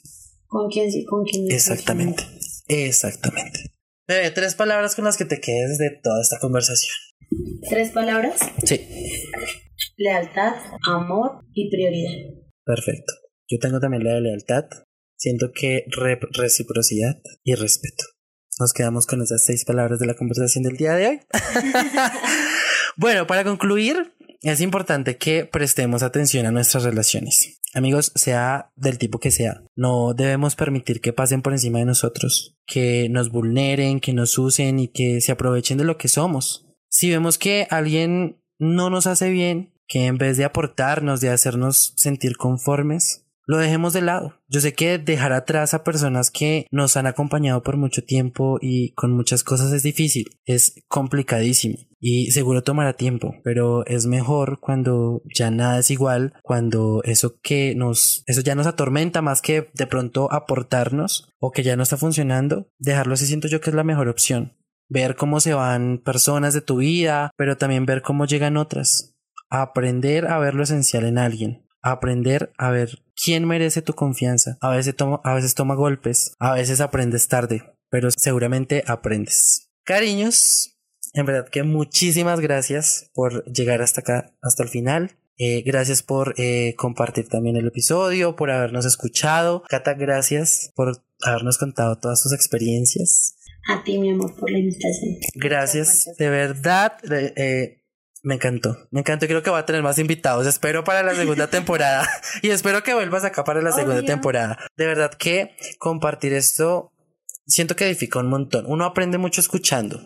Con 0.49 0.67
quién 0.67 0.91
sí, 0.91 1.05
con 1.05 1.23
quién 1.23 1.45
no. 1.45 1.53
Exactamente, 1.53 2.23
exactamente. 2.67 3.71
tres 4.07 4.55
palabras 4.55 4.95
con 4.95 5.05
las 5.05 5.15
que 5.15 5.25
te 5.25 5.39
quedes 5.39 5.77
de 5.77 5.91
toda 6.01 6.19
esta 6.21 6.39
conversación. 6.39 6.95
¿Tres 7.69 7.91
palabras? 7.91 8.39
Sí. 8.63 8.81
Lealtad, 9.95 10.55
amor 10.87 11.45
y 11.53 11.69
prioridad. 11.69 12.33
Perfecto. 12.65 13.13
Yo 13.47 13.59
tengo 13.59 13.79
también 13.79 14.03
la 14.03 14.15
de 14.15 14.21
lealtad. 14.21 14.65
Siento 15.15 15.51
que 15.53 15.85
reciprocidad 16.31 17.21
y 17.43 17.53
respeto. 17.53 18.05
Nos 18.59 18.73
quedamos 18.73 19.05
con 19.05 19.21
esas 19.21 19.45
seis 19.45 19.65
palabras 19.65 19.99
de 19.99 20.07
la 20.07 20.15
conversación 20.15 20.63
del 20.63 20.77
día 20.77 20.95
de 20.95 21.07
hoy. 21.07 21.19
bueno, 22.97 23.27
para 23.27 23.43
concluir, 23.43 24.15
es 24.41 24.61
importante 24.61 25.17
que 25.17 25.45
prestemos 25.45 26.03
atención 26.03 26.45
a 26.45 26.51
nuestras 26.51 26.83
relaciones. 26.83 27.59
Amigos, 27.73 28.11
sea 28.15 28.71
del 28.75 28.97
tipo 28.97 29.19
que 29.19 29.31
sea, 29.31 29.61
no 29.75 30.13
debemos 30.13 30.55
permitir 30.55 31.01
que 31.01 31.13
pasen 31.13 31.41
por 31.41 31.53
encima 31.53 31.79
de 31.79 31.85
nosotros, 31.85 32.55
que 32.65 33.09
nos 33.09 33.29
vulneren, 33.31 33.99
que 33.99 34.13
nos 34.13 34.37
usen 34.37 34.79
y 34.79 34.87
que 34.87 35.21
se 35.21 35.31
aprovechen 35.31 35.77
de 35.77 35.83
lo 35.83 35.97
que 35.97 36.07
somos. 36.07 36.65
Si 36.89 37.09
vemos 37.09 37.37
que 37.37 37.67
alguien 37.69 38.41
no 38.57 38.89
nos 38.89 39.05
hace 39.05 39.29
bien, 39.29 39.71
que 39.87 40.05
en 40.05 40.17
vez 40.17 40.37
de 40.37 40.45
aportarnos, 40.45 41.21
de 41.21 41.29
hacernos 41.29 41.93
sentir 41.95 42.37
conformes, 42.37 43.25
lo 43.49 43.57
dejemos 43.57 43.93
de 43.93 44.03
lado. 44.03 44.35
Yo 44.47 44.59
sé 44.59 44.73
que 44.73 44.99
dejar 44.99 45.33
atrás 45.33 45.73
a 45.73 45.83
personas 45.83 46.29
que 46.29 46.67
nos 46.69 46.95
han 46.97 47.07
acompañado 47.07 47.63
por 47.63 47.77
mucho 47.77 48.03
tiempo 48.03 48.59
y 48.61 48.91
con 48.91 49.11
muchas 49.11 49.43
cosas 49.43 49.73
es 49.73 49.81
difícil, 49.81 50.27
es 50.45 50.75
complicadísimo 50.87 51.79
y 51.99 52.29
seguro 52.29 52.61
tomará 52.61 52.93
tiempo, 52.93 53.33
pero 53.43 53.83
es 53.87 54.05
mejor 54.05 54.59
cuando 54.59 55.23
ya 55.35 55.49
nada 55.49 55.79
es 55.79 55.89
igual, 55.89 56.35
cuando 56.43 57.01
eso 57.03 57.39
que 57.41 57.73
nos, 57.73 58.23
eso 58.27 58.41
ya 58.41 58.53
nos 58.53 58.67
atormenta 58.67 59.23
más 59.23 59.41
que 59.41 59.71
de 59.73 59.87
pronto 59.87 60.31
aportarnos 60.31 61.33
o 61.39 61.49
que 61.49 61.63
ya 61.63 61.75
no 61.75 61.81
está 61.81 61.97
funcionando, 61.97 62.67
dejarlo 62.77 63.15
así 63.15 63.25
siento 63.25 63.47
yo 63.47 63.61
que 63.61 63.71
es 63.71 63.75
la 63.75 63.83
mejor 63.83 64.09
opción. 64.09 64.59
Ver 64.89 65.15
cómo 65.15 65.39
se 65.39 65.55
van 65.55 65.97
personas 65.97 66.53
de 66.53 66.61
tu 66.61 66.77
vida, 66.77 67.31
pero 67.35 67.57
también 67.57 67.87
ver 67.87 68.03
cómo 68.03 68.25
llegan 68.25 68.57
otras. 68.57 69.15
Aprender 69.49 70.27
a 70.27 70.37
ver 70.37 70.53
lo 70.53 70.61
esencial 70.61 71.05
en 71.05 71.17
alguien 71.17 71.65
aprender 71.81 72.51
a 72.57 72.71
ver 72.71 72.99
quién 73.23 73.45
merece 73.45 73.81
tu 73.81 73.93
confianza. 73.93 74.57
A 74.61 74.69
veces 74.69 74.95
toma, 74.95 75.21
a 75.23 75.33
veces 75.33 75.55
toma 75.55 75.75
golpes, 75.75 76.33
a 76.39 76.53
veces 76.53 76.81
aprendes 76.81 77.27
tarde, 77.27 77.63
pero 77.89 78.09
seguramente 78.15 78.83
aprendes. 78.87 79.69
Cariños, 79.83 80.77
en 81.13 81.25
verdad 81.25 81.49
que 81.49 81.63
muchísimas 81.63 82.39
gracias 82.39 83.09
por 83.13 83.43
llegar 83.45 83.81
hasta 83.81 84.01
acá, 84.01 84.35
hasta 84.41 84.63
el 84.63 84.69
final. 84.69 85.11
Eh, 85.37 85.63
gracias 85.65 86.03
por 86.03 86.33
eh, 86.37 86.75
compartir 86.77 87.29
también 87.29 87.55
el 87.55 87.67
episodio, 87.67 88.35
por 88.35 88.51
habernos 88.51 88.85
escuchado. 88.85 89.63
Cata, 89.69 89.93
gracias 89.93 90.71
por 90.75 91.01
habernos 91.21 91.57
contado 91.57 91.97
todas 91.97 92.21
tus 92.21 92.33
experiencias. 92.33 93.35
A 93.69 93.83
ti, 93.83 93.97
mi 93.99 94.11
amor, 94.11 94.35
por 94.35 94.51
la 94.51 94.59
invitación. 94.59 95.15
Gracias, 95.35 96.09
de 96.17 96.29
verdad. 96.29 96.93
Eh, 97.37 97.78
me 98.21 98.35
encantó, 98.35 98.87
me 98.91 99.01
encantó. 99.01 99.27
Creo 99.27 99.43
que 99.43 99.49
va 99.49 99.59
a 99.59 99.65
tener 99.65 99.83
más 99.83 99.99
invitados. 99.99 100.47
Espero 100.47 100.83
para 100.83 101.03
la 101.03 101.15
segunda 101.15 101.47
temporada 101.49 102.07
y 102.41 102.49
espero 102.49 102.83
que 102.83 102.93
vuelvas 102.93 103.23
acá 103.23 103.43
para 103.43 103.61
la 103.61 103.71
segunda 103.71 104.03
temporada. 104.03 104.57
De 104.77 104.85
verdad 104.85 105.11
que 105.11 105.55
compartir 105.79 106.33
esto 106.33 106.91
siento 107.45 107.75
que 107.75 107.85
edifica 107.85 108.19
un 108.19 108.29
montón. 108.29 108.65
Uno 108.67 108.85
aprende 108.85 109.17
mucho 109.17 109.41
escuchando. 109.41 110.01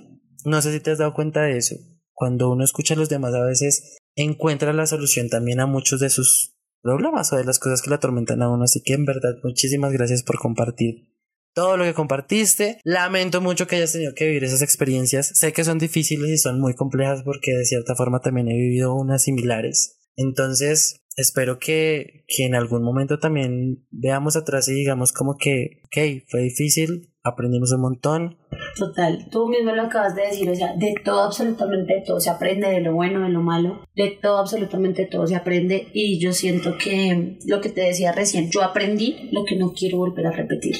No 0.45 0.61
sé 0.61 0.71
si 0.73 0.79
te 0.79 0.91
has 0.91 0.97
dado 0.97 1.13
cuenta 1.13 1.41
de 1.41 1.57
eso. 1.57 1.75
Cuando 2.13 2.49
uno 2.51 2.63
escucha 2.63 2.93
a 2.93 2.97
los 2.97 3.09
demás, 3.09 3.33
a 3.33 3.43
veces 3.43 3.97
encuentra 4.15 4.73
la 4.73 4.85
solución 4.85 5.29
también 5.29 5.59
a 5.59 5.65
muchos 5.65 5.99
de 5.99 6.09
sus 6.09 6.55
problemas 6.81 7.31
o 7.33 7.37
de 7.37 7.45
las 7.45 7.59
cosas 7.59 7.81
que 7.81 7.89
le 7.89 7.95
atormentan 7.95 8.41
a 8.41 8.49
uno. 8.49 8.63
Así 8.63 8.81
que 8.83 8.93
en 8.93 9.05
verdad, 9.05 9.35
muchísimas 9.43 9.91
gracias 9.91 10.23
por 10.23 10.37
compartir 10.37 11.12
todo 11.53 11.77
lo 11.77 11.83
que 11.83 11.93
compartiste. 11.93 12.79
Lamento 12.83 13.41
mucho 13.41 13.67
que 13.67 13.77
hayas 13.77 13.93
tenido 13.93 14.13
que 14.15 14.27
vivir 14.27 14.43
esas 14.43 14.61
experiencias. 14.61 15.31
Sé 15.33 15.53
que 15.53 15.63
son 15.63 15.79
difíciles 15.79 16.29
y 16.29 16.37
son 16.37 16.59
muy 16.59 16.75
complejas 16.75 17.21
porque 17.23 17.51
de 17.51 17.65
cierta 17.65 17.95
forma 17.95 18.19
también 18.19 18.49
he 18.49 18.55
vivido 18.55 18.95
unas 18.95 19.23
similares. 19.23 19.99
Entonces, 20.15 21.01
espero 21.15 21.59
que, 21.59 22.23
que 22.27 22.45
en 22.45 22.55
algún 22.55 22.83
momento 22.83 23.19
también 23.19 23.85
veamos 23.89 24.35
atrás 24.35 24.67
y 24.69 24.73
digamos 24.73 25.11
como 25.11 25.37
que, 25.37 25.81
ok, 25.85 26.23
fue 26.29 26.41
difícil, 26.41 27.13
aprendimos 27.23 27.71
un 27.71 27.81
montón. 27.81 28.37
Total, 28.77 29.27
tú 29.31 29.47
mismo 29.47 29.71
lo 29.71 29.83
acabas 29.83 30.15
de 30.15 30.23
decir, 30.23 30.49
o 30.49 30.55
sea, 30.55 30.75
de 30.75 30.93
todo, 31.03 31.23
absolutamente 31.23 31.95
de 31.95 32.01
todo 32.01 32.19
se 32.19 32.29
aprende, 32.29 32.69
de 32.69 32.81
lo 32.81 32.93
bueno, 32.93 33.23
de 33.23 33.29
lo 33.29 33.41
malo, 33.41 33.83
de 33.95 34.19
todo, 34.21 34.37
absolutamente 34.37 35.05
todo 35.05 35.25
se 35.25 35.35
aprende 35.35 35.87
y 35.93 36.19
yo 36.19 36.31
siento 36.33 36.77
que 36.77 37.37
lo 37.47 37.61
que 37.61 37.69
te 37.69 37.81
decía 37.81 38.11
recién, 38.11 38.51
yo 38.51 38.63
aprendí 38.63 39.29
lo 39.31 39.45
que 39.45 39.55
no 39.55 39.73
quiero 39.73 39.97
volver 39.97 40.27
a 40.27 40.31
repetir 40.31 40.75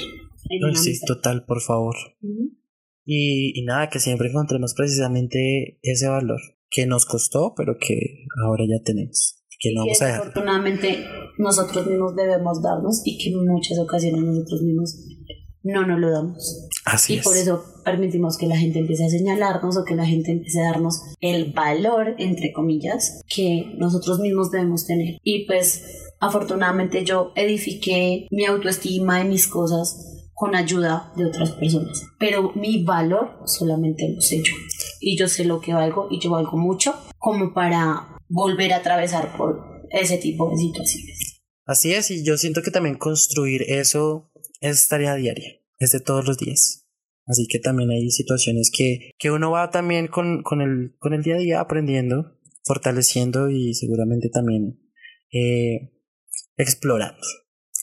sí, 0.76 1.00
total, 1.06 1.46
por 1.46 1.62
favor. 1.62 1.96
y, 3.06 3.60
y, 3.60 3.64
nada, 3.66 3.90
que 3.90 4.00
siempre 4.00 4.30
encontremos 4.30 4.74
precisamente 4.74 5.80
ese 5.82 6.08
valor 6.08 6.40
que 6.70 6.86
nos 6.86 7.06
costó, 7.06 7.54
pero 7.56 7.78
que 7.80 8.26
ahora 8.46 8.64
ya 8.68 8.84
tenemos. 8.84 9.40
Que 9.60 9.72
lo 9.72 9.82
vamos 9.82 10.02
a 10.02 10.06
dejar. 10.08 10.22
Afortunadamente, 10.22 11.06
nosotros 11.38 11.88
mismos 11.88 12.16
debemos 12.16 12.62
darnos 12.62 13.02
y 13.06 13.18
que 13.18 13.30
en 13.30 13.46
muchas 13.46 13.80
ocasiones 13.80 14.22
nosotros 14.22 14.62
mismos 14.62 14.98
no 15.64 15.86
nos 15.88 16.00
lo 16.00 16.12
damos. 16.12 16.70
Así 16.86 17.16
y 17.16 17.20
por 17.22 17.38
eso 17.38 17.64
permitimos 17.86 18.38
que 18.38 18.48
la 18.48 18.58
gente 18.58 18.80
empiece 18.80 19.06
a 19.06 19.10
señalarnos 19.10 19.78
o 19.78 19.86
que 19.86 19.96
la 19.96 20.06
gente 20.06 20.32
empiece 20.32 20.60
a 20.60 20.72
darnos 20.72 21.02
el 21.22 21.54
valor, 21.54 22.16
entre 22.18 22.52
comillas, 22.52 23.22
que 23.34 23.74
nosotros 23.78 24.20
mismos 24.20 24.52
debemos 24.52 24.86
tener. 24.86 25.18
Y 25.24 25.46
pues 25.46 26.12
afortunadamente 26.20 27.06
yo 27.06 27.32
edifiqué 27.36 28.28
mi 28.32 28.46
autoestima 28.46 29.22
y 29.22 29.30
mis 29.30 29.48
cosas 29.48 30.13
con 30.44 30.56
ayuda 30.56 31.14
de 31.16 31.26
otras 31.26 31.52
personas. 31.52 32.04
Pero 32.20 32.52
mi 32.54 32.84
valor 32.84 33.44
solamente 33.46 34.14
lo 34.14 34.20
sé 34.20 34.44
yo. 34.44 34.54
Y 35.00 35.18
yo 35.18 35.30
sé 35.30 35.46
lo 35.46 35.62
que 35.62 35.74
valgo 35.74 36.10
y 36.12 36.20
yo 36.20 36.32
valgo 36.32 36.58
mucho 36.58 36.94
como 37.18 37.54
para 37.54 38.18
volver 38.28 38.74
a 38.74 38.78
atravesar 38.78 39.38
por 39.38 39.88
ese 39.90 40.18
tipo 40.18 40.50
de 40.50 40.58
situaciones. 40.58 41.40
Así 41.66 41.94
es, 41.94 42.12
y 42.12 42.26
yo 42.26 42.36
siento 42.36 42.62
que 42.62 42.72
también 42.72 42.98
construir 42.98 43.62
eso 43.70 44.34
es 44.60 44.86
tarea 44.90 45.16
diaria, 45.16 45.62
es 45.80 45.92
de 45.92 46.02
todos 46.02 46.28
los 46.28 46.38
días. 46.38 46.90
Así 47.26 47.48
que 47.48 47.60
también 47.60 47.92
hay 47.92 48.10
situaciones 48.10 48.70
que, 48.70 49.12
que 49.18 49.32
uno 49.32 49.50
va 49.50 49.70
también 49.70 50.08
con, 50.08 50.44
con, 50.44 50.60
el, 50.60 50.98
con 51.00 51.14
el 51.14 51.24
día 51.24 51.36
a 51.36 51.40
día 51.40 51.62
aprendiendo, 51.62 52.38
fortaleciendo 52.66 53.50
y 53.50 53.76
seguramente 53.76 54.28
también 54.28 54.78
eh, 55.32 55.94
explorando. 56.58 57.24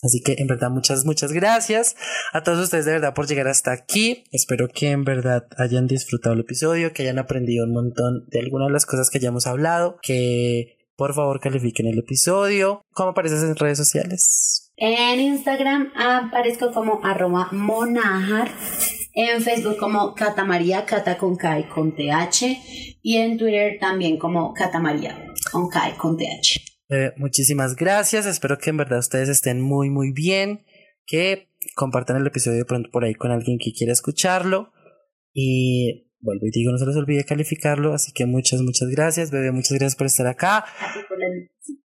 Así 0.02 0.22
que 0.22 0.36
en 0.39 0.47
verdad 0.47 0.70
muchas, 0.70 1.05
muchas 1.05 1.32
gracias 1.32 1.94
a 2.32 2.43
todos 2.43 2.59
ustedes 2.59 2.86
de 2.86 2.93
verdad 2.93 3.14
por 3.14 3.27
llegar 3.27 3.48
hasta 3.48 3.72
aquí. 3.72 4.24
Espero 4.32 4.68
que 4.68 4.90
en 4.90 5.05
verdad 5.05 5.47
hayan 5.59 5.86
disfrutado 5.86 6.35
el 6.35 6.40
episodio, 6.40 6.93
que 6.93 7.02
hayan 7.02 7.18
aprendido 7.18 7.66
un 7.66 7.72
montón 7.72 8.24
de 8.28 8.40
algunas 8.40 8.68
de 8.68 8.72
las 8.72 8.86
cosas 8.86 9.10
que 9.10 9.18
hayamos 9.18 9.47
hablado, 9.47 9.98
que 10.02 10.78
por 10.97 11.14
favor 11.14 11.40
califiquen 11.40 11.86
el 11.86 11.98
episodio. 11.98 12.82
¿Cómo 12.93 13.10
apareces 13.10 13.43
en 13.43 13.56
redes 13.56 13.78
sociales? 13.78 14.72
En 14.77 15.20
Instagram 15.20 15.93
aparezco 15.94 16.72
como 16.72 17.01
arroba 17.05 17.48
monajar, 17.52 18.51
en 19.12 19.43
Facebook 19.43 19.77
como 19.77 20.14
Catamaría, 20.14 20.86
Cata 20.86 21.18
con 21.18 21.36
K 21.36 21.60
y 21.60 21.64
TH, 21.64 22.98
y 23.02 23.16
en 23.16 23.36
Twitter 23.36 23.78
también 23.78 24.18
como 24.18 24.55
Catamaría, 24.55 25.27
con 25.52 25.68
con 25.98 26.16
TH. 26.16 26.69
Bebé, 26.90 27.14
muchísimas 27.16 27.76
gracias. 27.76 28.26
Espero 28.26 28.58
que 28.58 28.70
en 28.70 28.76
verdad 28.76 28.98
ustedes 28.98 29.28
estén 29.28 29.60
muy, 29.60 29.88
muy 29.90 30.12
bien. 30.12 30.64
Que 31.06 31.48
compartan 31.74 32.16
el 32.16 32.26
episodio 32.26 32.66
pronto 32.66 32.90
por 32.90 33.04
ahí 33.04 33.14
con 33.14 33.30
alguien 33.30 33.58
que 33.58 33.72
quiera 33.72 33.92
escucharlo. 33.92 34.72
Y 35.32 36.08
vuelvo 36.18 36.46
y 36.46 36.50
digo, 36.50 36.72
no 36.72 36.78
se 36.78 36.86
les 36.86 36.96
olvide 36.96 37.24
calificarlo. 37.24 37.94
Así 37.94 38.12
que 38.12 38.26
muchas, 38.26 38.60
muchas 38.62 38.88
gracias, 38.88 39.30
bebé. 39.30 39.52
Muchas 39.52 39.78
gracias 39.78 39.94
por 39.94 40.08
estar 40.08 40.26
acá. 40.26 40.64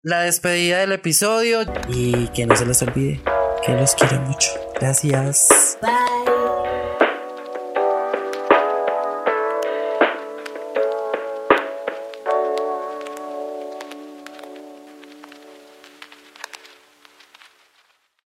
La 0.02 0.22
despedida 0.22 0.80
del 0.80 0.94
episodio. 0.94 1.62
Y 1.90 2.28
que 2.30 2.46
no 2.46 2.56
se 2.56 2.66
les 2.66 2.82
olvide 2.82 3.22
que 3.66 3.74
los 3.74 3.96
quiero 3.96 4.22
mucho. 4.22 4.50
Gracias. 4.80 5.78
Bye. 5.82 6.33